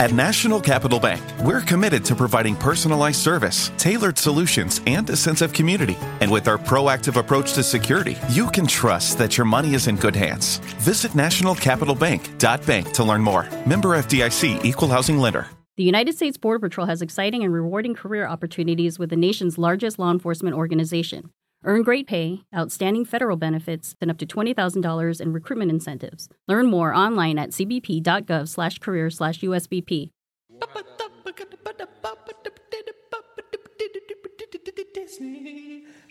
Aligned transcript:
At 0.00 0.12
National 0.12 0.60
Capital 0.60 0.98
Bank, 0.98 1.22
we're 1.44 1.60
committed 1.60 2.04
to 2.06 2.16
providing 2.16 2.56
personalized 2.56 3.20
service, 3.20 3.70
tailored 3.78 4.18
solutions, 4.18 4.80
and 4.88 5.08
a 5.08 5.14
sense 5.14 5.40
of 5.40 5.52
community. 5.52 5.96
And 6.20 6.32
with 6.32 6.48
our 6.48 6.58
proactive 6.58 7.14
approach 7.14 7.52
to 7.52 7.62
security, 7.62 8.16
you 8.28 8.48
can 8.48 8.66
trust 8.66 9.18
that 9.18 9.38
your 9.38 9.44
money 9.44 9.74
is 9.74 9.86
in 9.86 9.94
good 9.94 10.16
hands. 10.16 10.58
Visit 10.80 11.12
nationalcapitalbank.bank 11.12 12.90
to 12.92 13.04
learn 13.04 13.20
more. 13.20 13.48
Member 13.66 13.90
FDIC 13.90 14.64
Equal 14.64 14.88
Housing 14.88 15.18
Lender. 15.18 15.46
The 15.76 15.84
United 15.84 16.16
States 16.16 16.36
Border 16.38 16.58
Patrol 16.58 16.88
has 16.88 17.00
exciting 17.00 17.44
and 17.44 17.54
rewarding 17.54 17.94
career 17.94 18.26
opportunities 18.26 18.98
with 18.98 19.10
the 19.10 19.16
nation's 19.16 19.58
largest 19.58 20.00
law 20.00 20.10
enforcement 20.10 20.56
organization. 20.56 21.30
Earn 21.64 21.82
great 21.82 22.06
pay, 22.06 22.42
outstanding 22.54 23.04
federal 23.04 23.36
benefits, 23.36 23.96
and 24.00 24.10
up 24.10 24.18
to 24.18 24.26
$20,000 24.26 25.20
in 25.20 25.32
recruitment 25.32 25.70
incentives. 25.70 26.28
Learn 26.46 26.66
more 26.66 26.94
online 26.94 27.38
at 27.38 27.50
cbp.gov 27.50 28.48
slash 28.48 28.78
career 28.78 29.08
slash 29.10 29.40
USBP. 29.40 30.10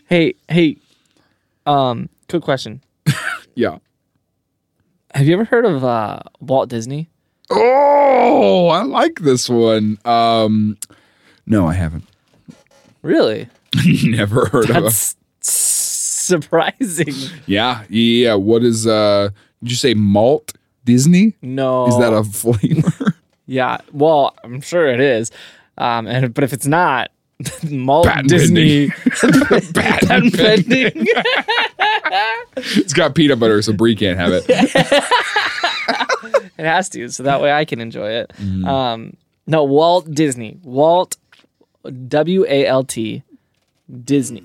Hey, 0.09 0.33
hey, 0.49 0.77
um, 1.65 2.09
quick 2.29 2.43
question. 2.43 2.81
Yeah. 3.55 3.77
Have 5.13 5.27
you 5.27 5.33
ever 5.33 5.45
heard 5.45 5.63
of 5.65 5.83
uh, 5.83 6.21
Walt 6.39 6.69
Disney? 6.69 7.07
Oh, 7.51 8.69
I 8.69 8.81
like 8.81 9.19
this 9.19 9.47
one. 9.47 9.99
Um, 10.05 10.75
no, 11.45 11.67
I 11.67 11.73
haven't. 11.73 12.05
Really? 13.03 13.47
Never 14.03 14.47
heard 14.47 14.71
of. 14.71 15.15
Surprising. 15.43 17.13
Yeah, 17.45 17.83
yeah. 17.89 18.35
What 18.35 18.63
is? 18.63 18.87
uh 18.87 19.29
Did 19.61 19.71
you 19.71 19.75
say 19.77 19.93
malt 19.93 20.53
Disney? 20.85 21.35
No. 21.41 21.87
Is 21.87 21.97
that 21.99 22.13
a 22.13 22.23
flavor? 22.23 23.15
Yeah. 23.45 23.79
Well, 23.91 24.33
I'm 24.41 24.61
sure 24.61 24.87
it 24.87 25.01
is. 25.01 25.29
Um, 25.77 26.07
and 26.07 26.33
but 26.33 26.45
if 26.45 26.53
it's 26.53 26.65
not, 26.65 27.11
Malt 27.69 28.07
Patent 28.07 28.29
Disney 28.29 28.87
Patent 29.11 29.73
patent 29.75 30.33
pending. 30.37 31.07
it's 32.55 32.93
got 32.93 33.15
peanut 33.15 33.41
butter, 33.41 33.61
so 33.61 33.73
Brie 33.73 33.97
can't 33.97 34.17
have 34.17 34.31
it. 34.31 34.45
it 36.57 36.65
has 36.65 36.87
to, 36.89 37.09
so 37.09 37.23
that 37.23 37.41
way 37.41 37.51
I 37.51 37.65
can 37.65 37.81
enjoy 37.81 38.11
it. 38.11 38.31
Um, 38.65 39.17
no, 39.45 39.65
Walt 39.65 40.09
Disney. 40.09 40.57
Walt 40.63 41.17
W 42.07 42.45
A 42.47 42.65
L 42.65 42.85
T 42.85 43.23
Disney. 44.05 44.41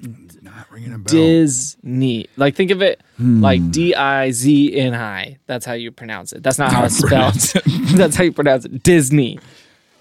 Not 0.59 0.73
ringing 0.73 0.93
a 0.93 0.99
bell. 0.99 1.13
Disney. 1.13 2.27
Like 2.37 2.57
think 2.57 2.73
of 2.73 2.83
it 2.83 3.01
hmm. 3.17 3.41
like 3.41 3.71
D 3.71 3.95
I 3.95 4.33
Z 4.33 4.77
N 4.77 4.93
I. 4.93 5.39
That's 5.47 5.65
how 5.65 5.75
you 5.75 5.93
pronounce 5.93 6.33
it. 6.33 6.43
That's 6.43 6.59
not 6.59 6.73
how 6.73 6.85
it's 6.85 6.97
spelled. 6.97 7.35
That's 7.97 8.17
how 8.17 8.25
you 8.25 8.33
pronounce 8.33 8.65
it. 8.65 8.83
Disney. 8.83 9.39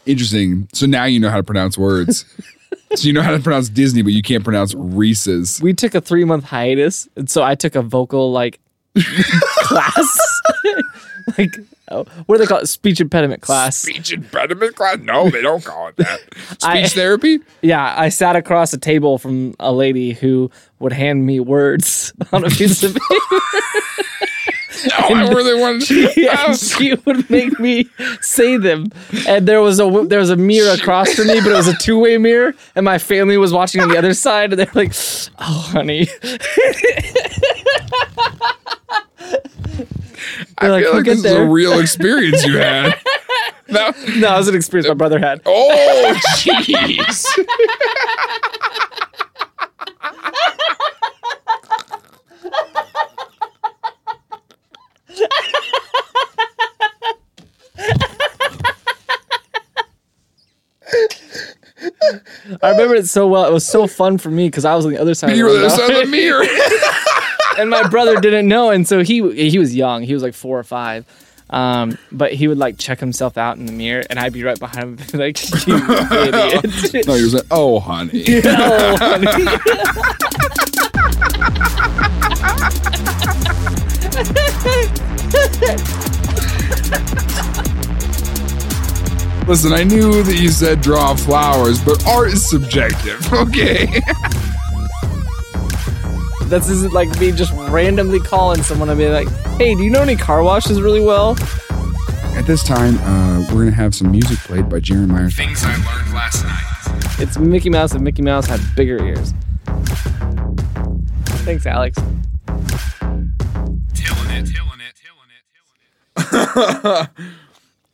Interesting. 0.08 0.68
So 0.74 0.88
now 0.88 1.06
you 1.06 1.20
know 1.20 1.30
how 1.30 1.38
to 1.38 1.44
pronounce 1.44 1.78
words. 1.78 2.26
so 2.96 3.06
you 3.08 3.14
know 3.14 3.22
how 3.22 3.30
to 3.30 3.40
pronounce 3.40 3.70
Disney, 3.70 4.02
but 4.02 4.14
you 4.14 4.24
can't 4.24 4.44
pronounce 4.44 4.74
Reese's. 4.74 5.62
We 5.62 5.76
took 5.76 5.94
a 5.94 6.02
three 6.02 6.24
month 6.24 6.46
hiatus, 6.46 7.08
and 7.16 7.30
so 7.30 7.44
I 7.44 7.54
took 7.54 7.76
a 7.76 7.84
vocal 7.84 8.32
like 8.32 8.60
class. 9.64 10.42
like 11.38 11.58
oh, 11.90 12.06
what 12.26 12.38
do 12.38 12.44
they 12.44 12.48
call 12.48 12.60
it? 12.60 12.68
Speech 12.68 13.00
impediment 13.02 13.42
class. 13.42 13.78
Speech 13.78 14.12
impediment 14.12 14.76
class? 14.76 14.98
No, 15.00 15.30
they 15.30 15.42
don't 15.42 15.64
call 15.64 15.88
it 15.90 15.98
that. 15.98 16.20
Speech 16.50 16.64
I- 16.64 16.88
therapy? 16.88 17.40
Yeah, 17.62 17.94
I 17.98 18.10
sat 18.10 18.36
across 18.36 18.74
a 18.74 18.78
table 18.78 19.18
from 19.18 19.56
a 19.60 19.72
lady 19.72 20.14
who 20.14 20.52
would 20.80 20.94
hand 20.94 21.26
me 21.26 21.40
words 21.40 22.14
on 22.32 22.46
a 22.46 22.50
piece 22.50 22.84
of 22.84 22.94
paper. 22.96 24.07
No, 24.86 25.16
I 25.16 25.28
really 25.30 25.60
wanted 25.60 25.88
to. 25.88 26.30
and 26.48 26.58
she 26.58 26.94
would 27.06 27.30
make 27.30 27.60
me 27.60 27.90
say 28.22 28.58
them. 28.58 28.92
And 29.28 29.48
there 29.48 29.62
was 29.62 29.80
a 29.80 30.06
there 30.08 30.20
was 30.20 30.30
a 30.30 30.36
mirror 30.36 30.74
across 30.74 31.14
from 31.14 31.28
me, 31.28 31.40
but 31.42 31.52
it 31.52 31.56
was 31.56 31.68
a 31.68 31.78
two 31.78 32.00
way 32.00 32.18
mirror, 32.18 32.54
and 32.76 32.86
my 32.86 32.98
family 32.98 33.38
was 33.38 33.52
watching 33.54 33.82
on 33.82 33.90
the 33.90 33.98
other 33.98 34.14
side, 34.14 34.52
and 34.52 34.60
they're 34.60 34.72
like, 34.74 34.94
"Oh, 35.40 35.70
honey." 35.72 36.08
I 40.60 40.68
like, 40.70 40.84
feel 40.84 40.94
"We'll 40.94 41.02
like 41.02 41.06
this 41.06 41.24
is 41.24 41.32
a 41.32 41.46
real 41.46 41.80
experience 41.80 42.46
you 42.46 42.58
had. 42.58 43.00
No. 43.70 43.92
No, 44.16 44.34
it 44.34 44.38
was 44.38 44.48
an 44.48 44.56
experience 44.56 44.88
my 44.88 44.94
brother 44.94 45.20
had. 45.20 45.42
Oh, 45.46 46.14
jeez. 46.38 47.26
I 62.62 62.72
remember 62.72 62.96
it 62.96 63.08
so 63.08 63.28
well. 63.28 63.46
It 63.46 63.54
was 63.54 63.66
so 63.66 63.88
fun 63.88 64.18
for 64.18 64.30
me 64.30 64.48
because 64.48 64.66
I 64.66 64.76
was 64.76 64.86
on 64.86 64.94
the 64.94 65.02
other 65.02 65.14
side. 65.14 65.36
You 65.36 65.46
of 65.46 65.52
were 65.52 65.60
the 65.60 65.68
the 65.68 65.74
other 65.74 65.88
side 65.88 65.92
of 65.92 66.06
the 66.06 66.12
mirror. 66.12 66.46
and 67.60 67.70
my 67.70 67.88
brother 67.88 68.20
didn't 68.20 68.48
know, 68.48 68.70
and 68.70 68.88
so 68.88 69.04
he 69.04 69.50
he 69.50 69.60
was 69.60 69.76
young. 69.76 70.04
He 70.04 70.14
was 70.14 70.24
like 70.24 70.34
four 70.34 70.58
or 70.58 70.64
five. 70.64 71.06
Um, 71.50 71.98
but 72.12 72.34
he 72.34 72.50
would 72.50 72.58
like 72.58 72.78
check 72.78 73.00
himself 73.00 73.38
out 73.38 73.58
in 73.58 73.66
the 73.66 73.72
mirror, 73.72 74.04
and 74.10 74.20
I'd 74.20 74.34
be 74.34 74.44
right 74.44 74.60
behind 74.60 75.00
him, 75.00 75.08
like, 75.20 75.40
"You 75.66 75.78
idiot!" 75.78 77.08
No, 77.08 77.16
you 77.16 77.24
were 77.26 77.30
saying, 77.30 77.44
oh, 77.52 77.80
honey. 77.80 78.26
Oh, 78.44 78.98
honey. 79.00 79.48
Listen, 89.48 89.72
I 89.72 89.84
knew 89.84 90.24
that 90.24 90.36
you 90.38 90.50
said 90.50 90.82
draw 90.82 91.16
flowers, 91.16 91.84
but 91.84 92.06
art 92.06 92.34
is 92.34 92.48
subjective, 92.50 93.34
okay? 93.48 94.02
This 96.48 96.70
isn't 96.70 96.94
like 96.94 97.10
me 97.20 97.32
just 97.32 97.54
randomly 97.70 98.20
calling 98.20 98.62
someone 98.62 98.90
and 98.90 98.98
be 98.98 99.10
like, 99.10 99.28
"Hey, 99.58 99.74
do 99.76 99.84
you 99.84 99.90
know 99.90 100.02
any 100.02 100.16
car 100.16 100.44
washes 100.44 100.82
really 100.82 101.02
well?" 101.02 101.38
At 102.36 102.46
this 102.46 102.64
time, 102.64 102.98
uh, 103.00 103.40
we're 103.50 103.64
going 103.64 103.66
to 103.68 103.72
have 103.72 103.96
some 103.96 104.12
music 104.12 104.38
played 104.40 104.70
by 104.70 104.80
Jeremiah. 104.80 105.30
Things 105.30 105.64
I 105.64 105.72
learned 105.76 106.14
last 106.14 106.44
night. 106.44 107.20
It's 107.20 107.38
Mickey 107.38 107.70
Mouse, 107.70 107.94
and 107.94 108.04
Mickey 108.04 108.22
Mouse 108.22 108.46
had 108.46 108.62
bigger 108.76 109.04
ears. 109.04 109.34
Thanks, 111.44 111.66
Alex. 111.66 111.98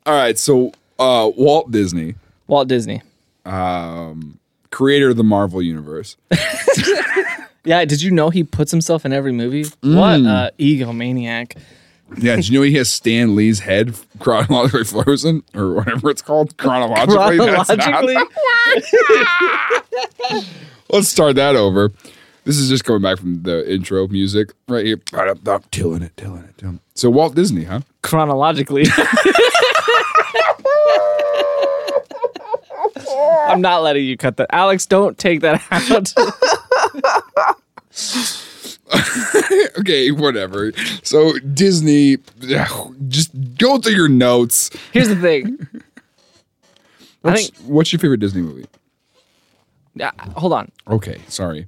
All 0.06 0.14
right, 0.14 0.38
so 0.38 0.72
uh, 1.00 1.30
Walt 1.36 1.72
Disney, 1.72 2.16
Walt 2.48 2.68
Disney. 2.68 3.02
creator 3.46 5.10
of 5.10 5.18
the 5.18 5.24
Marvel 5.24 5.62
Universe. 5.62 6.18
Yeah, 7.66 7.86
did 7.86 8.02
you 8.02 8.12
know 8.12 8.30
he 8.30 8.44
puts 8.44 8.72
himself 8.72 9.06
in 9.06 9.14
every 9.14 9.32
movie? 9.32 9.64
What 9.82 10.20
uh, 10.26 10.50
egomaniac! 10.60 11.56
Yeah, 12.18 12.36
did 12.36 12.50
you 12.50 12.60
know 12.60 12.64
he 12.64 12.74
has 12.74 12.92
Stan 12.92 13.38
Lee's 13.38 13.60
head 13.62 13.96
chronologically 14.20 14.84
frozen 14.84 15.44
or 15.56 15.76
whatever 15.76 16.10
it's 16.10 16.22
called 16.22 16.58
chronologically? 16.58 17.38
That's 17.38 17.70
not- 17.70 17.80
Chronologically, 17.80 18.16
Let's 20.92 21.08
start 21.08 21.36
that 21.38 21.56
over. 21.56 21.92
This 22.46 22.58
is 22.58 22.70
just 22.70 22.84
coming 22.84 23.02
back 23.02 23.18
from 23.20 23.44
the 23.44 23.72
intro 23.72 24.08
music 24.08 24.52
right 24.68 24.86
here. 24.86 24.98
Tilling 25.72 26.04
it, 26.04 26.16
tilling 26.18 26.44
it, 26.44 26.58
tilling 26.58 26.76
it. 26.76 26.81
So 26.96 27.09
Walt 27.09 27.36
Disney, 27.36 27.64
huh? 27.64 27.81
chronologically. 28.02 28.86
I'm 33.48 33.62
not 33.62 33.84
letting 33.84 34.06
you 34.06 34.18
cut 34.18 34.38
that, 34.38 34.48
Alex. 34.52 34.86
Don't 34.86 35.18
take 35.18 35.42
that 35.42 35.62
out. 35.72 36.14
Okay, 39.80 40.12
whatever. 40.12 40.72
So 41.02 41.38
Disney, 41.40 42.18
just 43.08 43.31
go 43.58 43.80
through 43.80 43.96
your 43.96 44.08
notes. 44.08 44.70
Here's 44.92 45.08
the 45.10 45.16
thing. 45.16 45.68
I 45.74 45.80
What's, 47.22 47.50
think. 47.50 47.69
what's 47.69 47.92
your 47.92 48.00
favorite 48.00 48.19
Disney 48.19 48.44
movie? 48.44 48.66
Uh, 50.00 50.12
hold 50.36 50.54
on. 50.54 50.72
Okay, 50.88 51.19
sorry. 51.28 51.66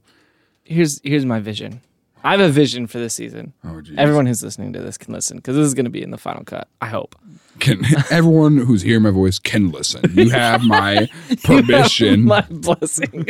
Here's 0.66 1.00
here's 1.04 1.26
my 1.26 1.40
vision. 1.40 1.82
I 2.24 2.32
have 2.32 2.40
a 2.42 2.50
vision 2.50 2.88
for 2.88 2.98
this 2.98 3.14
season. 3.14 3.54
Oh, 3.64 3.82
geez. 3.82 3.96
Everyone 4.00 4.26
who's 4.26 4.44
listening 4.44 4.74
to 4.74 4.82
this 4.82 4.98
can 4.98 5.14
listen 5.14 5.38
because 5.38 5.56
this 5.56 5.66
is 5.66 5.76
going 5.76 5.86
to 5.86 5.92
be 5.92 6.02
in 6.02 6.10
the 6.10 6.18
final 6.18 6.44
cut. 6.44 6.68
I 6.82 6.88
hope. 6.88 7.16
Can 7.60 7.82
everyone 8.10 8.58
who's 8.58 8.82
hearing 8.82 9.04
my 9.04 9.12
voice 9.12 9.38
can 9.38 9.72
listen? 9.72 10.02
You 10.12 10.32
have 10.32 10.64
my 10.64 11.08
permission. 11.44 12.24
my 12.26 12.42
blessing. 12.50 13.28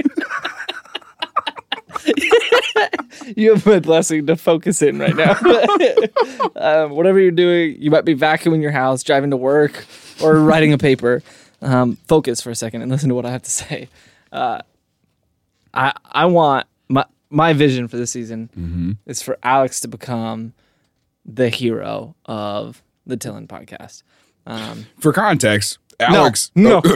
you 3.35 3.51
have 3.53 3.65
my 3.65 3.79
blessing 3.79 4.25
to 4.27 4.37
focus 4.37 4.81
in 4.81 4.97
right 4.97 5.15
now. 5.15 5.31
um, 6.55 6.91
whatever 6.91 7.19
you're 7.19 7.31
doing, 7.31 7.75
you 7.81 7.91
might 7.91 8.05
be 8.05 8.15
vacuuming 8.15 8.61
your 8.61 8.71
house, 8.71 9.03
driving 9.03 9.31
to 9.31 9.37
work, 9.37 9.85
or 10.23 10.35
writing 10.39 10.71
a 10.71 10.77
paper. 10.77 11.21
Um, 11.61 11.97
focus 12.07 12.39
for 12.41 12.49
a 12.49 12.55
second 12.55 12.81
and 12.81 12.89
listen 12.89 13.09
to 13.09 13.15
what 13.15 13.25
I 13.25 13.31
have 13.31 13.43
to 13.43 13.51
say. 13.51 13.89
Uh, 14.31 14.61
I 15.73 15.93
I 16.05 16.25
want 16.27 16.65
my 17.35 17.51
vision 17.53 17.87
for 17.87 17.97
this 17.97 18.11
season 18.11 18.97
is 19.05 19.21
for 19.21 19.37
Alex 19.43 19.79
to 19.81 19.87
become 19.87 20.53
the 21.25 21.49
hero 21.49 22.15
of 22.25 22.81
the 23.05 23.17
Tillin 23.17 23.47
podcast. 23.47 24.03
Um, 24.47 24.85
For 24.99 25.11
context, 25.11 25.79
Alex. 25.99 26.51
No. 26.55 26.77
Oh, 26.77 26.81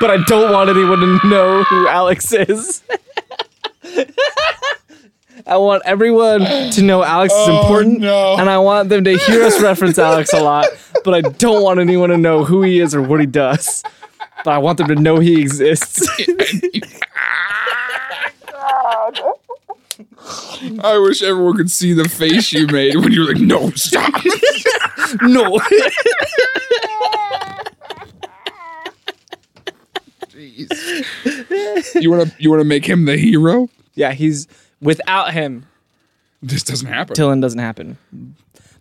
but 0.00 0.10
I 0.10 0.16
don't 0.26 0.52
want 0.52 0.70
anyone 0.70 0.98
to 1.00 1.20
know 1.28 1.62
who 1.64 1.88
Alex 1.88 2.32
is. 2.32 2.82
I 5.46 5.56
want 5.56 5.82
everyone 5.86 6.40
to 6.72 6.82
know 6.82 7.02
Alex 7.04 7.32
is 7.32 7.48
Oh, 7.48 7.60
important, 7.62 8.00
no. 8.00 8.36
and 8.36 8.50
I 8.50 8.58
want 8.58 8.88
them 8.88 9.04
to 9.04 9.16
hear 9.16 9.42
us 9.44 9.60
reference 9.62 9.98
Alex 9.98 10.32
a 10.32 10.40
lot. 10.42 10.66
But 11.04 11.14
I 11.14 11.20
don't 11.22 11.62
want 11.62 11.80
anyone 11.80 12.10
to 12.10 12.18
know 12.18 12.44
who 12.44 12.62
he 12.62 12.80
is 12.80 12.94
or 12.94 13.00
what 13.02 13.20
he 13.20 13.26
does. 13.26 13.82
But 14.44 14.52
I 14.52 14.58
want 14.58 14.78
them 14.78 14.88
to 14.88 14.94
know 14.94 15.18
he 15.18 15.40
exists. 15.40 16.08
I 20.80 20.98
wish 20.98 21.22
everyone 21.22 21.56
could 21.56 21.70
see 21.70 21.92
the 21.92 22.08
face 22.08 22.52
you 22.52 22.66
made 22.66 22.96
when 22.96 23.12
you 23.12 23.20
were 23.22 23.28
like, 23.32 23.38
no, 23.38 23.70
stop. 23.70 24.12
no. 25.22 25.58
Jeez. 30.28 32.02
You 32.02 32.10
wanna 32.10 32.32
you 32.38 32.50
wanna 32.50 32.64
make 32.64 32.84
him 32.84 33.04
the 33.06 33.16
hero? 33.16 33.68
yeah, 33.94 34.12
he's 34.12 34.46
without 34.80 35.32
him. 35.32 35.66
This 36.42 36.62
doesn't 36.62 36.86
happen. 36.86 37.16
Dylan 37.16 37.42
doesn't 37.42 37.58
happen. 37.58 37.98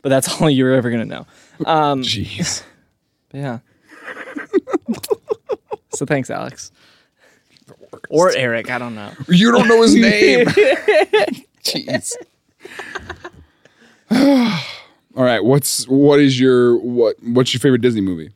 But 0.02 0.10
that's 0.10 0.40
all 0.40 0.50
you're 0.50 0.74
ever 0.74 0.92
gonna 0.92 1.06
know. 1.06 1.26
Um, 1.66 2.04
Jeez. 2.04 2.64
yeah. 3.34 3.60
So 5.98 6.06
thanks, 6.06 6.30
Alex. 6.30 6.72
Or 8.10 8.32
Eric, 8.32 8.70
I 8.70 8.78
don't 8.78 8.96
know. 8.96 9.12
You 9.28 9.52
don't 9.52 9.68
know 9.68 9.82
his 9.82 9.96
name. 9.96 10.46
Jeez. 11.64 12.14
All 15.16 15.24
right, 15.24 15.44
what's 15.44 15.88
what 15.88 16.20
is 16.20 16.40
your 16.40 16.78
what 16.78 17.16
what's 17.24 17.54
your 17.54 17.60
favorite 17.60 17.82
Disney 17.82 18.02
movie? 18.02 18.32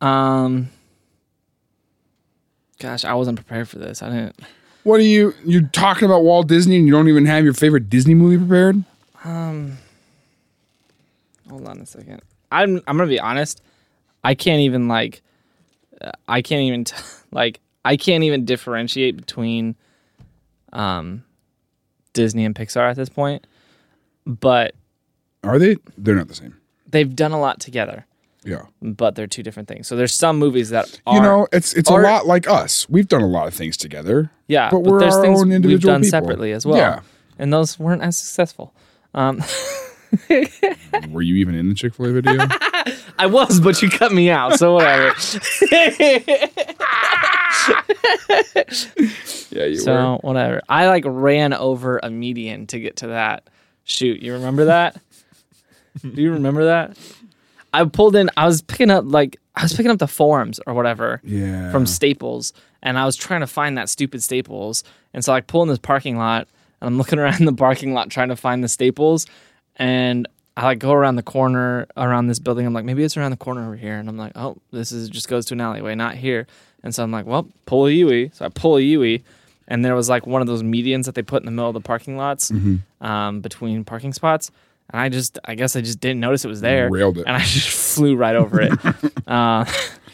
Um, 0.00 0.68
gosh, 2.78 3.04
I 3.04 3.14
wasn't 3.14 3.36
prepared 3.36 3.68
for 3.68 3.78
this. 3.78 4.02
I 4.02 4.08
didn't. 4.10 4.40
What 4.82 5.00
are 5.00 5.04
you 5.04 5.34
you're 5.44 5.62
talking 5.72 6.06
about 6.06 6.24
Walt 6.24 6.48
Disney 6.48 6.76
and 6.76 6.86
you 6.86 6.92
don't 6.92 7.08
even 7.08 7.26
have 7.26 7.44
your 7.44 7.54
favorite 7.54 7.88
Disney 7.88 8.14
movie 8.14 8.38
prepared? 8.38 8.82
Um 9.24 9.78
Hold 11.48 11.66
on 11.68 11.78
a 11.78 11.86
second. 11.86 12.20
I'm 12.50 12.82
I'm 12.86 12.96
gonna 12.96 13.08
be 13.08 13.20
honest. 13.20 13.62
I 14.22 14.34
can't 14.34 14.60
even 14.60 14.88
like. 14.88 15.22
I 16.28 16.42
can't 16.42 16.62
even 16.62 16.84
t- 16.84 16.96
like. 17.30 17.60
I 17.86 17.96
can't 17.98 18.24
even 18.24 18.46
differentiate 18.46 19.14
between, 19.16 19.76
um, 20.72 21.22
Disney 22.14 22.46
and 22.46 22.54
Pixar 22.54 22.88
at 22.90 22.96
this 22.96 23.10
point. 23.10 23.46
But 24.26 24.74
Are 25.42 25.58
they? 25.58 25.76
They're 25.98 26.14
not 26.14 26.28
the 26.28 26.34
same. 26.34 26.56
they've 26.90 27.14
done 27.14 27.32
a 27.32 27.38
lot 27.40 27.60
together. 27.60 28.06
Yeah. 28.42 28.62
But 28.80 29.14
they're 29.16 29.26
two 29.26 29.42
different 29.42 29.68
things. 29.68 29.86
So 29.86 29.96
there's 29.96 30.14
some 30.14 30.38
movies 30.38 30.70
that 30.70 30.98
are 31.06 31.14
you 31.16 31.20
know, 31.22 31.46
it's 31.52 31.74
it's 31.74 31.90
are- 31.90 32.00
a 32.00 32.04
lot 32.04 32.26
like 32.26 32.48
us. 32.48 32.88
We've 32.88 33.08
done 33.08 33.20
a 33.22 33.26
lot 33.28 33.48
of 33.48 33.54
things 33.54 33.76
together. 33.76 34.30
yeah, 34.48 34.70
but 34.70 34.80
we're 34.80 35.00
there's 35.00 35.14
our 35.16 35.22
things 35.22 35.40
own 35.40 35.48
we've 35.48 35.56
individual 35.56 35.92
done 35.94 36.00
people. 36.02 36.10
separately 36.10 36.52
as 36.52 36.64
well. 36.64 36.76
Yeah. 36.78 37.00
and 37.38 37.52
those 37.52 37.78
weren't 37.78 38.00
as 38.02 38.16
successful. 38.16 38.74
Um, 39.12 39.42
Were 41.10 41.22
you 41.22 41.34
even 41.36 41.54
in 41.54 41.68
the 41.68 41.74
Chick 41.74 41.94
Fil 41.94 42.06
A 42.06 42.12
video? 42.12 42.46
I 43.18 43.26
was, 43.26 43.60
but 43.60 43.80
you 43.82 43.88
cut 43.90 44.12
me 44.12 44.30
out, 44.30 44.58
so 44.58 44.74
whatever. 44.74 45.14
yeah, 49.50 49.64
you 49.64 49.70
were. 49.70 49.74
So 49.76 50.18
whatever. 50.22 50.60
I 50.68 50.88
like 50.88 51.04
ran 51.06 51.52
over 51.52 52.00
a 52.02 52.10
median 52.10 52.66
to 52.68 52.78
get 52.80 52.96
to 52.96 53.08
that 53.08 53.48
shoot. 53.84 54.20
You 54.22 54.34
remember 54.34 54.66
that? 54.66 55.00
Do 56.02 56.20
you 56.22 56.32
remember 56.32 56.64
that? 56.64 56.96
I 57.72 57.84
pulled 57.84 58.16
in. 58.16 58.30
I 58.36 58.46
was 58.46 58.62
picking 58.62 58.90
up 58.90 59.04
like 59.06 59.38
I 59.54 59.62
was 59.62 59.72
picking 59.74 59.90
up 59.90 59.98
the 59.98 60.08
forms 60.08 60.60
or 60.66 60.74
whatever 60.74 61.20
Yeah. 61.24 61.70
from 61.70 61.86
Staples, 61.86 62.52
and 62.82 62.98
I 62.98 63.04
was 63.04 63.16
trying 63.16 63.40
to 63.40 63.46
find 63.46 63.78
that 63.78 63.88
stupid 63.88 64.22
Staples. 64.22 64.82
And 65.12 65.24
so 65.24 65.32
I 65.32 65.40
pull 65.40 65.62
in 65.62 65.68
this 65.68 65.78
parking 65.78 66.16
lot, 66.16 66.48
and 66.80 66.88
I'm 66.88 66.98
looking 66.98 67.18
around 67.20 67.44
the 67.44 67.52
parking 67.52 67.94
lot 67.94 68.10
trying 68.10 68.28
to 68.30 68.36
find 68.36 68.62
the 68.64 68.68
Staples, 68.68 69.26
and 69.76 70.26
I 70.56 70.64
like 70.64 70.78
go 70.78 70.92
around 70.92 71.16
the 71.16 71.22
corner 71.22 71.86
around 71.96 72.28
this 72.28 72.38
building. 72.38 72.64
I'm 72.66 72.72
like, 72.72 72.84
maybe 72.84 73.02
it's 73.02 73.16
around 73.16 73.32
the 73.32 73.36
corner 73.36 73.64
over 73.66 73.76
here, 73.76 73.96
and 73.98 74.08
I'm 74.08 74.16
like, 74.16 74.32
oh, 74.36 74.56
this 74.70 74.92
is 74.92 75.08
just 75.08 75.28
goes 75.28 75.46
to 75.46 75.54
an 75.54 75.60
alleyway, 75.60 75.94
not 75.94 76.14
here. 76.14 76.46
And 76.82 76.94
so 76.94 77.02
I'm 77.02 77.10
like, 77.10 77.26
well, 77.26 77.48
pull 77.66 77.86
a 77.86 77.90
Yui. 77.90 78.30
So 78.34 78.44
I 78.44 78.48
pull 78.50 78.76
a 78.76 78.80
Yui, 78.80 79.24
and 79.66 79.84
there 79.84 79.94
was 79.94 80.08
like 80.08 80.26
one 80.26 80.42
of 80.42 80.46
those 80.46 80.62
medians 80.62 81.06
that 81.06 81.14
they 81.14 81.22
put 81.22 81.42
in 81.42 81.46
the 81.46 81.50
middle 81.50 81.70
of 81.70 81.74
the 81.74 81.80
parking 81.80 82.16
lots 82.16 82.52
um, 83.00 83.40
between 83.40 83.84
parking 83.84 84.12
spots. 84.12 84.50
And 84.90 85.00
I 85.00 85.08
just, 85.08 85.38
I 85.44 85.54
guess 85.54 85.76
I 85.76 85.80
just 85.80 85.98
didn't 85.98 86.20
notice 86.20 86.44
it 86.44 86.48
was 86.48 86.60
there. 86.60 86.90
Railed 86.90 87.18
it. 87.18 87.24
And 87.26 87.34
I 87.34 87.40
just 87.44 87.96
flew 87.96 88.16
right 88.16 88.36
over 88.36 88.60
it. 88.60 88.72
uh, 89.26 89.64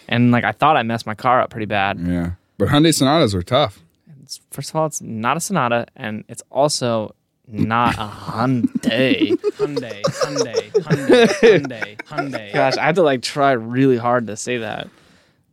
and 0.08 0.30
like 0.30 0.44
I 0.44 0.52
thought 0.52 0.76
I 0.76 0.84
messed 0.84 1.06
my 1.06 1.14
car 1.14 1.40
up 1.40 1.50
pretty 1.50 1.66
bad. 1.66 1.98
yeah. 2.00 2.32
But 2.56 2.68
Hyundai 2.68 2.94
Sonatas 2.94 3.34
are 3.34 3.42
tough. 3.42 3.80
It's, 4.22 4.40
first 4.50 4.70
of 4.70 4.76
all, 4.76 4.86
it's 4.86 5.00
not 5.00 5.36
a 5.36 5.40
Sonata, 5.40 5.86
and 5.96 6.24
it's 6.28 6.42
also 6.50 7.14
not 7.50 7.94
a 7.96 8.08
Hyundai. 8.08 9.30
Hyundai, 9.30 10.02
Hyundai, 10.02 10.70
Hyundai, 10.72 11.26
Hyundai, 11.40 11.96
Hyundai. 12.02 12.52
Gosh, 12.52 12.76
I 12.76 12.86
have 12.86 12.94
to 12.96 13.02
like 13.02 13.22
try 13.22 13.52
really 13.52 13.96
hard 13.96 14.26
to 14.28 14.36
say 14.36 14.58
that. 14.58 14.88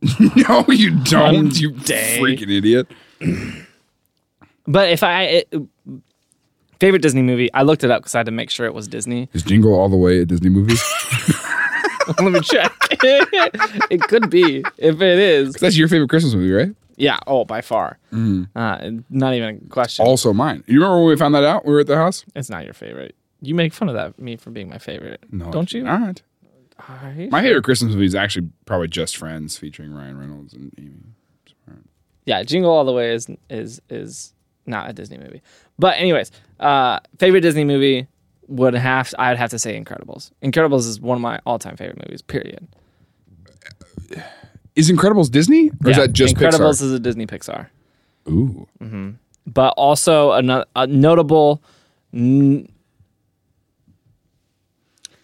no, 0.48 0.64
you 0.68 0.96
don't. 1.04 1.58
You 1.58 1.72
Hyundai. 1.72 2.18
freaking 2.18 2.50
idiot. 2.56 2.88
But 4.68 4.90
if 4.90 5.02
I 5.02 5.22
it, 5.22 5.54
favorite 6.78 7.00
Disney 7.00 7.22
movie, 7.22 7.50
I 7.54 7.62
looked 7.62 7.84
it 7.84 7.90
up 7.90 8.02
because 8.02 8.14
I 8.14 8.18
had 8.18 8.26
to 8.26 8.32
make 8.32 8.50
sure 8.50 8.66
it 8.66 8.74
was 8.74 8.86
Disney. 8.86 9.30
Is 9.32 9.42
Jingle 9.42 9.72
all 9.72 9.88
the 9.88 9.96
way 9.96 10.20
at 10.20 10.28
Disney 10.28 10.50
movies? 10.50 10.82
Let 12.20 12.32
me 12.32 12.40
check. 12.40 12.72
it 12.90 14.02
could 14.02 14.28
be 14.28 14.62
if 14.76 15.00
it 15.00 15.18
is. 15.18 15.54
That's 15.54 15.76
your 15.76 15.88
favorite 15.88 16.10
Christmas 16.10 16.34
movie, 16.34 16.52
right? 16.52 16.74
Yeah. 16.98 17.18
Oh, 17.26 17.44
by 17.44 17.60
far. 17.60 17.98
Uh, 18.12 18.90
not 19.08 19.34
even 19.34 19.62
a 19.64 19.68
question. 19.68 20.04
Also 20.04 20.32
mine. 20.32 20.64
You 20.66 20.74
remember 20.80 20.98
when 20.98 21.08
we 21.08 21.16
found 21.16 21.34
that 21.34 21.44
out? 21.44 21.64
We 21.64 21.72
were 21.72 21.80
at 21.80 21.86
the 21.86 21.96
house. 21.96 22.24
It's 22.34 22.50
not 22.50 22.64
your 22.64 22.74
favorite. 22.74 23.14
You 23.40 23.54
make 23.54 23.72
fun 23.72 23.88
of 23.88 23.94
that 23.94 24.18
me 24.18 24.36
for 24.36 24.50
being 24.50 24.68
my 24.68 24.78
favorite. 24.78 25.22
No, 25.30 25.50
don't 25.50 25.72
you? 25.72 25.86
All 25.86 25.98
right. 25.98 26.22
My 27.30 27.42
favorite 27.42 27.64
Christmas 27.64 27.92
movie 27.94 28.06
is 28.06 28.14
actually 28.14 28.48
probably 28.66 28.88
Just 28.88 29.16
Friends, 29.16 29.56
featuring 29.56 29.92
Ryan 29.92 30.18
Reynolds 30.18 30.54
and 30.54 30.72
Amy. 30.78 30.92
Yeah, 32.24 32.42
Jingle 32.42 32.70
All 32.70 32.84
the 32.84 32.92
Way 32.92 33.14
is 33.14 33.26
is 33.48 33.80
is 33.88 34.34
not 34.66 34.90
a 34.90 34.92
Disney 34.92 35.16
movie. 35.16 35.40
But 35.78 35.96
anyways, 35.98 36.30
uh, 36.60 37.00
favorite 37.18 37.40
Disney 37.40 37.64
movie 37.64 38.06
would 38.48 38.74
have 38.74 39.14
I'd 39.18 39.38
have 39.38 39.50
to 39.50 39.58
say 39.58 39.80
Incredibles. 39.80 40.30
Incredibles 40.42 40.80
is 40.86 41.00
one 41.00 41.16
of 41.16 41.22
my 41.22 41.40
all 41.46 41.58
time 41.58 41.76
favorite 41.76 42.04
movies. 42.06 42.20
Period. 42.22 42.68
Is 44.78 44.90
Incredibles 44.90 45.30
Disney 45.30 45.70
or 45.84 45.90
is 45.90 45.96
that 45.96 46.12
just 46.12 46.36
Incredibles 46.36 46.78
Pixar? 46.78 46.82
is 46.82 46.92
a 46.92 46.98
Disney 47.00 47.26
Pixar, 47.26 47.66
Ooh, 48.28 48.66
but 49.46 49.74
also 49.76 50.30
a, 50.32 50.64
a 50.76 50.86
notable 50.86 51.62
n- 52.14 52.68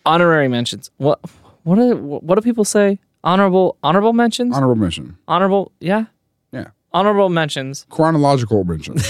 honorary 0.05 0.49
mentions. 0.49 0.91
What 0.97 1.21
what 1.63 1.77
do 1.77 1.97
what 1.97 2.35
do 2.35 2.41
people 2.43 2.65
say? 2.65 2.99
Honorable 3.23 3.77
honorable 3.83 4.13
mentions. 4.13 4.55
honorable 4.57 4.75
mention. 4.77 5.17
honorable 5.29 5.73
yeah 5.81 6.07
Yeah, 6.53 6.69
honorable 6.93 7.29
mentions. 7.31 7.87
chronological 7.91 8.65
mention. 8.65 8.97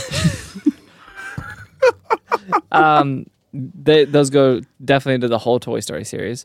Um, 2.72 3.26
they, 3.52 4.04
those 4.04 4.30
go 4.30 4.60
definitely 4.84 5.14
into 5.14 5.28
the 5.28 5.38
whole 5.38 5.60
Toy 5.60 5.78
Story 5.80 6.04
series. 6.04 6.44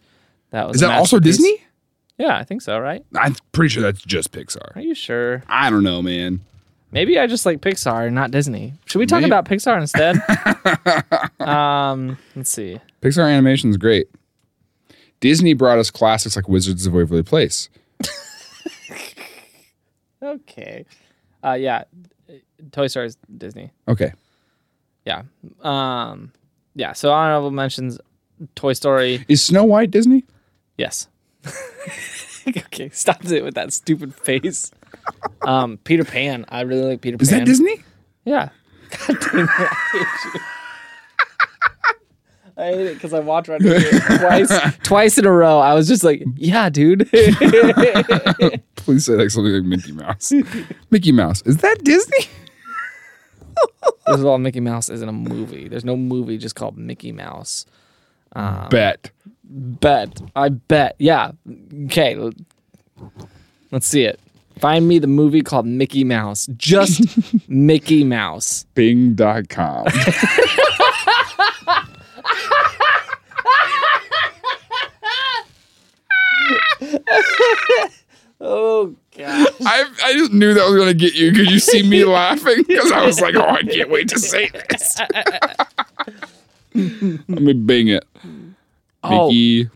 That 0.51 0.68
was 0.68 0.75
is 0.75 0.82
that 0.82 0.98
also. 0.98 1.20
Disney? 1.20 1.62
Yeah, 2.20 2.38
I 2.38 2.44
think 2.44 2.62
so. 2.62 2.78
Right? 2.78 3.04
I'm 3.16 3.36
pretty 3.54 3.70
sure 3.70 3.82
that's 3.82 4.02
just 4.04 4.32
Pixar. 4.32 4.76
Are 4.76 4.82
you 4.82 4.94
sure? 4.94 5.42
I 5.48 5.70
don't 5.72 5.84
know, 5.84 6.02
man. 6.04 6.42
Maybe 6.92 7.18
I 7.20 7.28
just 7.28 7.46
like 7.46 7.62
Pixar, 7.62 8.06
and 8.08 8.16
not 8.16 8.30
Disney. 8.32 8.74
Should 8.86 9.00
we 9.00 9.06
talk 9.06 9.22
Maybe. 9.22 9.30
about 9.30 9.46
Pixar 9.46 9.80
instead? 9.80 10.18
um, 11.48 12.18
let's 12.36 12.50
see. 12.52 12.80
Pixar 13.02 13.32
animation 13.32 13.70
is 13.70 13.78
great. 13.78 14.08
Disney 15.20 15.54
brought 15.54 15.78
us 15.80 15.92
classics 15.92 16.36
like 16.36 16.48
Wizards 16.50 16.86
of 16.86 16.94
Waverly 16.94 17.24
Place. 17.24 17.70
Okay. 20.22 20.86
Uh, 21.44 21.54
yeah, 21.54 21.84
Toy 22.72 22.88
Story 22.88 23.08
is 23.08 23.18
Disney. 23.38 23.72
Okay, 23.88 24.12
Yeah. 25.06 25.24
Um, 25.62 26.34
yeah. 26.76 26.92
So 26.94 27.12
honorable 27.14 27.52
mentions: 27.52 28.00
Toy 28.56 28.74
Story. 28.74 29.24
is 29.30 29.42
Snow 29.42 29.64
White 29.64 29.92
Disney? 29.92 30.26
Yes. 30.78 31.08
okay, 32.48 32.89
stop 32.89 33.24
it 33.25 33.44
with 33.44 33.56
that 33.56 33.74
stupid 33.74 34.13
face. 34.15 34.72
Um, 35.44 35.77
Peter 35.84 36.03
Pan. 36.03 36.46
I 36.50 36.62
really 36.62 36.84
like 36.84 37.01
Peter 37.01 37.18
Is 37.20 37.29
Pan. 37.29 37.39
that 37.39 37.46
Disney? 37.46 37.82
Yeah. 38.25 38.50
God 39.08 39.18
damn 39.20 39.39
it. 39.39 39.50
I 39.50 39.75
hate 39.94 40.34
you. 40.34 40.39
I 42.58 42.65
hate 42.74 42.88
it 42.88 42.94
because 42.96 43.13
I 43.13 43.20
watched 43.22 43.48
Red 43.48 43.62
twice, 43.62 44.51
twice 44.84 45.18
in 45.18 45.25
a 45.25 45.32
row. 45.32 45.60
I 45.60 45.74
was 45.74 45.88
just 45.88 46.03
like, 46.03 46.22
"Yeah, 46.36 46.70
dude." 46.70 47.10
Please 48.75 49.06
say 49.06 49.13
like 49.13 49.29
something 49.29 49.53
like 49.53 49.63
Mickey 49.63 49.94
Mouse. 49.94 50.34
Mickey 50.89 51.13
Mouse 51.13 51.41
is 51.44 51.58
that 51.58 51.82
Disney? 51.86 52.25
First 54.06 54.20
of 54.20 54.25
all, 54.25 54.39
Mickey 54.39 54.60
Mouse 54.60 54.89
isn't 54.89 55.08
a 55.08 55.13
movie. 55.13 55.70
There's 55.70 55.86
no 55.86 55.96
movie 55.96 56.38
just 56.38 56.56
called 56.56 56.77
Mickey 56.77 57.13
Mouse. 57.13 57.65
Um, 58.34 58.68
Bet. 58.70 59.12
Bet. 59.50 60.22
I 60.36 60.50
bet. 60.50 60.96
Yeah. 61.00 61.32
Okay. 61.86 62.32
Let's 63.72 63.88
see 63.88 64.03
it. 64.03 64.20
Find 64.60 64.88
me 64.88 65.00
the 65.00 65.08
movie 65.08 65.41
called 65.41 65.65
Mickey 65.65 66.03
Mouse. 66.03 66.48
Just 66.58 67.01
Mickey 67.50 68.03
Mouse. 68.03 68.65
Bing.com. 68.75 69.88
Oh 78.41 78.96
god. 79.18 79.48
I, 79.65 79.86
I 80.03 80.13
just 80.13 80.32
knew 80.32 80.53
that 80.53 80.65
was 80.65 80.75
going 80.75 80.88
to 80.88 80.94
get 80.94 81.13
you 81.13 81.32
because 81.32 81.51
you 81.51 81.60
see 81.60 81.84
me 81.84 82.06
laughing 82.06 82.63
because 82.68 82.91
I 82.91 83.06
was 83.06 83.20
like, 83.20 83.36
oh, 83.36 83.48
I 83.48 83.63
can't 83.63 83.89
wait 83.89 84.08
to 84.10 84.20
say 84.20 84.50
this. 84.50 84.98
Let 87.27 87.27
me 87.41 87.53
bing 87.53 87.89
it. 87.89 88.06
Oh. 89.03 89.27
Mickey 89.27 89.70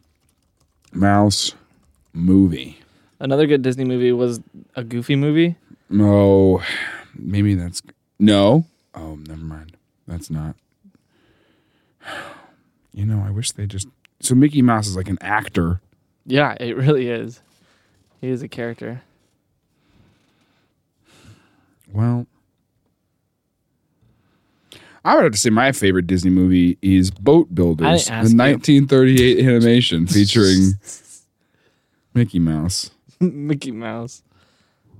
Mouse 0.91 1.53
movie. 2.13 2.79
Another 3.19 3.47
good 3.47 3.61
Disney 3.61 3.85
movie 3.85 4.11
was 4.11 4.41
a 4.75 4.83
Goofy 4.83 5.15
movie. 5.15 5.55
No, 5.89 6.61
maybe 7.15 7.55
that's 7.55 7.81
no. 8.19 8.65
Oh, 8.93 9.15
never 9.15 9.43
mind. 9.43 9.77
That's 10.07 10.29
not. 10.29 10.55
You 12.95 13.07
know, 13.07 13.23
I 13.25 13.31
wish 13.31 13.53
they 13.53 13.65
just. 13.65 13.87
So 14.19 14.35
Mickey 14.35 14.61
Mouse 14.61 14.85
is 14.85 14.95
like 14.95 15.09
an 15.09 15.17
actor. 15.19 15.81
Yeah, 16.27 16.55
it 16.59 16.77
really 16.77 17.09
is. 17.09 17.41
He 18.21 18.29
is 18.29 18.43
a 18.43 18.47
character. 18.47 19.01
Well, 21.91 22.27
I 25.05 25.15
would 25.15 25.23
have 25.25 25.33
to 25.33 25.37
say 25.37 25.49
my 25.49 25.71
favorite 25.73 26.07
Disney 26.07 26.31
movie 26.31 26.77
is 26.81 27.11
Boat 27.11 27.53
Builders, 27.53 27.85
the 28.07 28.13
I 28.13 28.23
didn't 28.23 28.39
ask 28.39 28.67
you. 28.67 28.81
1938 28.81 29.45
animation 29.45 30.07
featuring 30.07 30.73
Mickey 32.13 32.39
Mouse. 32.39 32.91
Mickey 33.19 33.71
Mouse. 33.71 34.23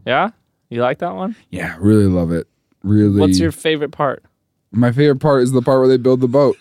Yeah? 0.05 0.31
You 0.69 0.81
like 0.81 0.99
that 0.99 1.15
one? 1.15 1.35
Yeah, 1.51 1.77
really 1.79 2.05
love 2.05 2.31
it. 2.31 2.47
Really. 2.83 3.19
What's 3.21 3.39
your 3.39 3.51
favorite 3.53 3.91
part? 3.91 4.23
My 4.71 4.91
favorite 4.91 5.19
part 5.21 5.43
is 5.43 5.51
the 5.51 5.61
part 5.61 5.79
where 5.79 5.87
they 5.87 5.97
build 5.97 6.19
the 6.19 6.27
boat. 6.27 6.57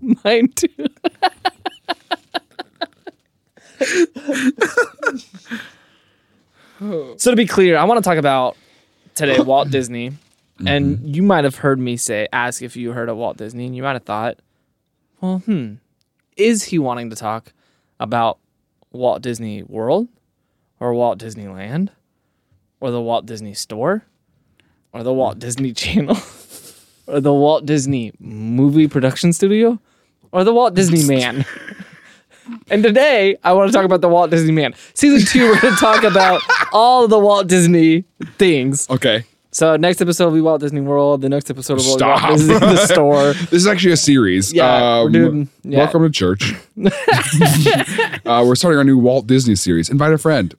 Mine 0.24 0.48
too. 0.48 0.68
so 7.16 7.30
to 7.30 7.36
be 7.36 7.46
clear, 7.46 7.76
I 7.76 7.84
want 7.84 8.02
to 8.02 8.08
talk 8.08 8.18
about 8.18 8.56
today 9.14 9.38
Walt 9.40 9.70
Disney. 9.70 10.12
And 10.64 11.16
you 11.16 11.24
might 11.24 11.42
have 11.42 11.56
heard 11.56 11.80
me 11.80 11.96
say 11.96 12.28
ask 12.32 12.62
if 12.62 12.76
you 12.76 12.92
heard 12.92 13.08
of 13.08 13.16
Walt 13.16 13.36
Disney 13.36 13.66
and 13.66 13.74
you 13.74 13.82
might 13.82 13.94
have 13.94 14.04
thought, 14.04 14.38
well, 15.20 15.38
hmm, 15.38 15.74
is 16.36 16.64
he 16.64 16.78
wanting 16.78 17.10
to 17.10 17.16
talk 17.16 17.52
about 17.98 18.38
Walt 18.92 19.22
Disney 19.22 19.64
World 19.64 20.06
or 20.78 20.94
Walt 20.94 21.18
Disneyland 21.18 21.88
or 22.78 22.92
the 22.92 23.00
Walt 23.00 23.26
Disney 23.26 23.54
Store 23.54 24.04
or 24.92 25.02
the 25.02 25.12
Walt 25.12 25.40
Disney 25.40 25.72
Channel 25.82 26.18
or 27.08 27.18
the 27.20 27.32
Walt 27.34 27.66
Disney 27.66 28.12
Movie 28.20 28.86
Production 28.86 29.32
Studio 29.32 29.80
or 30.30 30.44
the 30.44 30.54
Walt 30.54 30.74
Disney 30.74 31.02
Man. 31.16 31.44
And 32.70 32.82
today 32.82 33.36
I 33.44 33.52
want 33.52 33.70
to 33.70 33.76
talk 33.76 33.84
about 33.84 34.00
the 34.00 34.08
Walt 34.08 34.30
Disney 34.30 34.52
Man. 34.52 34.74
Season 34.94 35.26
two, 35.26 35.48
we're 35.48 35.60
going 35.60 35.74
to 35.74 35.80
talk 35.80 36.04
about 36.10 36.42
all 36.72 37.08
the 37.08 37.18
Walt 37.18 37.46
Disney 37.48 38.04
things. 38.38 38.88
Okay. 38.90 39.24
So 39.54 39.76
next 39.76 40.00
episode 40.00 40.26
will 40.28 40.34
be 40.34 40.40
Walt 40.40 40.62
Disney 40.62 40.80
World. 40.80 41.20
The 41.20 41.28
next 41.28 41.50
episode 41.50 41.74
will 41.74 41.84
be 41.84 41.90
Stop. 41.90 42.22
Walt 42.22 42.38
Disney 42.38 42.58
the 42.58 42.86
Store. 42.86 43.32
This 43.34 43.52
is 43.52 43.66
actually 43.66 43.92
a 43.92 43.96
series. 43.98 44.52
Yeah, 44.52 45.02
we're 45.02 45.10
doing- 45.10 45.48
yeah. 45.62 45.78
Welcome 45.78 46.04
to 46.04 46.10
church. 46.10 46.54
uh, 48.24 48.44
we're 48.46 48.54
starting 48.54 48.78
our 48.78 48.84
new 48.84 48.96
Walt 48.96 49.26
Disney 49.26 49.54
series. 49.54 49.90
Invite 49.90 50.12
a 50.14 50.18
friend. 50.18 50.54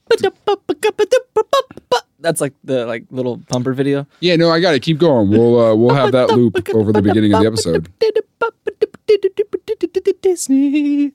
That's 2.19 2.39
like 2.39 2.53
the 2.63 2.85
like 2.85 3.05
little 3.09 3.37
bumper 3.37 3.73
video. 3.73 4.05
Yeah, 4.19 4.35
no, 4.37 4.49
I 4.49 4.59
got 4.61 4.75
it. 4.75 4.81
Keep 4.81 4.99
going. 4.99 5.29
We'll 5.29 5.59
uh, 5.59 5.75
we'll 5.75 5.95
have 5.95 6.11
that 6.13 6.29
loop 6.29 6.69
over 6.73 6.93
the 6.93 7.01
beginning 7.01 7.33
of 7.33 7.41
the 7.41 7.47
episode. 7.47 7.91
Disney. 10.21 11.11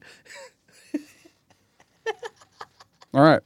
All 3.18 3.24
right. 3.24 3.40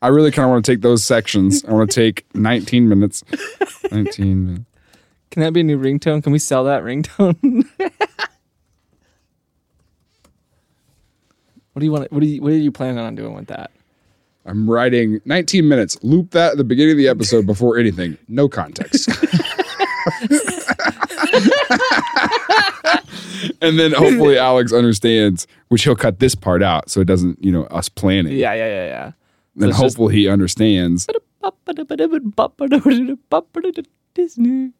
I 0.00 0.08
really 0.08 0.30
kind 0.30 0.44
of 0.44 0.52
want 0.52 0.64
to 0.64 0.72
take 0.72 0.80
those 0.80 1.04
sections. 1.04 1.62
I 1.66 1.72
want 1.72 1.90
to 1.90 1.94
take 1.94 2.24
19 2.34 2.88
minutes. 2.88 3.22
19 3.92 4.46
minutes. 4.46 4.64
Can 5.30 5.42
that 5.42 5.52
be 5.52 5.60
a 5.60 5.64
new 5.64 5.78
ringtone? 5.78 6.22
Can 6.22 6.32
we 6.32 6.38
sell 6.38 6.64
that 6.64 6.82
ringtone? 6.82 7.66
what 7.76 7.90
do 11.76 11.84
you 11.84 11.92
want? 11.92 12.10
What 12.10 12.20
do 12.20 12.26
you? 12.26 12.40
What 12.40 12.52
are 12.52 12.56
you 12.56 12.72
planning 12.72 12.98
on 13.00 13.16
doing 13.16 13.34
with 13.34 13.48
that? 13.48 13.70
I'm 14.46 14.70
writing 14.70 15.20
19 15.26 15.68
minutes. 15.68 16.02
Loop 16.02 16.30
that 16.30 16.52
at 16.52 16.56
the 16.56 16.64
beginning 16.64 16.92
of 16.92 16.96
the 16.96 17.08
episode 17.08 17.44
before 17.44 17.76
anything. 17.76 18.16
No 18.28 18.48
context. 18.48 19.10
and 23.62 23.78
then 23.78 23.92
hopefully 23.92 24.38
Alex 24.38 24.72
understands, 24.72 25.46
which 25.68 25.84
he'll 25.84 25.96
cut 25.96 26.18
this 26.18 26.34
part 26.34 26.62
out 26.62 26.90
so 26.90 27.00
it 27.00 27.06
doesn't, 27.06 27.42
you 27.44 27.52
know, 27.52 27.64
us 27.64 27.88
planning. 27.88 28.32
Yeah, 28.36 28.54
yeah, 28.54 28.66
yeah, 28.66 28.86
yeah. 28.86 29.12
Then 29.56 29.68
just- 29.70 29.80
hopefully 29.80 30.14
he 30.14 30.28
understands. 30.28 31.06
Disney. 34.14 34.72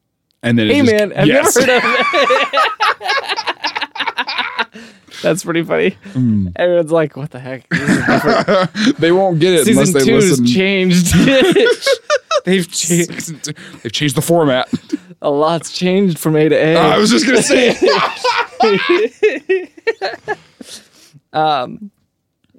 And 0.42 0.58
then 0.58 0.68
Hey 0.68 0.80
just- 0.82 0.92
man, 0.92 1.10
have 1.12 1.26
yes. 1.26 1.56
you 1.56 1.62
ever 1.62 1.80
heard 1.80 2.40
of 4.74 4.74
That's 5.22 5.42
pretty 5.42 5.64
funny. 5.64 5.90
Hmm. 6.12 6.48
Everyone's 6.54 6.92
like, 6.92 7.16
"What 7.16 7.30
the 7.32 7.40
heck?" 7.40 7.68
This 7.70 7.80
is 7.80 8.06
different. 8.06 8.98
they 8.98 9.10
won't 9.10 9.40
get 9.40 9.52
it 9.54 9.64
Season 9.64 9.82
unless 9.82 9.92
they 9.94 10.04
two's 10.08 10.30
listen. 10.30 10.46
changed. 10.46 11.12
They've 12.48 12.68
changed. 12.70 13.52
They've 13.82 13.92
changed 13.92 14.16
the 14.16 14.22
format. 14.22 14.68
A 15.20 15.30
lot's 15.30 15.72
changed 15.72 16.18
from 16.18 16.36
A 16.36 16.48
to 16.48 16.54
A. 16.56 16.76
I 16.76 16.96
was 16.98 17.10
just 17.10 17.26
gonna 17.26 17.42
say 17.42 17.70
um, 21.32 21.90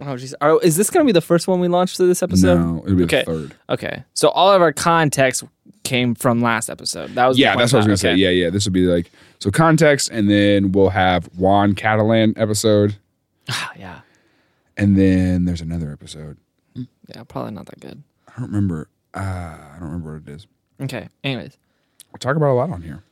oh 0.01 0.05
jeez, 0.15 0.33
is 0.63 0.75
this 0.75 0.89
gonna 0.89 1.05
be 1.05 1.11
the 1.11 1.21
first 1.21 1.47
one 1.47 1.59
we 1.59 1.67
launched 1.67 1.97
through 1.97 2.07
this 2.07 2.23
episode? 2.23 2.59
no, 2.59 2.83
it'll 2.85 2.97
be 2.97 3.03
Okay. 3.03 3.19
the 3.19 3.25
third. 3.25 3.55
Okay, 3.69 4.03
so 4.13 4.29
all 4.29 4.51
of 4.51 4.61
our 4.61 4.73
context 4.73 5.43
came 5.83 6.15
from 6.15 6.41
last 6.41 6.69
episode. 6.69 7.11
That 7.15 7.27
was 7.27 7.37
Yeah, 7.39 7.55
that's 7.55 7.71
what 7.73 7.77
I 7.77 7.79
was 7.79 7.85
gonna 7.87 7.97
say. 7.97 8.15
Yeah, 8.15 8.29
yeah. 8.29 8.49
This 8.49 8.65
would 8.65 8.73
be 8.73 8.85
like 8.85 9.11
so 9.39 9.51
context, 9.51 10.09
and 10.11 10.29
then 10.29 10.71
we'll 10.71 10.89
have 10.89 11.25
Juan 11.37 11.75
Catalan 11.75 12.33
episode, 12.37 12.95
yeah, 13.77 14.01
and 14.77 14.97
then 14.97 15.45
there's 15.45 15.61
another 15.61 15.91
episode. 15.91 16.37
yeah. 16.75 17.23
Probably 17.27 17.51
not 17.51 17.65
that 17.67 17.79
good. 17.79 18.03
I 18.27 18.39
don't 18.41 18.47
remember. 18.49 18.89
Uh, 19.13 19.19
I 19.19 19.75
don't 19.79 19.89
remember 19.89 20.13
what 20.19 20.27
it 20.27 20.35
is. 20.35 20.47
Okay. 20.81 21.09
Anyways, 21.23 21.57
We'll 22.11 22.17
talk 22.19 22.35
about 22.35 22.51
a 22.51 22.53
lot 22.53 22.69
on 22.71 22.81
here. 22.81 23.03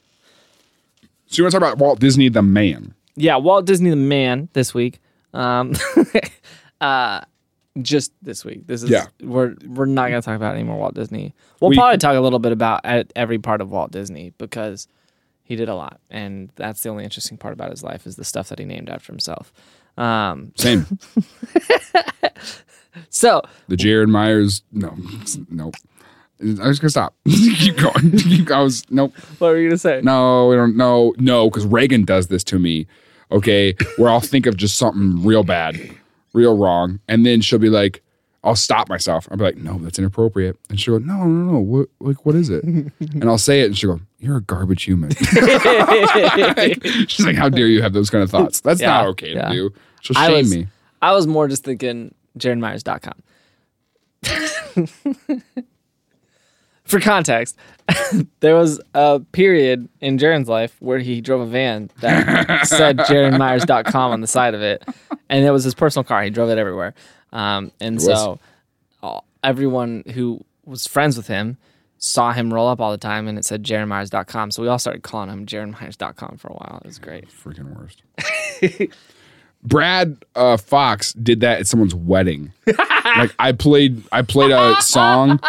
So 1.27 1.37
you 1.37 1.43
want 1.43 1.51
to 1.53 1.59
talk 1.59 1.67
about 1.67 1.77
Walt 1.77 1.99
Disney 1.99 2.29
the 2.29 2.41
man? 2.41 2.93
yeah, 3.15 3.35
Walt 3.37 3.65
Disney 3.65 3.89
the 3.89 3.95
man 3.95 4.49
this 4.53 4.73
week. 4.73 4.99
Um, 5.33 5.73
uh, 6.81 7.21
just 7.81 8.11
this 8.21 8.43
week. 8.45 8.65
This 8.65 8.81
is 8.83 8.89
Yeah. 8.89 9.07
we're 9.21 9.55
we're 9.67 9.85
not 9.85 10.09
gonna 10.09 10.21
talk 10.21 10.35
about 10.35 10.55
any 10.55 10.63
more 10.63 10.77
Walt 10.77 10.93
Disney. 10.95 11.35
We'll 11.59 11.69
We- 11.71 11.75
probably 11.75 11.97
talk 11.97 12.15
a 12.15 12.19
little 12.21 12.39
bit 12.39 12.51
about 12.51 12.81
every 13.15 13.37
part 13.39 13.61
of 13.61 13.69
Walt 13.71 13.91
Disney 13.91 14.33
because 14.37 14.87
he 15.43 15.55
did 15.55 15.69
a 15.69 15.75
lot, 15.75 15.99
and 16.09 16.49
that's 16.55 16.81
the 16.83 16.89
only 16.89 17.03
interesting 17.03 17.37
part 17.37 17.53
about 17.53 17.69
his 17.71 17.83
life 17.83 18.07
is 18.07 18.15
the 18.15 18.23
stuff 18.25 18.49
that 18.49 18.57
he 18.59 18.65
named 18.65 18.89
after 18.89 19.11
himself. 19.11 19.53
Um, 19.97 20.53
Same. 20.55 20.85
so 23.09 23.41
the 23.67 23.75
Jaron 23.75 24.09
Myers. 24.09 24.61
No, 24.71 24.95
nope. 25.49 25.75
I 26.41 26.67
was 26.67 26.79
gonna 26.79 26.89
stop. 26.89 27.15
Keep 27.27 27.77
going. 27.77 28.47
I 28.51 28.61
was 28.61 28.83
nope. 28.91 29.13
what 29.39 29.49
were 29.49 29.57
you 29.57 29.69
gonna 29.69 29.77
say? 29.77 30.01
No, 30.03 30.47
we 30.49 30.55
don't. 30.55 30.75
No, 30.77 31.13
no, 31.17 31.49
because 31.49 31.65
Reagan 31.65 32.05
does 32.05 32.27
this 32.27 32.43
to 32.45 32.59
me. 32.59 32.85
Okay, 33.31 33.75
where 33.97 34.09
I'll 34.09 34.19
think 34.21 34.45
of 34.45 34.55
just 34.55 34.77
something 34.77 35.25
real 35.25 35.43
bad, 35.43 35.77
real 36.33 36.55
wrong, 36.55 36.99
and 37.09 37.25
then 37.25 37.41
she'll 37.41 37.59
be 37.59 37.69
like, 37.69 38.01
I'll 38.43 38.55
stop 38.55 38.87
myself. 38.87 39.27
I'll 39.29 39.35
be 39.37 39.43
like, 39.43 39.57
no, 39.57 39.77
that's 39.79 39.99
inappropriate, 39.99 40.55
and 40.69 40.79
she'll 40.79 40.97
go, 40.99 41.05
no, 41.05 41.25
no, 41.25 41.51
no, 41.53 41.59
what, 41.59 41.89
like, 41.99 42.25
what 42.25 42.35
is 42.35 42.49
it? 42.49 42.63
and 42.63 43.23
I'll 43.25 43.37
say 43.37 43.61
it, 43.63 43.65
and 43.65 43.77
she'll 43.77 43.95
go, 43.97 44.01
you're 44.19 44.37
a 44.37 44.41
garbage 44.41 44.83
human. 44.83 45.09
She's 47.07 47.25
like, 47.25 47.35
how 47.35 47.49
dare 47.49 47.67
you 47.67 47.81
have 47.81 47.93
those 47.93 48.09
kind 48.09 48.23
of 48.23 48.29
thoughts? 48.29 48.61
That's 48.61 48.79
Yeah, 48.81 48.87
not 48.93 49.07
okay 49.07 49.33
yeah. 49.33 49.49
to 49.49 49.53
do. 49.53 49.73
She'll 50.01 50.17
I 50.17 50.27
shame 50.27 50.37
was- 50.37 50.55
me. 50.55 50.67
I 51.01 51.11
was 51.13 51.27
more 51.27 51.47
just 51.47 51.63
thinking 51.63 52.13
JaronMyers.com. 52.39 53.23
For 56.85 57.01
context, 57.01 57.57
there 58.39 58.55
was 58.55 58.79
a 58.93 59.19
period 59.33 59.89
in 59.99 60.17
Jaron's 60.17 60.47
life 60.47 60.75
where 60.79 60.99
he 60.99 61.19
drove 61.19 61.41
a 61.41 61.45
van 61.45 61.89
that 61.99 62.65
said 62.67 62.97
JaronMyers.com 62.99 64.11
on 64.11 64.21
the 64.21 64.27
side 64.27 64.53
of 64.53 64.61
it. 64.61 64.83
And 65.29 65.43
it 65.43 65.51
was 65.51 65.65
his 65.65 65.75
personal 65.75 66.05
car. 66.05 66.23
He 66.23 66.29
drove 66.29 66.49
it 66.49 66.57
everywhere. 66.57 66.93
Um, 67.33 67.73
and 67.81 68.01
so 68.01 68.39
all, 69.03 69.25
everyone 69.43 70.03
who 70.13 70.45
was 70.65 70.87
friends 70.87 71.17
with 71.17 71.27
him 71.27 71.57
saw 71.97 72.31
him 72.31 72.53
roll 72.53 72.69
up 72.69 72.79
all 72.79 72.91
the 72.91 72.97
time, 72.97 73.27
and 73.27 73.37
it 73.37 73.43
said 73.43 73.63
jaronmyers.com. 73.63 74.51
So 74.51 74.61
we 74.61 74.69
all 74.69 74.79
started 74.79 75.03
calling 75.03 75.29
him 75.29 75.45
jaronmyers.com 75.45 76.37
for 76.37 76.47
a 76.47 76.53
while. 76.53 76.79
It 76.83 76.87
was 76.87 76.99
great. 76.99 77.27
Freaking 77.29 77.75
worst. 77.75 78.03
Brad 79.67 80.23
uh, 80.35 80.57
Fox 80.57 81.13
did 81.13 81.41
that 81.41 81.59
at 81.59 81.67
someone's 81.67 81.95
wedding. 81.95 82.51
like 83.03 83.33
I 83.39 83.51
played, 83.51 84.03
I 84.11 84.21
played 84.21 84.51
a 84.51 84.81
song. 84.81 85.39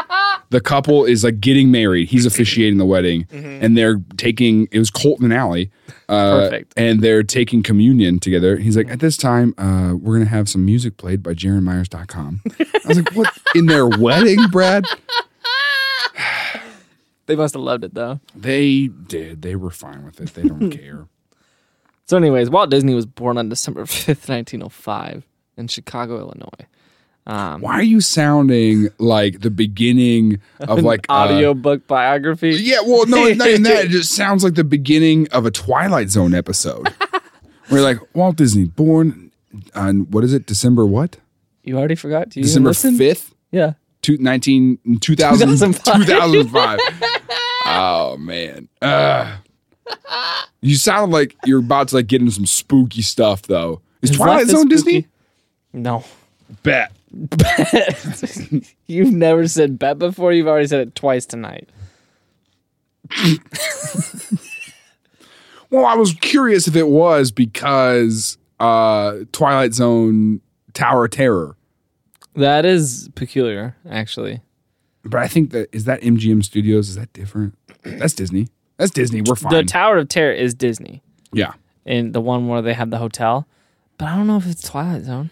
The 0.50 0.60
couple 0.60 1.04
is 1.04 1.24
like 1.24 1.40
getting 1.40 1.70
married. 1.70 2.08
He's 2.08 2.24
officiating 2.26 2.78
the 2.78 2.86
wedding, 2.86 3.26
and 3.30 3.76
they're 3.76 4.00
taking. 4.16 4.68
It 4.72 4.78
was 4.78 4.90
Colton 4.90 5.26
and 5.26 5.34
Allie. 5.34 5.70
Uh, 6.08 6.40
Perfect. 6.48 6.74
And 6.76 7.02
they're 7.02 7.22
taking 7.22 7.62
communion 7.62 8.18
together. 8.18 8.56
He's 8.56 8.76
like, 8.76 8.88
at 8.88 9.00
this 9.00 9.16
time, 9.18 9.54
uh, 9.58 9.94
we're 9.94 10.14
gonna 10.18 10.30
have 10.30 10.48
some 10.48 10.64
music 10.64 10.96
played 10.96 11.22
by 11.22 11.34
JaronMyers.com. 11.34 12.40
I 12.58 12.66
was 12.86 12.96
like, 12.98 13.12
what 13.14 13.36
in 13.54 13.66
their 13.66 13.86
wedding, 13.86 14.48
Brad? 14.50 14.84
They 17.26 17.36
must 17.36 17.52
have 17.54 17.62
loved 17.62 17.84
it 17.84 17.92
though. 17.94 18.20
They 18.34 18.86
did. 18.88 19.42
They 19.42 19.54
were 19.54 19.70
fine 19.70 20.04
with 20.06 20.18
it. 20.20 20.32
They 20.32 20.44
don't 20.44 20.70
care. 20.78 21.08
So, 22.08 22.16
anyways, 22.16 22.48
Walt 22.48 22.70
Disney 22.70 22.94
was 22.94 23.04
born 23.04 23.36
on 23.36 23.50
December 23.50 23.82
5th, 23.84 24.28
1905, 24.30 25.24
in 25.58 25.68
Chicago, 25.68 26.18
Illinois. 26.18 26.66
Um, 27.26 27.60
Why 27.60 27.74
are 27.74 27.82
you 27.82 28.00
sounding 28.00 28.88
like 28.98 29.40
the 29.40 29.50
beginning 29.50 30.40
of 30.60 30.80
like 30.80 31.04
uh, 31.10 31.12
audiobook 31.12 31.86
biography. 31.86 32.52
Yeah, 32.58 32.80
well, 32.80 33.04
no, 33.06 33.26
it's 33.26 33.38
not 33.38 33.48
even 33.48 33.64
that. 33.64 33.84
It 33.84 33.88
just 33.90 34.12
sounds 34.14 34.42
like 34.42 34.54
the 34.54 34.64
beginning 34.64 35.28
of 35.32 35.44
a 35.44 35.50
Twilight 35.50 36.08
Zone 36.08 36.32
episode. 36.32 36.88
Where 37.68 37.82
like 37.82 37.98
Walt 38.16 38.36
Disney, 38.36 38.64
born 38.64 39.30
on 39.74 40.10
what 40.10 40.24
is 40.24 40.32
it, 40.32 40.46
December 40.46 40.86
what? 40.86 41.18
You 41.62 41.76
already 41.76 41.96
forgot? 41.96 42.30
Do 42.30 42.40
you 42.40 42.44
December 42.44 42.72
fifth, 42.72 43.34
Yeah. 43.50 43.74
two, 44.00 44.16
19, 44.16 44.98
2000, 44.98 45.48
2005. 45.48 46.06
2005. 46.06 46.78
oh 47.66 48.16
man, 48.18 48.70
Ugh. 48.80 49.38
you 50.60 50.76
sound 50.76 51.12
like 51.12 51.36
you're 51.44 51.60
about 51.60 51.88
to 51.88 51.96
like 51.96 52.06
get 52.06 52.20
into 52.20 52.32
some 52.32 52.46
spooky 52.46 53.02
stuff 53.02 53.42
though. 53.42 53.80
Is, 54.02 54.10
Is 54.10 54.16
Twilight 54.16 54.46
Zone? 54.46 54.68
Disney? 54.68 55.06
No. 55.72 56.04
Bet. 56.62 56.92
You've 58.86 59.12
never 59.12 59.48
said 59.48 59.78
bet 59.78 59.98
before. 59.98 60.32
You've 60.32 60.46
already 60.46 60.66
said 60.66 60.80
it 60.80 60.94
twice 60.94 61.26
tonight. 61.26 61.68
Well, 65.70 65.84
I 65.84 65.96
was 65.96 66.14
curious 66.14 66.66
if 66.66 66.76
it 66.76 66.88
was 66.88 67.30
because 67.30 68.38
uh 68.60 69.18
Twilight 69.32 69.74
Zone 69.74 70.40
Tower 70.74 71.04
of 71.04 71.10
Terror. 71.10 71.56
That 72.34 72.64
is 72.64 73.10
peculiar, 73.14 73.76
actually. 73.88 74.40
But 75.04 75.20
I 75.20 75.28
think 75.28 75.50
that 75.50 75.68
is 75.72 75.84
that 75.84 76.00
MGM 76.02 76.44
Studios. 76.44 76.88
Is 76.88 76.96
that 76.96 77.12
different? 77.12 77.56
That's 77.82 78.14
Disney. 78.14 78.48
That's 78.78 78.90
Disney. 78.90 79.20
We're 79.22 79.34
fine. 79.34 79.52
The 79.52 79.64
Tower 79.64 79.98
of 79.98 80.08
Terror 80.08 80.32
is 80.32 80.54
Disney, 80.54 81.02
yeah, 81.32 81.52
and 81.84 82.12
the 82.14 82.20
one 82.20 82.48
where 82.48 82.62
they 82.62 82.72
have 82.74 82.90
the 82.90 82.98
hotel. 82.98 83.46
But 83.98 84.06
I 84.08 84.16
don't 84.16 84.26
know 84.26 84.36
if 84.36 84.46
it's 84.46 84.62
Twilight 84.62 85.02
Zone. 85.04 85.30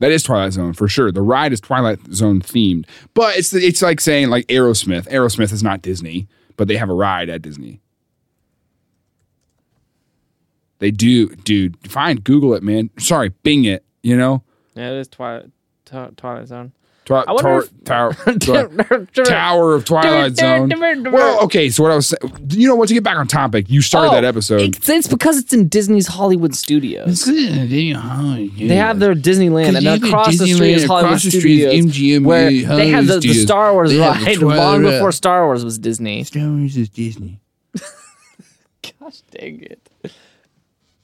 that 0.00 0.12
is 0.12 0.22
Twilight 0.22 0.52
Zone 0.52 0.74
for 0.74 0.86
sure. 0.88 1.10
The 1.10 1.22
ride 1.22 1.52
is 1.52 1.60
Twilight 1.60 1.98
Zone 2.12 2.40
themed, 2.42 2.84
but 3.14 3.36
it's 3.36 3.52
it's 3.54 3.80
like 3.82 4.00
saying 4.00 4.28
like 4.28 4.46
Aerosmith. 4.48 5.08
Aerosmith 5.08 5.52
is 5.52 5.62
not 5.62 5.80
Disney, 5.82 6.28
but 6.56 6.68
they 6.68 6.76
have 6.76 6.90
a 6.90 6.94
ride 6.94 7.28
at 7.30 7.40
Disney. 7.42 7.80
They 10.78 10.90
do, 10.90 11.28
dude. 11.36 11.76
Fine, 11.88 12.16
Google 12.18 12.54
it, 12.54 12.62
man. 12.62 12.90
Sorry, 12.98 13.30
Bing 13.42 13.64
it. 13.64 13.84
You 14.02 14.16
know, 14.16 14.42
Yeah, 14.74 14.90
it 14.90 14.98
is 14.98 15.08
Twilight 15.08 15.50
Twilight 15.86 16.48
Zone. 16.48 16.72
Twi- 17.04 17.24
I 17.26 17.32
wonder 17.32 17.66
Tower, 17.84 18.10
if- 18.10 18.38
Tower, 18.38 18.68
Twi- 19.08 19.24
Tower 19.24 19.74
of 19.74 19.84
Twilight 19.84 20.36
Zone. 20.36 20.70
Well, 21.10 21.42
okay. 21.44 21.68
So 21.68 21.82
what 21.82 21.90
I 21.90 21.96
was 21.96 22.06
saying, 22.08 22.32
you 22.50 22.68
know 22.68 22.76
what? 22.76 22.86
To 22.88 22.94
get 22.94 23.02
back 23.02 23.16
on 23.16 23.26
topic, 23.26 23.68
you 23.68 23.80
started 23.82 24.10
Oh, 24.10 24.14
that 24.14 24.24
episode. 24.24 24.60
It's, 24.60 24.88
it's 24.88 25.08
because 25.08 25.36
it's 25.38 25.52
in 25.52 25.66
Disney's 25.68 26.06
Hollywood 26.06 26.54
Studios. 26.54 27.24
They 27.24 27.88
have 28.76 29.00
their 29.00 29.14
Disneyland, 29.16 29.76
and 29.76 29.84
then 29.86 30.04
across 30.04 30.38
the 30.38 30.46
street 30.46 30.74
is 30.74 30.84
Hollywood 30.84 31.20
Studios, 31.20 31.74
MGM, 31.86 32.24
where 32.24 32.50
they 32.50 32.88
have 32.90 33.08
the, 33.08 33.18
the 33.18 33.34
Star 33.34 33.72
Wars 33.72 33.90
They 33.90 33.96
the 33.96 34.02
ride 34.02 34.36
Twilight- 34.36 34.56
long 34.58 34.82
before 34.82 35.10
Star 35.10 35.46
Wars 35.46 35.64
was 35.64 35.78
Disney. 35.80 36.22
Star 36.22 36.48
Wars 36.50 36.76
is 36.76 36.88
Disney. 36.88 37.40
Gosh 39.00 39.20
dang 39.32 39.62
it! 39.62 39.88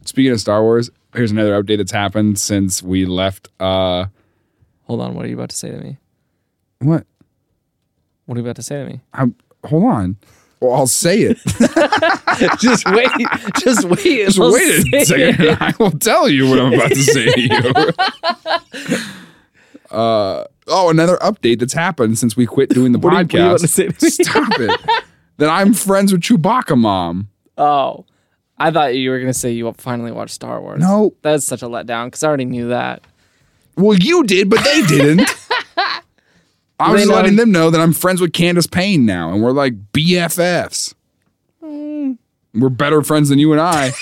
Speaking 0.05 0.33
of 0.33 0.41
Star 0.41 0.63
Wars, 0.63 0.91
here's 1.15 1.31
another 1.33 1.61
update 1.61 1.79
that's 1.79 1.93
happened 1.93 2.39
since 2.39 2.83
we 2.83 3.05
left. 3.05 3.49
Uh, 3.61 4.07
Hold 4.89 5.01
on, 5.03 5.15
what 5.15 5.25
are 5.25 5.29
you 5.29 5.37
about 5.37 5.51
to 5.51 5.57
say 5.57 5.71
to 5.71 5.79
me? 5.79 5.99
what? 6.81 7.05
What 8.27 8.37
are 8.37 8.41
you 8.41 8.45
about 8.45 8.57
to 8.57 8.63
say 8.63 8.83
to 8.83 8.91
me? 8.91 9.01
I'm, 9.15 9.35
hold 9.65 9.85
on. 9.85 10.17
Well, 10.61 10.75
I'll 10.75 10.87
say 10.89 11.21
it. 11.21 11.39
just 12.59 12.85
wait, 12.91 13.11
just 13.61 13.85
wait. 13.85 14.25
Just 14.27 14.41
I'll 14.41 14.53
wait 14.53 14.95
a 14.95 15.05
second. 15.07 15.45
it. 15.47 15.63
I 15.63 15.73
will 15.79 15.93
tell 15.93 16.29
you 16.29 16.49
what 16.51 16.59
I'm 16.59 16.73
about 16.73 16.89
to 16.89 17.03
say 17.03 17.31
to 17.31 17.41
you. 17.41 18.99
uh, 19.91 20.45
oh, 20.67 20.91
another 20.91 21.17
update 21.19 21.61
that's 21.61 21.73
happened 21.73 22.19
since 22.19 22.37
we 22.37 22.47
quit 22.47 22.71
doing 22.71 22.93
the 22.93 22.99
What 22.99 23.13
are 23.15 23.21
you- 23.23 23.27
what 23.27 23.35
are 23.35 23.39
you 23.39 23.45
podcast. 23.45 23.49
about 23.49 23.61
to 23.61 23.69
say 23.69 23.89
to 23.89 24.05
me? 24.05 24.11
Stop 24.11 24.61
it. 24.61 25.05
that 25.39 25.49
I'm 25.49 25.73
friends 25.75 26.13
with 26.13 26.23
Chewbacca 26.23 26.77
mom. 26.77 27.29
Oh, 27.57 28.05
I 28.59 28.71
thought 28.73 28.95
you 28.97 29.11
were 29.11 29.21
gonna 29.21 29.33
say 29.35 29.53
you 29.53 29.73
finally 29.79 30.11
watched 30.13 30.35
Star 30.35 30.61
Wars. 30.61 30.81
No. 30.81 31.15
that's 31.23 31.47
such 31.47 31.63
a 31.63 31.67
letdown 31.67 32.07
because 32.07 32.23
I 32.25 32.29
already 32.29 32.45
knew 32.47 32.69
that. 32.69 33.03
Well, 33.79 33.97
you 33.97 34.25
did, 34.25 34.51
but 34.51 34.65
they 34.65 34.83
didn't. 34.83 35.21
I 36.81 36.93
was 36.93 37.03
just 37.03 37.13
letting 37.13 37.37
them 37.37 37.53
know 37.53 37.71
that 37.71 37.81
I'm 37.81 37.93
friends 37.93 38.21
with 38.21 38.33
Candace 38.33 38.67
Payne 38.67 39.07
now, 39.07 39.33
and 39.33 39.43
we're 39.43 39.53
like 39.53 39.93
BFFs. 39.93 40.95
Hmm. 41.63 42.13
We're 42.55 42.71
better 42.71 43.03
friends 43.03 43.29
than 43.29 43.39
you 43.39 43.53
and 43.53 43.61
I. 43.61 43.93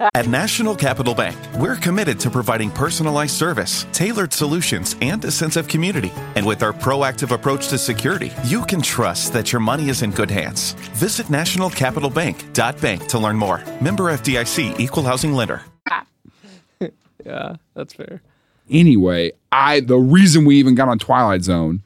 At 0.14 0.28
National 0.28 0.74
Capital 0.74 1.14
Bank, 1.14 1.36
we're 1.58 1.76
committed 1.76 2.18
to 2.20 2.30
providing 2.30 2.70
personalized 2.70 3.34
service, 3.36 3.86
tailored 3.92 4.32
solutions, 4.32 4.96
and 5.02 5.22
a 5.26 5.30
sense 5.30 5.56
of 5.56 5.68
community. 5.68 6.12
And 6.36 6.46
with 6.46 6.62
our 6.62 6.72
proactive 6.72 7.32
approach 7.32 7.68
to 7.68 7.78
security, 7.78 8.32
you 8.44 8.64
can 8.64 8.80
trust 8.80 9.34
that 9.34 9.52
your 9.52 9.60
money 9.60 9.90
is 9.90 10.02
in 10.02 10.10
good 10.10 10.30
hands. 10.30 10.72
Visit 10.94 11.26
nationalcapitalbank.bank 11.26 13.06
to 13.08 13.18
learn 13.18 13.36
more. 13.36 13.62
Member 13.82 14.04
FDIC 14.04 14.80
Equal 14.80 15.02
Housing 15.02 15.34
Lender. 15.34 15.62
Yeah, 17.24 17.56
that's 17.74 17.92
fair. 17.92 18.22
Anyway, 18.70 19.32
I 19.52 19.80
the 19.80 19.96
reason 19.96 20.44
we 20.44 20.56
even 20.56 20.74
got 20.74 20.88
on 20.88 20.98
Twilight 20.98 21.42
Zone 21.42 21.82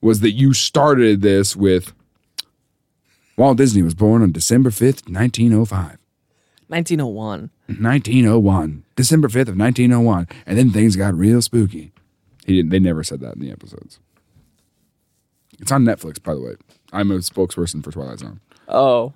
was 0.00 0.20
that 0.20 0.32
you 0.32 0.52
started 0.52 1.22
this 1.22 1.54
with 1.56 1.92
Walt 3.36 3.56
Disney 3.56 3.82
was 3.82 3.94
born 3.94 4.22
on 4.22 4.32
December 4.32 4.70
5th, 4.70 5.08
1905. 5.08 5.98
1901. 6.68 7.50
1901. 7.66 8.84
December 8.96 9.28
5th 9.28 9.48
of 9.48 9.58
1901. 9.58 10.28
And 10.46 10.58
then 10.58 10.70
things 10.70 10.96
got 10.96 11.14
real 11.14 11.42
spooky. 11.42 11.92
He 12.46 12.56
didn't 12.56 12.70
they 12.70 12.78
never 12.78 13.04
said 13.04 13.20
that 13.20 13.34
in 13.34 13.40
the 13.40 13.50
episodes. 13.50 13.98
It's 15.60 15.70
on 15.70 15.84
Netflix, 15.84 16.22
by 16.22 16.34
the 16.34 16.40
way. 16.40 16.54
I'm 16.92 17.10
a 17.10 17.18
spokesperson 17.18 17.84
for 17.84 17.92
Twilight 17.92 18.18
Zone. 18.18 18.40
Oh. 18.68 19.12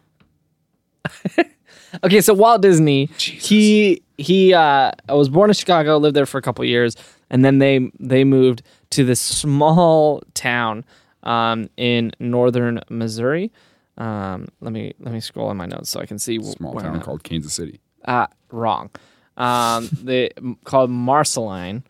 okay, 2.05 2.21
so 2.21 2.35
Walt 2.35 2.63
Disney, 2.63 3.07
he 3.19 4.03
he 4.19 4.55
uh 4.55 4.93
was 5.09 5.29
born 5.29 5.51
in 5.51 5.55
Chicago, 5.55 5.99
lived 5.99 6.17
there 6.17 6.27
for 6.27 6.39
a 6.39 6.43
couple 6.43 6.65
years, 6.65 6.97
and 7.31 7.45
then 7.45 7.59
they 7.59 7.91
they 8.01 8.25
moved 8.25 8.63
to 8.91 9.05
this 9.05 9.21
small 9.21 10.23
town 10.35 10.85
um 11.23 11.69
in 11.77 12.13
northern 12.19 12.81
Missouri. 12.89 13.53
Um 13.99 14.49
let 14.61 14.73
me 14.73 14.95
let 15.01 15.13
me 15.13 15.21
scroll 15.21 15.51
in 15.51 15.57
my 15.57 15.67
notes 15.67 15.91
so 15.91 16.01
I 16.01 16.07
can 16.07 16.19
see 16.19 16.43
Small 16.43 16.73
where 16.75 16.85
town 16.85 17.01
called 17.01 17.23
Kansas 17.25 17.53
City. 17.53 17.81
Uh, 18.05 18.27
wrong. 18.51 18.91
Um, 19.37 19.89
they 20.03 20.31
called 20.65 20.91
Marceline, 20.91 21.83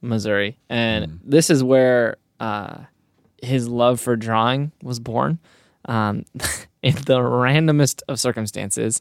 Missouri, 0.00 0.58
and 0.68 1.20
this 1.22 1.50
is 1.50 1.62
where 1.62 2.16
uh, 2.40 2.78
his 3.42 3.68
love 3.68 4.00
for 4.00 4.16
drawing 4.16 4.72
was 4.82 4.98
born. 4.98 5.38
Um, 5.86 6.24
in 6.82 6.94
the 6.94 7.18
randomest 7.18 8.02
of 8.08 8.18
circumstances, 8.18 9.00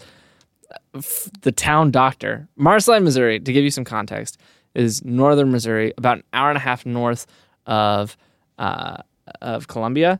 f- 0.96 1.30
the 1.42 1.52
town 1.52 1.92
doctor, 1.92 2.48
Marceline, 2.56 3.04
Missouri, 3.04 3.40
to 3.40 3.54
give 3.54 3.64
you 3.64 3.72
some 3.72 3.84
context, 3.86 4.38
is 4.76 5.04
northern 5.04 5.52
Missouri, 5.52 5.94
about 5.98 6.18
an 6.18 6.24
hour 6.34 6.50
and 6.50 6.58
a 6.58 6.62
half 6.62 6.86
north 6.86 7.26
of 7.66 8.16
uh, 8.58 8.98
of 9.42 9.68
Columbia, 9.68 10.20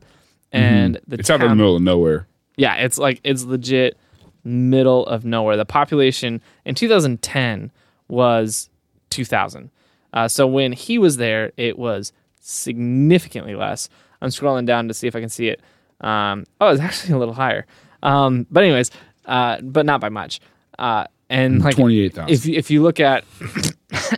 and 0.52 0.98
the 1.06 1.18
It's 1.18 1.30
out 1.30 1.42
in 1.42 1.48
the 1.48 1.54
middle 1.56 1.76
of 1.76 1.82
nowhere. 1.82 2.26
yeah, 2.56 2.74
it's 2.76 2.98
like 2.98 3.20
it's 3.24 3.44
legit 3.44 3.96
middle 4.44 5.06
of 5.06 5.24
nowhere. 5.24 5.56
The 5.56 5.64
population 5.64 6.40
in 6.64 6.74
2010 6.74 7.70
was 8.08 8.70
2,000. 9.10 9.70
Uh, 10.12 10.26
so 10.28 10.46
when 10.46 10.72
he 10.72 10.98
was 10.98 11.18
there, 11.18 11.52
it 11.56 11.78
was 11.78 12.12
significantly 12.40 13.54
less. 13.54 13.88
I'm 14.22 14.30
scrolling 14.30 14.66
down 14.66 14.88
to 14.88 14.94
see 14.94 15.06
if 15.06 15.14
I 15.16 15.20
can 15.20 15.28
see 15.28 15.48
it. 15.48 15.60
Um, 16.00 16.44
oh, 16.60 16.68
it's 16.70 16.80
actually 16.88 17.14
a 17.14 17.18
little 17.18 17.34
higher. 17.34 17.66
Um, 18.02 18.46
but 18.50 18.64
anyways, 18.64 18.90
uh, 19.26 19.60
but 19.62 19.86
not 19.86 20.00
by 20.00 20.08
much. 20.08 20.40
Uh, 20.78 21.04
and 21.28 21.62
like 21.62 21.76
28,000. 21.76 22.28
if 22.34 22.46
you- 22.46 22.54
if 22.56 22.70
you 22.70 22.82
look 22.82 22.98
at 23.00 23.24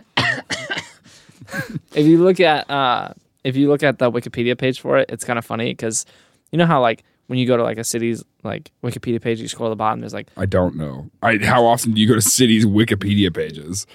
if 1.93 2.05
you 2.05 2.23
look 2.23 2.39
at 2.39 2.69
uh, 2.69 3.13
if 3.43 3.55
you 3.55 3.67
look 3.69 3.83
at 3.83 3.99
the 3.99 4.11
Wikipedia 4.11 4.57
page 4.57 4.79
for 4.79 4.97
it, 4.97 5.09
it's 5.09 5.23
kind 5.23 5.37
of 5.37 5.45
funny 5.45 5.71
because 5.71 6.05
You 6.51 6.57
know 6.57 6.65
how 6.65 6.81
like 6.81 7.03
when 7.27 7.39
you 7.39 7.47
go 7.47 7.57
to 7.57 7.63
like 7.63 7.77
a 7.77 7.83
city's 7.83 8.23
like 8.43 8.71
Wikipedia 8.83 9.21
page, 9.21 9.39
you 9.39 9.47
scroll 9.47 9.69
to 9.69 9.71
the 9.71 9.75
bottom. 9.75 9.99
There's 10.01 10.13
like 10.13 10.27
I 10.37 10.45
don't 10.45 10.75
know. 10.75 11.09
I, 11.21 11.37
how 11.37 11.65
often 11.65 11.93
do 11.93 12.01
you 12.01 12.07
go 12.07 12.15
to 12.15 12.21
cities' 12.21 12.65
Wikipedia 12.65 13.33
pages? 13.33 13.85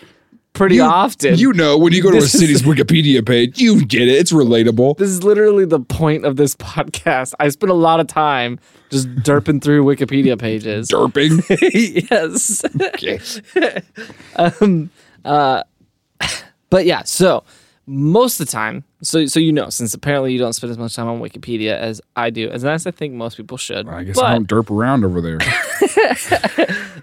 Pretty 0.58 0.74
You- 0.76 0.82
often. 0.82 1.36
You 1.36 1.52
know, 1.54 1.78
when 1.78 1.92
you 1.92 2.02
go 2.02 2.10
to 2.10 2.16
a 2.16 2.20
is- 2.20 2.32
city's 2.32 2.62
Wikipedia 2.70 3.24
page, 3.24 3.58
you 3.60 3.84
get 3.86 4.02
it. 4.02 4.12
It's 4.16 4.32
relatable. 4.32 4.96
this 4.98 5.08
is 5.08 5.22
literally 5.24 5.64
the 5.64 5.80
point 5.80 6.24
of 6.26 6.36
this 6.36 6.54
podcast. 6.56 7.32
I 7.40 7.48
spent 7.48 7.70
a 7.70 7.74
lot 7.74 8.00
of 8.00 8.06
time 8.06 8.58
just 8.90 9.08
derping 9.16 9.62
through 9.62 9.84
Wikipedia 9.84 10.38
pages. 10.38 10.88
Derping. 10.88 11.42
yes. 12.10 12.64
Okay. 13.56 13.82
um, 14.36 14.90
uh, 15.24 15.62
but 16.70 16.84
yeah, 16.86 17.02
so 17.04 17.44
most 17.86 18.40
of 18.40 18.46
the 18.46 18.52
time, 18.52 18.84
so 19.02 19.24
so 19.26 19.40
you 19.40 19.52
know, 19.52 19.70
since 19.70 19.94
apparently 19.94 20.32
you 20.32 20.38
don't 20.38 20.52
spend 20.52 20.70
as 20.70 20.78
much 20.78 20.94
time 20.94 21.06
on 21.08 21.20
Wikipedia 21.20 21.72
as 21.76 22.00
I 22.16 22.30
do, 22.30 22.50
as 22.50 22.64
as 22.64 22.86
I 22.86 22.90
think 22.90 23.14
most 23.14 23.36
people 23.36 23.56
should. 23.56 23.88
I 23.88 24.04
guess 24.04 24.16
but, 24.16 24.24
I 24.26 24.32
don't 24.34 24.48
derp 24.48 24.70
around 24.70 25.04
over 25.04 25.20
there. 25.20 25.38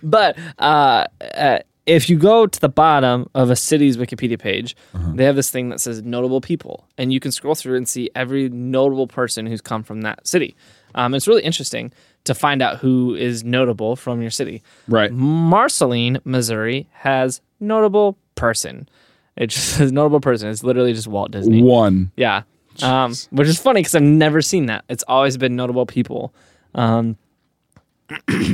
But 0.03 0.37
uh, 0.59 1.05
uh, 1.21 1.59
if 1.86 2.10
you 2.10 2.17
go 2.17 2.48
to 2.48 2.60
the 2.60 2.69
bottom 2.69 3.30
of 3.36 3.52
a 3.52 3.56
city's 3.56 3.98
Wikipedia 3.98 4.39
page, 4.39 4.76
they 5.13 5.24
have 5.24 5.36
this 5.36 5.52
thing 5.52 5.69
that 5.69 5.80
says 5.80 6.02
notable 6.02 6.41
people, 6.41 6.88
and 6.98 7.13
you 7.13 7.19
can 7.19 7.32
scroll 7.32 7.56
through 7.56 7.78
and 7.78 7.88
see 7.88 8.10
every 8.15 8.50
notable 8.50 9.08
person 9.08 9.45
who's 9.45 9.62
come 9.62 9.84
from 9.84 10.02
that 10.02 10.26
city. 10.26 10.56
Um, 10.95 11.13
it's 11.13 11.28
really 11.28 11.43
interesting 11.43 11.91
to 12.24 12.34
find 12.34 12.62
out 12.62 12.78
who 12.78 13.13
is 13.15 13.43
notable 13.43 13.95
from 13.95 14.21
your 14.21 14.32
city. 14.32 14.63
Right. 14.88 15.12
Marceline, 15.12 16.19
Missouri, 16.24 16.88
has 16.93 17.41
notable 17.60 18.17
person. 18.36 18.89
It 19.36 19.48
just 19.48 19.69
says 19.78 19.91
notable 19.91 20.21
person. 20.21 20.50
It's 20.50 20.63
literally 20.63 20.93
just 20.93 21.08
Walt 21.08 21.32
Disney. 21.32 21.62
One. 21.62 22.12
Yeah. 22.15 22.43
Um, 22.82 23.13
which 23.30 23.48
is 23.48 23.60
funny 23.60 23.82
because 23.82 23.95
I've 23.95 24.02
never 24.02 24.41
seen 24.41 24.65
that. 24.65 24.84
It's 24.89 25.04
always 25.08 25.38
been 25.38 25.56
notable 25.56 25.86
people. 25.86 26.34
Um, 26.74 27.17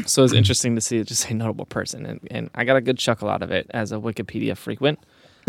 so 0.06 0.24
it's 0.24 0.34
interesting 0.34 0.76
to 0.76 0.82
see 0.82 0.98
it 0.98 1.08
just 1.08 1.24
say 1.24 1.34
notable 1.34 1.66
person. 1.66 2.06
And, 2.06 2.28
and 2.32 2.50
I 2.56 2.64
got 2.64 2.78
a 2.78 2.82
good 2.82 2.98
chuckle 2.98 3.30
out 3.30 3.42
of 3.42 3.52
it 3.52 3.68
as 3.72 3.92
a 3.92 3.96
Wikipedia 3.96 4.56
frequent. 4.56 5.00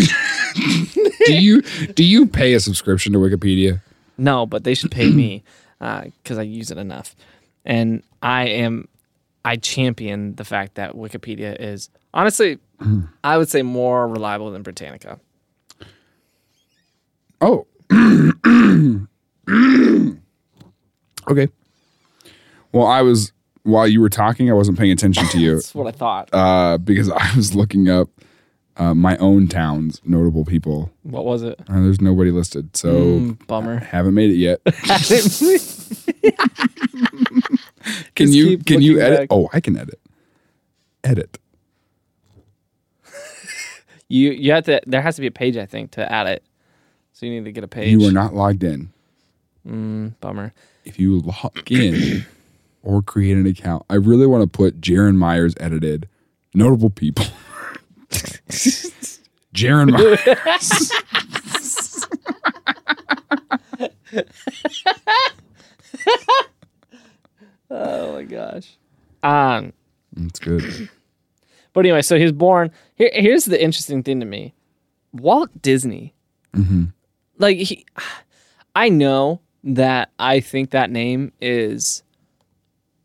Do 1.27 1.35
you 1.35 1.63
do 1.63 2.03
you 2.03 2.27
pay 2.27 2.55
a 2.55 2.61
subscription 2.61 3.13
to 3.13 3.19
Wikipedia? 3.19 3.81
No, 4.19 4.47
but 4.47 4.65
they 4.65 4.75
should 4.75 4.91
pay 4.91 5.11
me 5.11 5.45
uh, 5.81 6.05
because 6.23 6.39
I 6.39 6.43
use 6.43 6.71
it 6.71 6.79
enough. 6.79 7.15
And 7.65 8.03
I 8.23 8.49
am, 8.49 8.89
I 9.45 9.57
champion 9.57 10.35
the 10.37 10.45
fact 10.45 10.75
that 10.77 10.95
Wikipedia 10.95 11.57
is 11.59 11.91
honestly, 12.15 12.59
hmm. 12.81 13.03
I 13.23 13.39
would 13.39 13.49
say 13.49 13.63
more 13.63 14.09
reliable 14.09 14.51
than 14.51 14.63
Britannica. 14.63 15.21
Oh. 17.41 17.67
okay. 21.29 21.49
Well, 22.73 22.87
I 22.87 23.03
was 23.03 23.33
while 23.65 23.87
you 23.87 24.01
were 24.01 24.09
talking, 24.09 24.51
I 24.51 24.55
wasn't 24.55 24.79
paying 24.79 24.93
attention 24.93 25.27
to 25.29 25.39
you 25.39 25.55
That's 25.57 25.75
what 25.75 25.87
I 25.87 25.93
thought. 25.93 26.29
uh, 26.33 26.79
because 26.79 27.11
I 27.11 27.35
was 27.37 27.55
looking 27.55 27.89
up 27.89 28.09
uh, 28.77 28.95
my 28.95 29.17
own 29.19 29.49
town's 29.49 30.01
notable 30.05 30.45
people. 30.45 30.91
what 31.03 31.25
was 31.25 31.43
it? 31.43 31.61
Uh, 31.69 31.81
there's 31.83 32.01
nobody 32.01 32.31
listed, 32.31 32.75
so 32.77 32.89
Mm, 32.89 33.47
bummer. 33.47 33.79
haven't 33.79 34.15
made 34.15 34.31
it 34.31 34.37
yet. 34.37 34.61
can 38.15 38.27
Just 38.27 38.33
you 38.35 38.45
keep 38.49 38.67
can 38.67 38.81
you 38.83 38.93
looking 38.95 39.07
edit? 39.07 39.19
back. 39.21 39.29
Oh, 39.31 39.49
I 39.53 39.61
can 39.61 39.77
edit. 39.77 40.01
Edit. 41.05 41.39
You 44.09 44.31
you 44.31 44.53
have 44.53 44.65
to. 44.65 44.81
There 44.87 45.01
has 45.03 45.17
to 45.17 45.21
be 45.21 45.27
a 45.27 45.31
page, 45.33 45.57
I 45.57 45.67
think, 45.67 45.91
to 45.93 46.11
add 46.13 46.27
it. 46.27 46.43
So 47.13 47.27
you 47.27 47.33
need 47.33 47.45
to 47.45 47.53
get 47.53 47.65
a 47.65 47.69
page. 47.69 47.91
You 47.91 48.07
are 48.09 48.13
not 48.13 48.35
logged 48.35 48.63
in. 48.65 48.91
Mm, 49.67 50.15
bummer. 50.21 50.53
If 50.85 50.99
you 50.99 51.21
log 51.21 51.71
in 51.71 52.25
or 52.83 53.03
create 53.03 53.37
an 53.37 53.47
account, 53.47 53.85
I 53.89 53.95
really 53.95 54.27
want 54.27 54.43
to 54.43 54.47
put 54.47 54.81
Jaron 54.81 55.17
Myers 55.17 55.55
edited 55.61 56.09
notable 56.55 56.91
people. 56.91 57.25
Jaron 59.55 59.91
Myers. 59.93 60.93
Oh 67.71 68.13
my 68.13 68.23
gosh. 68.25 68.77
Um. 69.23 69.73
That's 70.13 70.39
good. 70.39 70.91
But 71.73 71.87
anyway, 71.87 72.03
so 72.03 72.19
he's 72.19 72.33
born. 72.33 72.71
Here, 72.97 73.11
here's 73.15 73.47
the 73.47 73.63
interesting 73.63 74.03
thing 74.03 74.21
to 74.21 74.27
me: 74.27 74.55
Walt 75.13 75.51
Disney. 75.63 76.15
Like 77.39 77.57
he, 77.57 77.87
I 78.77 78.91
know 78.91 79.41
that 79.65 80.11
I 80.19 80.41
think 80.41 80.71
that 80.71 80.91
name 80.91 81.33
is 81.41 82.03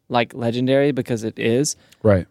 like 0.10 0.34
legendary 0.34 0.92
because 0.92 1.24
it 1.24 1.38
is, 1.40 1.76
Right. 2.04 2.28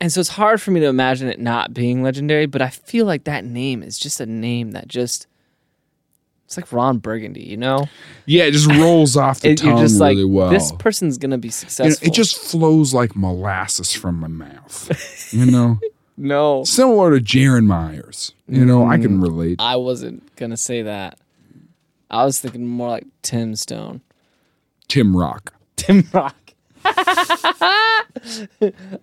and 0.00 0.12
so 0.12 0.20
it's 0.20 0.30
hard 0.30 0.60
for 0.60 0.70
me 0.70 0.80
to 0.80 0.86
imagine 0.86 1.28
it 1.28 1.40
not 1.40 1.72
being 1.72 2.02
legendary. 2.02 2.46
But 2.46 2.62
I 2.62 2.68
feel 2.70 3.06
like 3.06 3.24
that 3.24 3.44
name 3.44 3.82
is 3.82 3.98
just 3.98 4.20
a 4.20 4.26
name 4.26 4.72
that 4.72 4.88
just. 4.88 5.26
It's 6.46 6.58
like 6.58 6.70
Ron 6.72 6.98
Burgundy, 6.98 7.42
you 7.42 7.56
know. 7.56 7.88
Yeah, 8.26 8.44
it 8.44 8.50
just 8.52 8.66
rolls 8.70 9.16
off 9.16 9.40
the 9.40 9.50
It- 9.52 9.58
tongue 9.58 9.78
just 9.78 9.98
like 9.98 10.16
really 10.16 10.26
well. 10.30 10.50
this 10.50 10.72
person's 10.72 11.16
gonna 11.16 11.38
be 11.38 11.48
You 11.48 11.52
know, 11.52 11.54
successful. 11.54 12.06
it 12.06 12.12
just 12.12 12.36
flows 12.36 12.92
like 12.92 13.16
molasses 13.16 13.92
from 13.94 14.20
my 14.20 14.28
mouth. 14.28 15.32
You 15.32 15.46
know, 15.46 15.78
no. 16.18 16.62
similar 16.64 17.18
to 17.18 17.24
Jaron 17.24 17.64
Myers. 17.64 18.32
You 18.46 18.66
know, 18.66 18.86
I 18.86 18.98
Mm. 18.98 19.02
can 19.02 19.20
relate. 19.22 19.56
I 19.58 19.76
wasn't 19.76 20.36
gonna 20.36 20.58
say 20.58 20.82
that. 20.82 21.18
I 22.10 22.26
was 22.26 22.38
thinking 22.40 22.66
more 22.68 22.90
like 22.90 23.06
Tim 23.22 23.56
Stone. 23.56 24.02
Tim 24.86 25.16
Rock. 25.16 25.53
Tim 25.76 26.06
Rock. 26.12 26.36
I 26.84 28.02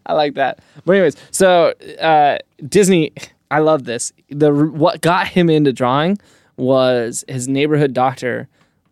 like 0.09 0.35
that. 0.35 0.59
But 0.85 0.93
anyways, 0.93 1.15
so 1.31 1.73
uh, 1.99 2.37
Disney, 2.67 3.11
I 3.49 3.59
love 3.59 3.85
this. 3.85 4.13
The 4.29 4.53
what 4.53 5.01
got 5.01 5.27
him 5.27 5.49
into 5.49 5.73
drawing 5.73 6.17
was 6.57 7.23
his 7.27 7.47
neighborhood 7.47 7.93
doctor. 7.93 8.47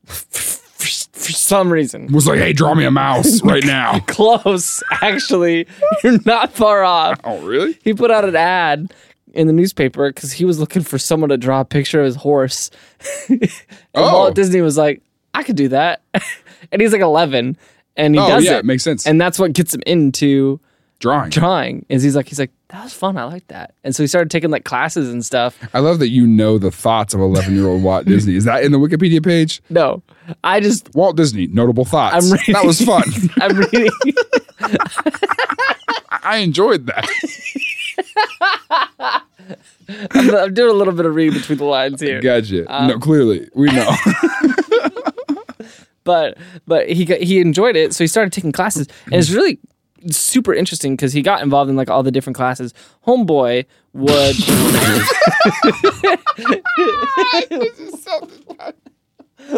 For 0.06 1.34
some 1.34 1.72
reason, 1.72 2.12
Was 2.12 2.26
like, 2.26 2.40
hey, 2.40 2.54
draw 2.54 2.74
me 2.74 2.86
a 2.86 2.92
mouse 2.92 3.42
right 3.44 3.64
now. 3.64 4.00
close. 4.08 4.82
Actually, 5.02 5.68
you're 6.04 6.18
not 6.26 6.52
far 6.54 6.84
off. 6.84 7.20
oh, 7.24 7.40
really? 7.46 7.78
He 7.84 7.94
put 7.94 8.10
out 8.10 8.26
an 8.26 8.36
ad 8.36 8.92
in 9.34 9.46
the 9.48 9.54
newspaper 9.54 10.10
because 10.10 10.32
he 10.32 10.46
was 10.46 10.60
looking 10.60 10.82
for 10.82 10.98
someone 10.98 11.30
to 11.30 11.38
draw 11.38 11.60
a 11.60 11.66
picture 11.66 12.00
of 12.00 12.06
his 12.06 12.16
horse. 12.16 12.72
and 13.28 13.52
Oh. 13.94 14.14
Walt 14.14 14.36
Disney 14.36 14.62
was 14.62 14.78
like, 14.78 15.02
I 15.36 15.44
could 15.44 15.58
do 15.58 15.68
that. 15.68 16.02
And 16.72 16.82
he's 16.82 16.92
like 16.92 17.02
11 17.02 17.58
and 17.96 18.16
he 18.16 18.22
Oh, 18.22 18.28
does 18.28 18.46
yeah, 18.46 18.58
it. 18.58 18.66
makes 18.66 18.84
sense. 18.84 19.06
And 19.08 19.20
that's 19.20 19.38
what 19.40 19.54
gets 19.54 19.74
him 19.74 19.82
into 19.86 20.60
Drawing. 21.00 21.30
drawing 21.30 21.86
is 21.88 22.04
he's 22.04 22.14
like, 22.16 22.28
he's 22.28 22.40
like, 22.40 22.52
that 22.68 22.84
was 22.84 22.94
fun. 22.94 23.18
I 23.18 23.24
like 23.24 23.48
that. 23.48 23.74
And 23.86 23.96
so 23.96 24.04
he 24.04 24.08
started 24.08 24.30
taking 24.30 24.50
like 24.52 24.66
classes 24.66 25.10
and 25.10 25.24
stuff. 25.26 25.58
I 25.74 25.80
love 25.80 26.00
that 26.00 26.10
you 26.10 26.28
know 26.28 26.58
the 26.58 26.72
thoughts 26.72 27.14
of 27.14 27.22
11 27.22 27.56
year 27.56 27.68
old 27.68 27.82
Walt 27.84 28.06
Disney. 28.08 28.36
Is 28.36 28.44
that 28.44 28.64
in 28.66 28.74
the 28.74 28.78
Wikipedia 28.80 29.24
page? 29.24 29.62
No, 29.70 30.04
I 30.44 30.60
just, 30.60 30.94
Walt 30.94 31.16
Disney, 31.16 31.48
notable 31.48 31.86
thoughts. 31.86 32.16
I'm 32.26 32.32
reading. 32.38 32.54
That 32.54 32.66
was 32.66 32.82
fun. 32.82 33.04
I'm 33.42 33.58
reading. 33.58 33.90
I 36.22 36.38
enjoyed 36.38 36.86
that. 36.88 37.08
I'm, 40.12 40.36
I'm 40.36 40.54
doing 40.54 40.70
a 40.70 40.74
little 40.74 40.94
bit 40.94 41.06
of 41.06 41.16
reading 41.16 41.40
between 41.40 41.58
the 41.58 41.64
lines 41.66 42.02
here. 42.02 42.22
Gotcha. 42.22 42.66
Um, 42.72 42.88
no, 42.90 43.00
clearly. 43.00 43.50
We 43.56 43.68
know. 43.72 43.90
But 46.04 46.38
but 46.66 46.90
he 46.90 47.06
got, 47.06 47.20
he 47.22 47.40
enjoyed 47.40 47.76
it, 47.76 47.94
so 47.94 48.04
he 48.04 48.08
started 48.08 48.34
taking 48.34 48.52
classes, 48.52 48.88
and 49.06 49.16
it's 49.16 49.32
really 49.32 49.60
super 50.12 50.54
interesting 50.54 50.96
because 50.96 51.14
he 51.14 51.22
got 51.22 51.42
involved 51.42 51.70
in 51.70 51.76
like 51.76 51.90
all 51.90 52.04
the 52.04 52.12
different 52.12 52.38
classes. 52.38 52.74
Homeboy 53.06 53.66
would. 53.94 54.36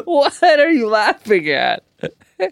what 0.05 0.41
are 0.43 0.71
you 0.71 0.87
laughing 0.87 1.49
at? 1.49 1.83
I 2.39 2.49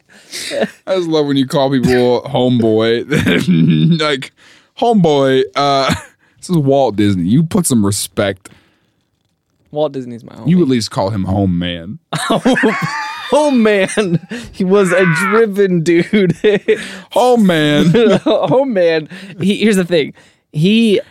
just 0.88 1.08
love 1.08 1.26
when 1.26 1.38
you 1.38 1.48
call 1.48 1.72
people 1.72 2.22
homeboy. 2.24 4.00
like, 4.00 4.32
homeboy, 4.78 5.44
uh, 5.56 5.94
this 6.38 6.50
is 6.50 6.58
Walt 6.58 6.96
Disney. 6.96 7.28
You 7.28 7.44
put 7.44 7.66
some 7.66 7.86
respect. 7.86 8.50
Walt 9.72 9.92
Disney's 9.92 10.24
my 10.24 10.36
home. 10.36 10.48
You 10.48 10.62
at 10.62 10.68
least 10.68 10.92
call 10.92 11.10
him 11.12 11.24
home 11.26 11.58
man. 11.60 12.00
Oh 13.32 13.52
man, 13.52 14.28
he 14.52 14.64
was 14.64 14.92
a 14.92 15.06
driven 15.16 15.84
dude. 15.84 16.34
Home 16.42 16.70
oh, 17.16 17.38
man. 17.38 17.92
oh 18.26 18.66
man, 18.66 19.10
he, 19.40 19.58
here's 19.58 19.76
the 19.76 19.86
thing. 19.86 20.14
He 20.52 21.02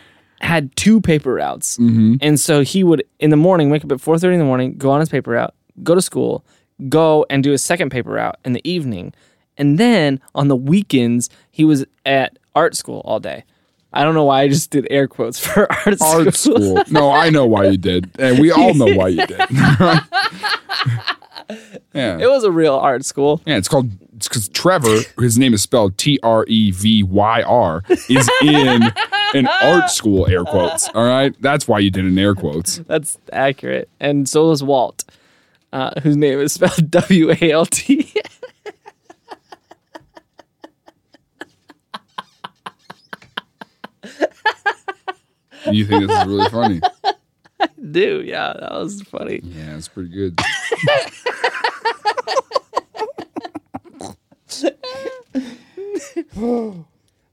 had 0.41 0.75
two 0.75 1.01
paper 1.01 1.33
routes, 1.33 1.77
mm-hmm. 1.77 2.15
and 2.21 2.39
so 2.39 2.61
he 2.61 2.83
would 2.83 3.03
in 3.19 3.29
the 3.29 3.37
morning 3.37 3.69
wake 3.69 3.83
up 3.83 3.91
at 3.91 4.01
four 4.01 4.17
thirty 4.17 4.33
in 4.35 4.39
the 4.39 4.45
morning, 4.45 4.77
go 4.77 4.89
on 4.89 4.99
his 4.99 5.09
paper 5.09 5.31
route, 5.31 5.53
go 5.83 5.95
to 5.95 6.01
school, 6.01 6.45
go 6.87 7.25
and 7.29 7.43
do 7.43 7.53
a 7.53 7.57
second 7.57 7.89
paper 7.89 8.11
route 8.11 8.37
in 8.45 8.53
the 8.53 8.69
evening, 8.69 9.13
and 9.57 9.77
then 9.77 10.19
on 10.35 10.47
the 10.47 10.55
weekends 10.55 11.29
he 11.51 11.65
was 11.65 11.85
at 12.05 12.37
art 12.55 12.75
school 12.75 13.01
all 13.05 13.19
day. 13.19 13.43
I 13.91 14.03
don't 14.03 14.13
know 14.13 14.25
why 14.25 14.41
I 14.41 14.47
just 14.47 14.69
did 14.69 14.85
air 14.91 15.07
quotes 15.07 15.39
for 15.39 15.71
art 15.71 15.97
school. 15.97 16.27
Art 16.27 16.35
school. 16.35 16.83
No, 16.91 17.11
I 17.11 17.31
know 17.31 17.47
why 17.47 17.65
you 17.65 17.77
did. 17.77 18.11
And 18.19 18.37
we 18.37 18.51
all 18.51 18.75
know 18.75 18.93
why 18.93 19.07
you 19.07 19.25
did. 19.25 19.39
Yeah. 21.93 22.17
It 22.19 22.29
was 22.29 22.43
a 22.43 22.51
real 22.51 22.75
art 22.75 23.03
school. 23.05 23.41
Yeah, 23.45 23.57
it's 23.57 23.67
called 23.67 23.91
it's 24.15 24.27
because 24.27 24.49
Trevor, 24.49 24.99
his 25.17 25.37
name 25.37 25.53
is 25.53 25.61
spelled 25.61 25.97
T 25.97 26.19
R 26.21 26.45
E 26.47 26.71
V 26.71 27.03
Y 27.03 27.41
R, 27.41 27.83
is 28.09 28.29
in 28.41 28.83
an 29.33 29.47
art 29.47 29.89
school, 29.89 30.27
air 30.27 30.43
quotes. 30.43 30.89
All 30.89 31.05
right, 31.05 31.33
that's 31.41 31.67
why 31.67 31.79
you 31.79 31.89
did 31.89 32.05
it 32.05 32.09
in 32.09 32.19
air 32.19 32.35
quotes. 32.35 32.79
That's 32.79 33.17
accurate. 33.31 33.89
And 33.99 34.27
so 34.27 34.51
is 34.51 34.61
Walt, 34.61 35.05
uh, 35.71 35.99
whose 36.01 36.17
name 36.17 36.39
is 36.39 36.53
spelled 36.53 36.91
W 36.91 37.31
A 37.31 37.51
L 37.51 37.65
T. 37.65 38.13
You 45.71 45.85
think 45.85 46.07
this 46.07 46.21
is 46.21 46.25
really 46.27 46.49
funny? 46.49 46.81
Do 47.91 48.21
yeah, 48.25 48.53
that 48.59 48.71
was 48.71 49.01
funny. 49.03 49.41
Yeah, 49.43 49.75
it's 49.77 49.87
pretty 49.87 50.09
good. 50.09 50.39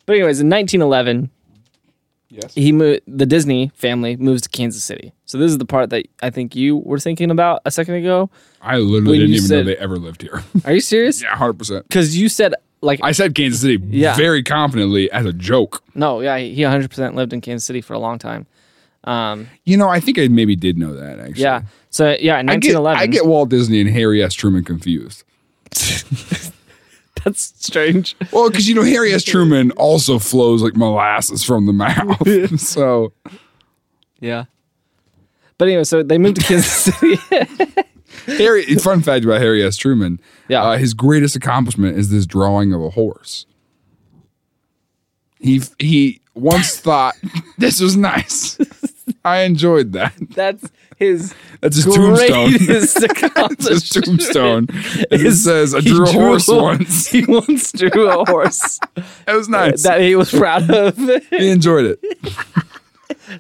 But 0.06 0.12
anyways, 0.14 0.40
in 0.40 0.48
1911, 0.50 1.30
Yes. 2.28 2.54
he 2.54 2.72
moved. 2.72 3.00
The 3.06 3.24
Disney 3.24 3.70
family 3.74 4.16
moves 4.16 4.42
to 4.42 4.48
Kansas 4.48 4.82
City. 4.84 5.12
So 5.26 5.38
this 5.38 5.50
is 5.50 5.58
the 5.58 5.64
part 5.64 5.90
that 5.90 6.06
I 6.22 6.30
think 6.30 6.54
you 6.56 6.76
were 6.78 6.98
thinking 6.98 7.30
about 7.30 7.62
a 7.64 7.70
second 7.70 7.94
ago. 7.94 8.28
I 8.60 8.78
literally 8.78 9.18
When 9.18 9.20
didn't 9.20 9.34
even 9.36 9.46
said- 9.46 9.56
know 9.66 9.72
they 9.72 9.76
ever 9.78 9.96
lived 9.96 10.22
here. 10.22 10.42
Are 10.64 10.72
you 10.72 10.80
serious? 10.80 11.22
yeah, 11.22 11.34
hundred 11.36 11.54
percent. 11.58 11.88
Because 11.88 12.16
you 12.18 12.28
said 12.28 12.54
like 12.82 13.00
I 13.02 13.12
said 13.12 13.34
Kansas 13.34 13.60
City 13.60 13.78
Yeah. 13.90 14.16
very 14.16 14.42
confidently 14.42 15.10
as 15.12 15.24
a 15.24 15.32
joke. 15.32 15.82
no, 15.94 16.20
yeah, 16.20 16.36
he 16.38 16.62
100 16.62 16.90
percent 16.90 17.14
lived 17.14 17.32
in 17.32 17.40
Kansas 17.40 17.64
City 17.64 17.80
for 17.80 17.94
a 17.94 17.98
long 17.98 18.18
time. 18.18 18.46
Um, 19.06 19.48
You 19.64 19.76
know, 19.76 19.88
I 19.88 20.00
think 20.00 20.18
I 20.18 20.28
maybe 20.28 20.56
did 20.56 20.76
know 20.78 20.94
that 20.94 21.18
actually. 21.20 21.42
yeah. 21.42 21.62
So 21.90 22.16
yeah, 22.20 22.38
in 22.40 22.48
I 22.50 22.56
get, 22.56 22.74
1911. 22.74 23.00
I 23.02 23.06
get 23.06 23.26
Walt 23.26 23.48
Disney 23.48 23.80
and 23.80 23.88
Harry 23.90 24.22
S. 24.22 24.34
Truman 24.34 24.64
confused. 24.64 25.22
that's 27.24 27.52
strange. 27.58 28.16
Well, 28.32 28.50
because 28.50 28.68
you 28.68 28.74
know 28.74 28.82
Harry 28.82 29.12
S. 29.12 29.22
Truman 29.24 29.70
also 29.72 30.18
flows 30.18 30.62
like 30.62 30.76
molasses 30.76 31.42
from 31.44 31.66
the 31.66 31.72
mouth. 31.72 32.60
so 32.60 33.12
Yeah. 34.20 34.44
But 35.58 35.68
anyway, 35.68 35.84
so 35.84 36.02
they 36.02 36.18
moved 36.18 36.36
to 36.36 36.42
Kansas 36.42 36.70
City. 36.70 37.16
Harry, 38.26 38.64
fun 38.76 39.00
fact 39.02 39.24
about 39.24 39.40
Harry 39.40 39.62
S. 39.62 39.76
Truman. 39.76 40.20
Yeah. 40.48 40.62
Uh, 40.64 40.76
his 40.76 40.92
greatest 40.94 41.34
accomplishment 41.36 41.96
is 41.96 42.10
this 42.10 42.26
drawing 42.26 42.72
of 42.74 42.82
a 42.82 42.90
horse. 42.90 43.46
He 45.38 45.62
he 45.78 46.20
once 46.34 46.78
thought 46.78 47.14
this 47.58 47.80
was 47.80 47.96
nice. 47.96 48.58
I 49.24 49.40
enjoyed 49.42 49.92
that. 49.92 50.14
That's 50.30 50.68
his 50.96 51.34
That's 51.60 51.76
his 51.76 51.84
tombstone. 51.84 52.50
greatest 52.56 53.02
It's 53.02 53.68
his 53.68 53.88
tombstone. 53.90 54.66
It 55.10 55.20
Is 55.20 55.44
says, 55.44 55.74
"I 55.74 55.80
drew 55.80 56.04
a 56.04 56.12
horse 56.12 56.48
once." 56.48 57.06
He 57.06 57.24
once 57.26 57.72
drew 57.72 58.08
a 58.08 58.24
horse 58.24 58.78
It 58.96 59.32
was 59.34 59.48
uh, 59.48 59.52
nice. 59.52 59.82
that 59.82 60.00
he 60.00 60.16
was 60.16 60.30
proud 60.30 60.70
of. 60.70 60.96
he 61.30 61.50
enjoyed 61.50 61.84
it. 61.86 62.00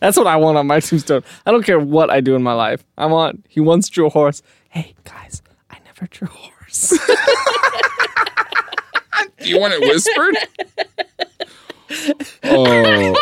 That's 0.00 0.16
what 0.16 0.26
I 0.26 0.36
want 0.36 0.58
on 0.58 0.66
my 0.66 0.80
tombstone. 0.80 1.22
I 1.44 1.50
don't 1.52 1.64
care 1.64 1.78
what 1.80 2.10
I 2.10 2.20
do 2.20 2.34
in 2.34 2.42
my 2.42 2.52
life. 2.52 2.84
I 2.98 3.06
want 3.06 3.44
he 3.48 3.60
once 3.60 3.88
drew 3.88 4.06
a 4.06 4.10
horse. 4.10 4.42
Hey 4.68 4.94
guys, 5.04 5.42
I 5.70 5.78
never 5.84 6.06
drew 6.10 6.28
a 6.28 6.30
horse. 6.30 6.90
Do 9.38 9.48
you 9.48 9.60
want 9.60 9.74
it 9.74 9.80
whispered? 9.80 10.36
Oh. 12.44 13.14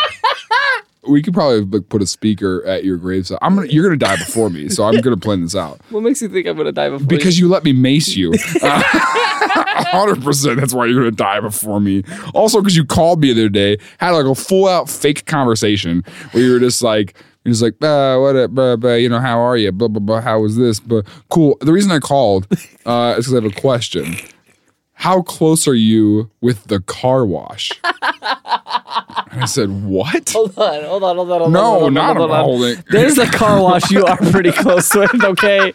We 1.07 1.21
could 1.23 1.35
probably 1.35 1.61
like 1.67 1.89
put 1.91 2.01
a 2.01 2.07
speaker 2.07 2.65
at 2.67 2.83
your 2.83 2.97
graveside. 2.97 3.39
I'm 3.43 3.57
gonna. 3.57 3.67
You're 3.69 3.85
gonna 3.85 3.99
die 3.99 4.17
before 4.17 4.49
me, 4.49 4.71
so 4.71 4.85
I'm 4.85 5.03
gonna 5.03 5.19
plan 5.19 5.43
this 5.43 5.55
out. 5.55 5.79
what 5.91 6.03
makes 6.03 6.23
you 6.23 6.29
think 6.31 6.47
I'm 6.47 6.57
gonna 6.57 6.73
die 6.73 6.89
before 6.89 7.07
Because 7.07 7.39
you 7.39 7.47
let 7.47 7.63
me 7.63 7.75
mace 7.75 8.17
you. 8.17 8.33
hundred 8.63 10.23
percent. 10.23 10.61
That's 10.61 10.73
why 10.73 10.87
you're 10.87 11.01
gonna 11.01 11.11
die 11.11 11.41
before 11.41 11.79
me. 11.79 12.05
Also, 12.35 12.61
because 12.61 12.75
you 12.77 12.87
called 12.87 13.21
me 13.21 13.33
the 13.35 13.43
other 13.43 13.49
day, 13.51 13.77
had 13.99 14.13
like 14.13 14.25
a 14.25 14.35
full 14.35 14.67
out 14.67 14.89
fake 14.89 15.27
conversation 15.27 16.03
where 16.33 16.43
you 16.43 16.53
were 16.53 16.59
just 16.59 16.83
like, 16.83 17.15
you're 17.45 17.53
just 17.53 17.63
like, 17.63 17.75
uh, 17.83 18.17
what, 18.19 18.35
up, 18.37 18.53
blah, 18.53 18.77
blah, 18.77 18.95
you 18.95 19.11
know, 19.11 19.21
how 19.21 19.39
are 19.39 19.59
you? 19.59 19.73
Blah 19.73 19.89
blah 19.89 20.01
blah. 20.01 20.21
How 20.23 20.41
was 20.41 20.57
this? 20.57 20.81
But 20.81 21.07
cool. 21.29 21.59
The 21.61 21.73
reason 21.73 21.93
I 21.93 21.99
called 21.99 22.47
uh, 22.87 23.17
is 23.19 23.27
because 23.27 23.33
I 23.33 23.37
have 23.43 23.45
a 23.45 23.61
question. 23.61 24.17
How 24.95 25.21
close 25.21 25.69
are 25.69 25.75
you 25.75 26.31
with 26.41 26.65
the 26.69 26.81
car 26.81 27.27
wash? 27.27 27.73
I 29.37 29.45
said, 29.47 29.71
what? 29.85 30.31
Hold 30.31 30.57
on, 30.59 30.83
hold 30.85 31.03
on, 31.05 31.17
hold 31.17 31.31
on, 31.33 31.41
hold 31.41 31.53
No, 31.53 31.61
on. 31.61 31.71
hold 31.71 31.83
on, 31.85 31.95
not 31.95 32.17
hold 32.17 32.31
on. 32.31 32.41
a 32.41 32.43
holding. 32.43 32.85
There's 32.91 33.19
a 33.19 33.27
car 33.27 33.61
wash 33.63 33.91
you 33.91 34.05
are 34.07 34.17
pretty 34.17 34.53
close 34.53 34.95
with, 34.95 35.23
okay? 35.25 35.73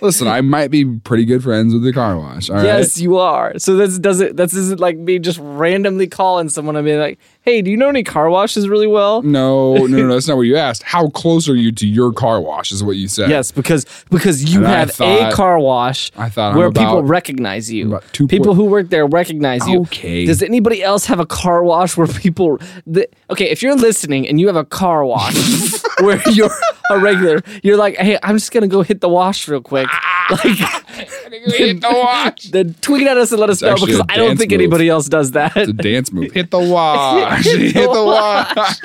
Listen, 0.00 0.26
I 0.28 0.40
might 0.40 0.70
be 0.70 0.84
pretty 0.84 1.24
good 1.24 1.42
friends 1.42 1.72
with 1.74 1.82
the 1.84 1.92
car 1.92 2.18
wash. 2.18 2.50
All 2.50 2.56
right. 2.56 2.64
yes, 2.64 2.98
you 2.98 3.18
are. 3.18 3.58
So 3.58 3.76
this 3.76 3.98
doesn't 3.98 4.36
this 4.36 4.52
isn't 4.54 4.80
like 4.80 4.96
me 4.96 5.18
just 5.18 5.38
randomly 5.40 6.06
calling 6.08 6.48
someone 6.48 6.74
and 6.76 6.84
being 6.84 6.98
like, 6.98 7.18
hey, 7.42 7.60
do 7.62 7.70
you 7.70 7.76
know 7.76 7.88
any 7.88 8.02
car 8.04 8.30
washes 8.30 8.68
really 8.68 8.86
well? 8.86 9.22
No, 9.22 9.74
no, 9.74 9.86
no, 9.86 10.06
no, 10.06 10.14
that's 10.14 10.28
not 10.28 10.36
what 10.36 10.42
you 10.44 10.56
asked. 10.56 10.82
How 10.82 11.08
close 11.08 11.48
are 11.48 11.54
you 11.54 11.72
to 11.72 11.86
your 11.86 12.12
car 12.12 12.40
wash? 12.40 12.72
Is 12.72 12.82
what 12.82 12.96
you 12.96 13.08
said. 13.08 13.30
Yes, 13.30 13.50
because 13.52 13.84
because 14.10 14.52
you 14.52 14.60
And 14.60 14.66
have 14.68 14.90
thought- 14.92 15.32
a 15.32 15.34
car 15.34 15.58
wash 15.58 16.10
I 16.16 16.28
thought 16.28 16.54
where 16.56 16.70
people 16.70 17.02
recognize 17.02 17.72
you. 17.72 18.00
people 18.28 18.54
who 18.54 18.64
work 18.64 18.88
there 18.90 19.06
recognize 19.06 19.66
you. 19.68 19.80
Okay. 19.82 20.24
Does 20.24 20.42
anybody 20.42 20.82
else 20.82 21.06
have 21.06 21.20
a 21.20 21.26
car 21.26 21.62
wash 21.64 21.96
where 21.96 22.06
people? 22.06 22.58
The, 22.86 23.08
okay, 23.30 23.50
if 23.50 23.62
you're 23.62 23.76
listening 23.76 24.28
and 24.28 24.40
you 24.40 24.46
have 24.46 24.56
a 24.56 24.64
car 24.64 25.04
wash 25.04 25.34
where 26.00 26.20
you're 26.30 26.50
a 26.90 26.98
regular, 26.98 27.42
you're 27.62 27.76
like, 27.76 27.96
hey, 27.96 28.18
I'm 28.22 28.36
just 28.36 28.52
gonna 28.52 28.68
go 28.68 28.82
hit 28.82 29.00
the 29.00 29.08
wash 29.08 29.48
real 29.48 29.60
quick. 29.60 29.88
Ah, 29.90 30.26
like, 30.44 30.58
Hit 31.32 31.80
the 31.80 31.88
wash. 31.90 32.44
then 32.50 32.74
tweet 32.80 33.06
at 33.06 33.16
us 33.16 33.32
and 33.32 33.40
let 33.40 33.50
us 33.50 33.62
know 33.62 33.74
because 33.74 34.00
I 34.08 34.16
don't 34.16 34.36
think 34.36 34.50
move. 34.50 34.60
anybody 34.60 34.88
else 34.88 35.08
does 35.08 35.32
that. 35.32 35.56
It's 35.56 35.70
a 35.70 35.72
dance 35.72 36.12
move. 36.12 36.30
Hit 36.32 36.50
the 36.50 36.58
wash. 36.60 37.31
Hit 37.36 37.74
the 37.74 38.04
wash. 38.04 38.80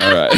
All 0.00 0.14
right. 0.14 0.32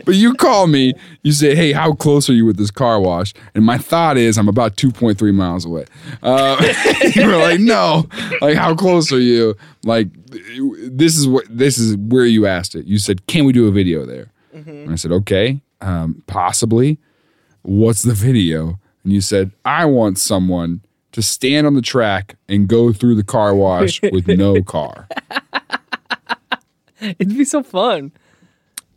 but 0.04 0.14
you 0.14 0.34
call 0.34 0.66
me, 0.66 0.94
you 1.22 1.32
say, 1.32 1.54
hey, 1.54 1.72
how 1.72 1.92
close 1.94 2.28
are 2.28 2.34
you 2.34 2.44
with 2.44 2.56
this 2.56 2.70
car 2.70 3.00
wash? 3.00 3.32
And 3.54 3.64
my 3.64 3.78
thought 3.78 4.16
is 4.16 4.38
I'm 4.38 4.48
about 4.48 4.76
2.3 4.76 5.34
miles 5.34 5.64
away. 5.64 5.86
Uh, 6.22 6.56
you 7.14 7.26
were 7.26 7.36
like, 7.36 7.60
no. 7.60 8.06
Like, 8.40 8.56
how 8.56 8.74
close 8.74 9.12
are 9.12 9.20
you? 9.20 9.56
Like, 9.84 10.08
this 10.28 11.16
is 11.16 11.28
what 11.28 11.44
this 11.48 11.78
is 11.78 11.96
where 11.96 12.26
you 12.26 12.46
asked 12.46 12.74
it. 12.74 12.86
You 12.86 12.98
said, 12.98 13.26
can 13.26 13.44
we 13.44 13.52
do 13.52 13.66
a 13.68 13.70
video 13.70 14.04
there? 14.04 14.32
And 14.84 14.90
I 14.90 14.96
said, 14.96 15.12
okay, 15.12 15.60
um, 15.80 16.22
possibly. 16.26 16.98
What's 17.62 18.02
the 18.02 18.14
video? 18.14 18.78
And 19.04 19.12
you 19.12 19.20
said, 19.20 19.50
I 19.64 19.84
want 19.84 20.18
someone 20.18 20.82
to 21.16 21.22
stand 21.22 21.66
on 21.66 21.72
the 21.72 21.80
track 21.80 22.36
and 22.46 22.68
go 22.68 22.92
through 22.92 23.14
the 23.14 23.24
car 23.24 23.54
wash 23.54 24.02
with 24.12 24.28
no 24.28 24.62
car. 24.62 25.08
It'd 27.00 27.30
be 27.34 27.42
so 27.46 27.62
fun. 27.62 28.12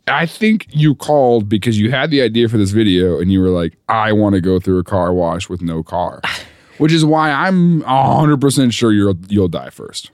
I 0.06 0.26
think 0.26 0.66
you 0.68 0.94
called 0.94 1.48
because 1.48 1.78
you 1.78 1.90
had 1.90 2.10
the 2.10 2.20
idea 2.20 2.46
for 2.50 2.58
this 2.58 2.72
video 2.72 3.18
and 3.18 3.32
you 3.32 3.40
were 3.40 3.48
like, 3.48 3.74
I 3.88 4.12
want 4.12 4.34
to 4.34 4.42
go 4.42 4.60
through 4.60 4.78
a 4.80 4.84
car 4.84 5.14
wash 5.14 5.48
with 5.48 5.62
no 5.62 5.82
car. 5.82 6.20
Which 6.76 6.92
is 6.92 7.06
why 7.06 7.30
I'm 7.30 7.80
100% 7.84 8.72
sure 8.74 8.92
you'll, 8.92 9.16
you'll 9.28 9.48
die 9.48 9.70
first. 9.70 10.10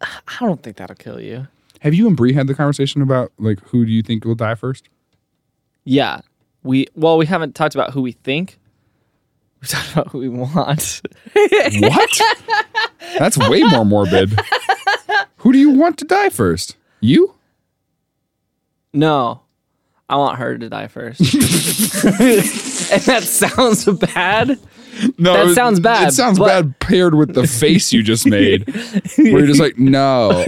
I 0.00 0.46
don't 0.46 0.62
think 0.62 0.78
that'll 0.78 0.96
kill 0.96 1.20
you. 1.20 1.46
Have 1.80 1.92
you 1.92 2.06
and 2.06 2.16
Bree 2.16 2.32
had 2.32 2.46
the 2.46 2.54
conversation 2.54 3.02
about 3.02 3.32
like 3.38 3.60
who 3.64 3.84
do 3.84 3.92
you 3.92 4.02
think 4.02 4.24
will 4.24 4.34
die 4.34 4.54
first? 4.54 4.88
Yeah. 5.84 6.22
We 6.62 6.86
well, 6.94 7.18
we 7.18 7.26
haven't 7.26 7.54
talked 7.54 7.74
about 7.74 7.92
who 7.92 8.00
we 8.00 8.12
think. 8.12 8.58
We 9.60 9.68
talked 9.68 9.92
about 9.92 10.08
who 10.08 10.18
we 10.18 10.28
want. 10.28 11.02
What? 11.34 12.20
That's 13.18 13.36
way 13.38 13.62
more 13.62 13.84
morbid. 13.84 14.38
Who 15.38 15.52
do 15.52 15.58
you 15.58 15.70
want 15.70 15.98
to 15.98 16.04
die 16.04 16.28
first? 16.30 16.76
You? 17.00 17.34
No. 18.92 19.42
I 20.08 20.16
want 20.16 20.38
her 20.38 20.58
to 20.58 20.68
die 20.68 20.88
first. 20.88 21.20
and 22.90 23.02
that 23.02 23.22
sounds 23.24 23.84
bad. 23.84 24.58
No, 25.18 25.46
That 25.46 25.54
sounds 25.54 25.78
bad, 25.80 26.08
It 26.08 26.12
sounds 26.12 26.38
but- 26.38 26.46
bad 26.46 26.78
paired 26.80 27.14
with 27.14 27.34
the 27.34 27.46
face 27.46 27.92
you 27.92 28.02
just 28.02 28.26
made, 28.36 28.66
where 29.16 29.28
you're 29.38 29.46
just 29.46 29.60
like, 29.60 29.78
no. 29.78 30.44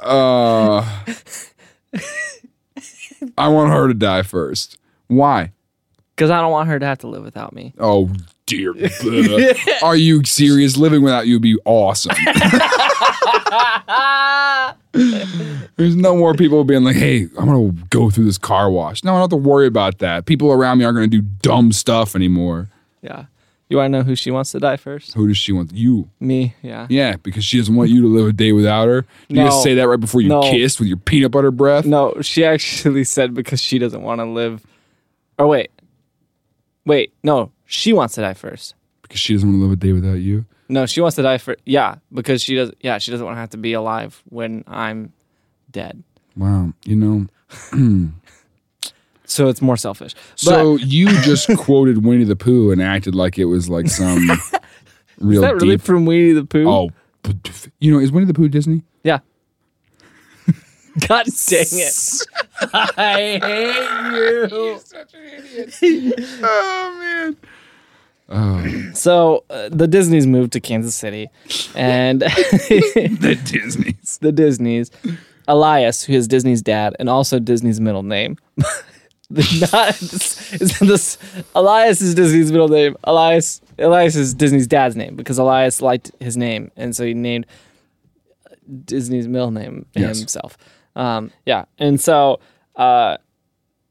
Uh, 0.00 0.82
I 3.36 3.48
want 3.48 3.72
her 3.72 3.88
to 3.88 3.94
die 3.94 4.22
first. 4.22 4.78
Why? 5.08 5.52
Because 6.18 6.30
I 6.32 6.40
don't 6.40 6.50
want 6.50 6.68
her 6.68 6.80
to 6.80 6.84
have 6.84 6.98
to 6.98 7.06
live 7.06 7.22
without 7.22 7.52
me. 7.54 7.72
Oh 7.78 8.10
dear. 8.46 8.74
Are 9.84 9.94
you 9.94 10.24
serious? 10.24 10.76
Living 10.76 11.00
without 11.02 11.28
you 11.28 11.36
would 11.36 11.42
be 11.42 11.56
awesome. 11.64 12.10
There's 15.76 15.94
no 15.94 16.16
more 16.16 16.34
people 16.34 16.64
being 16.64 16.82
like, 16.82 16.96
hey, 16.96 17.28
I'm 17.38 17.46
gonna 17.46 17.70
go 17.90 18.10
through 18.10 18.24
this 18.24 18.36
car 18.36 18.68
wash. 18.68 19.04
No, 19.04 19.12
I 19.12 19.14
don't 19.14 19.20
have 19.22 19.30
to 19.30 19.36
worry 19.48 19.68
about 19.68 19.98
that. 19.98 20.26
People 20.26 20.50
around 20.50 20.78
me 20.78 20.84
aren't 20.84 20.96
gonna 20.96 21.06
do 21.06 21.22
dumb 21.22 21.70
stuff 21.70 22.16
anymore. 22.16 22.68
Yeah. 23.00 23.26
You 23.68 23.76
want 23.76 23.92
to 23.92 23.98
know 23.98 24.02
who 24.02 24.16
she 24.16 24.32
wants 24.32 24.50
to 24.52 24.58
die 24.58 24.76
first? 24.76 25.12
Who 25.14 25.28
does 25.28 25.36
she 25.38 25.52
want? 25.52 25.72
You. 25.72 26.08
Me. 26.18 26.54
Yeah. 26.62 26.86
Yeah, 26.90 27.14
because 27.22 27.44
she 27.44 27.58
doesn't 27.58 27.76
want 27.76 27.90
you 27.90 28.00
to 28.02 28.08
live 28.08 28.26
a 28.26 28.32
day 28.32 28.50
without 28.52 28.88
her. 28.88 29.04
You 29.28 29.36
No. 29.36 29.44
just 29.44 29.62
say 29.62 29.74
that 29.74 29.86
right 29.86 30.00
before 30.00 30.20
you 30.22 30.30
No. 30.30 30.40
kissed 30.50 30.80
with 30.80 30.88
your 30.88 30.96
peanut 30.96 31.30
butter 31.30 31.52
breath. 31.52 31.84
No, 31.84 32.20
she 32.22 32.44
actually 32.44 33.04
said 33.14 33.34
because 33.34 33.60
she 33.60 33.78
doesn't 33.78 34.02
want 34.02 34.20
to 34.20 34.24
live. 34.24 34.66
Oh, 35.38 35.46
wait. 35.46 35.70
Wait, 36.88 37.12
no, 37.22 37.52
she 37.66 37.92
wants 37.92 38.14
to 38.14 38.22
die 38.22 38.34
first. 38.34 38.74
because 39.02 39.20
she 39.20 39.34
doesn't 39.34 39.48
want 39.48 39.60
to 39.60 39.64
live 39.64 39.72
a 39.72 39.76
day 39.76 39.92
without 39.92 40.14
you. 40.20 40.44
No, 40.70 40.84
she 40.86 41.00
wants 41.00 41.16
to 41.16 41.22
die 41.22 41.38
for 41.38 41.56
yeah, 41.64 41.96
because 42.12 42.42
she 42.42 42.54
does 42.54 42.72
yeah, 42.80 42.98
she 42.98 43.10
doesn't 43.10 43.24
want 43.24 43.36
to 43.36 43.40
have 43.40 43.50
to 43.50 43.56
be 43.58 43.72
alive 43.74 44.22
when 44.28 44.64
I'm 44.66 45.12
dead. 45.70 46.02
Wow, 46.36 46.72
you 46.84 46.96
know. 46.96 47.26
So 49.24 49.48
it's 49.48 49.60
more 49.60 49.76
selfish. 49.76 50.14
So 50.36 50.76
you 50.76 51.06
just 51.20 51.48
quoted 51.58 52.02
Winnie 52.02 52.24
the 52.24 52.34
Pooh 52.36 52.70
and 52.72 52.80
acted 52.82 53.14
like 53.14 53.38
it 53.38 53.44
was 53.44 53.68
like 53.68 53.86
some 53.88 54.26
real 55.20 55.42
Is 55.44 55.48
that 55.48 55.54
really 55.56 55.76
deep. 55.76 55.82
from 55.82 56.06
Winnie 56.06 56.32
the 56.32 56.44
Pooh? 56.46 56.66
oh, 56.66 56.90
you 57.78 57.92
know, 57.92 57.98
is 57.98 58.10
Winnie 58.10 58.24
the 58.26 58.32
Pooh 58.32 58.48
Disney? 58.48 58.82
Yeah. 61.00 61.06
God 61.06 61.26
dang 61.46 61.66
it. 61.70 62.26
I 62.72 63.38
hate 63.42 64.50
you. 64.50 64.56
You're 64.58 64.78
such 64.80 65.14
an 65.14 65.20
idiot. 65.82 66.20
Oh 68.30 68.60
man. 68.60 68.94
So 68.94 69.44
uh, 69.48 69.70
the 69.70 69.86
Disneys 69.88 70.26
moved 70.26 70.52
to 70.52 70.60
Kansas 70.60 70.94
City 70.94 71.28
and 71.74 72.20
The 72.22 73.38
Disney's. 73.42 74.18
the 74.20 74.32
Disneys, 74.32 74.90
Elias, 75.46 76.02
who 76.02 76.12
is 76.12 76.28
Disney's 76.28 76.60
dad 76.60 76.94
and 76.98 77.08
also 77.08 77.38
Disney's 77.38 77.80
middle 77.80 78.02
name. 78.02 78.36
The- 79.30 79.68
Not, 79.72 80.02
is 80.02 80.78
this, 80.78 81.16
Elias 81.54 82.02
is 82.02 82.14
Disney's 82.14 82.52
middle 82.52 82.68
name. 82.68 82.96
Elias 83.04 83.62
Elias 83.78 84.14
is 84.16 84.34
Disney's 84.34 84.66
dad's 84.66 84.94
name 84.96 85.16
because 85.16 85.38
Elias 85.38 85.80
liked 85.80 86.10
his 86.20 86.36
name, 86.36 86.70
and 86.76 86.94
so 86.94 87.04
he 87.06 87.14
named 87.14 87.46
Disney's 88.84 89.26
middle 89.28 89.50
name 89.50 89.86
Yes. 89.94 90.18
himself. 90.18 90.58
Um, 90.98 91.30
yeah, 91.46 91.64
and 91.78 91.98
so, 92.00 92.40
uh, 92.76 93.16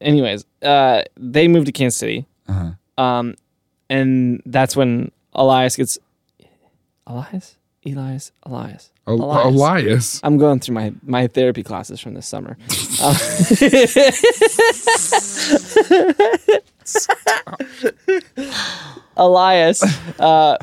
anyways, 0.02 0.46
uh, 0.62 1.02
they 1.17 1.48
moved 1.48 1.65
to 1.67 1.72
Kansas 1.72 1.98
City, 1.98 2.28
Uh-huh. 2.48 2.72
um, 3.04 3.34
and 3.89 4.41
that's 4.46 4.76
when 4.76 5.12
Elias 5.34 5.76
gets 5.78 5.98
Elias, 7.08 7.56
Elias, 7.86 8.32
Elias. 8.46 8.91
El- 9.08 9.48
Elias. 9.48 10.20
I'm 10.24 10.38
going 10.38 10.60
through 10.60 10.76
my 10.76 10.93
my 11.02 11.28
therapy 11.28 11.63
classes 11.63 12.00
from 12.02 12.13
this 12.13 12.28
summer. 12.28 12.58
Um, 13.02 13.15
Elias 19.17 19.84
uh, 20.20 20.58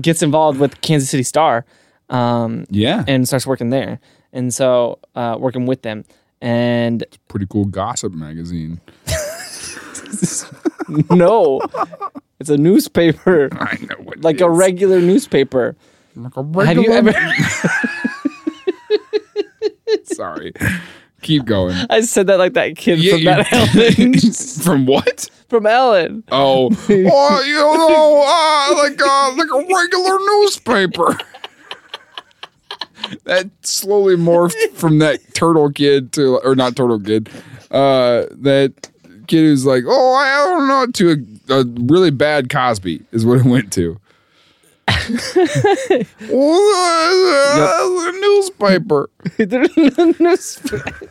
gets 0.00 0.22
involved 0.22 0.58
with 0.58 0.80
Kansas 0.80 1.10
City 1.10 1.22
Star 1.22 1.64
um, 2.10 2.64
Yeah. 2.70 3.04
and 3.06 3.26
starts 3.26 3.46
working 3.46 3.70
there, 3.70 4.00
and 4.32 4.52
so 4.52 4.98
uh, 5.14 5.36
working 5.38 5.66
with 5.66 5.82
them. 5.82 6.04
And 6.40 7.02
it's 7.02 7.16
Pretty 7.28 7.46
cool 7.48 7.66
gossip 7.66 8.12
magazine. 8.12 8.80
no, 11.10 11.60
it's 12.40 12.50
a 12.50 12.56
newspaper, 12.56 13.48
I 13.52 13.76
know 13.82 13.94
what 14.02 14.16
it 14.18 14.24
like 14.24 14.40
a 14.40 14.50
regular 14.50 15.00
newspaper. 15.00 15.76
like 16.16 16.36
a 16.36 16.42
Have 16.66 16.78
you 16.78 16.90
ever? 16.92 17.12
Sorry. 20.04 20.52
Keep 21.22 21.44
going. 21.44 21.76
I 21.88 22.00
said 22.00 22.26
that 22.26 22.38
like 22.38 22.54
that 22.54 22.76
kid 22.76 22.98
Yeah, 22.98 23.12
from 23.14 23.24
that 23.24 23.52
Ellen. 23.52 24.14
From 24.64 24.86
what? 24.86 25.30
from 25.48 25.66
Ellen. 25.66 26.24
Oh, 26.32 26.70
oh, 26.72 26.88
you 26.88 27.04
know, 27.04 28.24
uh, 28.26 28.74
like 28.82 29.00
uh, 29.00 29.32
like 29.36 29.50
a 29.50 29.64
regular 29.74 30.18
newspaper. 30.18 31.16
That 33.24 33.50
slowly 33.62 34.16
morphed 34.16 34.72
from 34.74 34.98
that 34.98 35.20
turtle 35.34 35.70
kid 35.70 36.12
to, 36.12 36.38
or 36.38 36.54
not 36.54 36.76
turtle 36.76 37.00
kid, 37.00 37.28
uh, 37.70 38.26
that 38.30 38.90
kid 39.26 39.40
who's 39.40 39.66
like, 39.66 39.84
oh, 39.86 40.14
I 40.14 40.44
don't 40.44 40.68
know, 40.68 40.86
to 40.92 41.10
a, 41.10 41.60
a 41.60 41.64
really 41.64 42.10
bad 42.10 42.50
Cosby 42.50 43.02
is 43.12 43.24
what 43.24 43.38
it 43.38 43.44
went 43.44 43.72
to. 43.74 43.98
oh, 46.30 46.52
a 48.10 48.12
newspaper. 50.20 51.10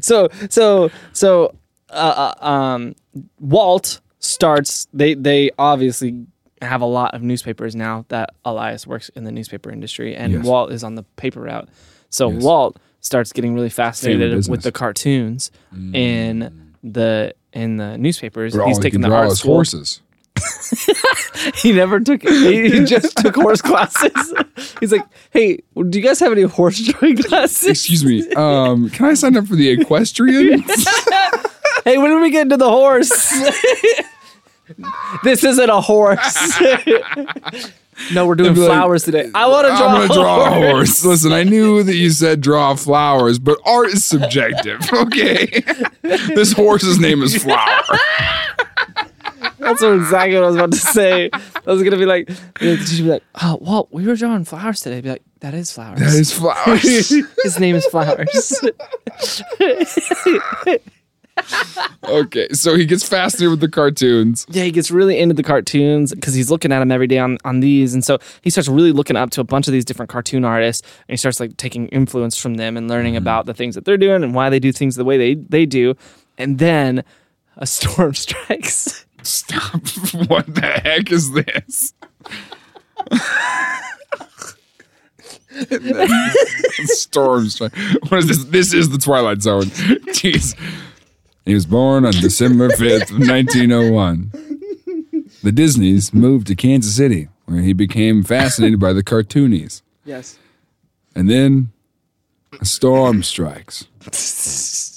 so 0.00 0.28
so 0.50 0.90
so 1.12 1.54
uh, 1.90 2.32
uh, 2.40 2.46
um 2.46 2.94
Walt 3.40 4.00
starts 4.20 4.86
they 4.92 5.14
they 5.14 5.50
obviously 5.58 6.26
have 6.62 6.80
a 6.80 6.86
lot 6.86 7.14
of 7.14 7.22
newspapers 7.22 7.74
now 7.76 8.04
that 8.08 8.30
Elias 8.44 8.86
works 8.86 9.08
in 9.10 9.24
the 9.24 9.32
newspaper 9.32 9.70
industry 9.70 10.14
and 10.16 10.32
Yes. 10.32 10.44
Walt 10.44 10.72
is 10.72 10.82
on 10.84 10.94
the 10.94 11.02
paper 11.16 11.40
route. 11.40 11.68
So 12.10 12.30
Yes. 12.30 12.42
Walt 12.42 12.78
starts 13.00 13.32
getting 13.32 13.54
really 13.54 13.68
fascinated 13.70 14.48
with 14.48 14.62
the 14.62 14.72
cartoons 14.72 15.50
in 15.92 16.72
the 16.82 17.34
in 17.52 17.76
the 17.76 17.96
newspapers. 17.98 18.56
All 18.56 18.66
He's 18.66 18.76
he 18.78 18.82
taking 18.82 19.00
the 19.00 19.10
art 19.12 19.32
school. 19.32 19.54
horses. 19.54 20.00
He 21.54 21.72
never 21.72 22.00
took 22.00 22.22
he 22.22 22.68
he 22.70 22.84
just 22.84 23.16
took 23.16 23.34
horse 23.36 23.62
classes. 23.62 24.34
He's 24.80 24.92
like, 24.92 25.04
"Hey, 25.30 25.58
do 25.88 25.98
you 25.98 26.04
guys 26.04 26.18
have 26.20 26.32
any 26.32 26.42
horse 26.42 26.80
drawing 26.80 27.16
classes?" 27.16 27.68
Excuse 27.68 28.04
me. 28.04 28.28
Um, 28.34 28.90
can 28.90 29.06
I 29.06 29.14
sign 29.14 29.36
up 29.36 29.46
for 29.46 29.54
the 29.56 29.68
equestrian? 29.68 30.62
Hey, 31.84 31.96
when 31.98 32.10
do 32.10 32.20
we 32.20 32.30
get 32.30 32.42
into 32.42 32.56
the 32.56 32.68
horse? 32.68 33.32
This 35.24 35.44
isn't 35.44 35.70
a 35.70 35.80
horse. 35.80 36.60
no, 38.12 38.26
we're 38.26 38.34
doing 38.34 38.54
like, 38.54 38.66
flowers 38.66 39.04
today. 39.04 39.30
I 39.34 39.46
want 39.46 39.66
to 39.66 39.76
draw. 39.76 39.86
I'm 39.86 40.08
gonna 40.08 40.12
a 40.12 40.14
draw 40.14 40.46
a 40.46 40.50
horse. 40.50 40.70
horse. 40.70 41.04
Listen, 41.04 41.32
I 41.32 41.44
knew 41.44 41.82
that 41.82 41.94
you 41.94 42.10
said 42.10 42.40
draw 42.40 42.74
flowers, 42.74 43.38
but 43.38 43.58
art 43.64 43.88
is 43.88 44.04
subjective. 44.04 44.80
Okay, 44.98 45.62
this 46.02 46.52
horse's 46.52 46.98
name 46.98 47.22
is 47.22 47.40
Flower. 47.42 47.98
That's 49.58 49.82
exactly 49.82 50.34
what 50.34 50.44
I 50.44 50.46
was 50.46 50.56
about 50.56 50.72
to 50.72 50.78
say. 50.78 51.30
I 51.32 51.40
was 51.66 51.82
gonna 51.82 51.96
be 51.96 52.06
like, 52.06 52.28
she'd 52.58 53.02
be 53.02 53.10
like, 53.10 53.22
"Oh, 53.42 53.58
Walt, 53.60 53.88
we 53.90 54.06
were 54.06 54.16
drawing 54.16 54.44
flowers 54.44 54.80
today." 54.80 54.98
I'd 54.98 55.04
be 55.04 55.10
like, 55.10 55.22
"That 55.40 55.54
is 55.54 55.70
flowers. 55.72 56.00
That 56.00 56.14
is 56.14 56.32
flowers. 56.32 56.82
His 57.42 57.58
name 57.60 57.76
is 57.76 57.86
Flowers." 57.86 58.54
Okay, 62.04 62.48
so 62.52 62.74
he 62.74 62.86
gets 62.86 63.06
fascinated 63.06 63.50
with 63.50 63.60
the 63.60 63.68
cartoons. 63.68 64.46
yeah, 64.48 64.64
he 64.64 64.70
gets 64.70 64.90
really 64.90 65.18
into 65.18 65.34
the 65.34 65.42
cartoons 65.42 66.14
because 66.14 66.34
he's 66.34 66.50
looking 66.50 66.72
at 66.72 66.78
them 66.78 66.90
every 66.90 67.06
day 67.06 67.18
on, 67.18 67.38
on 67.44 67.60
these. 67.60 67.92
And 67.92 68.04
so 68.04 68.18
he 68.40 68.50
starts 68.50 68.68
really 68.68 68.92
looking 68.92 69.16
up 69.16 69.30
to 69.30 69.40
a 69.40 69.44
bunch 69.44 69.66
of 69.66 69.72
these 69.72 69.84
different 69.84 70.10
cartoon 70.10 70.44
artists 70.44 70.86
and 71.06 71.12
he 71.12 71.16
starts 71.16 71.38
like 71.38 71.56
taking 71.56 71.88
influence 71.88 72.38
from 72.38 72.54
them 72.54 72.76
and 72.76 72.88
learning 72.88 73.12
mm-hmm. 73.12 73.24
about 73.24 73.46
the 73.46 73.54
things 73.54 73.74
that 73.74 73.84
they're 73.84 73.98
doing 73.98 74.24
and 74.24 74.34
why 74.34 74.48
they 74.48 74.58
do 74.58 74.72
things 74.72 74.96
the 74.96 75.04
way 75.04 75.18
they, 75.18 75.34
they 75.34 75.66
do. 75.66 75.94
And 76.38 76.58
then 76.58 77.04
a 77.56 77.66
storm 77.66 78.14
strikes. 78.14 79.04
Stop! 79.22 79.82
What 80.28 80.54
the 80.54 80.80
heck 80.84 81.12
is 81.12 81.32
this? 81.32 81.92
Storm 87.00 87.48
strike. 87.48 87.74
What 88.08 88.18
is 88.18 88.28
this? 88.28 88.44
This 88.44 88.74
is 88.74 88.90
the 88.90 88.98
Twilight 88.98 89.42
Zone. 89.42 89.64
Jeez. 90.14 90.54
He 91.48 91.54
was 91.54 91.64
born 91.64 92.04
on 92.04 92.12
December 92.12 92.68
5th, 92.76 93.10
1901. 93.10 94.32
The 95.42 95.50
Disneys 95.50 96.12
moved 96.12 96.46
to 96.48 96.54
Kansas 96.54 96.94
City, 96.94 97.28
where 97.46 97.62
he 97.62 97.72
became 97.72 98.22
fascinated 98.22 98.78
by 98.78 98.92
the 98.92 99.02
cartoonies. 99.02 99.82
Yes. 100.04 100.38
And 101.14 101.30
then 101.30 101.72
a 102.60 102.64
storm 102.66 103.22
strikes. 103.22 103.86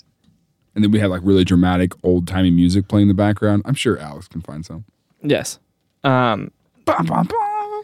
And 0.74 0.82
then 0.86 0.92
we 0.92 1.00
have 1.00 1.12
like 1.12 1.20
really 1.26 1.44
dramatic 1.44 1.92
old 2.02 2.28
timey 2.30 2.50
music 2.50 2.88
playing 2.88 3.04
in 3.04 3.08
the 3.10 3.14
background. 3.14 3.62
I'm 3.66 3.74
sure 3.74 3.98
Alex 4.00 4.30
can 4.30 4.40
find 4.40 4.66
some. 4.66 4.86
Yes. 5.22 5.60
Um, 6.06 6.52
Bum, 6.86 7.06
bum, 7.06 7.28
bum. 7.28 7.84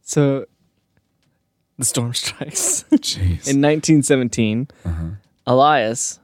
so 0.00 0.46
the 1.78 1.84
storm 1.84 2.14
strikes. 2.24 2.84
Jeez. 2.92 3.46
In 3.46 3.60
1917, 3.60 4.68
Elias 5.46 6.18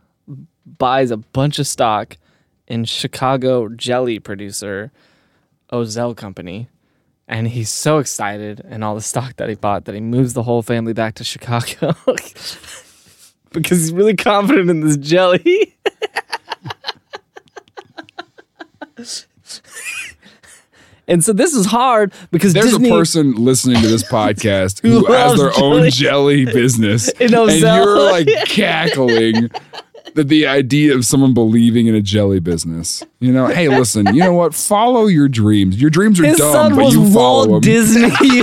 buys 0.78 1.10
a 1.10 1.16
bunch 1.16 1.58
of 1.58 1.66
stock 1.66 2.16
in 2.66 2.84
Chicago 2.84 3.68
jelly 3.68 4.18
producer 4.18 4.90
Ozell 5.72 6.16
Company. 6.16 6.68
And 7.28 7.46
he's 7.48 7.70
so 7.70 7.98
excited 7.98 8.60
and 8.68 8.82
all 8.82 8.94
the 8.96 9.00
stock 9.00 9.36
that 9.36 9.48
he 9.48 9.54
bought 9.54 9.84
that 9.84 9.94
he 9.94 10.00
moves 10.00 10.32
the 10.34 10.42
whole 10.42 10.62
family 10.62 10.92
back 10.92 11.14
to 11.14 11.24
Chicago 11.24 11.94
because 13.52 13.78
he's 13.78 13.92
really 13.92 14.16
confident 14.16 14.68
in 14.68 14.80
this 14.80 14.96
jelly. 14.96 15.76
and 21.08 21.24
so 21.24 21.32
this 21.32 21.54
is 21.54 21.66
hard 21.66 22.12
because 22.30 22.52
There's 22.52 22.70
Disney, 22.72 22.88
a 22.88 22.92
person 22.92 23.34
listening 23.36 23.80
to 23.82 23.88
this 23.88 24.02
podcast 24.10 24.80
who 24.82 25.04
Who 25.06 25.12
has 25.12 25.38
their 25.38 25.52
own 25.56 25.88
jelly. 25.90 25.90
jelly 25.90 26.44
business. 26.46 27.08
And 27.20 27.30
you're 27.30 28.10
like 28.10 28.26
cackling 28.46 29.50
that 30.14 30.28
the 30.28 30.46
idea 30.46 30.94
of 30.94 31.04
someone 31.04 31.34
believing 31.34 31.86
in 31.86 31.94
a 31.94 32.00
jelly 32.00 32.40
business. 32.40 33.04
You 33.18 33.32
know, 33.32 33.46
hey, 33.46 33.68
listen, 33.68 34.06
you 34.14 34.22
know 34.22 34.34
what? 34.34 34.54
Follow 34.54 35.06
your 35.06 35.28
dreams. 35.28 35.80
Your 35.80 35.90
dreams 35.90 36.20
are 36.20 36.26
His 36.26 36.38
dumb, 36.38 36.74
but 36.76 36.92
you 36.92 37.10
follow 37.12 37.48
Walt 37.48 37.62
them. 37.62 37.72
Disney. 37.72 38.10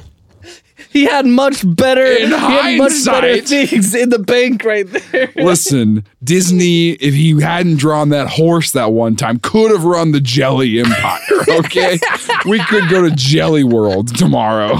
he 0.90 1.04
had 1.04 1.26
much 1.26 1.62
better. 1.76 2.04
In 2.04 2.28
he 2.30 2.34
had 2.36 2.78
much 2.78 3.04
better 3.04 3.28
hindsight. 3.28 3.68
things 3.68 3.94
in 3.94 4.08
the 4.10 4.18
bank 4.18 4.64
right 4.64 4.86
there. 4.86 5.32
Listen, 5.36 6.04
Disney, 6.22 6.90
if 6.90 7.14
he 7.14 7.40
hadn't 7.40 7.76
drawn 7.76 8.08
that 8.10 8.28
horse 8.28 8.72
that 8.72 8.92
one 8.92 9.16
time, 9.16 9.38
could 9.38 9.70
have 9.70 9.84
run 9.84 10.12
the 10.12 10.20
Jelly 10.20 10.80
Empire. 10.80 11.20
Okay, 11.48 11.98
we 12.46 12.58
could 12.64 12.88
go 12.88 13.02
to 13.02 13.10
Jelly 13.14 13.64
World 13.64 14.16
tomorrow. 14.16 14.78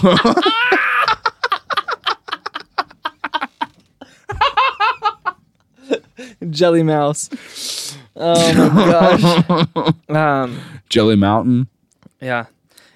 Jelly 6.50 6.82
Mouse. 6.82 7.96
Oh 8.16 8.54
my 8.54 9.66
gosh. 9.76 9.94
Um, 10.08 10.60
Jelly 10.88 11.16
Mountain. 11.16 11.68
yeah. 12.20 12.46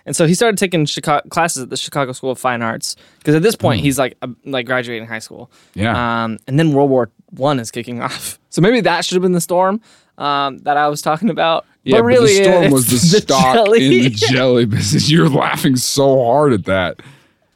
And 0.07 0.15
so 0.15 0.27
he 0.27 0.35
started 0.35 0.59
taking 0.59 0.85
Chicago, 0.85 1.27
classes 1.31 1.63
at 1.63 1.71
the 1.71 1.77
Chicago 1.77 2.13
School 2.13 2.31
of 2.31 2.39
Fine 2.39 2.61
Arts 2.61 2.97
because 3.19 3.35
at 3.35 3.43
this 3.43 3.57
point 3.57 3.81
he's 3.81 3.99
like 3.99 4.17
uh, 4.21 4.29
like 4.45 4.67
graduating 4.67 5.07
high 5.07 5.19
school. 5.19 5.51
Hmm. 5.75 5.81
Yeah. 5.81 6.25
Um, 6.25 6.39
and 6.47 6.59
then 6.59 6.73
World 6.73 6.91
War 6.91 7.11
One 7.31 7.59
is 7.59 7.71
kicking 7.71 8.01
off. 8.01 8.39
So 8.55 8.63
maybe 8.63 8.83
that 8.83 9.05
should 9.05 9.17
have 9.17 9.23
been 9.23 9.33
the 9.33 9.41
storm 9.41 9.81
um, 10.17 10.59
that 10.59 10.77
I 10.77 10.87
was 10.87 11.03
talking 11.03 11.29
about. 11.29 11.67
Yeah, 11.83 11.97
but 11.97 12.05
really, 12.05 12.39
the 12.39 12.45
storm 12.45 12.71
was 12.71 12.87
the, 13.11 13.21
stock 13.21 13.53
jelly. 13.57 13.85
in 13.85 14.03
the 14.05 14.11
jelly 14.11 14.65
business. 14.65 15.11
You're 15.11 15.29
laughing 15.29 15.75
so 15.75 16.23
hard 16.25 16.53
at 16.53 16.65
that. 16.67 17.01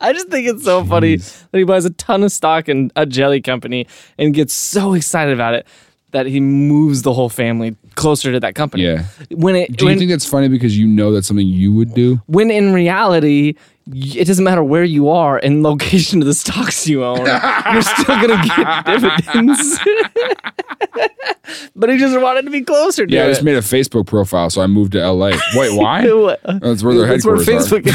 I 0.01 0.12
just 0.12 0.26
think 0.26 0.49
it's 0.49 0.64
so 0.64 0.84
funny 0.84 1.14
that 1.18 1.49
he 1.53 1.62
buys 1.62 1.84
a 1.84 1.90
ton 1.90 2.24
of 2.24 2.32
stock 2.32 2.68
in 2.68 2.90
a 2.96 3.07
jelly 3.07 3.40
company 3.40 3.86
and 4.18 4.34
gets 4.34 4.55
so 4.55 4.94
excited 4.94 5.32
about 5.32 5.55
it 5.55 5.68
that 6.12 6.26
he 6.26 6.40
moves 6.40 7.02
the 7.02 7.12
whole 7.12 7.28
family 7.28 7.76
closer 7.94 8.32
to 8.32 8.40
that 8.40 8.54
company. 8.54 8.84
Yeah. 8.84 9.04
When 9.30 9.54
it 9.56 9.76
Do 9.76 9.84
when, 9.84 9.94
you 9.94 9.98
think 9.98 10.11
that's 10.11 10.26
funny 10.26 10.48
because 10.48 10.78
you 10.78 10.86
know 10.86 11.12
that's 11.12 11.26
something 11.26 11.46
you 11.46 11.72
would 11.72 11.94
do? 11.94 12.20
when 12.26 12.50
in 12.50 12.72
reality 12.72 13.54
it 13.90 14.26
doesn't 14.26 14.44
matter 14.44 14.62
where 14.62 14.84
you 14.84 15.09
are 15.09 15.38
and 15.38 15.62
location 15.72 16.20
of 16.20 16.26
the 16.26 16.34
stocks 16.34 16.86
you 16.86 17.04
own, 17.04 17.24
you're 17.72 17.82
still 17.82 18.04
gonna 18.04 18.42
get 18.56 18.84
dividends. 18.86 19.78
but 21.76 21.88
he 21.90 21.96
just 21.98 22.20
wanted 22.20 22.42
to 22.42 22.50
be 22.50 22.62
closer 22.62 23.06
to 23.06 23.12
Yeah, 23.12 23.24
I 23.24 23.28
just 23.28 23.42
made 23.42 23.56
a 23.56 23.61
Facebook 23.61 24.06
profile, 24.06 24.50
so 24.50 24.61
I 24.62 24.66
moved 24.66 24.92
to 24.92 25.00
LA. 25.11 25.32
Wait, 25.54 25.74
why? 25.78 26.02
That's 26.02 26.82
where 26.82 26.94
their 26.94 27.06
That's 27.06 27.24
where 27.24 27.36
headquarters 27.36 27.48
are. 27.48 27.78
Facebook 27.80 27.86
is. 27.86 27.94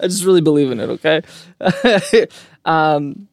I 0.00 0.06
just 0.06 0.24
really 0.24 0.40
believe 0.42 0.70
in 0.70 0.80
it, 0.80 0.90
okay? 0.90 1.22
um, 2.64 3.26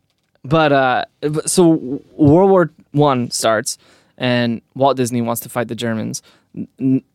but 0.44 0.72
uh, 0.72 1.06
so 1.46 1.70
World 2.14 2.50
War 2.50 2.72
One 2.92 3.30
starts, 3.32 3.78
and 4.18 4.62
Walt 4.76 4.98
Disney 4.98 5.22
wants 5.22 5.42
to 5.42 5.50
fight 5.50 5.68
the 5.68 5.76
Germans. 5.76 6.22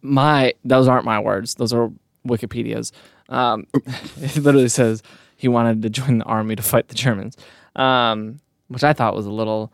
My 0.02 0.54
those 0.64 0.88
aren't 0.88 1.04
my 1.04 1.18
words; 1.20 1.54
those 1.54 1.72
are 1.72 1.90
Wikipedia's. 2.26 2.92
Um, 3.28 3.66
it 4.20 4.36
literally 4.36 4.68
says 4.68 5.02
he 5.36 5.48
wanted 5.48 5.82
to 5.82 5.90
join 5.90 6.18
the 6.18 6.24
army 6.24 6.56
to 6.56 6.62
fight 6.62 6.88
the 6.88 6.94
Germans, 6.94 7.36
um, 7.74 8.40
which 8.68 8.84
I 8.84 8.92
thought 8.92 9.14
was 9.14 9.26
a 9.26 9.32
little. 9.32 9.72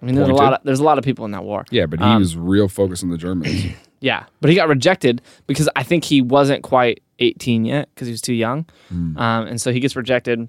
I 0.00 0.06
mean, 0.06 0.14
there's 0.16 0.28
a 0.28 0.34
lot 0.34 0.52
of 0.54 0.60
there's 0.64 0.80
a 0.80 0.84
lot 0.84 0.98
of 0.98 1.04
people 1.04 1.24
in 1.24 1.30
that 1.32 1.44
war. 1.44 1.64
Yeah, 1.70 1.86
but 1.86 2.00
he 2.00 2.04
Um, 2.06 2.18
was 2.18 2.36
real 2.36 2.68
focused 2.68 3.04
on 3.04 3.10
the 3.10 3.18
Germans. 3.18 3.64
Yeah, 4.02 4.24
but 4.40 4.50
he 4.50 4.56
got 4.56 4.66
rejected 4.66 5.22
because 5.46 5.68
I 5.76 5.84
think 5.84 6.02
he 6.02 6.22
wasn't 6.22 6.64
quite 6.64 7.04
18 7.20 7.64
yet 7.64 7.88
because 7.94 8.08
he 8.08 8.10
was 8.12 8.20
too 8.20 8.34
young, 8.34 8.66
um, 8.90 9.16
and 9.16 9.60
so 9.60 9.72
he 9.72 9.78
gets 9.78 9.94
rejected. 9.94 10.48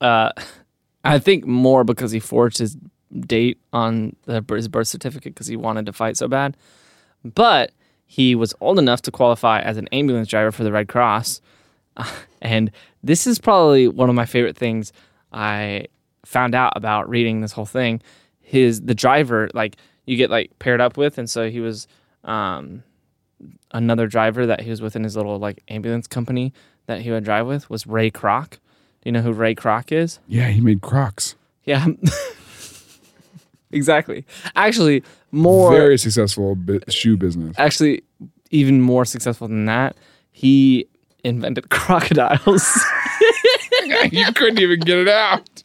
Uh, 0.00 0.32
I 1.04 1.18
think 1.18 1.46
more 1.46 1.84
because 1.84 2.12
he 2.12 2.20
forged 2.20 2.58
his 2.58 2.76
date 3.18 3.58
on 3.72 4.16
the, 4.24 4.44
his 4.50 4.68
birth 4.68 4.88
certificate 4.88 5.34
because 5.34 5.46
he 5.46 5.56
wanted 5.56 5.86
to 5.86 5.92
fight 5.92 6.16
so 6.16 6.28
bad. 6.28 6.56
But 7.24 7.72
he 8.06 8.34
was 8.34 8.54
old 8.60 8.78
enough 8.78 9.02
to 9.02 9.10
qualify 9.10 9.60
as 9.60 9.76
an 9.76 9.88
ambulance 9.88 10.28
driver 10.28 10.52
for 10.52 10.64
the 10.64 10.72
Red 10.72 10.88
Cross, 10.88 11.40
and 12.42 12.70
this 13.02 13.26
is 13.26 13.38
probably 13.38 13.88
one 13.88 14.08
of 14.08 14.14
my 14.14 14.26
favorite 14.26 14.56
things 14.56 14.92
I 15.32 15.86
found 16.24 16.54
out 16.54 16.72
about 16.76 17.08
reading 17.08 17.40
this 17.40 17.52
whole 17.52 17.66
thing. 17.66 18.02
His 18.40 18.82
the 18.82 18.94
driver 18.94 19.48
like 19.54 19.76
you 20.06 20.16
get 20.16 20.30
like 20.30 20.58
paired 20.58 20.80
up 20.80 20.96
with, 20.96 21.18
and 21.18 21.28
so 21.28 21.48
he 21.48 21.60
was 21.60 21.86
um, 22.24 22.82
another 23.70 24.06
driver 24.06 24.46
that 24.46 24.60
he 24.60 24.70
was 24.70 24.82
with 24.82 24.96
in 24.96 25.04
his 25.04 25.16
little 25.16 25.38
like 25.38 25.62
ambulance 25.68 26.06
company 26.06 26.52
that 26.86 27.02
he 27.02 27.10
would 27.10 27.24
drive 27.24 27.46
with 27.46 27.70
was 27.70 27.86
Ray 27.86 28.10
Kroc. 28.10 28.58
Do 29.02 29.08
you 29.08 29.12
know 29.12 29.22
who 29.22 29.32
Ray 29.32 29.54
Kroc 29.54 29.92
is? 29.92 30.18
yeah, 30.28 30.48
he 30.48 30.60
made 30.60 30.82
Crocs. 30.82 31.34
Yeah. 31.64 31.86
exactly. 33.72 34.24
Actually, 34.56 35.02
more 35.32 35.70
Very 35.72 35.96
successful 35.98 36.56
shoe 36.88 37.16
business. 37.16 37.54
actually 37.58 38.02
even 38.50 38.80
more 38.82 39.04
successful 39.04 39.48
than 39.48 39.64
that. 39.66 39.96
He 40.32 40.86
invented 41.24 41.70
crocodiles. 41.70 42.78
you 44.10 44.32
couldn't 44.34 44.58
even 44.58 44.80
get 44.80 44.98
it 44.98 45.08
out. 45.08 45.62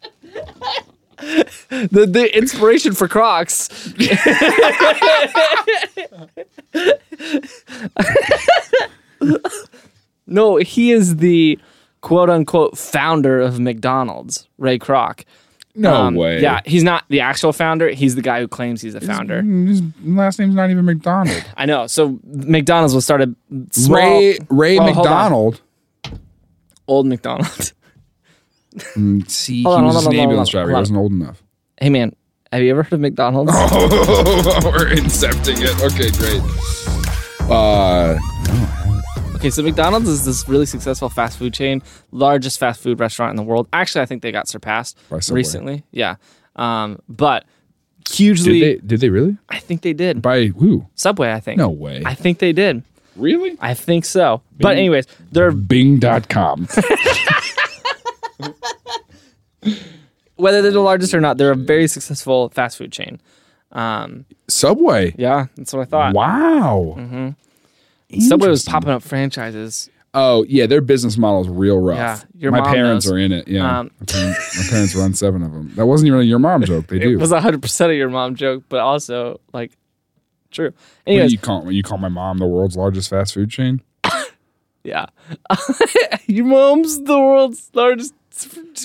the 1.18 2.06
the 2.06 2.30
inspiration 2.38 2.94
for 2.94 3.08
Crocs. 3.08 3.70
no, 10.28 10.58
he 10.58 10.92
is 10.92 11.18
the 11.18 11.60
quote 12.06 12.30
unquote 12.30 12.78
founder 12.78 13.42
of 13.42 13.60
McDonald's, 13.60 14.48
Ray 14.60 14.78
Kroc. 14.78 15.24
No 15.78 15.94
Um, 15.94 16.16
way. 16.16 16.40
Yeah, 16.40 16.62
he's 16.66 16.84
not 16.84 17.04
the 17.10 17.20
actual 17.20 17.52
founder. 17.52 17.90
He's 17.90 18.14
the 18.16 18.22
guy 18.22 18.40
who 18.40 18.48
claims 18.48 18.80
he's 18.82 18.94
the 18.94 19.02
founder. 19.02 19.42
His 19.42 19.82
last 20.04 20.38
name's 20.40 20.54
not 20.56 20.70
even 20.70 20.86
McDonald. 20.86 21.44
I 21.58 21.66
know. 21.66 21.88
So 21.88 22.20
McDonald's 22.24 22.94
was 22.94 23.04
started 23.04 23.36
small, 23.72 23.98
Ray 23.98 24.38
Ray 24.50 24.78
Well. 24.80 24.94
McDonald. 24.94 25.62
old 26.88 27.08
McDonald. 27.08 27.74
Mm, 28.98 29.30
See, 29.30 29.64
Hold 29.64 29.76
he 29.76 29.80
on, 29.80 29.86
was 29.86 29.94
hold 29.96 30.08
on, 30.08 30.12
an 30.12 30.18
hold 30.18 30.20
on, 30.20 30.20
ambulance 30.24 30.50
hold 30.50 30.52
driver. 30.52 30.70
He 30.72 30.76
wasn't 30.76 30.98
old 31.00 31.12
enough. 31.14 31.42
hey 31.80 31.90
man, 31.90 32.14
have 32.52 32.62
you 32.62 32.72
ever 32.72 32.84
heard 32.84 32.92
of 32.94 33.00
McDonald's? 33.00 33.52
Oh, 33.56 34.60
we're 34.66 34.90
incepting 34.90 35.60
it. 35.64 35.76
Okay, 35.82 36.12
great. 36.20 36.42
Uh, 37.50 38.18
Okay, 39.36 39.50
so 39.50 39.62
McDonald's 39.62 40.08
is 40.10 40.26
this 40.26 40.48
really 40.48 40.66
successful 40.66 41.10
fast 41.10 41.38
food 41.38 41.54
chain, 41.54 41.84
largest 42.12 42.58
fast 42.60 42.82
food 42.82 43.00
restaurant 43.00 43.32
in 43.32 43.36
the 43.36 43.44
world. 43.44 43.68
Actually, 43.74 44.02
I 44.02 44.06
think 44.06 44.22
they 44.22 44.32
got 44.32 44.48
surpassed 44.48 44.98
By 45.10 45.20
Subway. 45.20 45.40
recently. 45.40 45.84
Yeah, 45.92 46.16
um, 46.56 47.00
but 47.10 47.46
hugely, 48.10 48.60
did 48.60 48.82
they? 48.84 48.88
Did 48.88 49.00
they 49.02 49.10
really? 49.10 49.38
I 49.50 49.60
think 49.60 49.82
they 49.82 49.94
did. 49.94 50.22
By 50.22 50.46
who? 50.48 50.88
Subway, 50.96 51.34
I 51.34 51.40
think. 51.42 51.58
No 51.58 51.70
way. 51.70 52.02
I 52.06 52.16
think 52.16 52.40
they 52.40 52.54
did. 52.54 52.82
Really? 53.18 53.58
I 53.60 53.74
think 53.74 54.06
so. 54.06 54.42
But 54.60 54.78
anyways, 54.78 55.06
they're 55.32 55.52
Bing.com. 55.52 56.68
whether 60.36 60.62
they're 60.62 60.72
the 60.72 60.80
largest 60.80 61.14
or 61.14 61.22
not, 61.22 61.38
they're 61.38 61.52
a 61.52 61.56
very 61.56 61.88
successful 61.88 62.50
fast 62.50 62.78
food 62.78 62.92
chain. 62.92 63.22
Um, 63.72 64.26
Subway. 64.48 65.14
yeah, 65.18 65.48
that's 65.56 65.74
what 65.74 65.82
I 65.82 65.86
thought. 65.86 66.14
Wow. 66.14 67.36
Subway 68.20 68.48
was 68.50 68.64
popping 68.64 68.90
up 68.90 69.02
franchises. 69.04 69.90
Oh 70.14 70.46
yeah, 70.48 70.66
their 70.66 70.80
business 70.82 71.18
model 71.18 71.42
is 71.42 71.50
real 71.50 71.78
rough. 71.80 71.98
Yeah, 71.98 72.20
your 72.38 72.52
my 72.52 72.60
mom 72.62 72.74
parents 72.74 73.06
knows. 73.06 73.14
are 73.14 73.18
in 73.18 73.32
it. 73.34 73.48
Yeah, 73.50 73.80
Um, 73.80 73.92
my, 74.00 74.06
parents, 74.06 74.58
my 74.58 74.70
parents 74.70 74.96
run 74.96 75.14
seven 75.14 75.44
of 75.44 75.52
them. 75.52 75.74
That 75.76 75.88
wasn't 75.88 76.08
even 76.08 76.20
a 76.22 76.24
your 76.24 76.40
mom 76.40 76.64
joke. 76.64 76.88
They 76.88 77.00
do. 77.00 77.12
It 77.12 77.18
was 77.20 77.32
hundred 77.32 77.62
percent 77.62 77.92
of 77.92 77.98
your 77.98 78.10
mom 78.10 78.36
joke, 78.36 78.64
but 78.70 78.80
also 78.80 79.42
like 79.54 79.74
true. 80.52 80.72
when 81.06 81.30
you 81.30 81.38
call 81.38 81.64
when 81.66 81.76
you 81.76 81.84
call 81.84 81.98
my 81.98 82.08
mom 82.08 82.38
the 82.38 82.48
world's 82.48 82.78
largest 82.78 83.10
fast 83.10 83.34
food 83.34 83.50
chain. 83.50 83.82
Yeah. 84.86 85.08
Your 86.28 86.46
mom's 86.46 87.02
the 87.02 87.18
world's 87.20 87.72
largest 87.74 88.14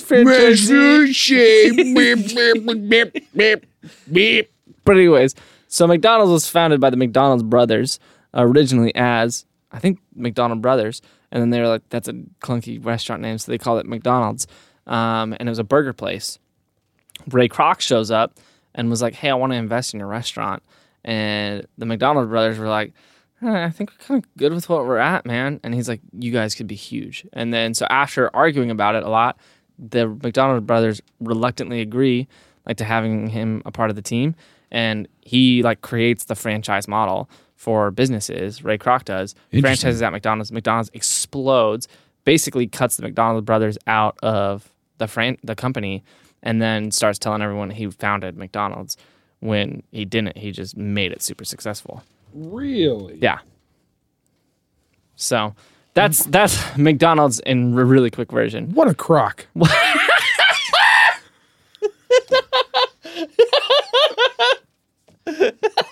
franchise. 0.03 0.66
chain. 1.14 1.95
beep, 1.95 2.27
beep, 2.35 2.89
beep, 2.89 3.25
beep, 3.37 3.66
beep. 4.11 4.53
But 4.87 4.97
anyways, 4.97 5.35
so 5.68 5.87
McDonald's 5.87 6.33
was 6.33 6.49
founded 6.49 6.81
by 6.81 6.89
the 6.89 6.97
McDonald's 6.97 7.43
brothers 7.43 8.01
originally 8.35 8.95
as 8.95 9.45
I 9.72 9.78
think 9.78 10.01
McDonald 10.14 10.62
Brothers, 10.62 11.01
and 11.31 11.41
then 11.41 11.51
they 11.51 11.61
were 11.61 11.68
like, 11.68 11.89
"That's 11.91 12.09
a 12.09 12.14
clunky 12.41 12.85
restaurant 12.85 13.22
name," 13.22 13.39
so 13.39 13.51
they 13.51 13.59
called 13.59 13.81
it 13.81 13.87
McDonald's. 13.87 14.47
Um, 14.87 15.35
and 15.39 15.49
it 15.49 15.51
was 15.51 15.59
a 15.59 15.64
burger 15.64 15.93
place. 15.93 16.39
Ray 17.28 17.49
Kroc 17.49 17.81
shows 17.81 18.11
up 18.11 18.39
and 18.74 18.91
was 18.91 19.03
like, 19.03 19.14
"Hey, 19.14 19.31
I 19.31 19.35
want 19.35 19.53
to 19.53 19.57
invest 19.57 19.95
in 19.95 20.01
your 20.01 20.09
restaurant," 20.09 20.62
and 21.05 21.66
the 21.78 21.87
McDonald 21.87 22.28
brothers 22.28 22.59
were 22.59 22.68
like. 22.68 22.93
"Eh, 23.43 23.64
I 23.64 23.70
think 23.70 23.91
we're 23.91 24.07
kind 24.07 24.22
of 24.22 24.37
good 24.37 24.53
with 24.53 24.68
what 24.68 24.85
we're 24.85 24.99
at, 24.99 25.24
man. 25.24 25.61
And 25.64 25.74
he's 25.74 25.89
like, 25.89 26.03
you 26.12 26.31
guys 26.31 26.55
could 26.55 26.66
be 26.66 26.74
huge. 26.74 27.26
And 27.33 27.55
then, 27.55 27.72
so 27.72 27.87
after 27.89 28.28
arguing 28.37 28.70
about 28.70 28.97
it 28.97 29.03
a 29.03 29.09
lot, 29.09 29.39
the 29.78 30.09
McDonald 30.09 30.66
brothers 30.66 31.01
reluctantly 31.20 31.81
agree, 31.81 32.28
like 32.66 32.76
to 32.76 32.85
having 32.85 33.28
him 33.28 33.62
a 33.64 33.72
part 33.72 33.89
of 33.89 33.97
the 33.97 34.03
team. 34.03 34.35
And 34.70 35.09
he 35.22 35.62
like 35.62 35.81
creates 35.81 36.24
the 36.26 36.35
franchise 36.35 36.87
model 36.87 37.31
for 37.61 37.91
businesses. 37.91 38.65
Ray 38.65 38.79
Kroc 38.79 39.05
does 39.05 39.35
franchises 39.61 40.01
at 40.01 40.13
McDonald's. 40.13 40.51
McDonald's 40.51 40.91
explodes, 40.95 41.89
basically 42.25 42.67
cuts 42.67 42.97
the 42.97 43.03
McDonald 43.03 43.45
brothers 43.45 43.77
out 43.87 44.17
of 44.23 44.73
the 44.97 45.07
fran- 45.07 45.37
the 45.45 45.55
company, 45.55 46.03
and 46.43 46.63
then 46.63 46.91
starts 46.91 47.19
telling 47.19 47.43
everyone 47.43 47.69
he 47.69 47.91
founded 47.91 48.35
McDonald's 48.39 48.97
when 49.41 49.83
he 49.93 50.07
didn't. 50.07 50.39
He 50.39 50.53
just 50.53 50.75
made 50.75 51.13
it 51.13 51.21
super 51.21 51.45
successful. 51.45 52.03
Really? 52.33 53.19
Yeah. 53.21 53.41
So 55.17 55.55
That's 55.93 56.25
that's 56.25 56.57
McDonald's 56.79 57.41
in 57.41 57.79
a 57.79 57.85
really 57.85 58.11
quick 58.11 58.33
version. 58.33 58.71
What 58.73 58.89
a 58.89 58.95
crock. 58.95 59.45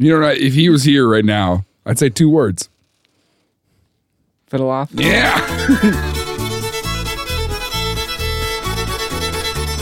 You 0.00 0.18
know, 0.18 0.26
what? 0.26 0.38
if 0.38 0.54
he 0.54 0.70
was 0.70 0.82
here 0.82 1.06
right 1.06 1.24
now, 1.24 1.66
I'd 1.84 1.98
say 1.98 2.08
two 2.08 2.30
words. 2.30 2.70
Fiddle 4.46 4.70
off. 4.70 4.90
Yeah. 4.94 5.36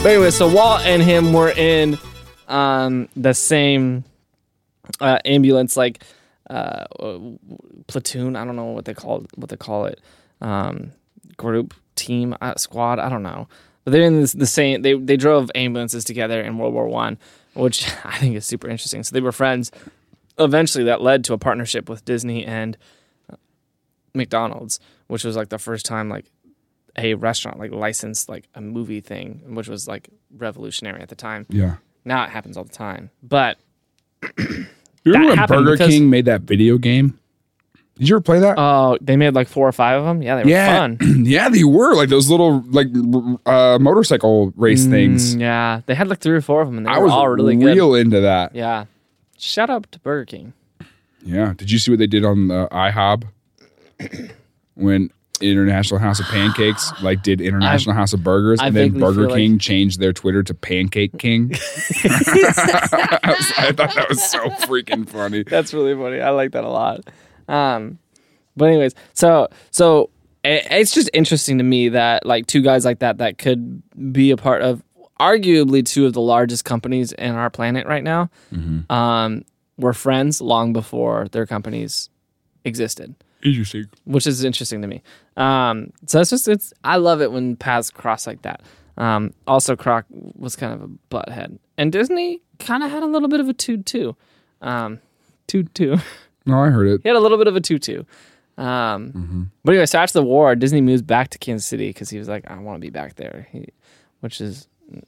But 0.01 0.11
anyway, 0.11 0.31
so 0.31 0.53
Walt 0.53 0.81
and 0.85 1.01
him 1.01 1.33
were 1.33 1.51
in 1.51 1.97
um, 2.47 3.09
the 3.17 3.33
same 3.33 4.05
uh, 5.01 5.19
ambulance, 5.25 5.75
like 5.75 6.03
uh, 6.49 6.85
platoon. 7.87 8.37
I 8.37 8.43
don't 8.43 8.55
know 8.55 8.71
what 8.71 8.85
they 8.85 8.93
call 8.93 9.25
what 9.35 9.49
they 9.49 9.57
call 9.57 9.85
it. 9.85 9.99
Um, 10.39 10.93
group, 11.35 11.73
team, 11.95 12.35
uh, 12.39 12.55
squad. 12.55 12.99
I 12.99 13.09
don't 13.09 13.23
know. 13.23 13.49
But 13.83 13.91
they're 13.91 14.03
in 14.03 14.21
this, 14.21 14.31
the 14.31 14.45
same. 14.45 14.83
They 14.83 14.93
they 14.93 15.17
drove 15.17 15.51
ambulances 15.53 16.05
together 16.05 16.41
in 16.41 16.57
World 16.57 16.73
War 16.73 16.87
One, 16.87 17.17
which 17.53 17.85
I 18.05 18.17
think 18.19 18.35
is 18.35 18.45
super 18.45 18.69
interesting. 18.69 19.03
So 19.03 19.13
they 19.13 19.21
were 19.21 19.33
friends. 19.33 19.69
Eventually, 20.39 20.85
that 20.85 21.01
led 21.01 21.23
to 21.25 21.33
a 21.33 21.37
partnership 21.37 21.89
with 21.89 22.05
Disney 22.05 22.45
and 22.45 22.77
McDonald's, 24.13 24.79
which 25.07 25.23
was 25.23 25.35
like 25.35 25.49
the 25.49 25.59
first 25.59 25.85
time 25.85 26.09
like 26.09 26.25
a 26.97 27.13
restaurant 27.13 27.59
like 27.59 27.71
licensed 27.71 28.29
like 28.29 28.47
a 28.55 28.61
movie 28.61 29.01
thing, 29.01 29.41
which 29.55 29.67
was 29.67 29.87
like 29.87 30.09
revolutionary 30.35 31.01
at 31.01 31.09
the 31.09 31.15
time. 31.15 31.45
Yeah. 31.49 31.75
Now 32.05 32.23
it 32.23 32.29
happens 32.29 32.57
all 32.57 32.63
the 32.63 32.73
time. 32.73 33.11
But 33.21 33.57
You 35.03 35.13
remember 35.13 35.35
when 35.35 35.47
Burger 35.47 35.71
because- 35.73 35.87
King 35.89 36.09
made 36.09 36.25
that 36.25 36.41
video 36.41 36.77
game? 36.77 37.17
Did 37.97 38.07
you 38.07 38.15
ever 38.15 38.21
play 38.21 38.39
that? 38.39 38.55
oh, 38.57 38.97
they 39.01 39.17
made 39.17 39.33
like 39.35 39.49
four 39.49 39.67
or 39.67 39.73
five 39.73 39.99
of 39.99 40.05
them. 40.05 40.21
Yeah, 40.21 40.37
they 40.37 40.43
were 40.43 40.49
yeah, 40.49 40.77
fun. 40.79 40.97
yeah, 41.25 41.49
they 41.49 41.65
were 41.65 41.95
like 41.95 42.07
those 42.07 42.29
little 42.29 42.61
like 42.69 42.87
uh, 43.45 43.77
motorcycle 43.81 44.53
race 44.55 44.85
things. 44.85 45.35
Mm, 45.35 45.41
yeah, 45.41 45.81
they 45.85 45.95
had 45.95 46.07
like 46.07 46.19
three 46.19 46.37
or 46.37 46.39
four 46.39 46.61
of 46.61 46.69
them, 46.69 46.77
and 46.77 46.87
they 46.87 46.91
I 46.91 46.97
were 46.99 47.03
was 47.05 47.11
all 47.11 47.27
really 47.27 47.57
good. 47.57 47.65
real 47.65 47.95
into 47.95 48.21
that. 48.21 48.55
Yeah. 48.55 48.85
Shout 49.39 49.69
out 49.69 49.91
to 49.91 49.99
Burger 49.99 50.25
King. 50.25 50.53
Yeah. 51.23 51.53
Did 51.55 51.71
you 51.71 51.79
see 51.79 51.91
what 51.91 51.99
they 51.99 52.07
did 52.07 52.23
on 52.25 52.47
the 52.47 52.67
IHOB 52.71 53.23
when 54.75 55.09
International 55.41 55.99
House 55.99 56.19
of 56.19 56.25
Pancakes 56.25 56.91
like 57.01 57.23
did 57.23 57.39
International 57.39 57.95
House 57.95 58.11
of 58.13 58.23
Burgers, 58.23 58.59
I 58.59 58.67
and 58.67 58.75
then 58.75 58.85
vaguely 58.91 58.99
Burger 59.01 59.21
feel 59.21 59.29
like- 59.29 59.37
King 59.37 59.57
changed 59.59 59.99
their 59.99 60.11
Twitter 60.13 60.43
to 60.43 60.53
Pancake 60.53 61.17
King? 61.17 61.51
I, 61.53 63.19
was- 63.25 63.53
I 63.57 63.71
thought 63.71 63.95
that 63.95 64.05
was 64.09 64.21
so 64.29 64.49
freaking 64.49 65.07
funny. 65.07 65.43
That's 65.43 65.73
really 65.73 65.95
funny. 65.95 66.19
I 66.21 66.29
like 66.31 66.51
that 66.51 66.63
a 66.65 66.69
lot. 66.69 67.01
Um, 67.47 67.99
but 68.57 68.65
anyways, 68.65 68.93
so 69.13 69.47
so 69.71 70.09
i- 70.43 70.63
it's 70.71 70.93
just 70.93 71.09
interesting 71.13 71.57
to 71.59 71.63
me 71.63 71.89
that 71.89 72.25
like 72.25 72.45
two 72.47 72.61
guys 72.61 72.83
like 72.85 72.99
that 72.99 73.19
that 73.19 73.37
could 73.37 73.81
be 74.11 74.31
a 74.31 74.37
part 74.37 74.61
of 74.61 74.83
arguably 75.19 75.85
two 75.85 76.05
of 76.05 76.13
the 76.13 76.21
largest 76.21 76.65
companies 76.65 77.11
in 77.13 77.35
our 77.35 77.49
planet 77.49 77.85
right 77.87 78.03
now 78.03 78.29
um, 78.89 79.43
were 79.77 79.93
friends 79.93 80.41
long 80.41 80.73
before 80.73 81.27
their 81.31 81.45
companies 81.45 82.09
existed 82.65 83.15
Interesting. 83.43 83.85
which 84.05 84.27
is 84.27 84.43
interesting 84.43 84.81
to 84.81 84.87
me. 84.87 85.01
Um, 85.37 85.91
so 86.05 86.19
it's 86.21 86.29
just 86.29 86.47
it's 86.47 86.73
I 86.83 86.97
love 86.97 87.21
it 87.21 87.31
when 87.31 87.55
paths 87.55 87.89
cross 87.89 88.27
like 88.27 88.41
that. 88.41 88.61
Um, 88.97 89.33
also, 89.47 89.77
Croc 89.77 90.05
was 90.11 90.57
kind 90.57 90.73
of 90.73 90.81
a 90.81 90.89
butthead, 91.09 91.57
and 91.77 91.89
Disney 91.89 92.41
kind 92.59 92.83
of 92.83 92.91
had 92.91 93.01
a 93.01 93.05
little 93.05 93.29
bit 93.29 93.39
of 93.39 93.47
a 93.47 93.53
toot 93.53 93.85
too. 93.85 94.17
Um, 94.61 94.99
toot 95.47 95.73
too. 95.73 95.97
No, 96.45 96.61
I 96.63 96.69
heard 96.69 96.87
it. 96.87 97.01
he 97.03 97.07
had 97.09 97.15
a 97.15 97.19
little 97.21 97.37
bit 97.37 97.47
of 97.47 97.55
a 97.55 97.61
tutu. 97.61 98.03
Um, 98.57 99.51
But 99.63 99.71
anyway, 99.71 99.85
so 99.85 99.99
after 99.99 100.19
the 100.19 100.23
war, 100.23 100.53
Disney 100.55 100.81
moves 100.81 101.01
back 101.01 101.29
to 101.29 101.37
Kansas 101.37 101.65
City 101.65 101.89
because 101.89 102.09
he 102.09 102.17
was 102.19 102.27
like, 102.27 102.49
I 102.49 102.57
want 102.59 102.75
to 102.75 102.81
be 102.81 102.89
back 102.89 103.15
there, 103.15 103.47
he, 103.51 103.69
which 104.19 104.41
is 104.41 104.67
Like, 104.89 105.03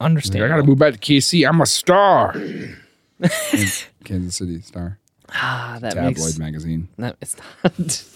understandable. 0.00 0.46
I 0.46 0.56
got 0.56 0.62
to 0.62 0.68
move 0.68 0.78
back 0.78 0.94
to 0.94 0.98
KC. 0.98 1.48
I'm 1.48 1.60
a 1.60 1.66
star. 1.66 2.32
Kansas 4.04 4.36
City 4.36 4.60
Star 4.62 4.98
ah, 5.30 5.78
that 5.80 5.94
tabloid 5.94 6.16
makes 6.16 6.38
magazine. 6.38 6.88
no, 6.96 7.12
it's 7.20 7.36
not. 7.64 8.04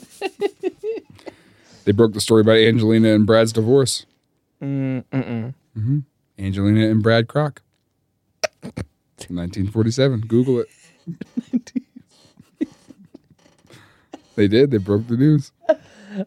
They 1.84 1.90
broke 1.90 2.12
the 2.12 2.20
story 2.20 2.42
about 2.42 2.58
Angelina 2.58 3.12
and 3.12 3.26
Brad's 3.26 3.52
divorce. 3.52 4.06
Mm, 4.62 5.02
mm-mm. 5.12 6.04
Angelina 6.38 6.88
and 6.88 7.02
Brad 7.02 7.26
Kroc. 7.26 7.58
1947. 8.62 10.20
Google 10.20 10.60
it. 10.60 10.68
they 14.36 14.46
did. 14.46 14.70
They 14.70 14.78
broke 14.78 15.08
the 15.08 15.16
news. 15.16 15.50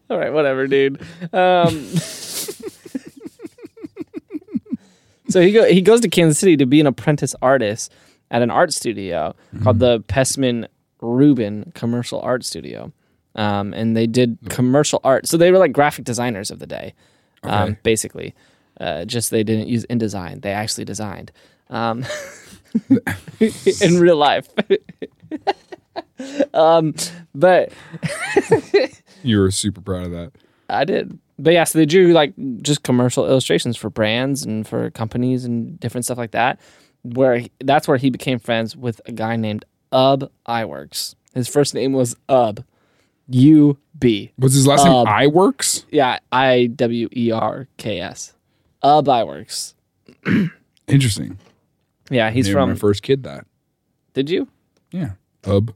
All 0.09 0.17
right, 0.17 0.33
whatever, 0.33 0.67
dude. 0.67 1.01
Um, 1.31 1.87
so 5.35 5.41
he 5.41 5.51
go 5.51 5.65
he 5.65 5.81
goes 5.81 5.99
to 5.99 6.07
Kansas 6.07 6.39
City 6.39 6.55
to 6.55 6.65
be 6.65 6.79
an 6.79 6.87
apprentice 6.87 7.35
artist 7.41 7.91
at 8.31 8.41
an 8.41 8.49
art 8.49 8.71
studio 8.71 9.35
called 9.63 9.79
the 9.79 9.99
Pesmen 10.07 10.65
Rubin 11.01 11.73
Commercial 11.75 12.21
Art 12.21 12.45
Studio, 12.45 12.93
um, 13.35 13.73
and 13.73 13.97
they 13.97 14.07
did 14.07 14.37
commercial 14.47 15.01
art. 15.03 15.27
So 15.27 15.35
they 15.35 15.51
were 15.51 15.57
like 15.57 15.73
graphic 15.73 16.05
designers 16.05 16.51
of 16.51 16.59
the 16.59 16.65
day, 16.65 16.93
um, 17.43 17.75
basically. 17.83 18.33
Uh, 18.79 19.03
just 19.03 19.29
they 19.29 19.43
didn't 19.43 19.67
use 19.67 19.85
InDesign; 19.89 20.41
they 20.41 20.53
actually 20.53 20.85
designed 20.85 21.33
um, 21.69 22.05
in 23.81 23.99
real 23.99 24.15
life. 24.15 24.47
um, 26.53 26.95
but 27.33 27.73
You 29.23 29.39
were 29.39 29.51
super 29.51 29.81
proud 29.81 30.05
of 30.05 30.11
that. 30.11 30.31
I 30.69 30.85
did. 30.85 31.19
But 31.37 31.53
yeah, 31.53 31.63
so 31.65 31.77
they 31.79 31.85
drew 31.85 32.13
like 32.13 32.33
just 32.61 32.83
commercial 32.83 33.25
illustrations 33.25 33.75
for 33.77 33.89
brands 33.89 34.43
and 34.45 34.65
for 34.67 34.89
companies 34.91 35.43
and 35.45 35.79
different 35.79 36.05
stuff 36.05 36.17
like 36.17 36.31
that. 36.31 36.59
Where 37.03 37.37
he- 37.39 37.51
that's 37.63 37.87
where 37.87 37.97
he 37.97 38.09
became 38.09 38.39
friends 38.39 38.75
with 38.75 39.01
a 39.05 39.11
guy 39.11 39.35
named 39.35 39.65
Ub 39.91 40.29
Iwerks. 40.47 41.15
His 41.33 41.47
first 41.47 41.73
name 41.73 41.91
was 41.93 42.15
Ub, 42.29 42.63
U 43.29 43.77
B. 43.99 44.31
Was 44.39 44.53
his 44.53 44.65
last 44.65 44.85
Uh, 44.85 45.03
name 45.03 45.05
Iwerks? 45.07 45.83
Yeah, 45.91 46.19
I 46.31 46.67
W 46.67 47.09
E 47.15 47.31
R 47.31 47.67
K 47.77 47.99
S. 47.99 48.33
Ub 48.81 49.05
Iwerks. 49.05 49.73
Interesting. 50.87 51.37
Yeah, 52.09 52.29
he's 52.29 52.45
Named 52.45 52.53
from. 52.55 52.69
my 52.69 52.75
first 52.75 53.03
kid 53.03 53.23
that. 53.23 53.45
did 54.13 54.29
you? 54.29 54.47
Yeah. 54.91 55.11
Ub. 55.43 55.73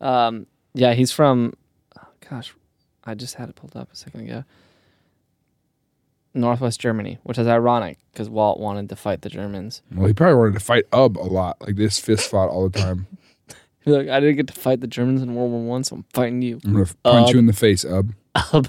Um, 0.00 0.46
yeah, 0.74 0.94
he's 0.94 1.12
from. 1.12 1.52
Oh, 1.98 2.06
gosh, 2.28 2.54
I 3.04 3.14
just 3.14 3.34
had 3.34 3.48
it 3.48 3.56
pulled 3.56 3.76
up 3.76 3.92
a 3.92 3.96
second 3.96 4.20
ago. 4.22 4.44
Northwest 6.32 6.80
Germany, 6.80 7.18
which 7.24 7.38
is 7.38 7.46
ironic 7.46 7.98
because 8.12 8.28
Walt 8.28 8.60
wanted 8.60 8.88
to 8.90 8.96
fight 8.96 9.22
the 9.22 9.28
Germans. 9.28 9.82
Well, 9.94 10.06
he 10.06 10.12
probably 10.12 10.36
wanted 10.36 10.54
to 10.54 10.60
fight 10.60 10.84
Ub 10.92 11.16
a 11.18 11.22
lot. 11.22 11.60
Like 11.60 11.76
this 11.76 11.98
fist 11.98 12.30
fought 12.30 12.48
all 12.50 12.68
the 12.68 12.78
time. 12.78 13.06
He's 13.84 13.94
like, 13.94 14.08
I 14.08 14.20
didn't 14.20 14.36
get 14.36 14.46
to 14.48 14.52
fight 14.52 14.80
the 14.80 14.86
Germans 14.86 15.22
in 15.22 15.34
World 15.34 15.50
War 15.50 15.62
One, 15.62 15.84
so 15.84 15.96
I'm 15.96 16.04
fighting 16.12 16.42
you. 16.42 16.60
I'm 16.64 16.72
gonna 16.72 16.84
punch 17.02 17.28
Ub. 17.28 17.32
you 17.32 17.38
in 17.38 17.46
the 17.46 17.52
face, 17.52 17.84
Ub. 17.84 18.12
Ub. 18.52 18.68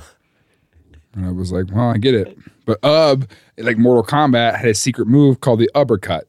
And 1.14 1.26
I 1.26 1.32
was 1.32 1.52
like, 1.52 1.66
well, 1.72 1.90
I 1.90 1.98
get 1.98 2.16
it. 2.16 2.38
But 2.66 2.84
Ub, 2.84 3.30
like 3.58 3.78
Mortal 3.78 4.04
Kombat, 4.04 4.56
had 4.56 4.70
a 4.70 4.74
secret 4.74 5.08
move 5.08 5.42
called 5.42 5.60
the 5.60 5.70
uppercut. 5.76 6.26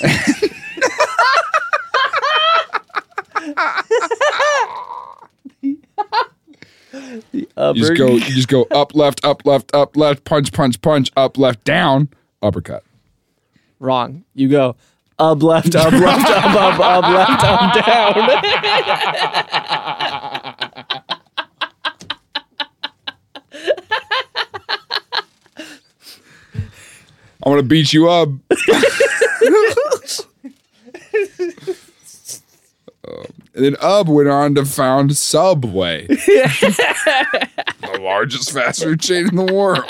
You 7.32 7.46
just 7.74 7.96
go, 7.96 8.06
you 8.08 8.20
just 8.20 8.48
go 8.48 8.66
up, 8.70 8.94
left, 8.94 9.24
up, 9.24 9.46
left, 9.46 9.74
up, 9.74 9.96
left, 9.96 10.24
punch, 10.24 10.52
punch, 10.52 10.80
punch, 10.82 11.10
up, 11.16 11.38
left, 11.38 11.64
down, 11.64 12.10
uppercut. 12.42 12.84
Wrong. 13.78 14.24
You 14.34 14.48
go 14.48 14.76
up, 15.18 15.42
left, 15.42 15.74
up, 15.74 15.92
left, 15.92 16.30
up, 16.30 16.54
up, 16.54 16.80
up, 16.80 17.04
left, 17.04 17.44
up, 17.44 17.74
down. 17.86 18.14
I 27.44 27.48
want 27.48 27.58
to 27.58 27.66
beat 27.66 27.92
you 27.92 28.08
up. 28.08 28.28
Um, 33.54 33.64
and 33.64 33.64
then 33.64 33.76
Ub 33.80 34.08
went 34.08 34.28
on 34.28 34.54
to 34.54 34.64
found 34.64 35.16
Subway, 35.16 36.06
the 36.06 37.98
largest 38.00 38.52
fast 38.52 38.82
food 38.82 39.00
chain 39.00 39.28
in 39.28 39.36
the 39.36 39.52
world. 39.52 39.84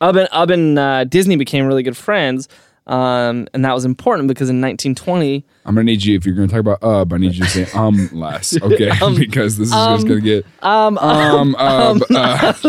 Ub 0.00 0.16
and, 0.16 0.28
Ub 0.32 0.50
and 0.50 0.78
uh, 0.78 1.04
Disney 1.04 1.36
became 1.36 1.66
really 1.66 1.82
good 1.82 1.96
friends. 1.96 2.48
Um, 2.88 3.46
and 3.52 3.64
that 3.66 3.74
was 3.74 3.84
important 3.84 4.28
because 4.28 4.48
in 4.48 4.62
1920, 4.62 5.44
I'm 5.66 5.74
gonna 5.74 5.84
need 5.84 6.02
you 6.02 6.16
if 6.16 6.24
you're 6.24 6.34
gonna 6.34 6.48
talk 6.48 6.60
about 6.60 6.82
ub. 6.82 7.12
I 7.12 7.18
need 7.18 7.34
you 7.34 7.44
to 7.44 7.50
say 7.50 7.66
um 7.74 8.08
less, 8.12 8.60
okay? 8.62 8.90
because 9.18 9.58
this 9.58 9.68
is 9.68 9.74
um, 9.74 9.96
just 9.96 10.08
gonna 10.08 10.22
get 10.22 10.46
um, 10.62 10.96
um 10.98 11.54
ub. 11.58 12.02
uh, 12.10 12.52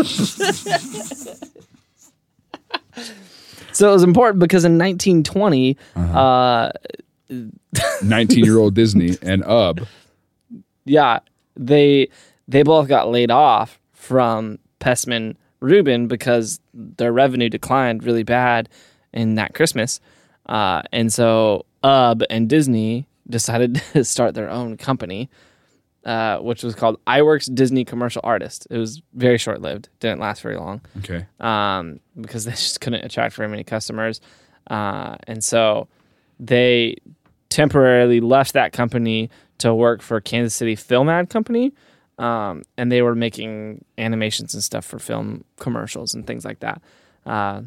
so 3.72 3.90
it 3.90 3.94
was 3.94 4.04
important 4.04 4.40
because 4.40 4.66
in 4.66 4.78
1920, 4.78 5.78
uh 5.96 6.72
19 8.04 8.44
year 8.44 8.58
old 8.58 8.76
Disney 8.76 9.18
and 9.22 9.42
ub. 9.46 9.88
yeah, 10.84 11.20
they 11.56 12.10
they 12.50 12.64
both 12.64 12.90
got 12.90 13.10
laid 13.10 13.32
off 13.32 13.80
from 13.94 14.60
Pesmen 14.82 15.38
Rubin 15.62 16.08
because 16.08 16.60
their 16.74 17.14
revenue 17.14 17.48
declined 17.48 18.04
really 18.04 18.24
bad 18.24 18.68
in 19.14 19.36
that 19.36 19.54
Christmas, 19.54 20.00
uh, 20.50 20.82
and 20.91 21.14
so 21.14 21.66
Ub 21.84 22.24
and 22.30 22.50
Disney 22.50 23.08
decided 23.30 23.76
to 23.93 24.04
start 24.04 24.34
their 24.34 24.50
own 24.50 24.76
company, 24.76 25.30
uh, 26.04 26.39
which 26.39 26.64
was 26.64 26.76
called 26.76 27.00
Iwerks 27.06 27.54
Disney 27.54 27.86
Commercial 27.86 28.22
Artist. 28.26 28.68
It 28.70 28.78
was 28.78 29.02
very 29.14 29.38
short 29.38 29.62
lived, 29.62 29.88
didn't 30.02 30.20
last 30.20 30.41
very 30.41 30.58
long 30.58 30.82
Okay. 30.97 31.26
um, 31.39 32.00
because 32.20 32.43
they 32.45 32.52
just 32.52 32.82
couldn't 32.82 33.06
attract 33.06 33.36
very 33.36 33.47
many 33.47 33.64
customers. 33.64 34.20
Uh, 34.68 35.16
and 35.28 35.43
so 35.43 35.88
they 36.39 36.95
temporarily 37.50 38.20
left 38.20 38.54
that 38.54 38.72
company 38.74 39.30
to 39.60 39.74
work 39.74 40.02
for 40.02 40.20
Kansas 40.22 40.54
City 40.56 40.76
Film 40.76 41.10
Ad 41.10 41.30
Company. 41.30 41.74
Um, 42.18 42.64
and 42.78 42.91
they 42.91 43.02
were 43.02 43.16
making 43.16 43.86
animations 43.97 44.54
and 44.54 44.62
stuff 44.64 44.84
for 44.86 45.00
film 45.00 45.43
commercials 45.58 46.14
and 46.14 46.28
things 46.28 46.43
like 46.43 46.60
that. 46.60 46.82
Uh, 47.26 47.62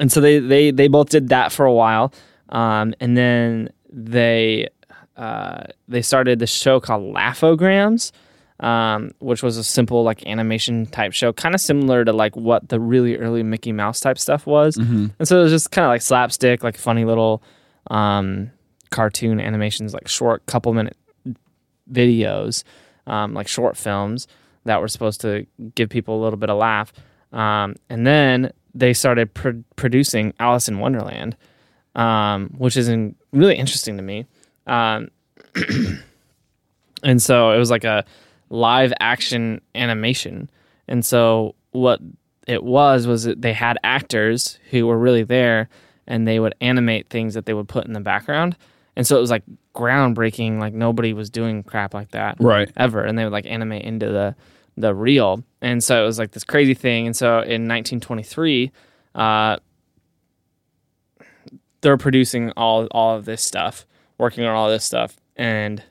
and 0.00 0.10
so 0.12 0.20
they, 0.20 0.38
they, 0.38 0.70
they 0.70 0.88
both 0.88 1.08
did 1.08 1.28
that 1.28 1.52
for 1.52 1.66
a 1.66 1.72
while. 1.72 2.12
Um, 2.50 2.94
and 3.00 3.16
then 3.16 3.70
they, 3.92 4.68
uh, 5.16 5.64
they 5.88 6.02
started 6.02 6.38
this 6.38 6.50
show 6.50 6.80
called 6.80 7.12
Laugh-O-Grams, 7.12 8.12
um, 8.60 9.12
which 9.18 9.42
was 9.42 9.56
a 9.56 9.64
simple 9.64 10.02
like 10.02 10.26
animation 10.26 10.86
type 10.86 11.12
show, 11.12 11.32
kind 11.32 11.54
of 11.54 11.60
similar 11.60 12.04
to 12.04 12.12
like 12.12 12.36
what 12.36 12.68
the 12.68 12.80
really 12.80 13.16
early 13.16 13.42
Mickey 13.42 13.72
Mouse 13.72 14.00
type 14.00 14.18
stuff 14.18 14.46
was. 14.46 14.76
And 15.18 15.28
so 15.28 15.40
it 15.40 15.42
was 15.42 15.52
just 15.52 15.70
kind 15.70 15.84
of 15.84 15.90
like 15.90 16.02
slapstick, 16.02 16.64
like 16.64 16.76
funny 16.76 17.04
little 17.04 17.42
um, 17.90 18.50
cartoon 18.90 19.40
animations, 19.40 19.94
like 19.94 20.08
short 20.08 20.44
couple 20.46 20.72
minute 20.72 20.96
videos, 21.92 22.64
um, 23.06 23.34
like 23.34 23.48
short 23.48 23.76
films 23.76 24.26
that 24.64 24.80
were 24.80 24.88
supposed 24.88 25.20
to 25.22 25.46
give 25.74 25.88
people 25.88 26.20
a 26.20 26.22
little 26.22 26.38
bit 26.38 26.50
of 26.50 26.58
laugh. 26.58 26.92
Um, 27.32 27.76
and 27.88 28.06
then 28.06 28.52
they 28.78 28.92
started 28.94 29.32
pr- 29.34 29.50
producing 29.76 30.32
Alice 30.38 30.68
in 30.68 30.78
Wonderland, 30.78 31.36
um, 31.94 32.50
which 32.58 32.76
is 32.76 32.88
in, 32.88 33.14
really 33.32 33.56
interesting 33.56 33.96
to 33.96 34.02
me. 34.02 34.26
Um, 34.66 35.08
and 37.02 37.22
so 37.22 37.52
it 37.52 37.58
was 37.58 37.70
like 37.70 37.84
a 37.84 38.04
live 38.50 38.92
action 39.00 39.60
animation. 39.74 40.50
And 40.86 41.04
so 41.04 41.54
what 41.72 42.00
it 42.46 42.62
was 42.64 43.06
was 43.06 43.24
that 43.24 43.42
they 43.42 43.52
had 43.52 43.78
actors 43.84 44.58
who 44.70 44.86
were 44.86 44.98
really 44.98 45.22
there 45.22 45.68
and 46.06 46.26
they 46.26 46.40
would 46.40 46.54
animate 46.60 47.08
things 47.10 47.34
that 47.34 47.46
they 47.46 47.54
would 47.54 47.68
put 47.68 47.86
in 47.86 47.92
the 47.92 48.00
background. 48.00 48.56
And 48.96 49.06
so 49.06 49.16
it 49.16 49.20
was 49.20 49.30
like 49.30 49.44
groundbreaking, 49.74 50.58
like 50.58 50.74
nobody 50.74 51.12
was 51.12 51.30
doing 51.30 51.62
crap 51.62 51.94
like 51.94 52.10
that 52.12 52.36
Right. 52.40 52.70
ever. 52.76 53.04
And 53.04 53.18
they 53.18 53.24
would 53.24 53.32
like 53.32 53.46
animate 53.46 53.82
into 53.84 54.06
the 54.08 54.34
the 54.80 54.94
reel. 54.94 55.42
And 55.60 55.82
so 55.82 56.02
it 56.02 56.06
was 56.06 56.18
like 56.18 56.30
this 56.32 56.44
crazy 56.44 56.74
thing. 56.74 57.06
And 57.06 57.16
so 57.16 57.28
in 57.40 57.66
1923, 57.68 58.70
uh, 59.14 59.56
they're 61.80 61.96
producing 61.96 62.50
all 62.56 62.86
all 62.90 63.16
of 63.16 63.24
this 63.24 63.42
stuff, 63.42 63.86
working 64.18 64.44
on 64.44 64.54
all 64.54 64.68
this 64.68 64.84
stuff, 64.84 65.16
and 65.36 65.82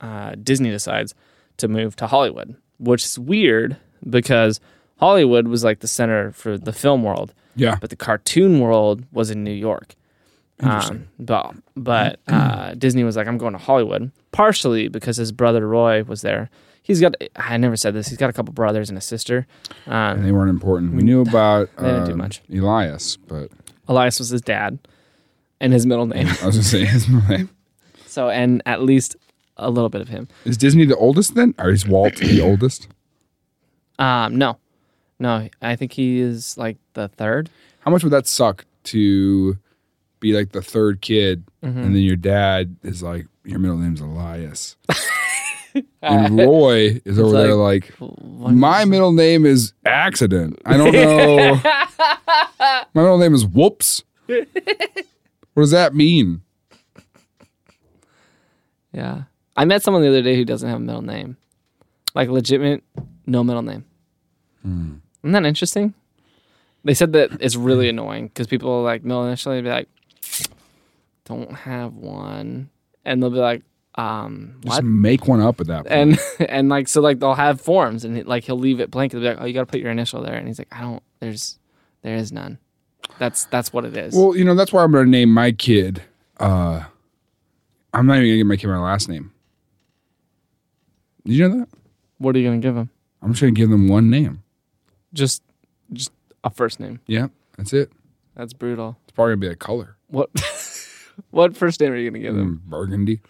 uh, 0.00 0.34
Disney 0.42 0.70
decides 0.70 1.14
to 1.58 1.68
move 1.68 1.94
to 1.96 2.06
Hollywood, 2.08 2.56
which 2.78 3.04
is 3.04 3.18
weird 3.18 3.76
because 4.08 4.60
Hollywood 4.98 5.46
was 5.48 5.62
like 5.64 5.80
the 5.80 5.88
center 5.88 6.32
for 6.32 6.58
the 6.58 6.72
film 6.72 7.02
world, 7.04 7.32
Yeah. 7.54 7.76
but 7.80 7.90
the 7.90 7.96
cartoon 7.96 8.58
world 8.60 9.04
was 9.12 9.30
in 9.30 9.44
New 9.44 9.52
York. 9.52 9.94
Um, 10.60 11.08
but 11.18 11.54
but 11.76 12.20
uh, 12.28 12.74
Disney 12.74 13.04
was 13.04 13.16
like, 13.16 13.26
I'm 13.28 13.38
going 13.38 13.52
to 13.52 13.58
Hollywood, 13.58 14.10
partially 14.32 14.88
because 14.88 15.16
his 15.16 15.30
brother 15.32 15.66
Roy 15.66 16.02
was 16.04 16.22
there. 16.22 16.50
He's 16.84 17.00
got, 17.00 17.14
I 17.34 17.56
never 17.56 17.76
said 17.76 17.94
this, 17.94 18.08
he's 18.08 18.18
got 18.18 18.30
a 18.30 18.32
couple 18.32 18.52
brothers 18.52 18.88
and 18.90 18.96
a 18.96 19.00
sister. 19.00 19.46
And 19.86 20.18
Um, 20.20 20.24
they 20.24 20.30
weren't 20.32 20.50
important. 20.50 20.92
We 20.94 21.02
knew 21.02 21.22
about 21.22 21.74
They 21.78 21.86
didn't 21.88 22.04
do 22.04 22.12
um, 22.12 22.18
much. 22.18 22.42
Elias, 22.52 23.16
but 23.16 23.50
Elias 23.88 24.18
was 24.18 24.28
his 24.28 24.42
dad 24.42 24.78
and 25.60 25.72
his 25.72 25.86
middle 25.86 26.06
name. 26.06 26.26
I 26.42 26.46
was 26.46 26.56
gonna 26.56 26.62
say 26.62 26.84
his 26.84 27.08
name. 27.08 27.50
So, 28.06 28.28
and 28.30 28.62
at 28.64 28.80
least 28.80 29.16
a 29.56 29.68
little 29.70 29.88
bit 29.88 30.00
of 30.00 30.06
him. 30.06 30.28
Is 30.44 30.56
Disney 30.56 30.84
the 30.84 30.94
oldest 30.96 31.34
then? 31.34 31.52
Or 31.58 31.70
is 31.70 31.84
Walt 31.84 32.14
the 32.14 32.40
oldest? 32.48 32.86
Um, 33.98 34.36
no, 34.36 34.58
no, 35.18 35.48
I 35.60 35.74
think 35.74 35.92
he 35.94 36.20
is 36.20 36.56
like 36.56 36.76
the 36.92 37.08
third. 37.08 37.50
How 37.80 37.90
much 37.90 38.04
would 38.04 38.12
that 38.12 38.28
suck 38.28 38.66
to 38.84 39.58
be 40.20 40.32
like 40.32 40.52
the 40.52 40.62
third 40.62 41.00
kid 41.00 41.42
Mm-hmm. 41.64 41.78
and 41.80 41.94
then 41.96 42.02
your 42.02 42.14
dad 42.16 42.76
is 42.84 43.02
like, 43.02 43.26
your 43.44 43.58
middle 43.58 43.78
name's 43.78 44.00
Elias. 44.00 44.76
and 46.02 46.38
Roy 46.38 47.00
is 47.04 47.18
over 47.18 47.36
there 47.36 47.54
like, 47.54 47.92
my 48.00 48.84
middle 48.84 49.12
name 49.12 49.46
is 49.46 49.72
Accident. 49.84 50.60
I 50.64 50.76
don't 50.76 50.92
know. 50.92 51.54
my 52.94 53.02
middle 53.02 53.18
name 53.18 53.34
is 53.34 53.44
Whoops. 53.44 54.04
what 54.26 54.46
does 55.56 55.70
that 55.72 55.94
mean? 55.94 56.42
Yeah. 58.92 59.22
I 59.56 59.64
met 59.64 59.82
someone 59.82 60.02
the 60.02 60.08
other 60.08 60.22
day 60.22 60.36
who 60.36 60.44
doesn't 60.44 60.68
have 60.68 60.78
a 60.78 60.82
middle 60.82 61.02
name. 61.02 61.36
Like 62.14 62.28
legitimate, 62.28 62.84
no 63.26 63.42
middle 63.42 63.62
name. 63.62 63.84
Hmm. 64.62 64.94
Isn't 65.22 65.32
that 65.32 65.44
interesting? 65.44 65.94
They 66.84 66.94
said 66.94 67.12
that 67.14 67.30
it's 67.40 67.56
really 67.56 67.88
annoying 67.88 68.28
because 68.28 68.46
people 68.46 68.82
like 68.82 69.04
middle 69.04 69.26
initially 69.26 69.62
be 69.62 69.70
like, 69.70 69.88
don't 71.24 71.52
have 71.52 71.94
one. 71.94 72.70
And 73.04 73.22
they'll 73.22 73.30
be 73.30 73.38
like, 73.38 73.62
um, 73.96 74.56
Just 74.60 74.76
what? 74.76 74.84
make 74.84 75.28
one 75.28 75.40
up 75.40 75.60
at 75.60 75.68
that 75.68 75.86
point. 75.86 75.92
And 75.92 76.18
and 76.50 76.68
like 76.68 76.88
so 76.88 77.00
like 77.00 77.20
they'll 77.20 77.34
have 77.34 77.60
forms 77.60 78.04
and 78.04 78.24
like 78.26 78.44
he'll 78.44 78.58
leave 78.58 78.80
it 78.80 78.90
blank. 78.90 79.12
They'll 79.12 79.20
be 79.20 79.28
like, 79.28 79.38
oh, 79.40 79.44
you 79.44 79.54
got 79.54 79.60
to 79.60 79.66
put 79.66 79.80
your 79.80 79.90
initial 79.90 80.22
there. 80.22 80.34
And 80.34 80.46
he's 80.48 80.58
like, 80.58 80.68
I 80.72 80.80
don't. 80.80 81.02
There's 81.20 81.58
there 82.02 82.16
is 82.16 82.32
none. 82.32 82.58
That's 83.18 83.44
that's 83.46 83.72
what 83.72 83.84
it 83.84 83.96
is. 83.96 84.14
Well, 84.14 84.36
you 84.36 84.44
know, 84.44 84.54
that's 84.54 84.72
why 84.72 84.82
I'm 84.82 84.92
going 84.92 85.04
to 85.04 85.10
name 85.10 85.32
my 85.32 85.52
kid. 85.52 86.02
Uh, 86.38 86.84
I'm 87.92 88.06
not 88.06 88.14
even 88.14 88.24
going 88.24 88.32
to 88.32 88.36
give 88.38 88.46
my 88.46 88.56
kid 88.56 88.66
my 88.66 88.78
last 88.78 89.08
name. 89.08 89.32
Did 91.24 91.34
you 91.34 91.48
know 91.48 91.58
that? 91.60 91.68
what 92.18 92.34
are 92.34 92.38
you 92.38 92.48
gonna 92.48 92.58
give 92.58 92.76
him? 92.76 92.90
I'm 93.22 93.32
just 93.32 93.40
going 93.40 93.54
to 93.54 93.58
give 93.58 93.70
them 93.70 93.88
one 93.88 94.10
name. 94.10 94.42
Just 95.12 95.42
just 95.92 96.10
a 96.42 96.50
first 96.50 96.80
name. 96.80 97.00
Yeah, 97.06 97.28
that's 97.56 97.72
it. 97.72 97.90
That's 98.34 98.52
brutal. 98.52 98.96
It's 99.04 99.12
probably 99.12 99.32
going 99.32 99.40
to 99.40 99.46
be 99.48 99.52
a 99.52 99.56
color. 99.56 99.96
What 100.08 100.30
what 101.30 101.56
first 101.56 101.80
name 101.80 101.92
are 101.92 101.96
you 101.96 102.10
gonna 102.10 102.22
give 102.22 102.36
him? 102.36 102.62
Mm, 102.66 102.70
burgundy. 102.70 103.20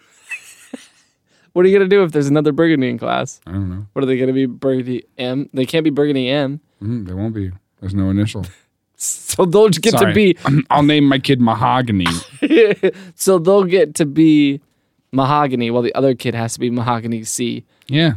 What 1.55 1.65
are 1.65 1.69
you 1.69 1.77
gonna 1.77 1.87
do 1.87 2.03
if 2.03 2.11
there's 2.11 2.27
another 2.27 2.51
Burgundy 2.51 2.89
in 2.89 2.97
class? 2.97 3.39
I 3.47 3.53
don't 3.53 3.69
know. 3.69 3.85
What 3.93 4.03
are 4.03 4.05
they 4.05 4.17
gonna 4.17 4.33
be? 4.33 4.45
Burgundy 4.45 5.05
M? 5.17 5.49
They 5.53 5.65
can't 5.65 5.85
be 5.85 5.89
Burgundy 5.89 6.27
M. 6.27 6.59
Mm, 6.83 7.07
there 7.07 7.15
won't 7.15 7.33
be. 7.33 7.49
There's 7.79 7.95
no 7.95 8.09
initial. 8.09 8.45
So 8.97 9.43
they'll 9.45 9.67
get 9.67 9.91
Sorry. 9.91 10.13
to 10.13 10.15
be. 10.15 10.37
I'll 10.69 10.81
name 10.81 11.03
my 11.03 11.19
kid 11.19 11.41
Mahogany. 11.41 12.07
So 13.15 13.37
they'll 13.39 13.65
get 13.65 13.93
to 13.95 14.05
be 14.05 14.61
Mahogany, 15.11 15.69
while 15.69 15.81
the 15.81 15.93
other 15.95 16.15
kid 16.15 16.33
has 16.33 16.53
to 16.53 16.59
be 16.61 16.69
Mahogany 16.69 17.23
C. 17.25 17.65
Yeah. 17.87 18.13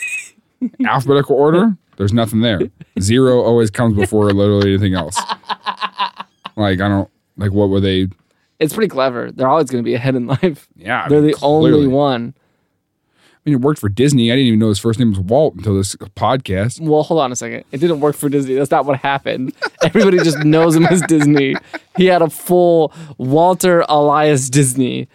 Alphabetical 0.86 1.36
order, 1.36 1.76
there's 1.98 2.14
nothing 2.14 2.40
there. 2.40 2.60
Zero 2.98 3.42
always 3.42 3.70
comes 3.70 3.94
before 3.94 4.30
literally 4.32 4.70
anything 4.74 4.94
else. 4.94 5.16
Like, 6.56 6.80
I 6.80 6.88
don't, 6.88 7.10
like, 7.36 7.52
what 7.52 7.68
were 7.68 7.80
they? 7.80 8.08
It's 8.58 8.72
pretty 8.72 8.88
clever. 8.88 9.30
They're 9.30 9.48
always 9.48 9.70
gonna 9.70 9.82
be 9.82 9.94
ahead 9.94 10.14
in 10.14 10.26
life. 10.26 10.66
Yeah. 10.76 11.04
I 11.04 11.08
They're 11.10 11.20
mean, 11.20 11.32
the 11.32 11.38
only 11.42 11.86
one. 11.86 12.34
Mean, 13.46 13.54
it 13.54 13.60
worked 13.60 13.78
for 13.80 13.88
Disney. 13.88 14.32
I 14.32 14.34
didn't 14.34 14.48
even 14.48 14.58
know 14.58 14.68
his 14.68 14.78
first 14.80 14.98
name 14.98 15.10
was 15.10 15.20
Walt 15.20 15.54
until 15.54 15.76
this 15.76 15.94
podcast. 15.96 16.80
Well, 16.80 17.02
hold 17.04 17.20
on 17.20 17.30
a 17.30 17.36
second. 17.36 17.64
It 17.70 17.78
didn't 17.78 18.00
work 18.00 18.16
for 18.16 18.28
Disney. 18.28 18.54
That's 18.54 18.70
not 18.72 18.84
what 18.86 18.98
happened. 18.98 19.52
Everybody 19.82 20.18
just 20.18 20.42
knows 20.44 20.74
him 20.74 20.84
as 20.86 21.00
Disney. 21.02 21.54
He 21.96 22.06
had 22.06 22.22
a 22.22 22.28
full 22.30 22.92
Walter 23.18 23.84
Elias 23.88 24.50
Disney. 24.50 25.08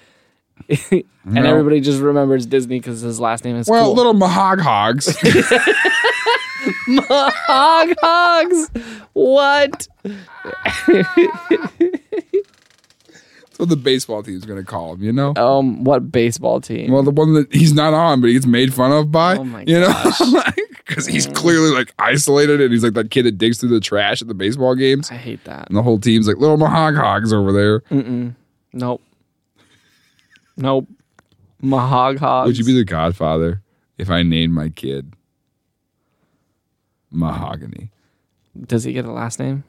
and 0.70 1.04
No. 1.26 1.44
everybody 1.44 1.82
just 1.82 2.00
remembers 2.02 2.46
Disney 2.46 2.80
because 2.80 3.02
his 3.02 3.20
last 3.20 3.44
name 3.44 3.58
is 3.58 3.68
Well, 3.68 3.86
cool. 3.88 3.96
little 3.96 4.14
Mahog 4.14 4.62
Hogs. 4.62 5.18
Hog 6.88 7.94
hogs. 8.00 8.70
What? 9.14 9.88
What 13.62 13.70
the 13.70 13.76
baseball 13.76 14.24
team's 14.24 14.44
going 14.44 14.58
to 14.58 14.66
call 14.66 14.96
him, 14.96 15.04
you 15.04 15.14
know? 15.14 15.36
Um, 15.36 15.84
what 15.84 16.12
baseball 16.12 16.60
team? 16.60 16.92
Well, 16.92 17.04
the 17.04 17.12
one 17.12 17.36
that 17.36 17.54
he's 17.54 17.74
not 17.76 17.94
on, 17.94 18.20
but 18.20 18.26
he 18.26 18.34
gets 18.34 18.48
made 18.48 18.74
fun 18.74 18.92
of 18.92 19.12
by. 19.12 19.38
Oh 19.38 19.44
my 19.44 19.64
you 19.68 19.80
know? 19.80 19.90
gosh. 19.90 20.20
because 20.88 21.06
he's 21.06 21.28
clearly 21.28 21.70
like 21.70 21.94
isolated 22.00 22.60
and 22.60 22.72
he's 22.72 22.84
like 22.84 22.96
that 22.96 23.12
kid 23.12 23.28
that 23.28 23.38
digs 23.38 23.60
through 23.60 23.70
the 23.70 23.80
trash 23.80 24.20
at 24.20 24.28
the 24.28 24.34
baseball 24.34 24.74
games. 24.74 25.12
I 25.12 25.14
hate 25.14 25.44
that. 25.44 25.68
And 25.68 25.78
the 25.78 25.84
whole 25.84 26.00
team's 26.00 26.28
like 26.28 26.38
little 26.38 26.58
Mahog 26.58 27.00
Hogs 27.00 27.32
over 27.32 27.52
there. 27.52 27.82
Mm-mm. 27.82 28.36
Nope. 28.74 29.04
Nope. 30.58 30.88
Mahog 31.62 32.18
hogs. 32.18 32.48
Would 32.48 32.58
you 32.58 32.66
be 32.66 32.74
the 32.74 32.84
godfather 32.84 33.62
if 34.00 34.10
I 34.10 34.24
named 34.24 34.54
my 34.54 34.70
kid 34.70 35.14
Mahogany? 37.12 37.92
Does 38.60 38.86
he 38.86 38.94
get 38.94 39.06
a 39.06 39.12
last 39.12 39.38
name? 39.38 39.66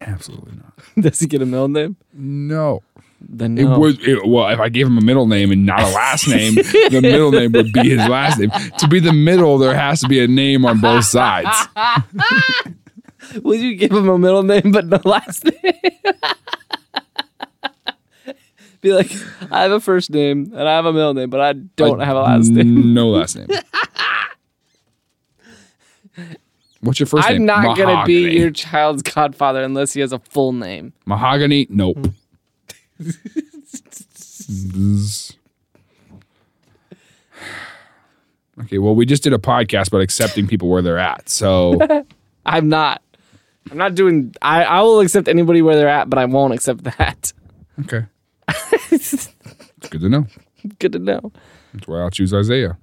Absolutely 0.00 0.52
not. 0.56 0.72
Does 1.00 1.20
he 1.20 1.26
get 1.26 1.42
a 1.42 1.46
middle 1.46 1.68
name? 1.68 1.96
No. 2.12 2.82
Then 3.26 3.56
It 3.56 3.64
no. 3.64 3.78
would 3.78 4.06
it, 4.06 4.26
well 4.26 4.48
if 4.48 4.58
I 4.60 4.68
gave 4.68 4.86
him 4.86 4.98
a 4.98 5.00
middle 5.00 5.26
name 5.26 5.50
and 5.50 5.64
not 5.64 5.80
a 5.80 5.86
last 5.88 6.28
name, 6.28 6.54
the 6.56 7.00
middle 7.02 7.30
name 7.32 7.52
would 7.52 7.72
be 7.72 7.88
his 7.90 8.06
last 8.08 8.38
name. 8.38 8.50
To 8.78 8.86
be 8.88 9.00
the 9.00 9.12
middle, 9.14 9.56
there 9.56 9.74
has 9.74 10.00
to 10.00 10.08
be 10.08 10.22
a 10.22 10.26
name 10.28 10.66
on 10.66 10.80
both 10.80 11.04
sides. 11.06 11.48
Would 13.42 13.60
you 13.60 13.74
give 13.76 13.90
him 13.92 14.08
a 14.10 14.18
middle 14.18 14.42
name 14.42 14.70
but 14.72 14.84
no 14.86 15.00
last 15.04 15.44
name? 15.44 15.54
Be 18.82 18.92
like, 18.92 19.10
I 19.50 19.62
have 19.62 19.72
a 19.72 19.80
first 19.80 20.10
name 20.10 20.52
and 20.54 20.68
I 20.68 20.72
have 20.76 20.84
a 20.84 20.92
middle 20.92 21.14
name, 21.14 21.30
but 21.30 21.40
I 21.40 21.54
don't 21.54 22.00
have 22.00 22.16
a 22.16 22.20
last 22.20 22.50
name. 22.50 22.92
No 22.92 23.08
last 23.08 23.34
name. 23.36 23.46
What's 26.84 27.00
your 27.00 27.06
1st 27.06 27.28
name? 27.30 27.40
I'm 27.40 27.46
not 27.46 27.76
gonna 27.76 28.04
be 28.04 28.30
your 28.32 28.50
child's 28.50 29.02
godfather 29.02 29.62
unless 29.62 29.92
he 29.92 30.00
has 30.00 30.12
a 30.12 30.18
full 30.18 30.52
name. 30.52 30.92
Mahogany? 31.06 31.66
Nope. 31.70 31.96
Hmm. 31.96 32.10
Okay, 38.60 38.78
well, 38.78 38.94
we 38.94 39.04
just 39.04 39.24
did 39.24 39.32
a 39.32 39.38
podcast 39.38 39.88
about 39.88 40.00
accepting 40.00 40.46
people 40.46 40.68
where 40.68 40.80
they're 40.80 40.98
at. 40.98 41.28
So, 41.28 41.76
I'm 42.46 42.68
not. 42.68 43.02
I'm 43.70 43.78
not 43.78 43.96
doing. 43.96 44.32
I 44.42 44.62
I 44.62 44.80
will 44.82 45.00
accept 45.00 45.26
anybody 45.26 45.60
where 45.60 45.74
they're 45.74 45.88
at, 45.88 46.08
but 46.08 46.20
I 46.20 46.24
won't 46.26 46.54
accept 46.54 46.84
that. 46.84 47.32
okay. 47.80 48.04
It's 48.92 49.28
good 49.90 50.02
to 50.02 50.08
know. 50.08 50.26
Good 50.78 50.92
to 50.92 50.98
know. 50.98 51.32
That's 51.72 51.88
why 51.88 52.00
I'll 52.00 52.10
choose 52.10 52.32
Isaiah. 52.32 52.78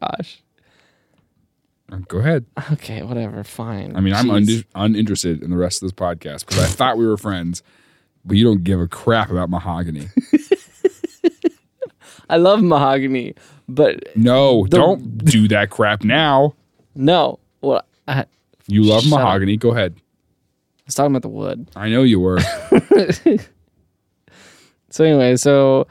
Gosh. 0.00 0.42
Um, 1.90 2.04
go 2.08 2.18
ahead. 2.18 2.44
Okay, 2.72 3.02
whatever. 3.02 3.42
Fine. 3.44 3.96
I 3.96 4.00
mean, 4.00 4.12
I'm 4.14 4.26
Jeez. 4.26 4.64
un- 4.74 4.90
uninterested 4.92 5.42
in 5.42 5.50
the 5.50 5.56
rest 5.56 5.82
of 5.82 5.88
this 5.88 5.92
podcast 5.94 6.46
because 6.46 6.62
I 6.62 6.66
thought 6.66 6.98
we 6.98 7.06
were 7.06 7.16
friends, 7.16 7.62
but 8.24 8.36
you 8.36 8.44
don't 8.44 8.62
give 8.62 8.78
a 8.80 8.86
crap 8.86 9.30
about 9.30 9.48
mahogany. 9.48 10.08
I 12.30 12.36
love 12.36 12.62
mahogany, 12.62 13.34
but 13.68 14.02
No, 14.14 14.64
The- 14.64 14.76
don't 14.76 15.24
do 15.24 15.48
that 15.48 15.70
crap 15.70 16.04
now. 16.04 16.54
no. 16.94 17.38
Well, 17.62 17.82
I, 18.06 18.26
You 18.66 18.82
love 18.84 19.02
Shut 19.04 19.14
up. 19.14 19.20
mahogany. 19.20 19.56
Go 19.56 19.70
ahead. 19.70 19.94
I 19.96 20.82
was 20.86 20.94
talking 20.94 21.12
about 21.12 21.22
the 21.22 21.28
wood. 21.28 21.68
I 21.74 21.88
know 21.88 22.02
you 22.02 22.20
were. 22.20 22.38
So 24.90 25.04
anyway, 25.04 25.36
so 25.36 25.86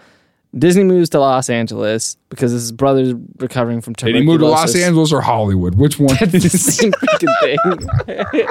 Disney 0.57 0.83
moves 0.83 1.09
to 1.09 1.19
Los 1.19 1.49
Angeles 1.49 2.17
because 2.29 2.51
his 2.51 2.71
brother's 2.71 3.13
recovering 3.39 3.81
from 3.81 3.93
Did 3.93 4.07
he 4.07 4.13
tuberculosis. 4.21 4.39
move 4.39 4.39
to 4.39 4.47
Los 4.47 4.75
Angeles 4.75 5.13
or 5.13 5.21
Hollywood? 5.21 5.75
Which 5.75 5.99
one? 5.99 6.15
It's 6.21 6.31
the 6.31 6.49
same 6.57 6.91
freaking 6.93 8.47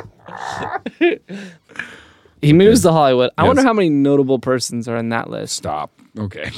thing. 0.98 1.18
he 2.42 2.52
moves 2.52 2.82
to 2.82 2.92
Hollywood. 2.92 3.30
I 3.38 3.42
Yes. 3.42 3.46
wonder 3.48 3.62
how 3.62 3.72
many 3.72 3.88
notable 3.88 4.38
persons 4.38 4.88
are 4.88 4.96
in 4.96 5.08
that 5.10 5.30
list. 5.30 5.56
Stop. 5.56 5.90
Okay. 6.18 6.50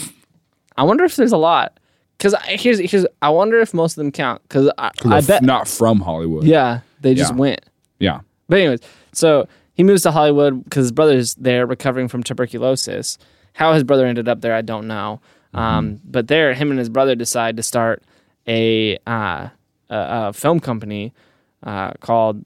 I 0.76 0.84
wonder 0.84 1.04
if 1.04 1.16
there's 1.16 1.32
a 1.32 1.36
lot. 1.38 1.78
Because 2.18 2.34
here's 2.44 2.78
here's 2.78 3.06
I 3.20 3.30
wonder 3.30 3.58
if 3.60 3.74
most 3.74 3.92
of 3.92 3.96
them 3.96 4.12
count. 4.12 4.42
Because 4.44 4.70
I, 4.78 4.90
I 5.04 5.20
They're 5.20 5.38
bet 5.38 5.42
not 5.42 5.66
from 5.68 6.00
Hollywood. 6.00 6.44
yeah 6.44 6.80
they 7.00 7.14
just 7.14 7.32
Yeah. 7.32 7.38
went. 7.38 7.60
Yeah. 7.98 8.20
But 8.48 8.60
anyways, 8.60 8.80
so 9.12 9.46
he 9.74 9.82
moves 9.82 10.02
to 10.02 10.12
Hollywood 10.12 10.62
because 10.64 10.84
his 10.84 10.92
brother's 10.92 11.34
there 11.34 11.66
recovering 11.66 12.08
from 12.08 12.22
tuberculosis. 12.22 13.18
How 13.54 13.72
his 13.74 13.84
brother 13.84 14.06
ended 14.06 14.28
up 14.28 14.40
there, 14.40 14.54
I 14.54 14.62
don't 14.62 14.86
know. 14.86 15.20
Um, 15.54 16.00
but 16.04 16.28
there, 16.28 16.54
him 16.54 16.70
and 16.70 16.78
his 16.78 16.88
brother 16.88 17.14
decide 17.14 17.56
to 17.58 17.62
start 17.62 18.02
a 18.48 18.96
uh, 19.06 19.48
a, 19.90 19.96
a 20.28 20.32
film 20.32 20.60
company 20.60 21.12
uh, 21.62 21.92
called 22.00 22.44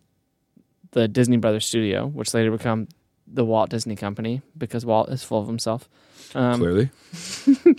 the 0.91 1.07
Disney 1.07 1.37
Brothers 1.37 1.65
Studio, 1.67 2.07
which 2.09 2.35
later 2.35 2.51
become 2.51 2.89
the 3.27 3.45
Walt 3.45 3.71
Disney 3.71 3.95
Company 3.97 4.43
because 4.59 4.85
Walt 4.85 5.09
is 5.11 5.23
full 5.23 5.41
of 5.41 5.47
himself. 5.47 5.89
Um, 6.35 6.59
Clearly. 6.59 6.91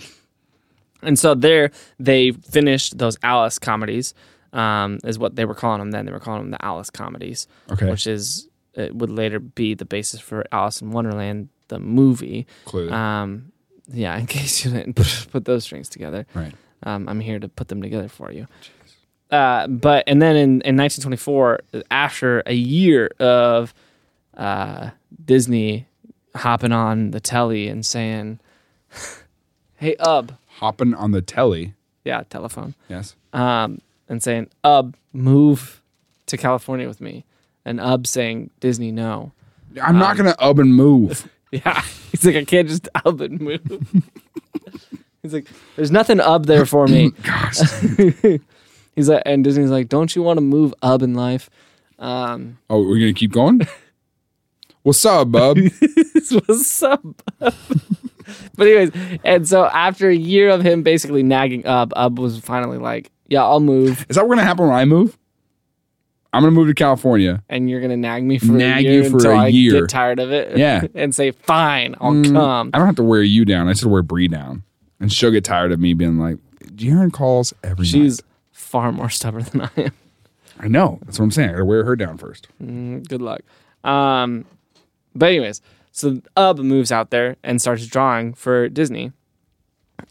and 1.02 1.18
so 1.18 1.34
there 1.34 1.70
they 1.98 2.32
finished 2.32 2.98
those 2.98 3.16
Alice 3.22 3.58
comedies, 3.58 4.14
um, 4.52 4.98
is 5.04 5.18
what 5.18 5.36
they 5.36 5.44
were 5.44 5.54
calling 5.54 5.80
them 5.80 5.90
then. 5.90 6.06
They 6.06 6.12
were 6.12 6.20
calling 6.20 6.42
them 6.42 6.50
the 6.52 6.64
Alice 6.64 6.90
comedies 6.90 7.46
Okay. 7.70 7.90
which 7.90 8.06
is 8.06 8.48
it 8.74 8.94
would 8.94 9.10
later 9.10 9.40
be 9.40 9.74
the 9.74 9.84
basis 9.84 10.20
for 10.20 10.44
Alice 10.52 10.80
in 10.80 10.90
Wonderland, 10.90 11.48
the 11.68 11.78
movie. 11.78 12.46
Um, 12.74 13.52
yeah, 13.92 14.16
in 14.18 14.26
case 14.36 14.64
you 14.64 14.70
didn't 14.72 14.94
put, 14.94 15.44
those 15.44 15.64
strings 15.64 15.88
together, 15.88 16.26
right. 16.34 16.52
um, 16.82 17.08
I'm 17.08 17.20
here 17.20 17.38
to 17.38 17.48
put 17.48 17.68
them 17.68 17.80
together 17.82 18.08
for 18.08 18.30
you. 18.32 18.46
Uh, 19.30 19.66
but 19.66 20.04
and 20.06 20.20
then 20.22 20.36
in, 20.36 20.50
in 20.62 20.76
1924, 20.76 21.60
after 21.90 22.42
a 22.46 22.54
year 22.54 23.10
of 23.20 23.74
uh, 24.36 24.90
Disney 25.24 25.86
hopping 26.34 26.72
on 26.72 27.10
the 27.10 27.20
telly 27.20 27.68
and 27.68 27.84
saying, 27.84 28.38
"Hey, 29.76 29.96
Ub," 30.00 30.32
Hopping 30.56 30.94
on 30.94 31.10
the 31.12 31.20
telly. 31.22 31.74
yeah, 32.04 32.22
telephone, 32.30 32.74
Yes. 32.88 33.14
um, 33.32 33.80
and 34.08 34.22
saying, 34.22 34.48
"Ub, 34.64 34.96
move 35.12 35.82
to 36.26 36.36
California 36.36 36.88
with 36.88 37.00
me," 37.00 37.24
and 37.64 37.80
Ub 37.80 38.06
saying, 38.06 38.50
"Disney, 38.60 38.90
no." 38.90 39.32
I'm 39.82 39.96
Um, 39.96 39.98
not 39.98 40.16
going 40.16 40.32
to 40.32 40.40
Ub 40.42 40.58
and 40.58 40.74
move. 40.74 41.28
Yeah. 41.52 41.82
He's 42.10 42.24
like, 42.26 42.36
I 42.36 42.44
can't 42.44 42.68
just 42.68 42.88
up 42.94 43.20
and 43.20 43.40
move. 43.40 43.62
He's 45.22 45.32
like, 45.32 45.46
there's 45.76 45.90
nothing 45.90 46.20
up 46.20 46.44
there 46.46 46.66
for 46.66 46.86
me. 46.86 47.10
Gosh. 47.22 47.58
He's 48.94 49.08
like, 49.08 49.22
and 49.24 49.42
Disney's 49.44 49.70
like, 49.70 49.88
don't 49.88 50.14
you 50.14 50.22
want 50.22 50.36
to 50.36 50.40
move 50.42 50.74
up 50.82 51.02
in 51.02 51.14
life? 51.14 51.48
Um, 51.98 52.58
Oh, 52.68 52.78
we're 52.80 52.98
going 52.98 53.14
to 53.14 53.18
keep 53.18 53.32
going? 53.32 53.62
What's 54.82 55.04
up, 55.04 55.32
bub? 55.32 55.58
what's 56.30 56.82
up? 56.82 57.02
bub? 57.38 57.54
but 58.56 58.66
anyways, 58.66 58.90
and 59.24 59.48
so 59.48 59.66
after 59.66 60.08
a 60.08 60.14
year 60.14 60.50
of 60.50 60.62
him 60.62 60.82
basically 60.82 61.22
nagging 61.22 61.66
up, 61.66 61.92
Ub 61.96 62.18
was 62.18 62.38
finally 62.40 62.78
like, 62.78 63.10
yeah, 63.26 63.42
I'll 63.42 63.60
move, 63.60 64.06
Is 64.08 64.16
that 64.16 64.26
what's 64.26 64.36
going 64.36 64.38
to 64.38 64.44
happen 64.44 64.66
when 64.66 64.76
I 64.76 64.84
move? 64.84 65.18
I'm 66.32 66.42
going 66.42 66.52
to 66.52 66.58
move 66.60 66.68
to 66.68 66.74
California. 66.74 67.42
and 67.48 67.70
you're 67.70 67.80
gonna 67.80 67.96
nag 67.96 68.22
me 68.22 68.38
for 68.38 68.52
Nag 68.52 68.84
a 68.84 68.88
year 68.90 69.02
Nag 69.02 69.04
you 69.04 69.10
for 69.10 69.16
until 69.16 69.30
a 69.32 69.36
I 69.36 69.46
year. 69.48 69.80
get 69.80 69.88
tired 69.88 70.20
of 70.20 70.30
it. 70.30 70.56
Yeah. 70.58 70.84
and 70.94 71.14
say, 71.14 71.30
fine, 71.30 71.94
I'll 72.00 72.12
Mm, 72.12 72.32
come. 72.32 72.70
I 72.74 72.78
don't 72.78 72.86
have 72.86 72.96
to 72.96 73.02
wear 73.02 73.22
you 73.22 73.44
down. 73.44 73.66
I 73.68 73.72
just 73.72 73.84
wear 73.86 74.02
Bree 74.02 74.28
down. 74.28 74.62
And 75.00 75.12
she'll 75.12 75.30
get 75.30 75.44
tired 75.44 75.72
of 75.72 75.80
me 75.80 75.94
being 75.94 76.18
like, 76.18 76.36
Jaron 76.74 77.12
calls 77.12 77.54
every 77.64 77.86
She's 77.86 78.18
night. 78.20 78.26
far 78.52 78.92
more 78.92 79.08
stubborn 79.08 79.44
than 79.44 79.62
I 79.62 79.70
am. 79.76 79.92
I 80.60 80.68
know. 80.68 80.98
That's 81.04 81.18
what 81.18 81.24
I'm 81.24 81.30
saying. 81.30 81.48
I 81.50 81.52
got 81.52 81.58
to 81.60 81.64
wear 81.64 81.84
her 81.84 81.96
down 81.96 82.18
first. 82.18 82.48
Mm, 82.62 83.06
good 83.08 83.22
luck. 83.22 83.40
Um, 83.84 84.44
but 85.14 85.26
anyways, 85.30 85.62
so 85.92 86.20
Ub 86.36 86.58
moves 86.58 86.92
out 86.92 87.10
there 87.10 87.36
and 87.42 87.60
starts 87.62 87.86
drawing 87.86 88.34
for 88.34 88.68
Disney, 88.68 89.12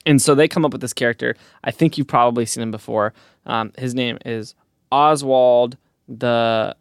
and 0.05 0.22
so 0.22 0.34
they 0.36 0.47
come 0.47 0.65
up 0.65 0.72
with 0.72 0.82
this 0.82 0.93
character. 0.93 1.36
I 1.63 1.72
think 1.72 1.97
you've 1.97 2.07
probably 2.07 2.45
seen 2.45 2.63
him 2.63 2.72
before. 2.72 3.13
Um, 3.45 3.72
his 3.78 3.93
name 3.93 4.18
is 4.26 4.55
Oswald 4.91 5.78
the 6.08 6.76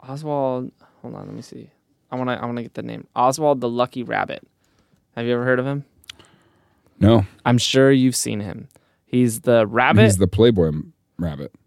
Oswald. 0.00 0.70
Hold 1.02 1.14
on, 1.14 1.26
let 1.26 1.34
me 1.34 1.42
see. 1.42 1.70
I 2.10 2.16
want 2.16 2.28
to. 2.30 2.34
I 2.40 2.44
want 2.44 2.56
to 2.58 2.62
get 2.62 2.74
the 2.74 2.82
name. 2.82 3.06
Oswald 3.16 3.60
the 3.60 3.68
Lucky 3.68 4.02
Rabbit. 4.02 4.46
Have 5.16 5.26
you 5.26 5.32
ever 5.34 5.44
heard 5.44 5.58
of 5.58 5.66
him? 5.66 5.84
No. 6.98 7.26
I'm 7.44 7.58
sure 7.58 7.90
you've 7.92 8.16
seen 8.16 8.40
him. 8.40 8.68
He's 9.04 9.40
the 9.40 9.66
rabbit. 9.66 10.04
He's 10.04 10.18
the 10.18 10.26
Playboy 10.28 10.70
rabbit. 11.18 11.52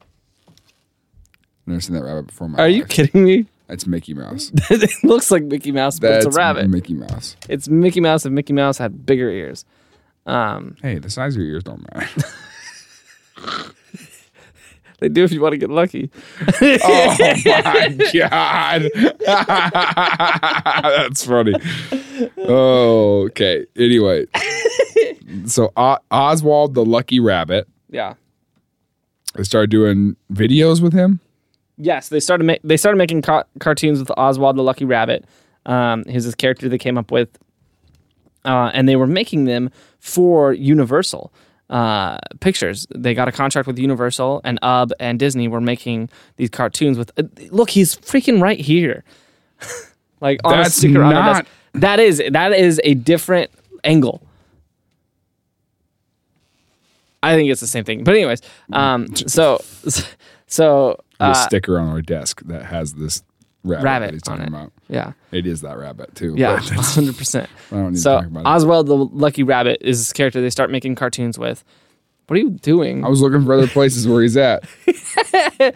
Never 1.66 1.80
seen 1.80 1.96
that 1.96 2.04
rabbit 2.04 2.28
before. 2.28 2.48
my 2.48 2.58
Are 2.58 2.68
you 2.68 2.82
life. 2.82 2.88
kidding 2.90 3.24
me? 3.24 3.46
It's 3.68 3.86
Mickey 3.86 4.14
Mouse. 4.14 4.52
it 4.70 4.90
looks 5.02 5.30
like 5.32 5.42
Mickey 5.42 5.72
Mouse, 5.72 5.98
but 5.98 6.12
it's 6.12 6.26
a 6.26 6.30
rabbit. 6.30 6.68
Mickey 6.70 6.94
Mouse. 6.94 7.36
it's 7.48 7.68
Mickey 7.68 8.00
Mouse 8.00 8.24
if 8.24 8.30
Mickey 8.32 8.52
Mouse 8.52 8.78
had 8.78 9.04
bigger 9.04 9.28
ears. 9.28 9.64
Um, 10.24 10.76
Hey, 10.82 10.98
the 10.98 11.10
size 11.10 11.34
of 11.34 11.42
your 11.42 11.50
ears 11.50 11.64
don't 11.64 11.84
matter. 11.94 12.22
they 15.00 15.08
do 15.08 15.24
if 15.24 15.32
you 15.32 15.40
want 15.40 15.52
to 15.52 15.58
get 15.58 15.68
lucky. 15.70 16.10
oh 16.62 17.16
my 17.18 17.42
god, 17.44 18.88
that's 20.84 21.24
funny. 21.26 21.54
Oh, 22.38 23.24
okay. 23.26 23.66
Anyway, 23.76 24.26
so 25.46 25.72
o- 25.76 25.98
Oswald 26.10 26.74
the 26.74 26.84
Lucky 26.84 27.20
Rabbit. 27.20 27.68
Yeah. 27.90 28.14
I 29.36 29.42
started 29.42 29.70
doing 29.70 30.16
videos 30.32 30.80
with 30.80 30.92
him. 30.92 31.20
Yes, 31.78 32.08
they 32.08 32.20
started. 32.20 32.44
Ma- 32.44 32.54
they 32.64 32.76
started 32.76 32.96
making 32.98 33.22
ca- 33.22 33.44
cartoons 33.60 33.98
with 33.98 34.10
Oswald 34.16 34.56
the 34.56 34.62
Lucky 34.62 34.84
Rabbit. 34.84 35.24
Um, 35.66 36.04
this 36.04 36.34
character 36.34 36.68
they 36.68 36.78
came 36.78 36.96
up 36.96 37.10
with, 37.10 37.28
uh, 38.44 38.70
and 38.72 38.88
they 38.88 38.96
were 38.96 39.06
making 39.06 39.44
them 39.44 39.70
for 39.98 40.52
Universal 40.52 41.32
uh, 41.70 42.18
Pictures. 42.40 42.86
They 42.94 43.14
got 43.14 43.28
a 43.28 43.32
contract 43.32 43.66
with 43.66 43.78
Universal, 43.78 44.40
and 44.44 44.58
UB 44.62 44.92
and 45.00 45.18
Disney 45.18 45.48
were 45.48 45.60
making 45.60 46.08
these 46.36 46.50
cartoons 46.50 46.98
with. 46.98 47.10
Uh, 47.18 47.24
look, 47.50 47.70
he's 47.70 47.96
freaking 47.96 48.40
right 48.40 48.60
here, 48.60 49.04
like 50.20 50.40
on 50.44 50.54
a 50.54 50.62
That's 50.62 50.74
sticker 50.74 51.02
on 51.02 51.14
our 51.14 51.34
desk. 51.34 51.46
That 51.74 52.00
is 52.00 52.22
that 52.30 52.52
is 52.52 52.80
a 52.84 52.94
different 52.94 53.50
angle. 53.84 54.22
I 57.22 57.34
think 57.34 57.50
it's 57.50 57.60
the 57.60 57.66
same 57.66 57.84
thing, 57.84 58.04
but 58.04 58.14
anyways, 58.14 58.40
um, 58.72 59.14
so 59.16 59.60
so 60.46 61.00
The 61.18 61.24
uh, 61.26 61.34
sticker 61.34 61.78
on 61.78 61.88
our 61.88 62.02
desk 62.02 62.42
that 62.46 62.64
has 62.66 62.94
this 62.94 63.22
rabbit, 63.64 63.84
Rabbit 63.84 64.06
that 64.06 64.12
he's 64.14 64.22
on 64.28 64.38
talking 64.38 64.52
it. 64.54 64.56
about. 64.56 64.72
yeah. 64.88 65.12
It 65.32 65.46
is 65.46 65.62
that 65.62 65.76
rabbit 65.78 66.14
too. 66.14 66.34
Yeah, 66.36 66.58
hundred 66.62 67.16
percent. 67.16 67.48
I 67.72 67.76
don't 67.76 67.90
need 67.92 67.96
to 67.96 68.00
So 68.02 68.16
talk 68.16 68.26
about 68.26 68.40
it. 68.40 68.46
Oswald 68.46 68.86
the 68.86 68.94
Lucky 68.96 69.42
Rabbit 69.42 69.78
is 69.80 69.98
this 69.98 70.12
character 70.12 70.40
they 70.40 70.50
start 70.50 70.70
making 70.70 70.94
cartoons 70.94 71.38
with. 71.38 71.64
What 72.26 72.36
are 72.36 72.40
you 72.40 72.50
doing? 72.50 73.04
I 73.04 73.08
was 73.08 73.20
looking 73.22 73.44
for 73.44 73.54
other 73.54 73.68
places 73.68 74.06
where 74.08 74.20
he's 74.22 74.36
at. 74.36 74.64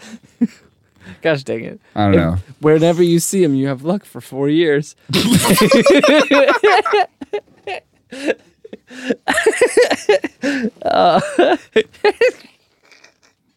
Gosh 1.23 1.43
dang 1.45 1.65
it! 1.65 1.81
I 1.95 2.03
don't 2.05 2.17
know. 2.17 2.37
Whenever 2.61 3.03
you 3.03 3.19
see 3.19 3.43
him, 3.43 3.55
you 3.55 3.67
have 3.69 3.83
luck 3.85 4.05
for 4.05 4.21
four 4.21 4.49
years. 4.49 4.95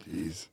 Jeez. 0.10 0.48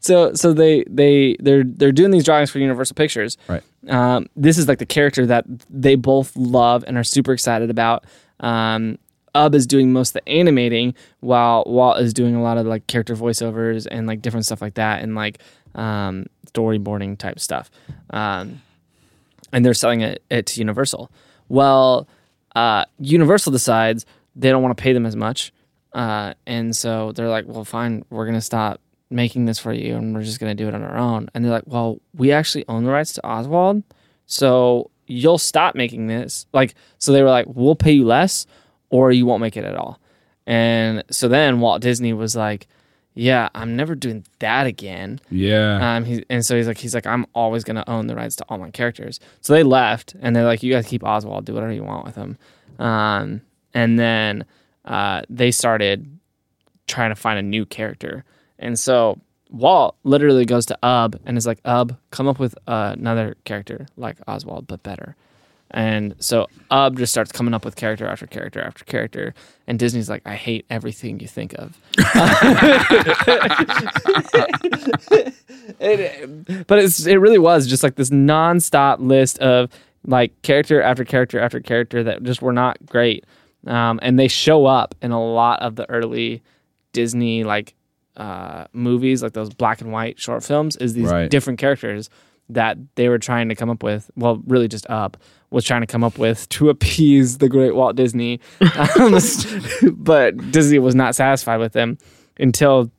So 0.00 0.32
so 0.34 0.52
they 0.52 0.84
they 0.88 1.36
they're 1.40 1.64
they're 1.64 1.92
doing 1.92 2.10
these 2.10 2.24
drawings 2.24 2.50
for 2.50 2.58
Universal 2.58 2.94
Pictures. 2.94 3.36
Right. 3.48 3.62
Um, 3.88 4.28
this 4.34 4.58
is 4.58 4.66
like 4.66 4.78
the 4.78 4.86
character 4.86 5.26
that 5.26 5.44
they 5.68 5.94
both 5.94 6.34
love 6.36 6.84
and 6.86 6.96
are 6.96 7.04
super 7.04 7.32
excited 7.32 7.70
about. 7.70 8.04
Um, 8.40 8.98
Ub 9.34 9.54
is 9.54 9.66
doing 9.66 9.92
most 9.92 10.10
of 10.10 10.24
the 10.24 10.28
animating, 10.28 10.94
while 11.20 11.64
Walt 11.66 12.00
is 12.00 12.12
doing 12.12 12.34
a 12.34 12.42
lot 12.42 12.58
of 12.58 12.66
like 12.66 12.86
character 12.86 13.14
voiceovers 13.14 13.86
and 13.88 14.06
like 14.06 14.22
different 14.22 14.46
stuff 14.46 14.60
like 14.60 14.74
that, 14.74 15.02
and 15.02 15.14
like 15.14 15.38
um, 15.74 16.26
storyboarding 16.46 17.16
type 17.16 17.38
stuff. 17.38 17.70
Um, 18.10 18.62
and 19.52 19.64
they're 19.64 19.74
selling 19.74 20.00
it, 20.00 20.22
it 20.30 20.46
to 20.46 20.60
Universal. 20.60 21.10
Well, 21.48 22.08
uh, 22.56 22.86
Universal 22.98 23.52
decides 23.52 24.06
they 24.34 24.50
don't 24.50 24.62
want 24.62 24.76
to 24.76 24.82
pay 24.82 24.92
them 24.92 25.06
as 25.06 25.14
much, 25.14 25.52
uh, 25.92 26.34
and 26.46 26.74
so 26.74 27.12
they're 27.12 27.28
like, 27.28 27.44
"Well, 27.46 27.64
fine, 27.64 28.04
we're 28.10 28.26
gonna 28.26 28.40
stop 28.40 28.80
making 29.10 29.44
this 29.46 29.58
for 29.58 29.72
you, 29.72 29.96
and 29.96 30.14
we're 30.14 30.22
just 30.22 30.40
gonna 30.40 30.54
do 30.54 30.68
it 30.68 30.74
on 30.74 30.82
our 30.82 30.96
own." 30.96 31.28
And 31.34 31.44
they're 31.44 31.52
like, 31.52 31.66
"Well, 31.66 32.00
we 32.14 32.32
actually 32.32 32.64
own 32.68 32.84
the 32.84 32.90
rights 32.90 33.12
to 33.14 33.26
Oswald, 33.26 33.82
so 34.26 34.90
you'll 35.06 35.38
stop 35.38 35.74
making 35.74 36.06
this." 36.06 36.46
Like, 36.52 36.74
so 36.98 37.12
they 37.12 37.22
were 37.22 37.28
like, 37.30 37.46
"We'll 37.48 37.74
pay 37.74 37.92
you 37.92 38.04
less, 38.04 38.46
or 38.90 39.12
you 39.12 39.26
won't 39.26 39.40
make 39.40 39.56
it 39.56 39.64
at 39.64 39.76
all." 39.76 39.98
And 40.46 41.04
so 41.10 41.28
then 41.28 41.60
Walt 41.60 41.82
Disney 41.82 42.12
was 42.12 42.34
like, 42.34 42.66
"Yeah, 43.14 43.48
I'm 43.54 43.76
never 43.76 43.94
doing 43.94 44.24
that 44.38 44.66
again." 44.66 45.20
Yeah. 45.30 45.96
Um, 45.96 46.04
he, 46.04 46.24
and 46.30 46.44
so 46.44 46.56
he's 46.56 46.66
like, 46.66 46.78
he's 46.78 46.94
like, 46.94 47.06
I'm 47.06 47.26
always 47.34 47.64
gonna 47.64 47.84
own 47.86 48.06
the 48.06 48.16
rights 48.16 48.36
to 48.36 48.44
all 48.48 48.58
my 48.58 48.70
characters. 48.70 49.20
So 49.40 49.52
they 49.52 49.62
left, 49.62 50.14
and 50.20 50.34
they're 50.34 50.44
like, 50.44 50.62
you 50.62 50.72
guys 50.72 50.86
keep 50.86 51.04
Oswald, 51.04 51.44
do 51.44 51.54
whatever 51.54 51.72
you 51.72 51.84
want 51.84 52.04
with 52.04 52.16
him. 52.16 52.38
Um, 52.78 53.42
and 53.74 53.98
then 53.98 54.44
uh, 54.84 55.22
they 55.28 55.50
started 55.50 56.18
trying 56.86 57.10
to 57.10 57.14
find 57.16 57.38
a 57.38 57.42
new 57.42 57.64
character, 57.64 58.24
and 58.60 58.78
so 58.78 59.18
Walt 59.50 59.96
literally 60.04 60.44
goes 60.44 60.66
to 60.66 60.78
Ub 60.84 61.18
and 61.26 61.36
is 61.36 61.46
like, 61.46 61.58
Ub, 61.64 61.96
come 62.12 62.28
up 62.28 62.38
with 62.38 62.54
uh, 62.68 62.94
another 62.96 63.36
character 63.44 63.86
like 63.96 64.16
Oswald, 64.28 64.68
but 64.68 64.82
better. 64.84 65.16
And 65.72 66.14
so 66.18 66.46
Ub 66.70 66.96
just 66.98 67.12
starts 67.12 67.30
coming 67.32 67.54
up 67.54 67.64
with 67.64 67.76
character 67.76 68.04
after 68.06 68.26
character 68.26 68.60
after 68.60 68.84
character, 68.84 69.34
and 69.68 69.78
Disney's 69.78 70.10
like, 70.10 70.22
I 70.26 70.34
hate 70.34 70.66
everything 70.70 71.20
you 71.20 71.28
think 71.28 71.54
of. 71.54 71.78
It- 75.78 76.66
but 76.66 76.78
it's 76.78 77.06
it 77.06 77.16
really 77.16 77.38
was 77.38 77.66
just 77.66 77.82
like 77.82 77.96
this 77.96 78.10
nonstop 78.10 78.98
list 79.00 79.38
of 79.38 79.70
like 80.06 80.40
character 80.42 80.82
after 80.82 81.04
character 81.04 81.38
after 81.40 81.60
character 81.60 82.02
that 82.02 82.22
just 82.22 82.42
were 82.42 82.52
not 82.52 82.84
great, 82.86 83.24
um, 83.66 83.98
and 84.02 84.18
they 84.18 84.28
show 84.28 84.66
up 84.66 84.94
in 85.02 85.12
a 85.12 85.22
lot 85.22 85.60
of 85.62 85.76
the 85.76 85.88
early 85.90 86.42
Disney 86.92 87.44
like 87.44 87.74
uh, 88.20 88.66
movies, 88.72 89.22
like 89.22 89.32
those 89.32 89.50
black 89.54 89.80
and 89.80 89.90
white 89.92 90.18
short 90.20 90.44
films, 90.44 90.76
is 90.76 90.92
these 90.94 91.08
Right. 91.10 91.30
different 91.30 91.58
characters 91.58 92.10
that 92.50 92.76
they 92.96 93.08
were 93.08 93.18
trying 93.18 93.48
to 93.48 93.54
come 93.54 93.70
up 93.70 93.82
with. 93.82 94.10
Well, 94.16 94.42
really, 94.46 94.68
just 94.68 94.88
Ub 94.90 95.16
was 95.50 95.64
trying 95.64 95.80
to 95.80 95.86
come 95.86 96.04
up 96.04 96.18
with 96.18 96.48
to 96.50 96.68
appease 96.68 97.38
the 97.38 97.48
great 97.48 97.74
Walt 97.74 97.96
Disney, 97.96 98.40
um, 99.00 99.16
but 99.96 100.36
Disney 100.52 100.78
was 100.78 100.94
not 100.94 101.14
satisfied 101.14 101.58
with 101.58 101.72
them 101.72 101.96
until 102.38 102.90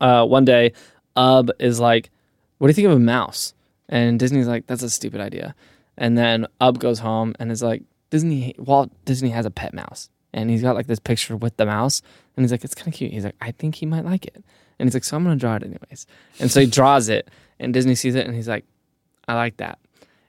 uh, 0.00 0.24
one 0.26 0.44
day, 0.44 0.72
Ub 1.16 1.50
is 1.58 1.80
like, 1.80 2.10
"What 2.58 2.66
do 2.68 2.70
you 2.70 2.74
think 2.74 2.86
of 2.86 2.92
a 2.96 2.98
mouse?" 3.00 3.54
And 3.88 4.18
Disney's 4.18 4.46
like, 4.48 4.66
"That's 4.66 4.82
a 4.82 4.90
stupid 4.90 5.20
idea." 5.20 5.54
And 5.96 6.18
then 6.18 6.46
Ub 6.60 6.78
goes 6.80 6.98
home 6.98 7.34
and 7.38 7.50
is 7.52 7.62
like, 7.62 7.82
"Disney, 8.10 8.54
Walt 8.58 8.90
Disney 9.04 9.30
has 9.30 9.46
a 9.46 9.50
pet 9.50 9.72
mouse, 9.74 10.10
and 10.34 10.50
he's 10.50 10.60
got 10.60 10.74
like 10.74 10.86
this 10.86 10.98
picture 10.98 11.36
with 11.36 11.56
the 11.56 11.64
mouse, 11.64 12.02
and 12.36 12.44
he's 12.44 12.50
like, 12.52 12.64
it's 12.64 12.74
kind 12.74 12.88
of 12.88 12.94
cute." 12.94 13.12
He's 13.12 13.24
like, 13.24 13.36
"I 13.40 13.52
think 13.52 13.76
he 13.76 13.86
might 13.86 14.04
like 14.04 14.26
it," 14.26 14.44
and 14.78 14.86
he's 14.86 14.94
like, 14.94 15.04
"So 15.04 15.16
I'm 15.16 15.24
gonna 15.24 15.36
draw 15.36 15.56
it 15.56 15.62
anyways." 15.62 16.06
And 16.40 16.50
so 16.50 16.60
he 16.60 16.66
draws 16.66 17.08
it, 17.08 17.30
and 17.58 17.72
Disney 17.72 17.94
sees 17.94 18.14
it, 18.14 18.26
and 18.26 18.34
he's 18.34 18.48
like, 18.48 18.64
"I 19.26 19.34
like 19.34 19.56
that." 19.58 19.78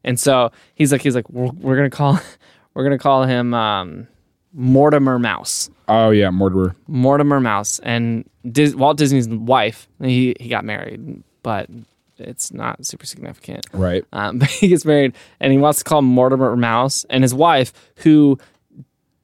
And 0.04 0.20
so 0.20 0.52
he's 0.76 0.92
like, 0.92 1.02
he's 1.02 1.16
like, 1.16 1.30
"We're, 1.30 1.50
we're 1.52 1.76
gonna 1.76 1.90
call, 1.90 2.20
we're 2.74 2.84
gonna 2.84 3.00
call 3.00 3.24
him 3.24 3.54
um, 3.54 4.08
Mortimer 4.54 5.20
Mouse." 5.20 5.70
oh 5.88 6.12
yeah, 6.12 6.30
Mortimer. 6.30 6.76
Mortimer 6.88 7.40
Mouse 7.40 7.80
and 7.80 8.30
Dis- 8.50 8.76
Walt 8.76 8.98
Disney's 8.98 9.28
wife. 9.28 9.88
He 10.02 10.36
he 10.40 10.50
got 10.50 10.64
married, 10.64 11.24
but 11.44 11.70
it's 12.18 12.54
not 12.54 12.86
super 12.86 13.06
significant. 13.06 13.66
Right. 13.74 14.06
Um, 14.14 14.40
but 14.40 14.50
he 14.50 14.68
gets 14.70 14.86
married 14.86 15.16
and 15.40 15.52
he 15.52 15.58
wants 15.58 15.80
to 15.80 15.84
call 15.84 16.02
Mortimer 16.02 16.56
Mouse, 16.56 17.06
and 17.10 17.24
his 17.24 17.34
wife, 17.34 17.74
who 17.98 18.38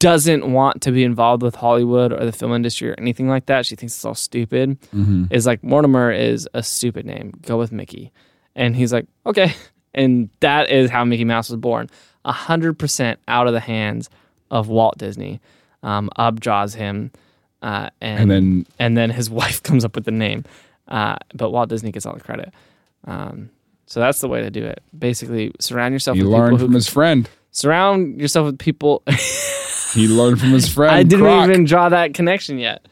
doesn't 0.02 0.52
want 0.52 0.82
to 0.82 0.90
be 0.92 1.04
involved 1.04 1.42
with 1.42 1.54
Hollywood 1.54 2.12
or 2.12 2.24
the 2.24 2.32
film 2.32 2.52
industry 2.52 2.90
or 2.90 2.94
anything 2.98 3.28
like 3.28 3.46
that, 3.46 3.64
she 3.66 3.76
thinks 3.76 3.94
it's 3.94 4.04
all 4.04 4.14
stupid. 4.14 4.76
Is 5.30 5.46
like 5.46 5.62
Mortimer 5.62 6.10
is 6.12 6.48
a 6.54 6.62
stupid 6.62 7.06
name. 7.06 7.32
Go 7.42 7.56
with 7.56 7.70
Mickey, 7.72 8.12
and 8.56 8.74
he's 8.76 8.92
like 8.92 9.06
okay, 9.24 9.54
and 9.94 10.28
that 10.40 10.70
is 10.70 10.90
how 10.90 11.04
Mickey 11.04 11.24
Mouse 11.24 11.48
was 11.50 11.58
born. 11.58 11.88
A 12.24 12.32
hundred 12.32 12.78
percent 12.78 13.20
out 13.28 13.46
of 13.46 13.52
the 13.52 13.60
hands 13.60 14.10
of 14.50 14.68
Walt 14.68 14.98
Disney. 14.98 15.40
Um, 15.82 16.10
Ub 16.16 16.38
draws 16.40 16.74
him, 16.74 17.10
uh, 17.62 17.90
and, 18.00 18.20
And 18.20 18.30
then 18.30 18.66
and 18.78 18.96
then 18.96 19.10
his 19.10 19.30
wife 19.40 19.62
comes 19.62 19.84
up 19.84 19.94
with 19.94 20.04
the 20.04 20.10
name, 20.10 20.44
uh, 20.88 21.16
but 21.34 21.50
Walt 21.50 21.68
Disney 21.68 21.92
gets 21.92 22.06
all 22.06 22.14
the 22.14 22.20
credit. 22.20 22.52
Um, 23.04 23.50
so 23.86 24.00
that's 24.00 24.20
the 24.20 24.28
way 24.28 24.40
to 24.42 24.50
do 24.50 24.64
it. 24.64 24.82
Basically, 24.96 25.52
surround 25.60 25.92
yourself 25.92 26.16
he 26.16 26.22
with 26.22 26.32
who 26.60 26.66
from 26.66 26.74
his 26.74 26.88
friend. 26.88 27.28
Surround 27.52 28.20
yourself 28.20 28.46
with 28.46 28.58
people. 28.58 29.02
He 29.94 30.08
learned 30.08 30.40
from 30.40 30.52
his 30.52 30.66
friend. 30.72 30.90
I 30.96 31.02
didn't 31.02 31.26
Croc. 31.26 31.50
even 31.50 31.64
draw 31.64 31.90
that 31.90 32.14
connection 32.14 32.56
yet. 32.58 32.88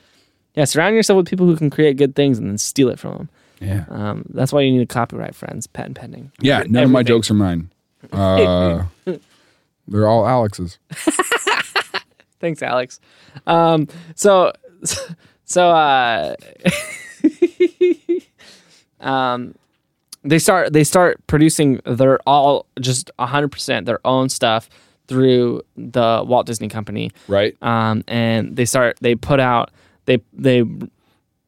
Yeah, 0.54 0.66
surround 0.66 0.96
yourself 0.96 1.16
with 1.16 1.28
people 1.28 1.46
who 1.46 1.56
can 1.56 1.70
create 1.70 1.96
good 1.96 2.14
things 2.14 2.38
and 2.38 2.46
then 2.46 2.58
steal 2.58 2.90
it 2.90 2.98
from 2.98 3.12
them. 3.14 3.28
Yeah. 3.58 3.84
Um, 3.88 4.26
that's 4.28 4.52
why 4.52 4.60
you 4.60 4.70
need 4.70 4.82
a 4.82 4.86
copyright, 4.86 5.34
friends. 5.34 5.66
Patent 5.66 5.96
pending. 5.96 6.30
Yeah. 6.42 6.64
None 6.68 6.84
of 6.84 6.90
my 6.90 7.02
jokes 7.02 7.30
are 7.30 7.34
mine. 7.34 7.70
Uh, 8.12 8.84
they're 9.88 10.06
all 10.06 10.26
Alex's. 10.26 10.78
Thanks, 12.38 12.62
Alex. 12.62 13.00
Um, 13.46 13.88
so, 14.14 14.52
so, 15.46 15.70
uh, 15.70 16.34
um, 19.00 19.54
they 20.22 20.38
start 20.38 20.72
they 20.72 20.84
start 20.84 21.24
producing 21.26 21.80
their 21.84 22.18
all 22.26 22.66
just 22.80 23.10
hundred 23.18 23.48
percent 23.48 23.86
their 23.86 24.00
own 24.06 24.28
stuff 24.28 24.68
through 25.06 25.62
the 25.76 26.22
Walt 26.26 26.46
Disney 26.46 26.68
Company. 26.68 27.10
Right. 27.26 27.56
um, 27.62 28.04
and 28.06 28.56
they 28.56 28.64
start 28.64 28.98
they 29.00 29.14
put 29.14 29.40
out 29.40 29.70
they 30.06 30.22
they 30.32 30.64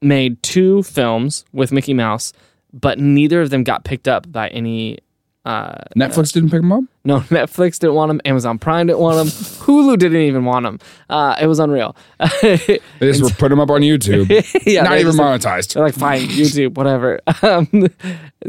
made 0.00 0.42
two 0.42 0.82
films 0.82 1.44
with 1.52 1.70
Mickey 1.72 1.94
Mouse, 1.94 2.32
but 2.72 2.98
neither 2.98 3.40
of 3.40 3.50
them 3.50 3.62
got 3.62 3.84
picked 3.84 4.08
up 4.08 4.30
by 4.30 4.48
any. 4.48 4.98
Uh, 5.44 5.74
Netflix 5.96 6.32
didn't 6.32 6.50
pick 6.50 6.60
him 6.60 6.70
up. 6.70 6.84
no, 7.04 7.20
Netflix 7.22 7.78
didn't 7.80 7.94
want 7.96 8.10
them. 8.10 8.20
Amazon 8.24 8.58
Prime 8.60 8.86
didn't 8.86 9.00
want 9.00 9.16
them. 9.16 9.26
Hulu 9.66 9.98
didn't 9.98 10.20
even 10.20 10.44
want 10.44 10.64
them. 10.64 10.78
Uh, 11.10 11.36
it 11.40 11.46
was 11.46 11.58
unreal. 11.58 11.96
They 12.42 12.80
just 13.00 13.22
were 13.22 13.30
put 13.30 13.48
them 13.48 13.58
up 13.58 13.70
on 13.70 13.80
YouTube. 13.80 14.28
yeah, 14.64 14.82
Not 14.82 14.98
even 14.98 15.14
monetized. 15.14 15.74
They're 15.74 15.82
like, 15.82 15.94
fine, 15.94 16.20
YouTube, 16.28 16.74
whatever. 16.76 17.18
Um, 17.42 17.66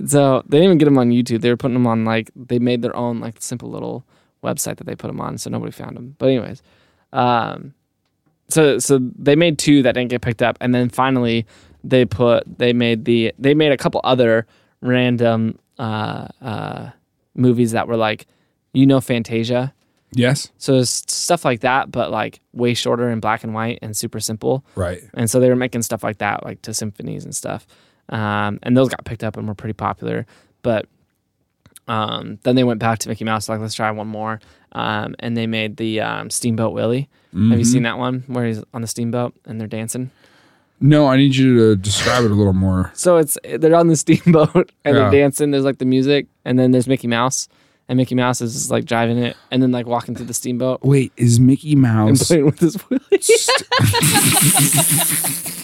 so 0.06 0.44
they 0.48 0.58
didn't 0.58 0.66
even 0.66 0.78
get 0.78 0.86
them 0.86 1.00
on 1.00 1.10
YouTube. 1.10 1.42
They 1.42 1.50
were 1.50 1.58
putting 1.58 1.74
them 1.74 1.88
on 1.88 2.06
like 2.06 2.30
they 2.36 2.60
made 2.60 2.84
their 2.84 2.96
own 2.96 3.20
like 3.20 3.36
simple 3.40 3.70
little 3.72 4.06
website 4.44 4.78
that 4.78 4.86
they 4.86 4.96
put 4.96 5.08
them 5.08 5.20
on, 5.20 5.38
so 5.40 5.50
nobody 5.50 5.72
found 5.72 5.98
them. 5.98 6.16
But 6.20 6.28
anyways, 6.28 6.62
um, 7.12 7.74
so 8.50 8.78
so 8.78 9.00
they 9.18 9.36
made 9.36 9.58
two 9.58 9.82
that 9.84 9.94
didn't 9.94 10.10
get 10.10 10.22
picked 10.22 10.44
up, 10.44 10.58
and 10.62 10.76
then 10.76 10.90
finally 10.90 11.48
they 11.84 12.06
put 12.06 12.44
they 12.60 12.74
made 12.74 13.06
the 13.06 13.34
they 13.40 13.54
made 13.56 13.72
a 13.72 13.78
couple 13.78 14.00
other 14.04 14.46
random 14.82 15.58
uh, 15.84 16.28
uh, 16.42 16.90
movies 17.36 17.72
that 17.72 17.88
were 17.88 17.98
like, 17.98 18.26
you 18.74 18.86
know, 18.86 19.02
Fantasia. 19.02 19.74
Yes. 20.12 20.50
So 20.58 20.76
it's 20.76 21.04
stuff 21.14 21.44
like 21.44 21.62
that, 21.62 21.92
but 21.92 22.10
like 22.12 22.40
way 22.54 22.74
shorter 22.74 23.10
in 23.10 23.20
black 23.20 23.44
and 23.44 23.54
white 23.54 23.80
and 23.82 23.98
super 23.98 24.20
simple. 24.20 24.64
Right. 24.76 25.02
And 25.14 25.30
so 25.30 25.40
they 25.40 25.50
were 25.50 25.56
making 25.56 25.82
stuff 25.82 26.04
like 26.04 26.20
that, 26.20 26.46
like 26.46 26.62
to 26.62 26.74
symphonies 26.74 27.26
and 27.26 27.36
stuff. 27.36 27.68
Um, 28.10 28.60
and 28.64 28.78
those 28.78 28.90
got 28.90 29.04
picked 29.06 29.24
up 29.24 29.38
and 29.38 29.48
were 29.48 29.56
pretty 29.56 29.74
popular. 29.74 30.26
But 30.62 30.88
um, 31.88 32.40
then 32.44 32.56
they 32.56 32.64
went 32.64 32.80
back 32.80 33.00
to 33.00 33.10
Mickey 33.10 33.26
Mouse, 33.26 33.50
like, 33.50 33.60
let's 33.60 33.74
try 33.74 33.92
one 33.92 34.08
more. 34.08 34.40
Um, 34.72 35.16
and 35.20 35.36
they 35.36 35.48
made 35.48 35.78
the 35.78 36.00
um, 36.00 36.30
Steamboat 36.30 36.74
Willie. 36.74 37.10
Have 37.50 37.60
you 37.60 37.66
seen 37.66 37.84
that 37.84 37.98
one 37.98 38.24
where 38.28 38.46
he's 38.46 38.64
on 38.74 38.82
the 38.82 38.88
steamboat 38.88 39.34
and 39.46 39.60
they're 39.60 39.68
dancing? 39.68 40.12
No, 40.82 41.08
I 41.08 41.16
need 41.18 41.36
you 41.36 41.58
to 41.58 41.76
describe 41.78 42.26
it 42.26 42.32
a 42.32 42.34
little 42.34 42.54
more. 42.54 42.92
So 42.94 43.18
it's 43.18 43.38
they're 43.44 43.76
on 43.76 43.88
the 43.88 43.96
steamboat 44.04 44.54
and 44.84 44.96
Yeah. 44.96 45.10
they're 45.10 45.12
dancing. 45.12 45.52
There's 45.52 45.64
like 45.64 45.78
the 45.78 45.86
music, 45.86 46.28
and 46.46 46.60
then 46.60 46.72
there's 46.72 46.88
Mickey 46.88 47.08
Mouse, 47.08 47.48
and 47.88 47.96
Mickey 47.98 48.16
Mouse 48.16 48.42
is 48.42 48.54
just, 48.54 48.70
like 48.72 48.86
driving 48.86 49.18
it, 49.18 49.38
and 49.52 49.62
then 49.64 49.72
like 49.72 49.86
walking 49.86 50.14
through 50.16 50.26
the 50.26 50.34
steamboat 50.34 50.82
Wait, 50.84 51.12
is 51.18 51.40
Mickey 51.40 51.74
and 51.74 51.82
Mouse? 51.82 52.28
playing 52.28 52.46
with 52.46 52.60
his 52.60 52.78
Willie. 52.90 53.02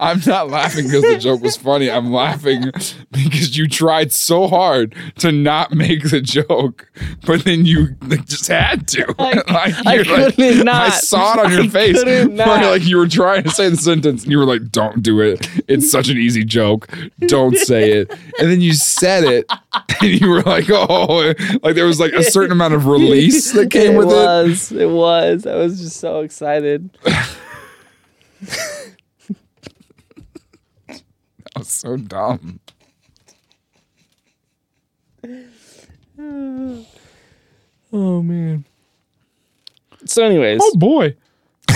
I'm 0.00 0.20
not 0.26 0.48
laughing 0.48 0.86
because 0.86 1.02
the 1.02 1.18
joke 1.18 1.42
was 1.42 1.58
funny. 1.58 1.90
I'm 1.90 2.10
laughing 2.10 2.62
because 3.10 3.56
you 3.56 3.68
tried 3.68 4.12
so 4.12 4.48
hard 4.48 4.94
to 5.18 5.30
not 5.30 5.72
make 5.72 6.08
the 6.08 6.22
joke, 6.22 6.90
but 7.26 7.44
then 7.44 7.66
you 7.66 7.96
like, 8.00 8.24
just 8.26 8.48
had 8.48 8.88
to. 8.88 9.04
like, 9.18 9.44
I 9.86 9.94
you're 9.94 10.04
like- 10.04 10.36
couldn't 10.36 10.64
not. 10.64 10.86
I 10.86 10.88
saw 10.90 11.34
it 11.34 11.44
on 11.44 11.52
your 11.52 11.64
I 11.64 11.68
face. 11.68 12.02
like 12.02 12.86
you 12.86 12.96
were 12.96 13.08
trying 13.08 13.42
to 13.42 13.50
say 13.50 13.68
the 13.68 13.76
sentence 13.76 14.22
and 14.22 14.32
you 14.32 14.38
were 14.38 14.46
like, 14.46 14.70
"Don't 14.72 15.02
do 15.02 15.20
it. 15.20 15.46
It's 15.68 15.90
such 15.90 16.08
an 16.08 16.16
easy 16.16 16.44
joke. 16.44 16.88
Don't 17.26 17.56
say 17.56 17.92
it." 17.92 18.10
And 18.38 18.50
then 18.50 18.62
you 18.62 18.72
said 18.72 19.24
it, 19.24 19.44
and 20.00 20.20
you 20.20 20.30
were 20.30 20.42
like, 20.42 20.70
"Oh!" 20.70 21.34
Like 21.62 21.74
there 21.74 21.86
was 21.86 22.00
like 22.00 22.12
a 22.12 22.24
certain 22.24 22.52
amount 22.52 22.72
of 22.72 22.86
release 22.86 23.52
that 23.52 23.70
came 23.70 23.96
it 23.96 23.98
with 23.98 24.08
it. 24.08 24.12
was, 24.12 24.72
it. 24.72 24.88
was. 24.88 25.46
I 25.46 25.56
was 25.56 25.78
just 25.78 25.98
so 25.98 26.20
excited. 26.20 26.88
That 31.60 31.66
was 31.66 31.72
so 31.72 31.96
dumb. 31.98 32.60
Oh 37.92 38.22
man. 38.22 38.64
So, 40.06 40.24
anyways, 40.24 40.60
Oh 40.62 40.76
boy. 40.76 41.14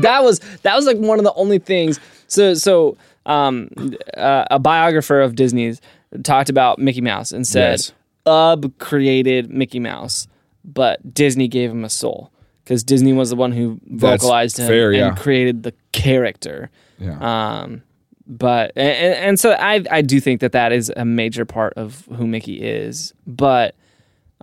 that 0.00 0.22
was 0.22 0.38
that 0.62 0.74
was 0.76 0.86
like 0.86 0.96
one 0.96 1.18
of 1.18 1.24
the 1.26 1.34
only 1.34 1.58
things. 1.58 2.00
So, 2.26 2.54
so 2.54 2.96
um, 3.26 3.68
uh, 4.16 4.46
a 4.50 4.58
biographer 4.58 5.20
of 5.20 5.34
Disney's 5.34 5.82
talked 6.22 6.48
about 6.48 6.78
Mickey 6.78 7.02
Mouse 7.02 7.32
and 7.32 7.46
said, 7.46 7.72
Yes. 7.72 7.92
"Ub 8.24 8.78
created 8.78 9.50
Mickey 9.50 9.78
Mouse, 9.78 10.26
but 10.64 11.12
Disney 11.12 11.48
gave 11.48 11.70
him 11.70 11.84
a 11.84 11.90
soul." 11.90 12.30
Because 12.68 12.84
Disney 12.84 13.14
was 13.14 13.30
the 13.30 13.36
one 13.36 13.52
who 13.52 13.80
That's 13.86 14.22
vocalized 14.22 14.58
him 14.58 14.68
fair, 14.68 14.92
and 14.92 15.16
created 15.16 15.62
the 15.62 15.72
character. 15.92 16.68
Yeah. 16.98 17.62
Um, 17.62 17.82
but 18.26 18.72
and, 18.76 19.14
and 19.14 19.40
so 19.40 19.52
I 19.52 19.82
I 19.90 20.02
do 20.02 20.20
think 20.20 20.42
that 20.42 20.52
that 20.52 20.70
is 20.70 20.92
a 20.94 21.06
major 21.06 21.46
part 21.46 21.72
of 21.78 22.06
who 22.14 22.26
Mickey 22.26 22.60
is. 22.60 23.14
But 23.26 23.74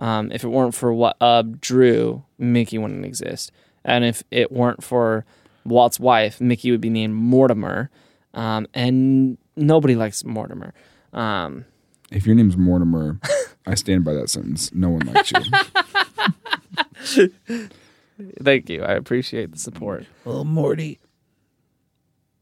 um, 0.00 0.32
if 0.32 0.42
it 0.42 0.48
weren't 0.48 0.74
for 0.74 0.92
what 0.92 1.16
Ub 1.20 1.60
drew, 1.60 2.24
Mickey 2.36 2.78
wouldn't 2.78 3.04
exist. 3.04 3.52
And 3.84 4.04
if 4.04 4.24
it 4.32 4.50
weren't 4.50 4.82
for 4.82 5.24
Walt's 5.64 6.00
wife, 6.00 6.40
Mickey 6.40 6.72
would 6.72 6.80
be 6.80 6.90
named 6.90 7.14
Mortimer. 7.14 7.90
Um, 8.34 8.66
and 8.74 9.38
nobody 9.54 9.94
likes 9.94 10.24
Mortimer. 10.24 10.74
Um, 11.12 11.64
if 12.10 12.26
your 12.26 12.34
name's 12.34 12.56
Mortimer, 12.56 13.20
I 13.66 13.76
stand 13.76 14.04
by 14.04 14.14
that 14.14 14.30
sentence. 14.30 14.74
No 14.74 14.90
one 14.90 15.06
likes 15.06 15.30
you. 15.30 15.42
thank 18.42 18.68
you. 18.70 18.82
I 18.82 18.92
appreciate 18.92 19.52
the 19.52 19.58
support. 19.58 20.06
Little 20.24 20.44
Morty. 20.44 20.98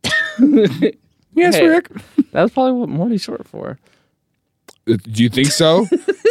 yes, 0.38 1.54
Hey. 1.56 1.66
Rick. 1.66 1.88
That's 2.32 2.52
probably 2.52 2.72
what 2.72 2.88
Morty's 2.88 3.22
short 3.22 3.46
for. 3.46 3.78
Uh, 4.88 4.96
Do 5.02 5.22
you 5.22 5.28
think 5.28 5.48
so? 5.48 5.86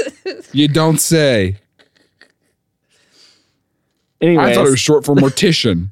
you 0.51 0.67
don't 0.67 0.99
say. 0.99 1.57
Anyway, 4.21 4.43
I 4.43 4.53
thought 4.53 4.67
it 4.67 4.71
was 4.71 4.79
short 4.79 5.03
for 5.05 5.15
mortician. 5.15 5.89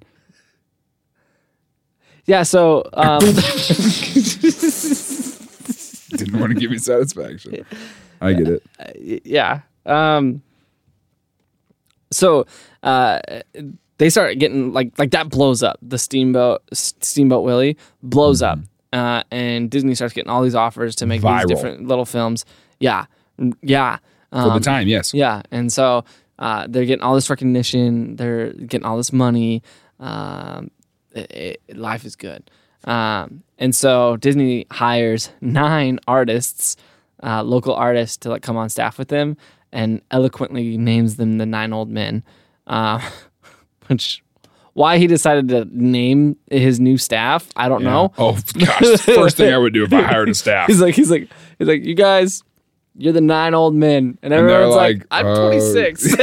yeah. 2.25 2.43
So 2.43 2.83
um, 2.93 3.19
Didn't 6.17 6.39
want 6.39 6.53
to 6.53 6.59
give 6.59 6.71
you 6.71 6.79
satisfaction. 6.79 7.65
I 8.21 8.33
get 8.33 8.47
it. 8.47 9.21
yeah. 9.25 9.61
Um, 9.85 10.41
so 12.11 12.45
uh, 12.83 13.19
they 13.97 14.09
start 14.09 14.37
getting 14.39 14.73
like 14.73 14.97
like 14.97 15.11
that 15.11 15.29
blows 15.29 15.61
up. 15.63 15.77
The 15.81 15.97
steamboat 15.97 16.61
Steamboat 16.73 17.43
Willie 17.43 17.77
blows 18.01 18.41
up, 18.41 18.59
uh, 18.93 19.23
and 19.31 19.69
Disney 19.69 19.95
starts 19.95 20.13
getting 20.13 20.29
all 20.29 20.41
these 20.41 20.55
offers 20.55 20.95
to 20.97 21.05
make 21.05 21.21
Viral. 21.21 21.39
these 21.39 21.47
different 21.55 21.87
little 21.87 22.05
films. 22.05 22.45
Yeah, 22.79 23.05
Mm, 23.39 23.53
yeah. 23.61 23.97
For 24.31 24.37
Um, 24.39 24.53
the 24.53 24.59
time, 24.61 24.87
yes. 24.87 25.13
yeah, 25.13 25.41
and 25.51 25.71
so 25.71 26.05
uh, 26.39 26.65
they're 26.69 26.85
getting 26.85 27.03
all 27.03 27.15
this 27.15 27.29
recognition. 27.29 28.15
They're 28.15 28.53
getting 28.53 28.85
all 28.85 28.95
this 28.97 29.11
money. 29.13 29.61
Um, 29.99 30.71
it, 31.13 31.59
it- 31.67 31.77
life 31.77 32.05
is 32.05 32.15
good. 32.15 32.49
Um, 32.85 33.43
and 33.59 33.75
so 33.75 34.17
Disney 34.17 34.65
hires 34.71 35.29
nine 35.41 35.99
artists, 36.07 36.77
uh, 37.21 37.43
local 37.43 37.75
artists, 37.75 38.17
to 38.17 38.29
like 38.29 38.41
come 38.41 38.57
on 38.57 38.69
staff 38.69 38.97
with 38.97 39.09
them, 39.09 39.37
and 39.71 40.01
eloquently 40.09 40.77
names 40.77 41.17
them 41.17 41.37
the 41.37 41.45
nine 41.45 41.73
old 41.73 41.89
men. 41.89 42.23
Uh, 42.67 43.01
which 43.87 44.23
why 44.73 44.97
he 44.97 45.07
decided 45.07 45.49
to 45.49 45.65
name 45.71 46.37
his 46.49 46.79
new 46.79 46.97
staff, 46.97 47.49
I 47.55 47.67
don't 47.67 47.83
know. 47.83 48.13
Oh 48.17 48.39
gosh, 48.57 49.01
first 49.01 49.37
thing 49.37 49.53
I 49.53 49.57
would 49.57 49.73
do 49.73 49.83
if 49.83 49.93
I 49.93 50.01
hired 50.03 50.29
a 50.29 50.33
staff. 50.33 50.67
He's 50.67 50.81
like, 50.81 50.95
he's 50.95 51.11
like, 51.11 51.29
he's 51.59 51.67
like, 51.67 51.83
you 51.83 51.93
guys, 51.93 52.43
you're 52.95 53.13
the 53.13 53.21
nine 53.21 53.53
old 53.53 53.75
men, 53.75 54.17
and 54.21 54.33
everyone's 54.33 54.75
like, 54.75 54.97
like, 54.97 55.07
I'm 55.11 55.25
uh, 55.25 55.35
26. 55.35 56.15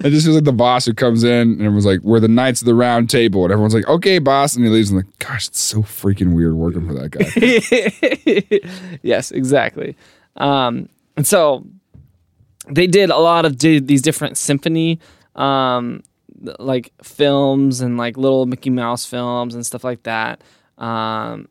It 0.00 0.10
just 0.10 0.26
feels 0.26 0.36
like 0.36 0.44
the 0.44 0.54
boss 0.56 0.86
who 0.86 0.94
comes 0.94 1.24
in 1.24 1.30
and 1.52 1.60
everyone's 1.60 1.86
like, 1.86 2.00
"We're 2.00 2.20
the 2.20 2.28
knights 2.28 2.62
of 2.62 2.66
the 2.66 2.74
round 2.74 3.10
table," 3.10 3.44
and 3.44 3.52
everyone's 3.52 3.74
like, 3.74 3.86
"Okay, 3.88 4.18
boss," 4.18 4.56
and 4.56 4.64
he 4.64 4.70
leaves. 4.70 4.90
And 4.90 4.98
like, 4.98 5.18
gosh, 5.18 5.48
it's 5.48 5.60
so 5.60 5.82
freaking 5.82 6.34
weird 6.34 6.54
working 6.54 6.86
for 6.86 6.94
that 6.94 7.10
guy. 7.10 7.26
yes, 9.02 9.30
exactly. 9.30 9.96
Um, 10.36 10.88
and 11.16 11.26
so 11.26 11.66
they 12.68 12.86
did 12.86 13.10
a 13.10 13.18
lot 13.18 13.44
of 13.44 13.58
these 13.58 14.02
different 14.02 14.36
symphony, 14.36 15.00
um, 15.34 16.02
like 16.58 16.92
films 17.02 17.80
and 17.80 17.96
like 17.96 18.16
little 18.16 18.46
Mickey 18.46 18.70
Mouse 18.70 19.04
films 19.04 19.54
and 19.54 19.64
stuff 19.64 19.84
like 19.84 20.02
that. 20.02 20.42
Um, 20.78 21.48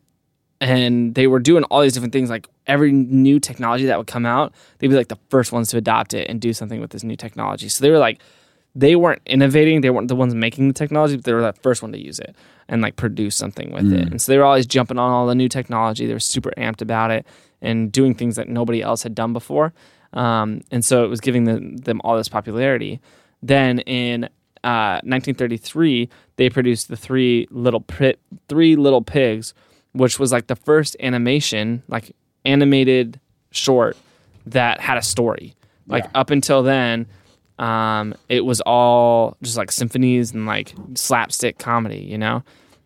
and 0.60 1.14
they 1.14 1.26
were 1.26 1.40
doing 1.40 1.64
all 1.64 1.82
these 1.82 1.92
different 1.92 2.12
things. 2.12 2.30
Like 2.30 2.48
every 2.66 2.92
new 2.92 3.40
technology 3.40 3.86
that 3.86 3.98
would 3.98 4.06
come 4.06 4.24
out, 4.24 4.54
they'd 4.78 4.88
be 4.88 4.94
like 4.94 5.08
the 5.08 5.18
first 5.28 5.52
ones 5.52 5.68
to 5.70 5.76
adopt 5.76 6.14
it 6.14 6.28
and 6.30 6.40
do 6.40 6.52
something 6.52 6.80
with 6.80 6.90
this 6.90 7.02
new 7.04 7.16
technology. 7.16 7.68
So 7.68 7.82
they 7.82 7.90
were 7.90 7.98
like, 7.98 8.20
they 8.74 8.94
weren't 8.94 9.22
innovating. 9.26 9.80
They 9.80 9.90
weren't 9.90 10.08
the 10.08 10.16
ones 10.16 10.34
making 10.34 10.68
the 10.68 10.74
technology, 10.74 11.16
but 11.16 11.24
they 11.24 11.32
were 11.32 11.40
the 11.40 11.54
first 11.54 11.82
one 11.82 11.92
to 11.92 11.98
use 11.98 12.18
it 12.18 12.36
and 12.68 12.82
like 12.82 12.96
produce 12.96 13.34
something 13.34 13.72
with 13.72 13.90
it. 13.92 14.00
And 14.10 14.20
so 14.20 14.32
they 14.32 14.38
were 14.38 14.44
always 14.44 14.66
jumping 14.66 14.98
on 14.98 15.10
all 15.10 15.26
the 15.26 15.34
new 15.34 15.48
technology. 15.48 16.06
They 16.06 16.12
were 16.12 16.20
super 16.20 16.52
amped 16.58 16.82
about 16.82 17.10
it 17.10 17.26
and 17.62 17.90
doing 17.92 18.14
things 18.14 18.36
that 18.36 18.48
nobody 18.48 18.82
else 18.82 19.02
had 19.02 19.14
done 19.14 19.32
before. 19.32 19.72
Um, 20.12 20.60
and 20.70 20.84
so 20.84 21.04
it 21.04 21.08
was 21.08 21.20
giving 21.20 21.44
them, 21.44 21.76
them 21.78 22.00
all 22.04 22.16
this 22.16 22.28
popularity. 22.28 23.00
Then 23.42 23.80
in 23.80 24.24
uh, 24.64 25.00
1933, 25.04 26.08
they 26.36 26.48
produced 26.50 26.88
the 26.88 26.96
three 26.96 27.46
little 27.50 27.80
Pri- 27.80 28.16
three 28.48 28.76
little 28.76 29.02
pigs, 29.02 29.54
which 29.92 30.18
was 30.18 30.32
like 30.32 30.46
the 30.46 30.56
first 30.56 30.96
animation, 31.00 31.82
like 31.88 32.14
animated 32.44 33.20
short 33.50 33.96
that 34.46 34.80
had 34.80 34.96
a 34.96 35.02
story. 35.02 35.54
Like 35.86 36.04
Yeah. 36.04 36.10
up 36.14 36.30
until 36.30 36.62
then, 36.62 37.06
um, 37.58 38.14
it 38.28 38.44
was 38.44 38.60
all 38.62 39.36
just 39.42 39.56
like 39.56 39.72
symphonies 39.72 40.32
and 40.32 40.46
like 40.46 40.74
slapstick 40.94 41.58
comedy, 41.58 41.98
you 42.00 42.18
know. 42.18 42.42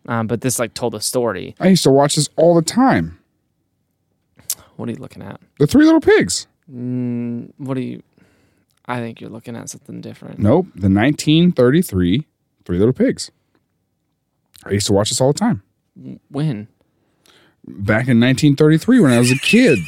Um, 0.07 0.27
but 0.27 0.41
this 0.41 0.59
like 0.59 0.73
told 0.73 0.95
a 0.95 1.01
story. 1.01 1.55
I 1.59 1.67
used 1.67 1.83
to 1.83 1.91
watch 1.91 2.15
this 2.15 2.29
all 2.35 2.55
the 2.55 2.61
time. 2.61 3.17
What 4.75 4.89
are 4.89 4.91
you 4.91 4.97
looking 4.97 5.21
at? 5.21 5.39
The 5.59 5.67
Three 5.67 5.85
Little 5.85 6.01
Pigs. 6.01 6.47
Mm, 6.71 7.51
what 7.57 7.77
are 7.77 7.81
you? 7.81 8.01
I 8.85 8.99
think 8.99 9.21
you're 9.21 9.29
looking 9.29 9.55
at 9.55 9.69
something 9.69 10.01
different. 10.01 10.39
Nope, 10.39 10.65
the 10.75 10.89
1933 10.89 12.25
Three 12.65 12.77
Little 12.77 12.93
Pigs. 12.93 13.31
I 14.65 14.71
used 14.71 14.87
to 14.87 14.93
watch 14.93 15.09
this 15.09 15.21
all 15.21 15.33
the 15.33 15.39
time. 15.39 15.63
When? 16.29 16.67
Back 17.67 18.07
in 18.07 18.19
1933 18.19 18.99
when 18.99 19.11
I 19.11 19.19
was 19.19 19.31
a 19.31 19.37
kid. 19.37 19.79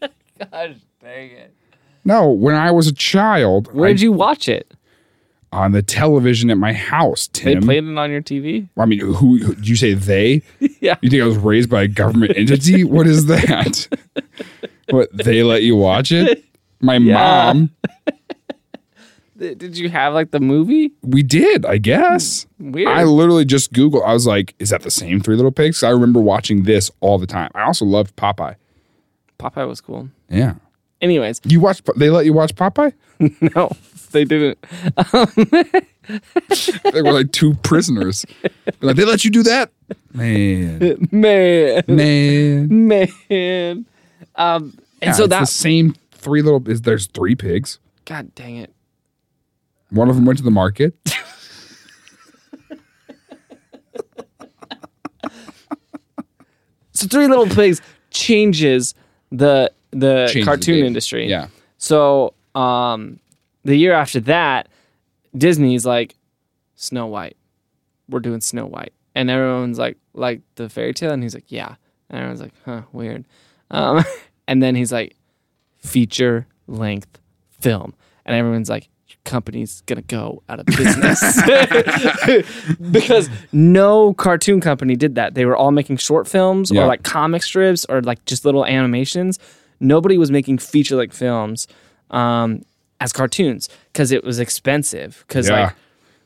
Gosh 0.38 0.76
dang 1.00 1.30
it! 1.30 1.54
No, 2.04 2.30
when 2.30 2.54
I 2.54 2.70
was 2.70 2.86
a 2.86 2.92
child. 2.92 3.72
Where 3.74 3.88
I- 3.88 3.92
did 3.92 4.00
you 4.00 4.12
watch 4.12 4.48
it? 4.48 4.72
On 5.52 5.72
the 5.72 5.82
television 5.82 6.50
at 6.50 6.56
my 6.58 6.72
house, 6.72 7.28
Tim. 7.28 7.60
They 7.60 7.66
played 7.66 7.84
it 7.84 7.98
on 7.98 8.10
your 8.10 8.22
TV. 8.22 8.68
I 8.76 8.86
mean, 8.86 9.00
who, 9.00 9.12
who 9.38 9.54
you 9.62 9.76
say 9.76 9.94
they? 9.94 10.42
Yeah. 10.80 10.96
You 11.00 11.10
think 11.10 11.22
I 11.22 11.26
was 11.26 11.36
raised 11.36 11.70
by 11.70 11.82
a 11.82 11.88
government 11.88 12.32
entity? 12.36 12.82
What 12.92 13.06
is 13.06 13.26
that? 13.26 13.86
what 14.90 15.08
they 15.16 15.42
let 15.44 15.62
you 15.62 15.76
watch 15.76 16.10
it? 16.10 16.44
My 16.80 16.96
Yeah. 16.96 17.14
mom. 17.52 17.70
Did 19.38 19.76
you 19.76 19.88
have 19.88 20.14
like 20.14 20.30
the 20.30 20.38
movie? 20.40 20.92
We 21.02 21.22
did, 21.24 21.66
I 21.66 21.78
guess. 21.78 22.46
Weird. 22.60 22.88
I 22.88 23.02
literally 23.04 23.44
just 23.44 23.72
Googled. 23.72 24.04
I 24.06 24.12
was 24.12 24.24
like, 24.26 24.54
"Is 24.60 24.70
that 24.70 24.82
the 24.82 24.90
same 24.90 25.20
Three 25.20 25.34
Little 25.34 25.50
Pigs? 25.50 25.82
I 25.82 25.88
remember 25.90 26.20
watching 26.20 26.62
this 26.62 26.92
all 27.00 27.18
the 27.18 27.26
time. 27.26 27.50
I 27.54 27.62
also 27.62 27.84
loved 27.84 28.14
Popeye. 28.14 28.54
Popeye 29.40 29.66
was 29.66 29.80
cool. 29.80 30.10
Yeah, 30.28 30.54
Anyways, 31.00 31.40
you 31.44 31.58
watched. 31.58 31.88
They 31.96 32.08
let 32.08 32.24
you 32.24 32.32
watch 32.32 32.54
Popeye? 32.54 32.92
no, 33.56 33.72
they 34.12 34.24
didn't. 34.24 34.58
They 36.92 37.00
were 37.00 37.12
like 37.12 37.30
two 37.30 37.54
prisoners. 37.62 38.26
They're 38.42 38.52
like 38.80 38.96
they 38.96 39.04
let 39.04 39.24
you 39.24 39.30
do 39.30 39.44
that, 39.44 39.70
man, 40.12 41.08
Man, 41.12 41.84
man. 41.86 42.86
man. 42.88 43.86
Um, 44.34 44.76
and 45.00 45.08
Yeah, 45.08 45.12
so 45.12 45.24
it's 45.24 45.30
that. 45.30 45.40
the 45.40 45.46
same 45.46 45.94
Three 46.10 46.42
Little. 46.42 46.68
Is 46.68 46.82
there's 46.82 47.06
three 47.06 47.36
pigs. 47.36 47.78
God 48.04 48.34
dang 48.34 48.56
it! 48.56 48.72
One 49.90 50.08
of 50.10 50.16
them 50.16 50.24
went 50.24 50.38
to 50.38 50.44
the 50.44 50.50
market. 50.50 50.96
So 56.92 57.06
Three 57.08 57.26
Little 57.26 57.46
Pigs 57.46 57.80
changes 58.10 58.94
the 59.30 59.72
the 59.90 60.42
cartoon 60.44 60.76
game. 60.76 60.84
industry. 60.86 61.28
Yeah. 61.28 61.48
So 61.78 62.34
um, 62.54 63.18
the 63.64 63.76
year 63.76 63.92
after 63.92 64.20
that, 64.20 64.68
Disney's 65.36 65.84
like 65.86 66.16
Snow 66.74 67.06
White. 67.06 67.36
We're 68.08 68.20
doing 68.20 68.40
Snow 68.40 68.66
White, 68.66 68.92
and 69.14 69.30
everyone's 69.30 69.78
like, 69.78 69.96
like 70.14 70.40
the 70.56 70.68
fairy 70.68 70.92
tale, 70.94 71.12
and 71.12 71.22
he's 71.22 71.34
like, 71.34 71.50
yeah, 71.50 71.76
and 72.10 72.18
everyone's 72.18 72.40
like, 72.40 72.52
huh, 72.64 72.82
weird. 72.92 73.24
Um, 73.70 74.04
and 74.48 74.62
then 74.62 74.74
he's 74.74 74.92
like, 74.92 75.16
feature 75.78 76.46
length 76.66 77.18
film, 77.60 77.94
and 78.24 78.36
everyone's 78.36 78.68
like. 78.68 78.88
"Your 79.08 79.18
Company's 79.24 79.82
gonna 79.82 80.00
go 80.02 80.42
out 80.48 80.58
of 80.58 80.64
business 80.66 81.20
because 82.90 83.28
no 83.52 84.14
cartoon 84.14 84.60
company 84.60 84.96
did 84.96 85.14
that. 85.16 85.34
They 85.34 85.44
were 85.44 85.56
all 85.56 85.70
making 85.70 85.98
short 85.98 86.26
films 86.26 86.70
Yeah. 86.70 86.82
or 86.82 86.86
like 86.86 87.02
comic 87.02 87.42
strips 87.42 87.84
or 87.88 88.00
like 88.00 88.24
just 88.24 88.44
little 88.46 88.64
animations. 88.64 89.38
Nobody 89.80 90.16
was 90.16 90.30
making 90.30 90.58
feature 90.58 90.96
length 90.96 91.16
films 91.16 91.66
um, 92.10 92.64
as 93.02 93.12
cartoons 93.12 93.68
because 93.92 94.12
it 94.12 94.24
was 94.24 94.38
expensive. 94.38 95.24
Because 95.28 95.48
Yeah, 95.48 95.64
like 95.66 95.74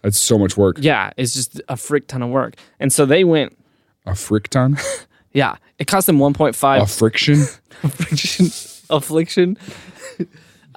that's 0.03 0.19
so 0.19 0.39
much 0.39 0.57
work. 0.57 0.77
yeah, 0.81 1.11
it's 1.17 1.33
just 1.35 1.61
a 1.69 1.77
frick 1.77 2.07
ton 2.09 2.23
of 2.23 2.31
work. 2.31 2.55
And 2.81 2.93
so 2.93 3.07
they 3.07 3.25
went. 3.25 3.57
A 4.07 4.15
frick 4.15 4.49
ton, 4.49 4.77
Yeah, 5.33 5.57
it 5.79 5.87
cost 5.87 6.07
them 6.07 6.19
1.5 6.19 6.81
a 6.83 6.87
friction, 6.87 7.41
affliction. 7.83 8.47
affliction. 8.91 9.57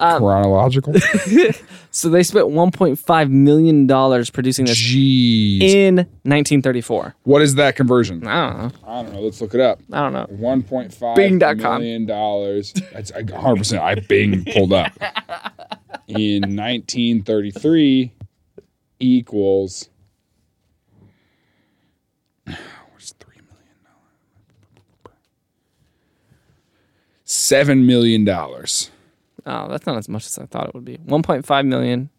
Um, 0.02 0.16
chronological. 0.22 0.94
So 1.90 2.08
they 2.08 2.22
spent 2.22 2.46
1.5 2.46 3.30
million 3.30 3.86
dollars 3.86 4.30
producing 4.30 4.64
this 4.64 4.78
Jeez, 4.80 5.60
in 5.60 5.96
1934. 5.96 7.14
what 7.24 7.42
is 7.42 7.56
that 7.56 7.76
conversion? 7.76 8.26
I 8.26 8.48
don't 8.48 8.58
know. 8.58 8.70
I 8.88 9.02
don't 9.02 9.12
know. 9.12 9.20
Let's 9.20 9.42
look 9.42 9.52
it 9.52 9.60
up. 9.60 9.78
I 9.92 10.00
don't 10.00 10.14
know. 10.14 10.24
One 10.30 10.62
point 10.62 10.94
five 10.94 11.16
Bing.com. 11.16 11.82
million 11.82 12.06
dollars. 12.06 12.72
That's 12.94 13.10
a 13.10 13.22
hundred 13.36 13.56
percent. 13.58 13.82
I 13.82 13.96
Bing 13.96 14.42
pulled 14.46 14.72
up 14.72 14.90
in 16.10 16.42
1933 16.42 18.12
equals. 18.98 19.88
What's 22.44 23.12
three 23.12 23.36
million 23.36 23.76
dollars? 23.84 25.16
Seven 27.24 27.86
million 27.86 28.24
dollars. 28.24 28.90
Oh, 29.46 29.68
that's 29.68 29.86
not 29.86 29.96
as 29.96 30.08
much 30.08 30.26
as 30.26 30.38
I 30.38 30.46
thought 30.46 30.68
it 30.68 30.74
would 30.74 30.84
be. 30.84 30.98
1.5 30.98 31.66
million 31.66 32.10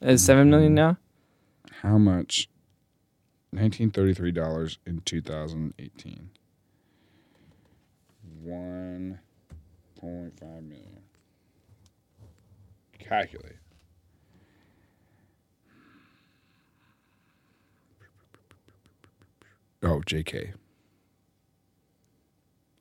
is 0.00 0.24
7 0.24 0.50
million 0.50 0.74
now. 0.74 0.98
How 1.82 1.96
much? 1.98 2.48
1933 3.52 4.32
dollars 4.32 4.78
in 4.84 5.00
2018. 5.02 6.30
1.5 8.44 9.18
million. 10.42 11.03
Calculate. 13.08 13.56
Oh, 19.82 20.00
JK. 20.06 20.52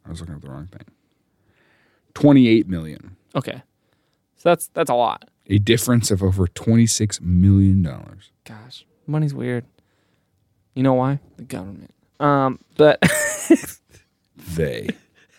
I 0.06 0.10
was 0.10 0.22
looking 0.22 0.36
at 0.36 0.42
the 0.42 0.50
wrong 0.50 0.68
thing. 0.68 0.86
28 2.14 2.68
million. 2.68 3.16
Okay. 3.36 3.62
So 4.38 4.50
that's 4.50 4.68
that's 4.74 4.90
a 4.90 4.94
lot. 4.96 5.30
A 5.48 5.58
difference 5.58 6.12
of 6.12 6.24
over 6.24 6.48
26 6.48 7.20
million 7.22 7.82
dollars. 7.82 8.32
Gosh, 8.46 8.86
money's 9.08 9.34
weird. 9.34 9.66
You 10.76 10.84
know 10.84 10.94
why? 10.94 11.20
The 11.38 11.44
government. 11.44 11.94
Um, 12.20 12.60
but 12.78 13.02
They. 14.56 14.90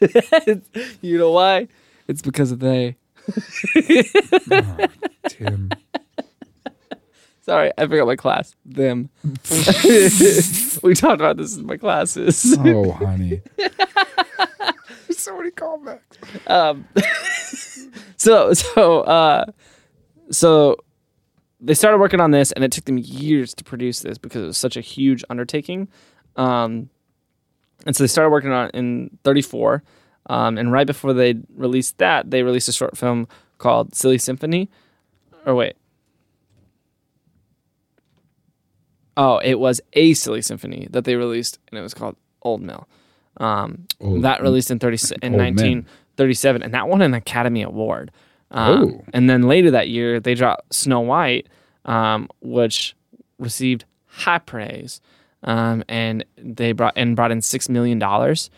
you 1.01 1.19
know 1.19 1.31
why? 1.31 1.69
It's 2.09 2.23
because 2.23 2.51
of 2.53 2.61
they. 2.61 2.97
Tim. 5.29 5.71
Sorry, 7.43 7.73
I 7.77 7.87
forgot 7.87 8.07
my 8.07 8.17
class. 8.17 8.55
Them. 8.65 9.11
we 10.83 10.95
talked 10.95 11.21
about 11.21 11.37
this 11.37 11.57
in 11.57 11.67
my 11.67 11.77
classes. 11.77 12.57
Oh, 12.59 12.93
honey. 12.93 13.43
so 15.11 15.37
many 15.37 15.51
callbacks. 15.51 16.01
Um, 16.51 16.87
so 18.17 18.55
so 18.55 19.03
uh, 19.03 19.45
so 20.31 20.77
they 21.61 21.75
started 21.75 21.99
working 21.99 22.21
on 22.21 22.31
this, 22.31 22.53
and 22.53 22.65
it 22.65 22.73
took 22.73 22.85
them 22.87 22.99
years 22.99 23.55
to 23.55 23.65
produce 23.65 24.01
this 24.01 24.17
because 24.17 24.43
it 24.43 24.47
was 24.47 24.59
such 24.59 24.77
a 24.77 24.81
huge 24.81 25.23
undertaking. 25.29 25.89
Um, 26.37 26.89
and 27.87 27.95
so 27.95 28.05
they 28.05 28.09
started 28.09 28.31
working 28.31 28.53
on 28.53 28.69
it 28.69 28.75
in 28.75 29.19
34. 29.25 29.83
Um, 30.27 30.57
and 30.59 30.73
right 30.73 30.87
before 30.87 31.13
they 31.13 31.35
released 31.57 31.99
that, 31.99 32.31
they 32.31 32.43
released 32.43 32.69
a 32.69 32.73
short 32.73 32.97
film 32.97 33.29
called 33.59 33.95
Silly 33.95 34.19
Symphony. 34.19 34.71
Or 35.47 35.55
wait. 35.55 35.77
Oh, 39.17 39.39
it 39.39 39.59
was 39.61 39.81
a 39.93 40.15
Silly 40.15 40.43
Symphony 40.43 40.89
that 40.91 41.05
they 41.05 41.15
released, 41.17 41.59
and 41.71 41.79
it 41.79 41.83
was 41.83 41.95
called 41.95 42.17
Old 42.43 42.63
Mill. 42.63 42.89
Um, 43.37 43.87
Old- 44.01 44.23
that 44.23 44.43
released 44.43 44.71
in 44.71 44.79
30, 44.79 45.15
in 45.23 45.33
Old 45.35 45.39
Men. 45.41 45.55
1937, 45.55 46.63
and 46.63 46.75
that 46.75 46.89
won 46.89 47.03
an 47.03 47.15
Academy 47.15 47.63
Award. 47.63 48.11
Um, 48.51 48.83
Oh. 48.83 49.05
And 49.13 49.29
then 49.31 49.43
later 49.43 49.71
that 49.73 49.89
year, 49.89 50.21
they 50.21 50.35
dropped 50.35 50.73
Snow 50.75 51.01
White, 51.01 51.49
um, 51.85 52.29
which 52.41 52.97
received 53.39 53.85
high 54.07 54.39
praise, 54.39 55.01
um, 55.43 55.85
and 55.89 56.25
they 56.37 56.73
brought 56.73 56.95
and 56.97 57.15
brought 57.17 57.31
in 57.33 57.41
six 57.41 57.69
million 57.69 57.99
dollars. 57.99 58.51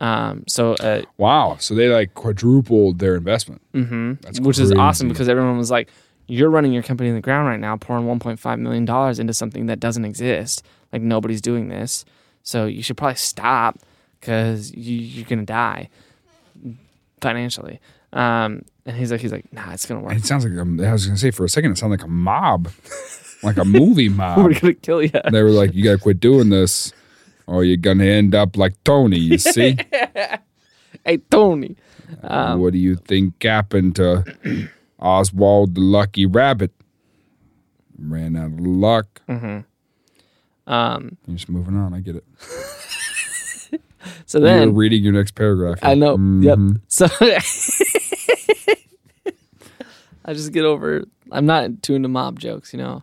Um, 0.00 0.44
so, 0.48 0.74
uh, 0.74 1.02
Wow. 1.18 1.56
So 1.60 1.74
they 1.74 1.88
like 1.88 2.14
quadrupled 2.14 2.98
their 2.98 3.16
investment. 3.16 3.60
mhm, 3.74 4.20
That's 4.22 4.40
which 4.40 4.58
is 4.58 4.72
awesome 4.72 5.08
because 5.08 5.28
everyone 5.28 5.58
was 5.58 5.70
like, 5.70 5.90
"You're 6.26 6.48
running 6.50 6.72
your 6.72 6.82
company 6.82 7.10
in 7.10 7.14
the 7.14 7.20
ground 7.20 7.46
right 7.48 7.60
now, 7.60 7.76
pouring 7.76 8.06
1.5 8.06 8.58
million 8.60 8.84
dollars 8.86 9.18
into 9.18 9.34
something 9.34 9.66
that 9.66 9.78
doesn't 9.78 10.04
exist. 10.06 10.62
Like 10.92 11.02
nobody's 11.02 11.40
doing 11.42 11.68
this, 11.68 12.04
so 12.42 12.64
you 12.66 12.82
should 12.82 12.96
probably 12.96 13.16
stop 13.16 13.78
because 14.20 14.72
you, 14.74 14.96
you're 14.96 15.26
gonna 15.26 15.44
die 15.44 15.88
financially." 17.20 17.80
Um, 18.12 18.62
and 18.86 18.96
he's 18.96 19.12
like, 19.12 19.20
"He's 19.20 19.32
like, 19.32 19.52
nah, 19.52 19.72
it's 19.72 19.86
gonna 19.86 20.00
work. 20.00 20.14
It 20.14 20.24
sounds 20.24 20.44
like, 20.44 20.58
um, 20.58 20.80
I 20.80 20.92
was 20.92 21.06
going 21.06 21.14
to 21.16 21.20
say 21.20 21.30
for 21.30 21.44
a 21.44 21.48
second, 21.48 21.72
it 21.72 21.78
sounded 21.78 22.00
like 22.00 22.06
a 22.06 22.10
mob, 22.10 22.68
like 23.42 23.56
a 23.56 23.64
movie 23.64 24.08
mob. 24.20 24.38
We're 24.38 24.58
gonna 24.58 24.74
kill 24.74 25.02
you." 25.02 25.10
they 25.30 25.42
were 25.42 25.50
like, 25.50 25.74
you 25.74 25.84
got 25.84 25.92
to 25.92 25.98
quit 25.98 26.18
doing 26.20 26.48
this 26.50 26.92
or 27.50 27.64
you're 27.64 27.76
to 27.98 28.08
end 28.08 28.34
up 28.34 28.56
like 28.56 28.72
Tony, 28.84 29.18
you 29.18 29.38
see? 29.38 29.76
Hey, 31.04 31.18
Tony. 31.30 31.76
Um, 32.22 32.60
what 32.60 32.72
do 32.72 32.78
you 32.78 32.96
think 32.96 33.42
happened 33.42 33.96
to 33.96 34.24
Oswald 34.98 35.74
the 35.76 35.80
Lucky 35.80 36.26
Rabbit? 36.26 36.72
Ran 37.98 38.36
out 38.36 38.46
of 38.52 38.60
luck. 38.60 39.22
Um, 39.28 39.64
You're 41.26 41.36
just 41.36 41.48
moving 41.48 41.76
on. 41.76 41.94
I 41.94 42.00
get 42.00 42.16
it. 42.16 42.24
So 44.26 44.38
You're 44.38 44.48
then 44.48 44.74
reading 44.74 45.02
your 45.04 45.12
next 45.12 45.34
paragraph. 45.34 45.78
I 45.82 45.94
know. 45.94 46.16
Mhm. 46.16 46.42
Yep. 46.42 46.58
So 46.88 47.06
I 50.24 50.32
just 50.32 50.52
get 50.52 50.64
over. 50.64 51.04
I'm 51.32 51.44
not 51.46 51.82
too 51.82 51.94
into 51.94 52.08
mob 52.08 52.38
jokes. 52.38 52.72
You 52.72 52.78
know, 52.78 53.02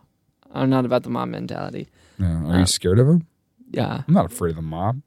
I'm 0.52 0.70
not 0.70 0.84
about 0.84 1.02
the 1.04 1.10
mob 1.10 1.28
mentality. 1.28 1.88
Yeah. 2.18 2.42
Are 2.44 2.56
Uh, 2.56 2.58
you 2.60 2.66
scared 2.66 2.98
of 2.98 3.08
him? 3.08 3.26
Yeah, 3.70 4.02
I'm 4.06 4.14
not 4.14 4.26
afraid 4.26 4.50
of 4.50 4.56
the 4.56 4.62
mob. 4.62 5.00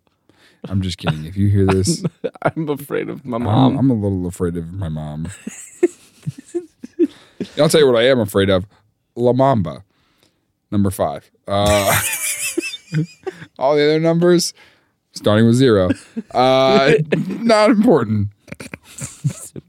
I'm 0.70 0.82
just 0.82 0.98
kidding. 1.00 1.26
If 1.26 1.36
you 1.36 1.48
hear 1.48 1.66
this, 1.74 2.04
I'm 2.44 2.70
afraid 2.70 3.10
of 3.10 3.26
my 3.26 3.38
I'm, 3.38 3.44
mom. 3.44 3.78
I'm 3.78 3.90
a 3.90 3.94
little 3.96 4.28
afraid 4.28 4.56
of 4.58 4.72
my 4.74 4.90
mom. 4.90 5.28
I'll 7.58 7.70
tell 7.70 7.82
you 7.82 7.88
what 7.88 7.96
I 8.00 8.04
am 8.08 8.20
afraid 8.20 8.50
of. 8.50 8.66
La 9.16 9.34
Mamba, 9.34 9.84
number 10.72 10.92
five. 10.92 11.30
Uh, 11.48 12.00
all 13.60 13.76
the 13.76 13.84
other 13.84 14.00
numbers, 14.00 14.54
starting 15.14 15.46
with 15.48 15.56
zero, 15.56 15.90
uh, 16.34 16.94
not 17.42 17.72
important. 17.72 18.30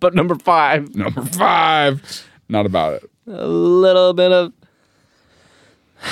but 0.01 0.15
number 0.15 0.35
five, 0.37 0.95
Number 0.95 1.25
five, 1.25 2.25
not 2.49 2.67
about 2.67 2.95
it. 3.03 3.11
a 3.27 3.47
little 3.49 4.13
bit 4.13 4.31
of. 4.33 4.53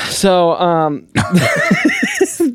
So 0.09 0.53
um, 0.55 1.07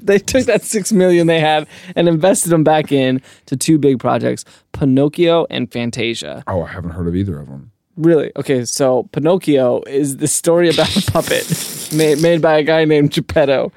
they 0.07 0.19
took 0.19 0.45
that 0.45 0.63
six 0.63 0.91
million 0.91 1.27
they 1.27 1.39
had 1.39 1.67
and 1.95 2.07
invested 2.07 2.49
them 2.49 2.63
back 2.63 2.91
in 2.91 3.21
to 3.47 3.57
two 3.57 3.77
big 3.77 3.99
projects, 3.99 4.45
Pinocchio 4.71 5.45
and 5.49 5.71
Fantasia. 5.71 6.43
Oh, 6.47 6.63
I 6.63 6.67
haven't 6.67 6.91
heard 6.91 7.07
of 7.07 7.15
either 7.15 7.39
of 7.39 7.47
them. 7.47 7.71
Really? 7.97 8.31
Okay, 8.35 8.65
so 8.65 9.03
Pinocchio 9.11 9.81
is 9.83 10.17
the 10.17 10.27
story 10.27 10.69
about 10.69 10.95
a 10.95 11.11
puppet 11.11 11.89
made, 11.93 12.21
made 12.21 12.41
by 12.41 12.57
a 12.57 12.63
guy 12.63 12.83
named 12.85 13.11
Geppetto. 13.11 13.71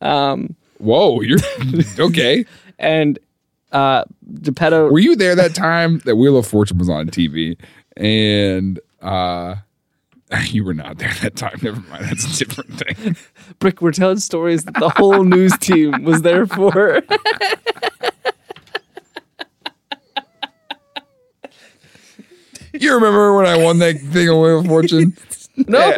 Um, 0.00 0.54
Whoa, 0.78 1.20
you're 1.22 1.38
okay. 1.98 2.44
and 2.78 3.18
uh, 3.72 4.04
Geppetto. 4.42 4.90
Were 4.90 4.98
you 4.98 5.16
there 5.16 5.34
that 5.34 5.54
time 5.54 6.00
that 6.00 6.16
Wheel 6.16 6.36
of 6.36 6.46
Fortune 6.46 6.78
was 6.78 6.90
on 6.90 7.08
TV? 7.08 7.56
And 7.96 8.78
uh, 9.00 9.56
you 10.44 10.64
were 10.64 10.74
not 10.74 10.98
there 10.98 11.12
that 11.22 11.36
time. 11.36 11.58
Never 11.62 11.80
mind. 11.88 12.04
That's 12.04 12.24
a 12.24 12.44
different 12.44 12.78
thing. 12.78 13.16
Brick, 13.58 13.82
we're 13.82 13.92
telling 13.92 14.18
stories 14.18 14.64
that 14.64 14.74
the 14.74 14.90
whole 14.90 15.24
news 15.24 15.56
team 15.58 16.04
was 16.04 16.22
there 16.22 16.46
for. 16.46 17.02
You 22.74 22.94
remember 22.94 23.36
when 23.36 23.46
I 23.46 23.62
won 23.62 23.78
that 23.78 23.98
thing 23.98 24.30
on 24.30 24.40
Wheel 24.40 24.60
of 24.60 24.66
Fortune? 24.66 25.14
no, 25.56 25.92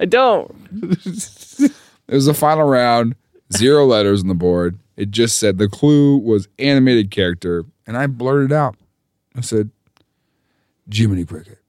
I 0.00 0.04
don't. 0.04 0.52
It 0.72 1.70
was 2.08 2.26
the 2.26 2.34
final 2.34 2.64
round, 2.64 3.14
zero 3.52 3.86
letters 3.86 4.22
on 4.22 4.28
the 4.28 4.34
board. 4.34 4.78
It 4.96 5.12
just 5.12 5.38
said 5.38 5.58
the 5.58 5.68
clue 5.68 6.18
was 6.18 6.48
animated 6.58 7.12
character, 7.12 7.64
and 7.86 7.96
I 7.96 8.08
blurted 8.08 8.52
out. 8.52 8.76
I 9.36 9.42
said, 9.42 9.70
Jiminy 10.92 11.24
Cricket. 11.24 11.61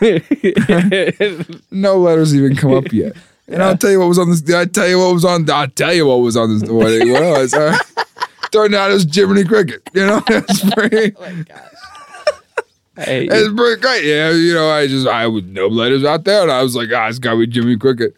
no 1.70 1.98
letters 1.98 2.34
even 2.34 2.56
come 2.56 2.74
up 2.74 2.92
yet. 2.92 3.16
And 3.48 3.62
I'll 3.62 3.76
tell 3.76 3.90
you 3.90 4.00
what 4.00 4.08
was 4.08 4.18
on 4.18 4.30
this. 4.30 4.40
Did 4.40 4.56
I 4.56 4.64
tell 4.64 4.88
you 4.88 4.98
what 4.98 5.14
was 5.14 5.24
on? 5.24 5.48
I'll 5.48 5.68
tell 5.68 5.94
you 5.94 6.06
what 6.06 6.16
was 6.16 6.36
on 6.36 6.58
this. 6.58 6.68
What 6.68 6.90
it 6.90 7.08
was. 7.08 7.54
Uh, 7.54 7.76
turned 8.50 8.74
out 8.74 8.90
it 8.90 8.94
was 8.94 9.06
Jiminy 9.14 9.44
Cricket. 9.44 9.82
You 9.94 10.06
know, 10.06 10.22
it's 10.28 10.74
pretty, 10.74 11.14
Hey, 12.96 13.26
it's 13.26 13.54
pretty 13.54 13.80
great. 13.80 14.04
Yeah, 14.04 14.30
you 14.30 14.54
know, 14.54 14.70
I 14.70 14.86
just 14.86 15.06
I 15.06 15.26
was 15.26 15.44
no 15.44 15.66
letters 15.66 16.02
out 16.02 16.24
there, 16.24 16.42
and 16.42 16.50
I 16.50 16.62
was 16.62 16.74
like, 16.74 16.88
ah, 16.94 17.08
it's 17.08 17.18
got 17.18 17.32
to 17.32 17.46
be 17.46 17.52
Jiminy 17.52 17.76
Cricket, 17.76 18.16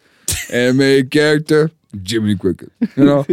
animated 0.53 1.11
character, 1.11 1.71
Jiminy 2.07 2.37
Cricket. 2.37 2.71
You 2.97 3.05
know, 3.05 3.27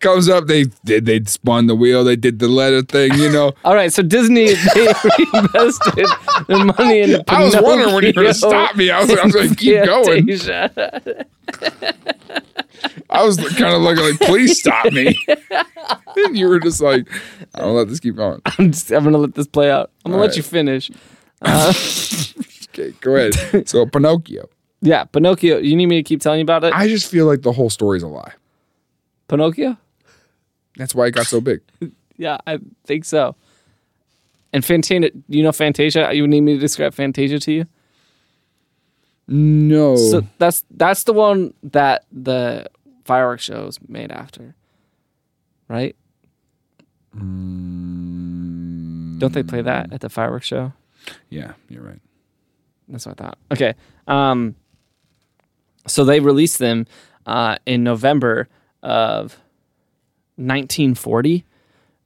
comes 0.00 0.28
up, 0.28 0.46
they 0.46 0.64
did, 0.84 1.06
they 1.06 1.22
spun 1.24 1.66
the 1.66 1.74
wheel, 1.74 2.04
they 2.04 2.16
did 2.16 2.38
the 2.38 2.48
letter 2.48 2.82
thing. 2.82 3.14
You 3.14 3.30
know, 3.30 3.52
all 3.64 3.74
right, 3.74 3.92
so 3.92 4.02
Disney 4.02 4.54
they 4.74 4.92
reinvested 5.32 6.06
their 6.46 6.64
money 6.64 7.00
into. 7.00 7.24
I 7.28 7.44
was 7.44 7.56
wondering 7.60 7.94
when 7.94 8.04
you 8.04 8.08
were 8.08 8.22
going 8.22 8.26
to 8.28 8.34
stop 8.34 8.76
me. 8.76 8.90
I 8.90 9.00
was, 9.00 9.10
like 9.10 9.18
I 9.18 9.24
was 9.24 9.34
going 9.34 9.48
to 9.50 9.56
keep 9.56 9.84
going. 9.84 10.28
I 13.10 13.24
was 13.24 13.36
kind 13.36 13.74
of 13.74 13.82
looking 13.82 14.04
like, 14.04 14.20
please 14.20 14.60
stop 14.60 14.92
me. 14.92 15.18
and 16.16 16.36
you 16.38 16.48
were 16.48 16.60
just 16.60 16.80
like, 16.80 17.08
I 17.54 17.60
don't 17.60 17.74
let 17.74 17.88
this 17.88 18.00
keep 18.00 18.16
going. 18.16 18.40
I'm, 18.58 18.72
just, 18.72 18.90
I'm 18.90 19.04
gonna 19.04 19.18
let 19.18 19.34
this 19.34 19.46
play 19.46 19.70
out. 19.70 19.90
I'm 20.04 20.12
gonna 20.12 20.22
All 20.22 20.28
let 20.28 20.36
you 20.36 20.42
finish. 20.42 20.90
Uh, 21.40 21.72
okay, 22.68 22.92
go 23.00 23.16
ahead. 23.16 23.68
So 23.68 23.86
Pinocchio. 23.86 24.48
Yeah, 24.80 25.04
Pinocchio. 25.04 25.58
You 25.58 25.74
need 25.74 25.86
me 25.86 25.96
to 25.96 26.02
keep 26.02 26.20
telling 26.20 26.38
you 26.38 26.44
about 26.44 26.64
it? 26.64 26.72
I 26.72 26.86
just 26.86 27.10
feel 27.10 27.26
like 27.26 27.42
the 27.42 27.52
whole 27.52 27.70
story's 27.70 28.02
a 28.02 28.08
lie. 28.08 28.32
Pinocchio? 29.28 29.76
That's 30.78 30.94
why 30.94 31.08
it 31.08 31.10
got 31.10 31.26
so 31.26 31.40
big. 31.40 31.60
Yeah, 32.20 32.38
I 32.48 32.58
think 32.84 33.04
so. 33.04 33.36
And 34.52 34.64
Fantasia, 34.64 35.10
you 35.28 35.44
know 35.44 35.52
Fantasia? 35.52 36.12
You 36.12 36.26
need 36.26 36.40
me 36.40 36.54
to 36.54 36.58
describe 36.58 36.92
Fantasia 36.92 37.38
to 37.38 37.52
you? 37.52 37.64
No. 39.28 39.94
So 39.94 40.22
that's 40.36 40.64
that's 40.72 41.04
the 41.04 41.12
one 41.12 41.54
that 41.62 42.06
the 42.10 42.66
fireworks 43.04 43.44
show 43.44 43.68
is 43.68 43.78
made 43.86 44.10
after, 44.10 44.56
right? 45.68 45.94
Don't 47.14 49.32
they 49.32 49.44
play 49.44 49.62
that 49.62 49.92
at 49.92 50.00
the 50.00 50.08
fireworks 50.08 50.48
show? 50.48 50.72
yeah, 51.30 51.52
you're 51.68 51.84
right. 51.84 52.00
That's 52.88 53.06
what 53.06 53.20
I 53.20 53.24
thought. 53.24 53.38
Okay. 53.52 53.74
Um, 54.08 54.56
so 55.86 56.04
they 56.04 56.18
released 56.18 56.58
them 56.58 56.86
uh, 57.26 57.58
in 57.64 57.84
November 57.84 58.48
of 58.82 59.38
1940. 60.38 61.44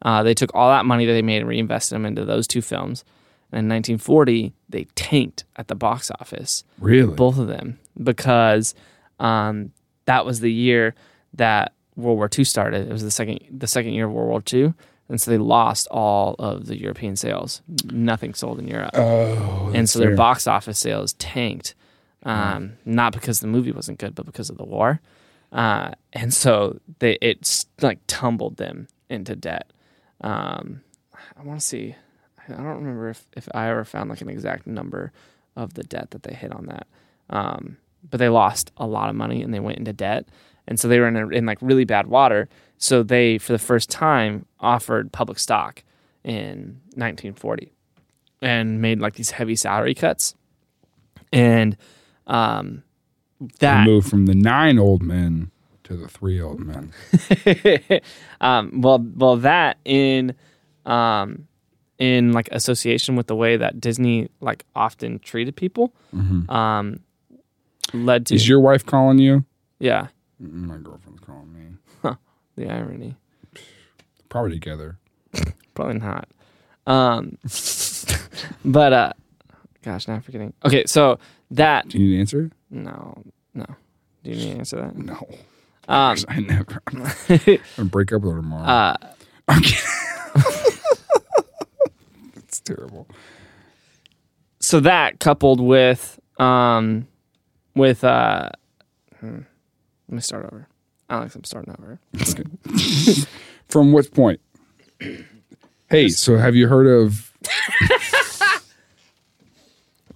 Uh, 0.05 0.23
they 0.25 0.35
took 0.35 0.51
all 0.55 0.69
that 0.71 0.85
money 0.85 1.07
that 1.07 1.13
they 1.13 1.23
made 1.23 1.39
and 1.39 1.49
reinvested 1.49 1.95
them 1.95 2.05
into 2.07 2.25
those 2.25 2.47
two 2.47 2.63
films. 2.63 3.05
And 3.53 3.59
in 3.61 3.69
1940, 3.69 4.53
they 4.69 4.85
tanked 4.95 5.45
at 5.57 5.69
the 5.69 5.75
box 5.75 6.11
office, 6.21 6.65
Really? 6.81 7.15
both 7.15 7.39
of 7.39 7.47
them, 7.49 7.79
because 8.03 8.75
um, 9.21 9.73
that 10.07 10.25
was 10.25 10.41
the 10.41 10.51
year 10.53 10.95
that 11.35 11.73
World 11.95 12.17
War 12.17 12.29
II 12.37 12.45
started. 12.45 12.89
It 12.89 12.93
was 12.93 13.03
the 13.03 13.11
second 13.11 13.41
the 13.51 13.67
second 13.67 13.93
year 13.93 14.07
of 14.07 14.13
World 14.13 14.29
War 14.31 14.43
II, 14.53 14.73
and 15.11 15.21
so 15.21 15.31
they 15.31 15.37
lost 15.39 15.87
all 15.91 16.35
of 16.39 16.65
the 16.67 16.81
European 16.81 17.15
sales. 17.17 17.61
Nothing 17.93 18.33
sold 18.33 18.59
in 18.59 18.67
Europe 18.67 18.91
Oh, 18.95 19.71
and 19.75 19.89
so 19.89 19.99
their 19.99 20.09
fair. 20.09 20.17
box 20.17 20.47
office 20.47 20.79
sales 20.79 21.13
tanked. 21.15 21.75
Um, 22.25 22.73
Not 22.87 23.13
because 23.13 23.41
the 23.41 23.47
movie 23.49 23.73
wasn't 23.73 23.99
good, 23.99 24.15
but 24.15 24.25
because 24.27 24.49
of 24.49 24.57
the 24.57 24.65
war. 24.65 25.01
Uh, 25.53 25.93
and 26.13 26.33
so 26.33 26.81
they 26.99 27.19
it 27.21 27.67
like 27.81 27.99
tumbled 28.07 28.57
them 28.57 28.89
into 29.09 29.37
debt. 29.37 29.71
Um, 30.23 30.83
I 31.39 31.43
want 31.43 31.61
to 31.61 31.67
see. 31.67 31.95
I 32.49 32.55
don't 32.55 32.65
remember 32.65 33.11
if, 33.11 33.27
if 33.37 33.49
I 33.55 33.69
ever 33.69 33.85
found 33.85 34.11
like 34.11 34.21
an 34.21 34.29
exact 34.29 34.67
number 34.67 35.13
of 35.55 35.75
the 35.75 35.85
debt 35.85 36.11
that 36.11 36.25
they 36.25 36.35
hit 36.35 36.53
on 36.53 36.67
that. 36.67 36.87
Um, 37.31 37.77
but 38.11 38.19
they 38.19 38.29
lost 38.29 38.73
a 38.79 38.87
lot 38.87 39.11
of 39.11 39.15
money 39.15 39.43
and 39.43 39.55
they 39.55 39.61
went 39.61 39.79
into 39.79 39.93
debt, 39.93 40.27
and 40.67 40.81
so 40.81 40.89
they 40.89 40.99
were 40.99 41.09
in 41.09 41.17
a, 41.17 41.29
in 41.29 41.47
like 41.47 41.59
really 41.61 41.85
bad 41.85 42.07
water. 42.07 42.49
So 42.79 43.03
they, 43.05 43.39
for 43.39 43.53
the 43.53 43.59
first 43.61 43.91
time, 43.91 44.47
offered 44.59 45.13
public 45.13 45.39
stock 45.39 45.85
in 46.25 46.81
1940 46.95 47.73
and 48.41 48.81
made 48.81 49.01
like 49.01 49.15
these 49.15 49.31
heavy 49.31 49.55
salary 49.55 49.95
cuts. 49.95 50.35
And 51.33 51.77
um, 52.27 52.83
that 53.61 53.85
moved 53.87 54.09
from 54.09 54.27
the 54.27 54.35
nine 54.35 54.79
old 54.79 55.03
men 55.03 55.51
to 55.85 55.97
the 55.97 56.09
three 56.09 56.41
old 56.41 56.61
men. 56.61 56.93
um, 58.41 58.81
well, 58.81 59.05
well, 59.17 59.37
that 59.39 59.79
in 59.85 60.35
um, 60.87 61.47
in 61.99 62.33
like 62.33 62.49
association 62.53 63.17
with 63.17 63.27
the 63.27 63.37
way 63.37 63.57
that 63.57 63.81
Disney 63.81 64.29
like 64.41 64.65
often 64.75 65.19
treated 65.19 65.57
people, 65.57 65.93
um, 66.49 67.01
led 67.93 68.27
to 68.27 68.35
Is 68.35 68.49
your 68.49 68.61
wife 68.61 68.85
calling 68.87 69.19
you? 69.19 69.45
yeah 69.79 70.07
My 70.39 70.77
girlfriend's 70.79 71.21
calling 71.21 71.53
me. 71.53 72.11
the 72.57 72.69
irony. 72.71 73.17
Probably 74.29 74.53
together. 74.53 74.99
Probably 75.75 75.99
not. 75.99 76.29
Um, 76.87 77.39
but 78.65 78.93
uh, 78.93 79.13
gosh, 79.83 80.09
now 80.09 80.15
I'm 80.15 80.23
forgetting. 80.23 80.53
Okay, 80.65 80.85
so 80.87 81.19
that 81.51 81.89
Do 81.89 81.99
you 81.99 82.05
need 82.09 82.15
to 82.15 82.21
answer? 82.21 82.51
no, 82.71 83.23
no. 83.55 83.67
Do 84.25 84.31
you 84.31 84.37
need 84.37 84.53
to 84.53 84.59
answer 84.59 84.77
that? 84.77 84.97
No. 84.97 85.27
Um, 85.89 86.17
I 86.29 86.41
never. 86.41 86.81
I'm 86.87 87.03
gonna 87.77 87.89
break 87.91 88.13
up 88.13 88.23
with 88.23 88.33
her 88.33 88.37
tomorrow. 88.41 88.65
uh, 88.65 88.97
I'm 89.49 89.63
kidding. 89.63 89.79
It's 92.37 92.61
terrible. 92.61 93.09
so 94.61 94.79
that 94.81 95.19
coupled 95.21 95.59
with 95.61 96.21
um 96.39 97.09
with 97.75 98.05
uh 98.05 98.51
hmm, 99.21 99.39
let 100.09 100.15
me 100.15 100.21
start 100.21 100.45
over 100.45 100.69
alex 101.09 101.35
i'm 101.35 101.45
starting 101.45 101.75
over 101.79 101.99
From 103.69 103.93
which 103.93 104.11
point? 104.13 104.41
Hey, 105.89 106.09
so 106.09 106.37
have 106.39 106.55
you 106.55 106.69
heard 106.69 106.87
of? 106.87 107.33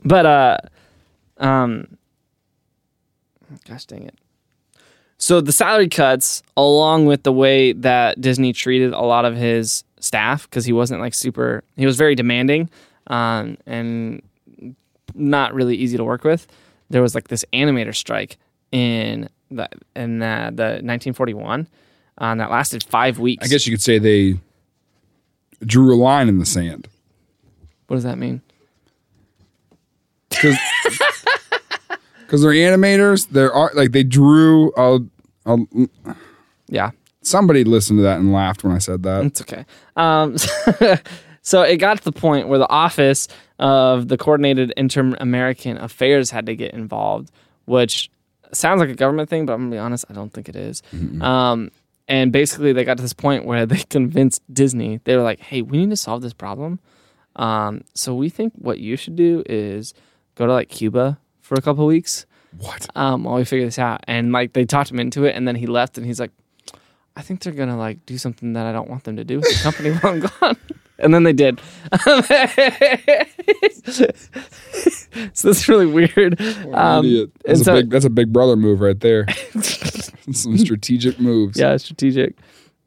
But 0.06 0.24
uh 0.26 0.58
um 1.38 1.86
gosh 3.66 3.84
dang 3.84 4.04
it 4.04 4.18
so 5.18 5.40
the 5.40 5.52
salary 5.52 5.88
cuts, 5.88 6.42
along 6.56 7.06
with 7.06 7.22
the 7.22 7.32
way 7.32 7.72
that 7.72 8.20
Disney 8.20 8.52
treated 8.52 8.92
a 8.92 9.00
lot 9.00 9.24
of 9.24 9.34
his 9.34 9.82
staff, 9.98 10.48
because 10.48 10.64
he 10.64 10.72
wasn't 10.72 11.00
like 11.00 11.14
super, 11.14 11.64
he 11.76 11.86
was 11.86 11.96
very 11.96 12.14
demanding 12.14 12.68
um, 13.06 13.56
and 13.66 14.22
not 15.14 15.54
really 15.54 15.74
easy 15.74 15.96
to 15.96 16.04
work 16.04 16.22
with. 16.22 16.46
There 16.90 17.02
was 17.02 17.14
like 17.14 17.28
this 17.28 17.44
animator 17.52 17.94
strike 17.94 18.36
in 18.72 19.28
the 19.50 19.68
in 19.94 20.22
uh, 20.22 20.50
the 20.52 20.80
1941 20.82 21.66
um, 22.18 22.38
that 22.38 22.50
lasted 22.50 22.82
five 22.84 23.18
weeks. 23.18 23.44
I 23.44 23.48
guess 23.48 23.66
you 23.66 23.72
could 23.72 23.82
say 23.82 23.98
they 23.98 24.38
drew 25.64 25.94
a 25.94 25.96
line 25.96 26.28
in 26.28 26.38
the 26.38 26.46
sand. 26.46 26.88
What 27.86 27.96
does 27.96 28.04
that 28.04 28.18
mean? 28.18 28.42
Because 30.30 30.58
they're 32.42 32.52
animators. 32.52 33.28
They're 33.28 33.52
art, 33.52 33.76
like 33.76 33.92
they 33.92 34.02
drew. 34.02 34.72
A, 34.76 35.00
a, 35.46 35.58
Yeah, 36.68 36.90
somebody 37.22 37.64
listened 37.64 37.98
to 37.98 38.02
that 38.02 38.18
and 38.18 38.32
laughed 38.32 38.64
when 38.64 38.72
I 38.72 38.78
said 38.78 39.02
that. 39.04 39.24
It's 39.24 39.40
okay. 39.42 39.64
Um, 39.96 40.36
so 41.42 41.62
it 41.62 41.76
got 41.76 41.98
to 41.98 42.04
the 42.04 42.12
point 42.12 42.48
where 42.48 42.58
the 42.58 42.68
office 42.68 43.28
of 43.58 44.08
the 44.08 44.18
coordinated 44.18 44.72
inter-American 44.76 45.78
affairs 45.78 46.30
had 46.30 46.46
to 46.46 46.54
get 46.54 46.74
involved, 46.74 47.30
which 47.64 48.10
sounds 48.52 48.80
like 48.80 48.90
a 48.90 48.94
government 48.94 49.30
thing, 49.30 49.46
but 49.46 49.54
I'm 49.54 49.60
gonna 49.62 49.70
be 49.70 49.78
honest, 49.78 50.04
I 50.10 50.12
don't 50.12 50.32
think 50.32 50.48
it 50.48 50.56
is. 50.56 50.82
Um, 51.22 51.70
and 52.08 52.32
basically, 52.32 52.72
they 52.72 52.84
got 52.84 52.98
to 52.98 53.02
this 53.02 53.12
point 53.12 53.44
where 53.44 53.66
they 53.66 53.78
convinced 53.90 54.42
Disney. 54.52 55.00
They 55.04 55.16
were 55.16 55.22
like, 55.22 55.40
"Hey, 55.40 55.62
we 55.62 55.78
need 55.78 55.90
to 55.90 55.96
solve 55.96 56.22
this 56.22 56.34
problem. 56.34 56.78
Um, 57.34 57.82
so 57.94 58.14
we 58.14 58.28
think 58.28 58.52
what 58.56 58.78
you 58.78 58.96
should 58.96 59.16
do 59.16 59.42
is 59.46 59.92
go 60.36 60.46
to 60.46 60.52
like 60.52 60.68
Cuba 60.68 61.18
for 61.40 61.56
a 61.56 61.60
couple 61.60 61.84
weeks." 61.86 62.24
What? 62.58 62.86
um, 62.96 63.24
while 63.24 63.36
we 63.36 63.44
figure 63.44 63.66
this 63.66 63.78
out. 63.78 64.00
And 64.08 64.32
like 64.32 64.54
they 64.54 64.64
talked 64.64 64.90
him 64.90 64.98
into 65.00 65.24
it, 65.24 65.34
and 65.36 65.46
then 65.46 65.56
he 65.56 65.66
left, 65.66 65.98
and 65.98 66.06
he's 66.06 66.18
like, 66.18 66.30
I 67.16 67.22
think 67.22 67.40
they're 67.42 67.52
gonna 67.52 67.76
like 67.76 68.04
do 68.06 68.16
something 68.18 68.52
that 68.54 68.66
I 68.66 68.72
don't 68.72 68.88
want 68.88 69.04
them 69.04 69.16
to 69.16 69.24
do 69.24 69.36
with 69.40 69.48
the 69.48 69.62
company 69.62 69.90
while 69.92 70.12
I'm 70.14 70.20
gone. 70.20 70.56
And 70.98 71.12
then 71.12 71.24
they 71.24 71.34
did. 71.34 71.60
so 75.34 75.48
that's 75.48 75.68
really 75.68 75.84
weird. 75.84 76.40
Um, 76.72 77.04
Idiot. 77.04 77.30
That's, 77.44 77.62
so- 77.64 77.72
a 77.74 77.76
big, 77.76 77.90
that's 77.90 78.06
a 78.06 78.10
big 78.10 78.32
brother 78.32 78.56
move 78.56 78.80
right 78.80 78.98
there. 78.98 79.26
Some 80.32 80.56
strategic 80.56 81.20
moves. 81.20 81.58
yeah, 81.58 81.76
strategic. 81.76 82.36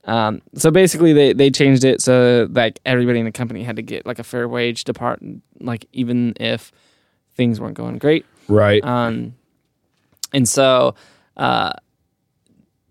Um, 0.05 0.41
so 0.55 0.71
basically, 0.71 1.13
they 1.13 1.34
they 1.34 1.51
changed 1.51 1.84
it 1.84 2.01
so 2.01 2.47
like 2.51 2.80
everybody 2.84 3.19
in 3.19 3.26
the 3.26 3.31
company 3.31 3.63
had 3.63 3.76
to 3.76 3.84
get 3.84 4.07
like 4.07 4.17
a 4.17 4.23
fair 4.23 4.47
wage 4.47 4.85
depart, 4.85 5.21
like 5.59 5.85
even 5.93 6.34
if 6.39 6.71
things 7.40 7.61
weren't 7.61 7.78
going 7.78 7.98
great. 7.99 8.26
Right. 8.49 8.84
Um, 8.84 9.34
and 10.34 10.48
so 10.48 10.95
uh, 11.38 11.72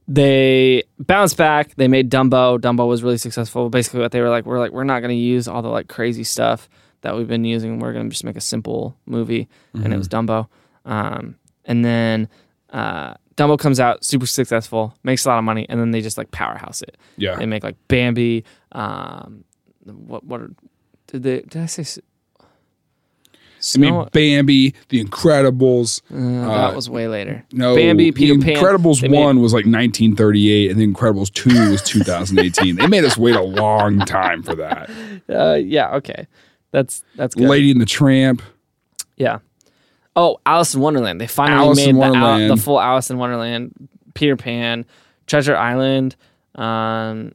they 0.09 0.85
bounced 0.99 1.37
back. 1.37 1.75
They 1.77 1.87
made 1.87 2.11
Dumbo. 2.11 2.59
Dumbo 2.59 2.89
was 2.89 3.03
really 3.03 3.19
successful. 3.19 3.69
Basically, 3.69 4.01
what 4.01 4.11
they 4.11 4.23
were 4.23 4.31
like, 4.31 4.47
we're 4.47 4.59
like, 4.59 4.73
we're 4.73 4.85
not 4.85 5.01
going 5.01 5.11
to 5.11 5.23
use 5.23 5.47
all 5.49 5.61
the 5.61 5.69
like 5.69 5.89
crazy 5.89 6.25
stuff 6.25 6.67
that 7.03 7.15
we've 7.15 7.29
been 7.29 7.45
using. 7.45 7.79
We're 7.79 7.93
going 7.93 8.07
to 8.07 8.11
just 8.11 8.25
make 8.25 8.37
a 8.37 8.41
simple 8.41 8.97
movie, 9.05 9.49
and 9.75 9.93
it 9.93 9.99
was 9.99 10.09
Dumbo. 10.09 10.49
Um, 10.87 11.37
and 11.67 11.85
then 11.85 12.31
uh, 12.71 13.15
Dumbo 13.37 13.59
comes 13.59 13.79
out 13.79 14.03
super 14.03 14.27
successful, 14.27 14.97
makes 15.03 15.27
a 15.27 15.29
lot 15.29 15.37
of 15.37 15.45
money, 15.45 15.67
and 15.69 15.79
then 15.79 15.91
they 15.91 16.01
just 16.01 16.17
like 16.17 16.31
powerhouse 16.31 16.81
it. 16.81 16.97
yeah. 17.19 17.37
They 17.37 17.45
make 17.45 17.63
like 17.63 17.77
Bambi. 17.89 18.45
Um, 18.73 19.45
what 19.85 20.25
what 20.25 20.41
did 21.07 21.23
they? 21.23 21.41
Did 21.43 21.63
I 21.63 21.67
say? 21.67 22.01
S- 23.59 23.77
I 23.77 23.81
mean, 23.81 24.07
Bambi, 24.13 24.75
The 24.89 25.05
Incredibles. 25.05 26.01
Uh, 26.13 26.49
Uh, 26.51 26.69
that 26.69 26.77
was 26.77 26.89
way 26.89 27.09
later. 27.09 27.45
No, 27.53 27.75
Bambi, 27.77 28.13
Peter 28.13 28.37
The 28.37 28.45
Pan. 28.45 28.57
Incredibles 28.57 29.01
They 29.01 29.09
made- 29.09 29.19
one 29.23 29.41
was 29.41 29.53
like 29.53 29.67
1938, 29.67 30.71
and 30.71 30.81
The 30.81 30.87
Incredibles 30.87 31.33
two 31.33 31.71
was 31.71 31.83
2018. 31.83 32.77
they 32.77 32.87
made 32.87 33.05
us 33.05 33.17
wait 33.17 33.37
a 33.37 33.43
long 33.43 34.01
time 34.01 34.43
for 34.43 34.55
that. 34.57 34.91
Uh, 35.29 35.55
yeah, 35.63 35.95
okay, 35.97 36.27
that's 36.71 37.05
that's 37.17 37.35
good. 37.35 37.49
Lady 37.51 37.71
and 37.71 37.81
the 37.83 37.85
Tramp. 37.87 38.41
Yeah. 39.19 39.41
Oh, 40.17 40.39
Alice 40.47 40.75
in 40.75 40.81
Wonderland. 40.81 41.21
They 41.21 41.27
finally 41.27 41.59
Alice 41.67 41.77
made 41.87 41.95
the, 41.95 42.03
Al- 42.03 42.49
the 42.49 42.57
full 42.57 42.81
Alice 42.81 43.11
in 43.11 43.19
Wonderland. 43.19 43.73
Peter 44.15 44.37
Pan, 44.37 44.87
Treasure 45.27 45.55
Island. 45.55 46.17
Um, 46.55 47.33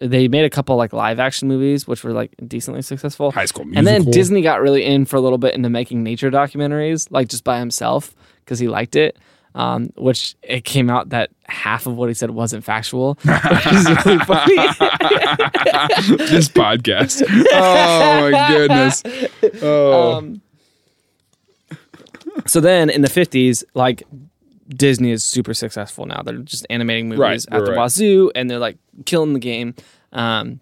they 0.00 0.28
made 0.28 0.44
a 0.44 0.50
couple 0.50 0.76
like 0.76 0.92
live 0.92 1.18
action 1.20 1.48
movies, 1.48 1.86
which 1.86 2.02
were 2.04 2.12
like 2.12 2.32
decently 2.46 2.82
successful. 2.82 3.30
High 3.30 3.46
School 3.46 3.66
And 3.74 3.86
then 3.86 4.04
Disney 4.10 4.42
got 4.42 4.60
really 4.60 4.84
in 4.84 5.04
for 5.04 5.16
a 5.16 5.20
little 5.20 5.38
bit 5.38 5.54
into 5.54 5.70
making 5.70 6.02
nature 6.02 6.30
documentaries, 6.30 7.06
like 7.10 7.28
just 7.28 7.44
by 7.44 7.58
himself 7.58 8.14
because 8.44 8.58
he 8.58 8.68
liked 8.68 8.96
it. 8.96 9.18
Um, 9.56 9.90
which 9.96 10.34
it 10.42 10.64
came 10.64 10.90
out 10.90 11.10
that 11.10 11.30
half 11.44 11.86
of 11.86 11.94
what 11.94 12.08
he 12.08 12.14
said 12.14 12.30
wasn't 12.30 12.64
factual, 12.64 13.14
which 13.22 13.66
is 13.68 13.88
really 14.04 14.18
funny. 14.18 14.56
this 16.26 16.48
podcast. 16.48 17.22
Oh 17.52 18.30
my 18.32 18.48
goodness. 18.48 19.02
Oh, 19.62 20.14
Um, 20.16 20.42
so 22.46 22.60
then 22.60 22.90
in 22.90 23.02
the 23.02 23.08
50s, 23.08 23.62
like 23.74 24.02
Disney 24.68 25.10
is 25.10 25.24
super 25.24 25.52
successful 25.54 26.06
now. 26.06 26.22
They're 26.22 26.38
just 26.38 26.66
animating 26.70 27.08
movies 27.08 27.20
Right, 27.20 27.44
at 27.50 27.64
the 27.64 27.72
right. 27.72 27.78
wazoo 27.78 28.30
and 28.34 28.48
they're 28.50 28.58
like 28.58 28.78
killing 29.04 29.32
the 29.34 29.38
game. 29.40 29.74
Um, 30.12 30.60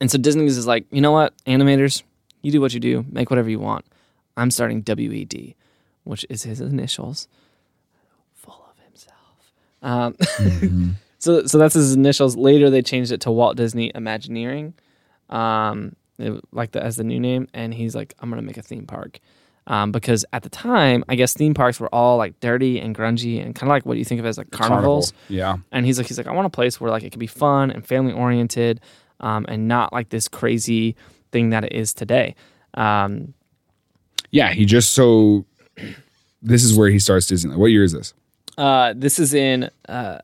and 0.00 0.10
so 0.10 0.18
Disney 0.18 0.46
is 0.46 0.66
like, 0.66 0.86
you 0.90 1.00
know 1.00 1.12
what, 1.12 1.34
animators, 1.44 2.02
you 2.42 2.52
do 2.52 2.60
what 2.60 2.72
you 2.72 2.80
do, 2.80 3.04
make 3.10 3.30
whatever 3.30 3.50
you 3.50 3.58
want. 3.58 3.84
I'm 4.36 4.50
starting 4.50 4.84
WED, 4.86 5.54
which 6.04 6.24
is 6.30 6.44
his 6.44 6.60
initials, 6.60 7.26
full 8.34 8.64
of 8.70 8.84
himself. 8.84 9.52
Um, 9.82 10.14
Mm-hmm. 10.14 10.90
so, 11.18 11.44
so 11.46 11.58
that's 11.58 11.74
his 11.74 11.94
initials. 11.94 12.36
Later, 12.36 12.70
they 12.70 12.80
changed 12.82 13.10
it 13.12 13.20
to 13.22 13.30
Walt 13.32 13.56
Disney 13.56 13.90
Imagineering, 13.94 14.74
um, 15.30 15.96
it- 16.18 16.40
like 16.52 16.70
the, 16.72 16.82
as 16.82 16.96
the 16.96 17.04
new 17.04 17.18
name. 17.20 17.48
And 17.52 17.74
he's 17.74 17.94
like, 17.96 18.14
I'm 18.20 18.30
gonna 18.30 18.42
make 18.42 18.56
a 18.58 18.62
theme 18.62 18.86
park, 18.86 19.18
um, 19.68 19.92
because 19.92 20.24
at 20.32 20.42
the 20.42 20.48
time, 20.48 21.04
I 21.08 21.14
guess 21.14 21.32
theme 21.34 21.54
parks 21.54 21.78
were 21.78 21.94
all 21.94 22.16
like 22.16 22.40
dirty 22.40 22.80
and 22.80 22.96
grungy 22.96 23.40
and 23.40 23.54
kind 23.54 23.70
of 23.70 23.74
like 23.74 23.86
what 23.86 23.96
you 23.98 24.04
think 24.04 24.18
of 24.18 24.26
as 24.26 24.36
like 24.38 24.50
carnivals. 24.50 25.12
Carnival. 25.12 25.36
Yeah. 25.36 25.56
And 25.70 25.86
he's 25.86 25.98
like, 25.98 26.08
he's 26.08 26.18
like, 26.18 26.26
I 26.26 26.32
want 26.32 26.46
a 26.46 26.50
place 26.50 26.80
where 26.80 26.90
like 26.90 27.04
it 27.04 27.10
can 27.12 27.20
be 27.20 27.26
fun 27.28 27.70
and 27.70 27.86
family 27.86 28.12
oriented, 28.12 28.80
um, 29.20 29.44
and 29.48 29.68
not 29.68 29.92
like 29.92 30.08
this 30.08 30.26
crazy 30.26 30.96
thing 31.30 31.50
that 31.50 31.62
it 31.64 31.72
is 31.72 31.94
today. 31.94 32.34
Um, 32.74 33.34
Yeah. 34.30 34.52
He 34.52 34.64
just 34.64 34.92
so. 34.94 35.44
This 36.42 36.62
is 36.64 36.74
where 36.76 36.88
he 36.88 36.98
starts 36.98 37.26
Disneyland. 37.30 37.56
What 37.58 37.66
year 37.66 37.84
is 37.84 37.92
this? 37.92 38.14
uh, 38.56 38.92
this 38.96 39.18
is 39.20 39.34
in, 39.34 39.70
uh, 39.88 40.18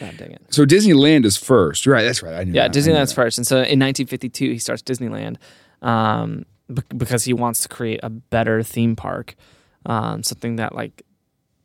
God 0.00 0.14
dang 0.16 0.32
it. 0.32 0.42
So 0.50 0.64
Disneyland 0.64 1.24
is 1.24 1.36
first. 1.36 1.86
You're 1.86 1.94
right. 1.94 2.02
That's 2.04 2.22
right. 2.22 2.34
I 2.34 2.44
knew 2.44 2.52
Yeah, 2.52 2.68
that. 2.68 2.72
Disneyland's 2.76 3.10
that. 3.10 3.14
first, 3.14 3.38
and 3.38 3.46
so 3.46 3.56
in 3.56 3.78
1952 3.80 4.50
he 4.52 4.58
starts 4.58 4.82
Disneyland, 4.82 5.36
um, 5.82 6.44
because 6.96 7.24
he 7.24 7.32
wants 7.32 7.60
to 7.62 7.68
create 7.68 8.00
a 8.02 8.10
better 8.10 8.62
theme 8.62 8.96
park, 8.96 9.34
um, 9.84 10.22
something 10.22 10.56
that 10.56 10.74
like 10.74 11.02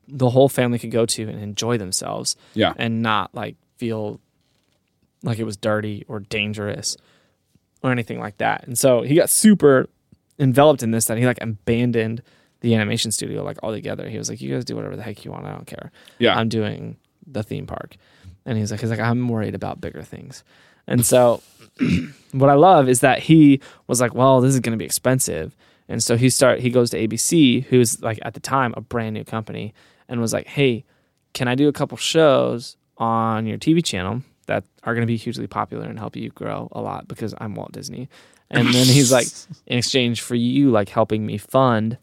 the 0.07 0.30
whole 0.30 0.49
family 0.49 0.78
could 0.78 0.91
go 0.91 1.06
to 1.06 1.23
and 1.23 1.40
enjoy 1.41 1.78
themselves, 1.78 2.36
Yeah. 2.53 2.73
and 2.78 3.02
not 3.02 3.34
like 3.34 3.56
feel 3.78 4.19
like 5.23 5.40
it 5.40 5.44
was 5.44 5.57
dirty 5.57 6.03
or 6.07 6.19
dangerous 6.19 6.98
or 7.84 7.91
anything 7.91 8.19
like 8.19 8.38
that. 8.38 8.65
And 8.68 8.78
so 8.78 9.02
he 9.02 9.15
got 9.15 9.30
super 9.30 9.90
enveloped 10.40 10.84
in 10.84 10.91
this 10.91 11.06
that 11.06 11.18
he 11.18 11.26
like 11.26 11.41
abandoned 11.41 12.22
the 12.61 12.76
animation 12.76 13.11
studio 13.11 13.44
like 13.44 13.57
altogether. 13.64 14.07
He 14.10 14.18
was 14.18 14.30
like, 14.30 14.40
"You 14.41 14.53
guys 14.53 14.65
do 14.65 14.76
whatever 14.76 14.95
the 14.95 15.02
heck 15.03 15.26
you 15.26 15.32
want. 15.32 15.45
I 15.45 15.52
don't 15.52 15.65
care. 15.65 15.91
Yeah. 16.19 16.38
I'm 16.38 16.49
doing 16.49 16.98
the 17.26 17.41
theme 17.44 17.65
park." 17.65 17.95
And 18.45 18.57
he's 18.57 18.69
like, 18.72 18.82
"He's 18.82 18.90
like, 18.90 18.99
I'm 18.99 19.28
worried 19.30 19.56
about 19.56 19.82
bigger 19.82 20.03
things." 20.03 20.44
And 20.91 21.05
so, 21.05 21.41
what 22.34 22.49
I 22.49 22.55
love 22.55 22.89
is 22.89 22.99
that 22.99 23.19
he 23.19 23.61
was 23.88 24.01
like, 24.01 24.13
"Well, 24.13 24.41
this 24.41 24.53
is 24.53 24.59
going 24.59 24.73
to 24.73 24.77
be 24.77 24.84
expensive," 24.84 25.55
and 25.88 26.03
so 26.03 26.18
he 26.18 26.30
start 26.30 26.59
he 26.59 26.69
goes 26.69 26.89
to 26.89 26.97
ABC, 26.97 27.63
who's 27.63 28.01
like 28.01 28.19
at 28.23 28.34
the 28.34 28.41
time 28.41 28.73
a 28.76 28.81
brand 28.81 29.13
new 29.13 29.23
company, 29.23 29.73
and 30.09 30.19
was 30.19 30.34
like, 30.34 30.47
"Hey, 30.47 30.84
can 31.34 31.47
I 31.47 31.55
do 31.55 31.69
a 31.69 31.72
couple 31.72 31.97
shows 31.97 32.76
on 32.97 33.45
your 33.45 33.57
TV 33.57 33.84
channel 33.84 34.22
that 34.47 34.65
are 34.84 34.93
going 34.93 35.03
to 35.03 35.07
be 35.07 35.15
hugely 35.15 35.47
popular 35.47 35.85
and 35.85 35.97
help 35.97 36.18
you 36.18 36.30
grow 36.31 36.68
a 36.73 36.81
lot 36.81 37.07
because 37.07 37.34
I'm 37.38 37.55
Walt 37.55 37.72
Disney?" 37.72 38.09
And 38.49 38.68
then 38.68 38.85
he's 38.85 39.13
like, 39.13 39.27
"In 39.68 39.77
exchange 39.77 40.19
for 40.19 40.35
you 40.35 40.72
like 40.72 40.89
helping 40.89 41.26
me 41.26 41.38
fund 41.38 41.97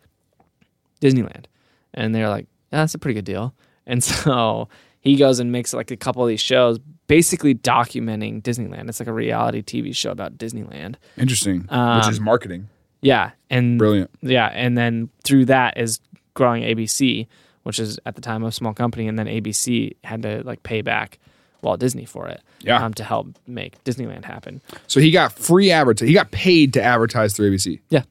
Disneyland," 1.03 1.45
and 1.93 2.15
they're 2.15 2.31
like, 2.31 2.47
yeah, 2.73 2.79
"That's 2.79 2.95
a 2.95 2.99
pretty 2.99 3.17
good 3.17 3.27
deal." 3.27 3.53
And 3.87 4.03
so 4.13 4.71
he 5.09 5.17
goes 5.17 5.39
and 5.41 5.51
makes 5.53 5.73
like 5.73 5.91
a 5.91 5.97
couple 5.97 6.23
of 6.23 6.29
these 6.29 6.41
shows, 6.41 6.79
basically 7.07 7.55
documenting 7.55 8.43
Disneyland. 8.43 8.89
It's 8.89 9.01
like 9.01 9.09
a 9.09 9.13
reality 9.13 9.63
TV 9.63 9.95
show 9.95 10.11
about 10.11 10.37
Disneyland. 10.39 10.97
Interesting. 11.17 11.67
Um, 11.71 11.99
Which 11.99 12.09
is 12.09 12.21
marketing. 12.21 12.69
Yeah, 13.01 13.31
and 13.49 13.79
Brilliant. 13.79 14.11
yeah, 14.23 14.47
and 14.53 14.77
then 14.77 15.09
through 15.25 15.45
that 15.47 15.79
is 15.79 16.01
growing 16.35 16.63
ABC, 16.65 17.27
which 17.63 17.79
is 17.79 17.99
at 18.07 18.15
the 18.17 18.21
time 18.21 18.43
a 18.45 18.51
small 18.53 18.75
company, 18.75 19.07
and 19.09 19.19
then 19.19 19.27
ABC 19.27 19.95
had 20.05 20.23
to 20.23 20.43
like 20.45 20.63
pay 20.65 20.83
back 20.83 21.19
Walt 21.63 21.79
Disney 21.81 22.05
for 22.05 22.27
it, 22.29 22.41
Yeah. 22.61 22.85
um, 22.85 22.95
to 22.95 23.05
help 23.05 23.29
make 23.47 23.83
Disneyland 23.85 24.25
happen. 24.25 24.61
So 24.89 24.99
he 25.01 25.11
got 25.13 25.33
free 25.33 25.71
advertising. 25.71 26.09
He 26.09 26.15
got 26.15 26.31
paid 26.33 26.73
to 26.75 26.83
advertise 26.83 27.35
through 27.35 27.51
ABC. 27.53 27.81
Yeah, 27.89 28.03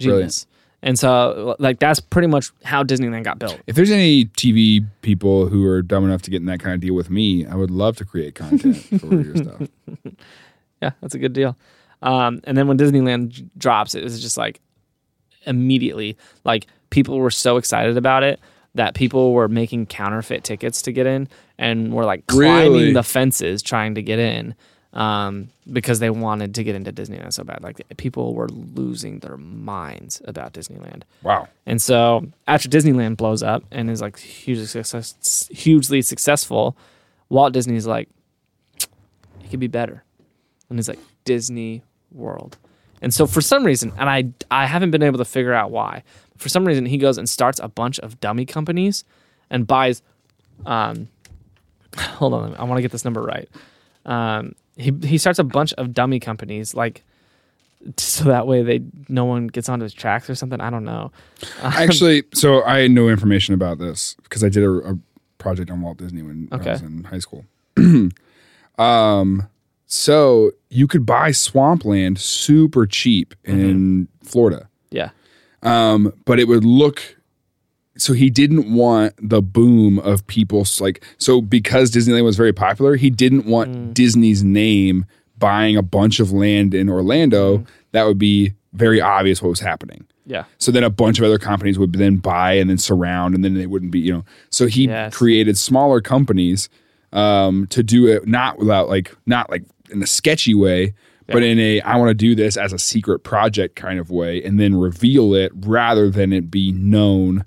Brilliant. 0.00 0.46
And 0.84 0.98
so, 0.98 1.56
like, 1.58 1.78
that's 1.78 1.98
pretty 1.98 2.28
much 2.28 2.52
how 2.62 2.84
Disneyland 2.84 3.24
got 3.24 3.38
built. 3.38 3.58
If 3.66 3.74
there's 3.74 3.90
any 3.90 4.26
TV 4.26 4.84
people 5.00 5.46
who 5.48 5.66
are 5.66 5.80
dumb 5.80 6.04
enough 6.04 6.20
to 6.22 6.30
get 6.30 6.36
in 6.36 6.46
that 6.46 6.60
kind 6.60 6.74
of 6.74 6.80
deal 6.80 6.94
with 6.94 7.08
me, 7.08 7.46
I 7.46 7.54
would 7.54 7.70
love 7.70 7.96
to 7.96 8.04
create 8.04 8.34
content 8.34 8.76
for 9.00 9.14
your 9.14 9.34
stuff. 9.34 9.62
Yeah, 10.82 10.90
that's 11.00 11.14
a 11.14 11.18
good 11.18 11.32
deal. 11.32 11.56
Um, 12.02 12.42
and 12.44 12.54
then 12.56 12.68
when 12.68 12.76
Disneyland 12.76 13.28
j- 13.30 13.46
drops, 13.56 13.94
it 13.94 14.04
was 14.04 14.20
just 14.20 14.36
like 14.36 14.60
immediately, 15.46 16.16
like 16.44 16.66
people 16.90 17.18
were 17.18 17.30
so 17.30 17.56
excited 17.56 17.96
about 17.96 18.22
it 18.22 18.38
that 18.74 18.94
people 18.94 19.32
were 19.32 19.48
making 19.48 19.86
counterfeit 19.86 20.44
tickets 20.44 20.82
to 20.82 20.92
get 20.92 21.06
in 21.06 21.28
and 21.58 21.94
were 21.94 22.04
like 22.04 22.26
climbing 22.26 22.72
Really? 22.72 22.92
the 22.92 23.02
fences 23.02 23.62
trying 23.62 23.94
to 23.94 24.02
get 24.02 24.18
in 24.18 24.54
um, 24.94 25.50
because 25.70 25.98
they 25.98 26.08
wanted 26.08 26.54
to 26.54 26.64
get 26.64 26.74
into 26.76 26.92
Disneyland 26.92 27.32
so 27.32 27.42
bad. 27.42 27.62
Like 27.62 27.82
people 27.96 28.34
were 28.34 28.48
losing 28.48 29.18
their 29.18 29.36
minds 29.36 30.22
about 30.24 30.54
Disneyland. 30.54 31.02
Wow. 31.22 31.48
And 31.66 31.82
so 31.82 32.26
after 32.46 32.68
Disneyland 32.68 33.16
blows 33.16 33.42
up 33.42 33.64
and 33.72 33.90
is 33.90 34.00
like 34.00 34.18
hugely 34.18 34.66
success, 34.66 35.48
hugely 35.52 36.00
successful, 36.00 36.76
Walt 37.28 37.52
Disney's 37.52 37.86
like, 37.86 38.08
it 38.78 39.50
could 39.50 39.60
be 39.60 39.66
better. 39.66 40.04
And 40.70 40.78
he's 40.78 40.88
like, 40.88 41.00
Disney 41.24 41.82
World. 42.12 42.56
And 43.02 43.12
so 43.12 43.26
for 43.26 43.40
some 43.40 43.64
reason, 43.64 43.92
and 43.98 44.08
I 44.08 44.24
I 44.50 44.66
haven't 44.66 44.90
been 44.90 45.02
able 45.02 45.18
to 45.18 45.24
figure 45.24 45.52
out 45.52 45.70
why. 45.70 46.04
For 46.38 46.48
some 46.48 46.64
reason, 46.64 46.86
he 46.86 46.98
goes 46.98 47.18
and 47.18 47.28
starts 47.28 47.60
a 47.62 47.68
bunch 47.68 47.98
of 48.00 48.18
dummy 48.20 48.46
companies 48.46 49.04
and 49.50 49.66
buys. 49.66 50.02
Um, 50.64 51.08
hold 51.96 52.32
on, 52.32 52.54
I 52.56 52.64
want 52.64 52.78
to 52.78 52.82
get 52.82 52.92
this 52.92 53.04
number 53.04 53.22
right. 53.22 53.48
Um, 54.06 54.54
he 54.76 54.92
he 55.04 55.18
starts 55.18 55.38
a 55.38 55.44
bunch 55.44 55.72
of 55.74 55.92
dummy 55.94 56.18
companies 56.20 56.74
like 56.74 57.02
so 57.98 58.24
that 58.24 58.46
way 58.46 58.62
they 58.62 58.80
no 59.08 59.24
one 59.26 59.46
gets 59.46 59.68
onto 59.68 59.82
his 59.82 59.92
tracks 59.94 60.28
or 60.30 60.34
something. 60.34 60.60
I 60.60 60.70
don't 60.70 60.84
know. 60.84 61.12
Actually, 61.62 62.24
so 62.32 62.62
I 62.64 62.78
had 62.80 62.90
no 62.90 63.08
information 63.08 63.54
about 63.54 63.78
this 63.78 64.14
because 64.22 64.42
I 64.42 64.48
did 64.48 64.64
a, 64.64 64.70
a 64.92 64.98
project 65.38 65.70
on 65.70 65.82
Walt 65.82 65.98
Disney 65.98 66.22
when 66.22 66.48
Okay. 66.52 66.70
I 66.70 66.72
was 66.72 66.82
in 66.82 67.04
high 67.04 67.18
school. 67.18 67.44
um, 68.78 69.48
so 69.86 70.50
you 70.70 70.86
could 70.86 71.04
buy 71.06 71.30
swampland 71.30 72.18
super 72.18 72.86
cheap 72.86 73.34
in 73.44 74.08
Florida, 74.22 74.68
Yeah. 74.90 75.10
um, 75.62 76.12
but 76.24 76.40
it 76.40 76.48
would 76.48 76.64
look. 76.64 77.13
So 77.96 78.12
he 78.12 78.28
didn't 78.28 78.72
want 78.74 79.14
the 79.20 79.40
boom 79.40 79.98
of 80.00 80.26
people 80.26 80.66
like 80.80 81.04
so 81.18 81.40
because 81.40 81.90
Disneyland 81.92 82.24
was 82.24 82.36
very 82.36 82.52
popular. 82.52 82.96
He 82.96 83.10
didn't 83.10 83.46
want 83.46 83.94
Disney's 83.94 84.42
name 84.42 85.06
buying 85.38 85.76
a 85.76 85.82
bunch 85.82 86.20
of 86.20 86.32
land 86.32 86.74
in 86.74 86.88
Orlando. 86.88 87.64
That 87.92 88.04
would 88.06 88.18
be 88.18 88.54
very 88.72 89.00
obvious 89.00 89.40
what 89.42 89.48
was 89.50 89.60
happening. 89.60 90.06
Yeah. 90.26 90.44
So 90.58 90.72
then 90.72 90.82
a 90.82 90.90
bunch 90.90 91.18
of 91.18 91.24
other 91.24 91.38
companies 91.38 91.78
would 91.78 91.92
then 91.92 92.16
buy 92.16 92.54
and 92.54 92.68
then 92.68 92.78
surround, 92.78 93.34
and 93.34 93.44
then 93.44 93.54
they 93.54 93.66
wouldn't 93.66 93.92
be, 93.92 94.00
you 94.00 94.12
know. 94.12 94.24
So 94.50 94.66
he 94.66 94.86
Yes. 94.86 95.14
created 95.14 95.56
smaller 95.58 96.00
companies 96.00 96.68
um, 97.12 97.66
to 97.68 97.82
do 97.82 98.08
it 98.08 98.26
not 98.26 98.58
without 98.58 98.88
like 98.88 99.14
not 99.26 99.50
like 99.50 99.64
in 99.90 100.02
a 100.02 100.06
sketchy 100.06 100.54
way, 100.54 100.94
but 101.28 101.42
in 101.44 101.60
a 101.60 101.80
I 101.82 101.96
want 101.96 102.08
to 102.08 102.14
do 102.14 102.34
this 102.34 102.56
as 102.56 102.72
a 102.72 102.78
secret 102.78 103.20
project 103.20 103.76
kind 103.76 104.00
of 104.00 104.10
way, 104.10 104.42
and 104.42 104.58
then 104.58 104.74
reveal 104.74 105.32
it 105.34 105.52
rather 105.54 106.10
than 106.10 106.32
it 106.32 106.50
be 106.50 106.72
known 106.72 107.44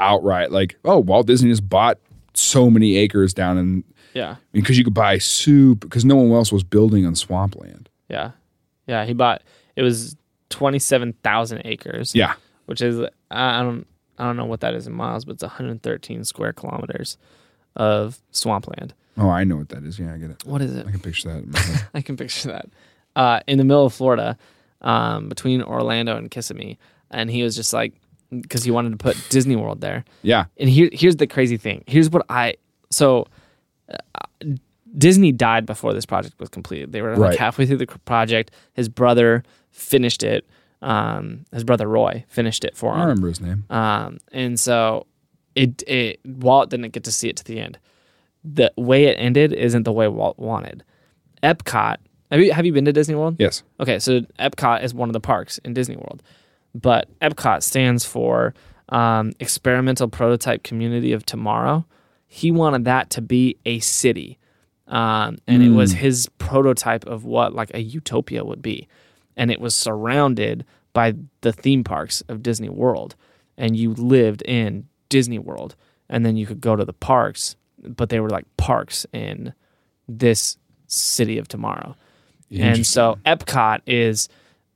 outright. 0.00 0.50
Like, 0.50 0.76
oh, 0.84 0.98
Walt 0.98 1.26
Disney 1.26 1.50
just 1.50 1.68
bought 1.68 1.98
so 2.34 2.70
many 2.70 2.96
acres 2.96 3.34
down 3.34 3.58
in 3.58 3.84
Yeah. 4.14 4.36
because 4.52 4.78
you 4.78 4.84
could 4.84 4.94
buy 4.94 5.18
soup 5.18 5.80
because 5.80 6.04
no 6.04 6.16
one 6.16 6.30
else 6.32 6.50
was 6.52 6.62
building 6.64 7.06
on 7.06 7.14
swampland. 7.14 7.88
Yeah. 8.08 8.32
Yeah. 8.86 9.04
He 9.04 9.12
bought 9.12 9.42
it 9.76 9.82
was 9.82 10.16
twenty 10.48 10.78
seven 10.78 11.12
thousand 11.22 11.62
acres. 11.64 12.14
Yeah, 12.14 12.34
Which 12.66 12.80
is 12.82 13.00
I 13.30 13.60
I 13.60 13.62
don't 13.62 13.86
I 14.18 14.24
don't 14.24 14.36
know 14.36 14.44
what 14.46 14.60
that 14.60 14.74
is 14.74 14.86
in 14.86 14.92
miles, 14.92 15.24
but 15.24 15.32
it's 15.34 15.42
113 15.42 16.24
square 16.24 16.52
kilometers 16.52 17.16
of 17.76 18.20
swampland. 18.32 18.94
oh, 19.16 19.28
I 19.30 19.44
know 19.44 19.56
what 19.56 19.68
that 19.70 19.84
is. 19.84 19.98
Yeah, 19.98 20.14
I 20.14 20.18
get 20.18 20.30
it. 20.30 20.44
What 20.44 20.60
is 20.62 20.74
it? 20.74 20.86
I 20.86 20.90
can 20.90 21.00
picture 21.00 21.28
that. 21.30 21.44
In 21.44 21.50
my 21.50 21.58
head. 21.60 21.86
I 21.94 22.00
can 22.02 22.16
picture 22.16 22.48
that. 22.48 22.66
Uh, 23.16 23.40
in 23.46 23.58
the 23.58 23.64
middle 23.64 23.86
of 23.86 23.92
Florida, 23.94 24.36
um, 24.82 25.28
between 25.28 25.62
Orlando 25.62 26.16
and 26.16 26.30
Kissimmee, 26.30 26.78
and 27.10 27.30
he 27.30 27.42
was 27.42 27.56
just 27.56 27.72
like, 27.72 27.94
because 28.30 28.62
he 28.64 28.70
wanted 28.70 28.90
to 28.90 28.96
put 28.96 29.16
Disney 29.30 29.56
World 29.56 29.80
there. 29.80 30.04
yeah, 30.22 30.44
And 30.56 30.68
here, 30.68 30.88
here's 30.92 31.16
the 31.16 31.26
crazy 31.26 31.56
thing. 31.56 31.82
Here's 31.86 32.08
what 32.10 32.24
I 32.28 32.54
so 32.90 33.26
uh, 33.92 33.96
Disney 34.96 35.32
died 35.32 35.66
before 35.66 35.92
this 35.94 36.06
project 36.06 36.34
was 36.40 36.48
completed. 36.48 36.92
They 36.92 37.02
were 37.02 37.16
like 37.16 37.30
Right. 37.30 37.38
halfway 37.38 37.66
through 37.66 37.76
the 37.78 37.86
project. 37.86 38.50
His 38.74 38.88
brother 38.88 39.42
finished 39.70 40.22
it. 40.22 40.44
Um, 40.82 41.44
his 41.52 41.62
brother 41.64 41.86
Roy 41.86 42.24
finished 42.28 42.64
it 42.64 42.76
for 42.76 42.94
him. 42.94 43.00
I 43.00 43.04
remember 43.04 43.28
his 43.28 43.40
name. 43.40 43.64
Um, 43.70 44.18
and 44.32 44.58
so 44.58 45.06
it, 45.54 45.82
it 45.86 46.20
Walt 46.24 46.70
didn't 46.70 46.90
get 46.90 47.04
to 47.04 47.12
see 47.12 47.28
it 47.28 47.36
to 47.36 47.44
the 47.44 47.60
end. 47.60 47.78
The 48.42 48.72
way 48.76 49.04
it 49.04 49.16
ended 49.18 49.52
isn't 49.52 49.82
the 49.84 49.92
way 49.92 50.08
Walt 50.08 50.38
wanted. 50.38 50.82
Epcot. 51.42 51.96
Have 52.30 52.40
you 52.40 52.52
have 52.52 52.64
you 52.64 52.72
been 52.72 52.84
to 52.86 52.92
Disney 52.92 53.14
World? 53.14 53.36
Yes. 53.38 53.62
Okay, 53.80 53.98
so 53.98 54.20
Epcot 54.38 54.82
is 54.82 54.94
one 54.94 55.08
of 55.08 55.12
the 55.12 55.20
parks 55.20 55.58
in 55.58 55.74
Disney 55.74 55.96
World, 55.96 56.22
but 56.74 57.08
Epcot 57.20 57.62
stands 57.62 58.04
for 58.04 58.54
um, 58.88 59.32
Experimental 59.40 60.08
Prototype 60.08 60.62
Community 60.62 61.12
of 61.12 61.24
Tomorrow. 61.24 61.86
He 62.26 62.50
wanted 62.50 62.84
that 62.84 63.10
to 63.10 63.22
be 63.22 63.56
a 63.66 63.80
city, 63.80 64.38
um, 64.86 65.38
and 65.46 65.62
it 65.62 65.70
was 65.70 65.92
his 65.92 66.28
prototype 66.38 67.04
of 67.06 67.24
what 67.24 67.54
like 67.54 67.70
a 67.74 67.80
utopia 67.80 68.44
would 68.44 68.62
be, 68.62 68.88
and 69.36 69.50
it 69.50 69.60
was 69.60 69.74
surrounded 69.74 70.64
by 70.92 71.14
the 71.40 71.52
theme 71.52 71.84
parks 71.84 72.20
of 72.28 72.42
Disney 72.42 72.68
World, 72.68 73.16
and 73.56 73.76
you 73.76 73.94
lived 73.94 74.42
in 74.42 74.86
Disney 75.08 75.38
World, 75.38 75.74
and 76.08 76.24
then 76.24 76.36
you 76.36 76.46
could 76.46 76.60
go 76.60 76.76
to 76.76 76.84
the 76.84 76.92
parks, 76.92 77.56
but 77.78 78.10
they 78.10 78.20
were 78.20 78.30
like 78.30 78.44
parks 78.56 79.06
in 79.12 79.52
this 80.08 80.56
city 80.86 81.38
of 81.38 81.48
tomorrow. 81.48 81.96
And 82.76 82.86
so 82.86 83.18
Epcot 83.24 83.80
is 83.86 84.28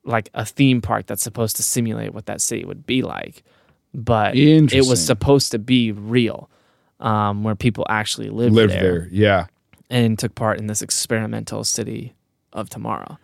like 0.05 0.29
a 0.35 0.45
theme 0.45 0.81
park 0.81 1.07
that's 1.07 1.23
supposed 1.23 1.57
to 1.57 1.63
simulate 1.63 2.13
what 2.15 2.27
that 2.27 2.41
city 2.41 2.65
would 2.65 2.87
be 2.87 3.03
like. 3.03 3.43
But 3.93 4.37
it 4.37 4.87
was 4.89 5.05
supposed 5.05 5.53
to 5.53 5.59
be 5.59 5.93
real, 5.93 6.51
um, 7.01 7.45
where 7.45 7.55
people 7.55 7.87
actually 7.89 8.29
lived 8.29 8.55
lived 8.55 8.73
there, 8.73 8.83
there. 8.83 9.09
Yeah. 9.11 9.47
and 9.89 10.19
took 10.19 10.35
part 10.35 10.59
in 10.59 10.67
this 10.67 10.83
experimental 10.83 11.63
city 11.65 12.13
of 12.53 12.69
tomorrow. 12.71 13.19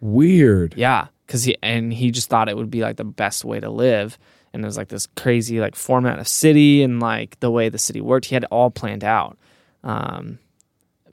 Weird. 0.00 0.74
Yeah, 0.76 1.08
because 1.26 1.44
he 1.44 1.56
and 1.62 1.92
he 1.92 2.10
just 2.10 2.28
thought 2.28 2.48
it 2.48 2.56
would 2.56 2.70
be 2.70 2.80
like 2.80 2.96
the 2.96 3.04
best 3.04 3.44
way 3.44 3.60
to 3.60 3.70
live, 3.70 4.18
and 4.52 4.62
it 4.64 4.66
was 4.66 4.76
like 4.76 4.88
this 4.88 5.06
crazy 5.16 5.60
like 5.60 5.76
format 5.76 6.18
of 6.18 6.26
city 6.28 6.82
and 6.82 7.00
like 7.00 7.38
the 7.40 7.50
way 7.50 7.68
the 7.68 7.78
city 7.78 8.00
worked. 8.00 8.26
He 8.26 8.34
had 8.34 8.44
it 8.44 8.48
all 8.50 8.70
planned 8.70 9.04
out, 9.04 9.38
um, 9.84 10.38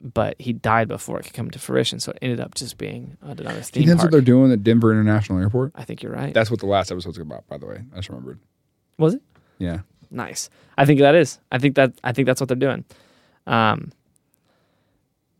but 0.02 0.34
he 0.40 0.52
died 0.52 0.88
before 0.88 1.18
it 1.18 1.24
could 1.24 1.34
come 1.34 1.50
to 1.50 1.58
fruition. 1.58 2.00
So 2.00 2.12
it 2.12 2.18
ended 2.22 2.40
up 2.40 2.54
just 2.54 2.78
being 2.78 3.16
another 3.22 3.42
Do 3.44 3.50
you 3.50 3.54
theme 3.54 3.62
think 3.72 3.86
that's 3.88 4.02
what 4.02 4.10
they're 4.12 4.20
doing 4.20 4.52
at 4.52 4.62
Denver 4.62 4.90
International 4.92 5.38
Airport? 5.38 5.72
I 5.74 5.84
think 5.84 6.02
you're 6.02 6.12
right. 6.12 6.32
That's 6.34 6.50
what 6.50 6.60
the 6.60 6.66
last 6.66 6.90
episode's 6.92 7.18
about, 7.18 7.46
by 7.48 7.58
the 7.58 7.66
way. 7.66 7.82
I 7.92 7.96
just 7.96 8.08
remembered. 8.08 8.38
Was 8.98 9.14
it 9.14 9.22
Yeah. 9.58 9.80
nice? 10.10 10.48
I 10.78 10.84
think 10.84 11.00
that 11.00 11.14
is. 11.14 11.38
I 11.50 11.58
think 11.58 11.74
that 11.76 11.92
I 12.04 12.12
think 12.12 12.26
that's 12.26 12.40
what 12.40 12.48
they're 12.48 12.56
doing. 12.56 12.84
Um, 13.46 13.92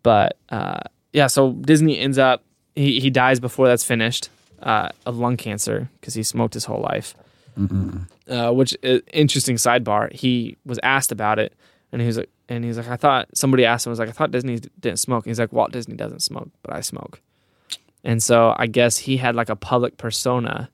but 0.03 0.37
uh, 0.51 0.81
yeah, 1.13 1.27
so 1.27 1.53
Disney 1.53 1.99
ends 1.99 2.19
up 2.19 2.43
he 2.75 3.01
he 3.01 3.11
dies 3.11 3.41
before 3.41 3.67
that's 3.67 3.85
finished 3.85 4.29
uh, 4.63 4.91
of 5.05 5.19
lung 5.19 5.37
cancer 5.37 5.89
because 6.01 6.15
he 6.15 6.23
smoked 6.23 6.55
his 6.55 6.65
whole 6.65 6.81
life. 6.81 7.15
Uh, 8.29 8.51
which 8.53 8.77
uh, 8.85 8.99
interesting 9.13 9.57
sidebar. 9.57 10.13
He 10.13 10.57
was 10.67 10.79
asked 10.83 11.11
about 11.11 11.39
it, 11.39 11.55
and 11.91 12.03
he 12.03 12.07
was 12.07 12.19
like, 12.19 12.29
and 12.49 12.65
he's 12.65 12.77
like, 12.77 12.89
I 12.89 12.97
thought 12.97 13.29
somebody 13.35 13.65
asked 13.65 13.87
him 13.87 13.91
was 13.91 13.99
like, 13.99 14.09
I 14.09 14.13
thought 14.13 14.31
Disney 14.31 14.61
didn't 14.81 14.99
smoke. 15.01 15.25
And 15.27 15.31
he's 15.31 15.39
like, 15.41 15.53
Walt 15.53 15.73
Disney 15.73 15.97
doesn't 15.97 16.21
smoke, 16.21 16.51
but 16.63 16.75
I 16.75 16.81
smoke. 16.81 17.21
And 18.05 18.23
so 18.23 18.55
I 18.57 18.67
guess 18.69 18.97
he 18.99 19.17
had 19.17 19.35
like 19.35 19.49
a 19.49 19.57
public 19.57 19.97
persona 19.97 20.71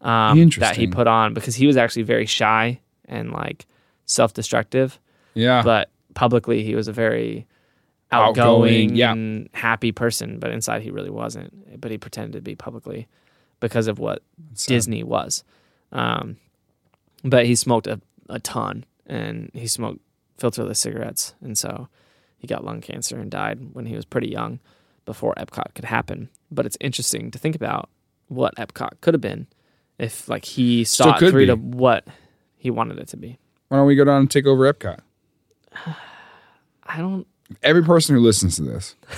um, 0.00 0.48
that 0.58 0.76
he 0.76 0.86
put 0.88 1.06
on 1.06 1.32
because 1.34 1.54
he 1.54 1.66
was 1.66 1.76
actually 1.76 2.02
very 2.02 2.26
shy 2.26 2.80
and 3.04 3.30
like 3.30 3.66
self-destructive, 4.06 4.98
Yeah. 5.34 5.62
but 5.62 5.90
publicly 6.14 6.62
he 6.64 6.74
was 6.74 6.88
a 6.88 6.92
very 6.92 7.46
Outgoing, 8.12 8.90
outgoing, 8.92 8.96
yeah. 8.96 9.48
happy 9.58 9.90
person, 9.90 10.38
but 10.38 10.52
inside 10.52 10.82
he 10.82 10.90
really 10.92 11.10
wasn't. 11.10 11.80
But 11.80 11.90
he 11.90 11.98
pretended 11.98 12.34
to 12.34 12.40
be 12.40 12.54
publicly 12.54 13.08
because 13.58 13.88
of 13.88 13.98
what 13.98 14.22
sad. 14.54 14.74
Disney 14.74 15.02
was. 15.02 15.42
Um, 15.90 16.36
but 17.24 17.46
he 17.46 17.56
smoked 17.56 17.88
a, 17.88 18.00
a 18.28 18.38
ton 18.38 18.84
and 19.06 19.50
he 19.54 19.66
smoked 19.66 20.00
filterless 20.38 20.76
cigarettes. 20.76 21.34
And 21.40 21.56
so 21.56 21.88
he 22.38 22.46
got 22.46 22.64
lung 22.64 22.80
cancer 22.80 23.18
and 23.18 23.30
died 23.30 23.74
when 23.74 23.86
he 23.86 23.94
was 23.94 24.04
pretty 24.04 24.28
young 24.28 24.60
before 25.04 25.34
Epcot 25.36 25.74
could 25.74 25.84
happen. 25.84 26.28
But 26.50 26.66
it's 26.66 26.76
interesting 26.80 27.30
to 27.30 27.38
think 27.38 27.56
about 27.56 27.88
what 28.28 28.54
Epcot 28.56 29.00
could 29.00 29.14
have 29.14 29.20
been 29.20 29.46
if 29.98 30.28
like 30.28 30.44
he 30.44 30.84
saw 30.84 31.16
it 31.16 31.30
through 31.30 31.46
to 31.46 31.56
what 31.56 32.06
he 32.56 32.70
wanted 32.70 32.98
it 32.98 33.08
to 33.08 33.16
be. 33.16 33.38
Why 33.68 33.78
don't 33.78 33.86
we 33.86 33.96
go 33.96 34.04
down 34.04 34.20
and 34.20 34.30
take 34.30 34.46
over 34.46 34.72
Epcot? 34.72 35.00
I 36.88 36.98
don't 36.98 37.26
Every 37.62 37.84
person 37.84 38.16
who 38.16 38.20
listens 38.20 38.56
to 38.56 38.62
this, 38.62 38.96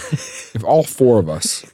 if 0.54 0.62
all 0.62 0.82
four 0.82 1.18
of 1.18 1.30
us, 1.30 1.64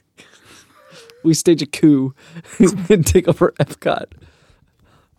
we 1.23 1.33
stage 1.33 1.61
a 1.61 1.65
coup 1.65 2.15
and 2.89 3.05
take 3.05 3.27
over 3.27 3.53
Epcot. 3.59 4.05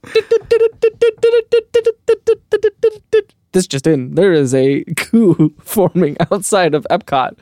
This 3.56 3.66
just 3.66 3.86
in. 3.86 4.16
There 4.16 4.34
is 4.34 4.54
a 4.54 4.84
coup 4.98 5.50
forming 5.60 6.18
outside 6.30 6.74
of 6.74 6.86
Epcot 6.90 7.38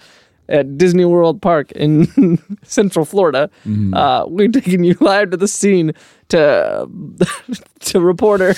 at 0.49 0.79
Disney 0.79 1.05
World 1.05 1.43
Park 1.43 1.73
in 1.73 2.39
Central 2.63 3.05
Florida. 3.05 3.51
Uh, 3.93 4.25
we're 4.29 4.47
taking 4.47 4.85
you 4.85 4.95
live 5.01 5.33
to 5.33 5.37
the 5.37 5.49
scene 5.49 5.91
to 6.29 6.89
to 7.81 8.01
reporter 8.01 8.55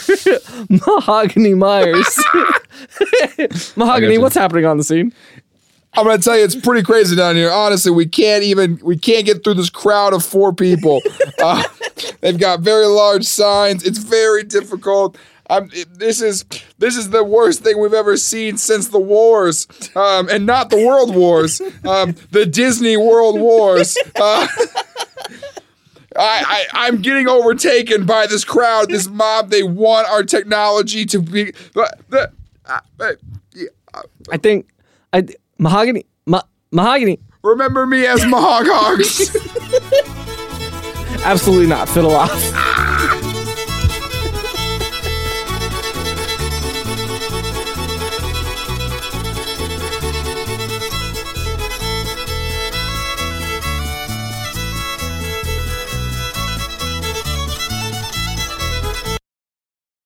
Mahogany 0.69 1.55
Myers. 1.55 2.23
Mahogany, 3.75 4.19
what's 4.19 4.35
happening 4.35 4.67
on 4.67 4.77
the 4.77 4.85
scene? 4.85 5.11
I'm 5.95 6.05
gonna 6.05 6.19
tell 6.19 6.37
you, 6.37 6.45
it's 6.45 6.55
pretty 6.55 6.83
crazy 6.83 7.17
down 7.17 7.37
here. 7.37 7.51
Honestly, 7.51 7.91
we 7.91 8.05
can't 8.05 8.43
even 8.43 8.79
we 8.83 8.99
can't 8.99 9.25
get 9.25 9.43
through 9.43 9.55
this 9.55 9.71
crowd 9.71 10.13
of 10.13 10.23
four 10.23 10.53
people. 10.53 11.01
uh, 11.43 11.63
they've 12.21 12.39
got 12.39 12.61
very 12.61 12.85
large 12.85 13.25
signs. 13.25 13.83
It's 13.83 13.97
very 13.97 14.43
difficult. 14.43 15.17
Um, 15.49 15.71
it- 15.73 15.97
this 15.99 16.21
is 16.21 16.45
this 16.79 16.97
is 16.97 17.11
the 17.11 17.23
worst 17.23 17.63
thing 17.63 17.79
we've 17.81 17.95
ever 17.95 18.17
seen 18.17 18.57
since 18.57 18.89
the 18.89 18.99
wars, 18.99 19.67
um, 19.95 20.29
and 20.29 20.45
not 20.47 20.71
the 20.71 20.85
world 20.85 21.15
wars, 21.15 21.61
um, 21.85 22.17
the 22.33 22.45
Disney 22.47 22.97
World 22.97 23.39
Wars. 23.41 23.97
Uh, 24.17 24.47
I, 26.19 26.19
I 26.19 26.65
I'm 26.73 27.01
getting 27.03 27.29
overtaken 27.29 28.07
by 28.07 28.27
this 28.27 28.45
crowd, 28.45 28.89
this 28.91 29.07
mob. 29.09 29.51
They 29.51 29.63
want 29.63 30.09
our 30.09 30.25
technology 30.25 31.05
to 31.07 31.21
be. 31.21 31.53
But 31.75 32.01
the, 32.09 32.33
uh, 32.65 32.81
uh, 33.01 33.13
yeah, 33.55 33.69
uh, 33.95 34.03
I 34.33 34.39
think 34.39 34.67
I 35.13 35.27
Mahogany 35.59 36.07
Ma, 36.27 36.41
Mahogany. 36.73 37.19
remember 37.43 37.87
me 37.87 38.05
as 38.07 38.21
Mahog 38.23 38.67
Absolutely 41.25 41.67
not. 41.67 41.89
Fiddle 41.89 42.15
off. 42.15 42.31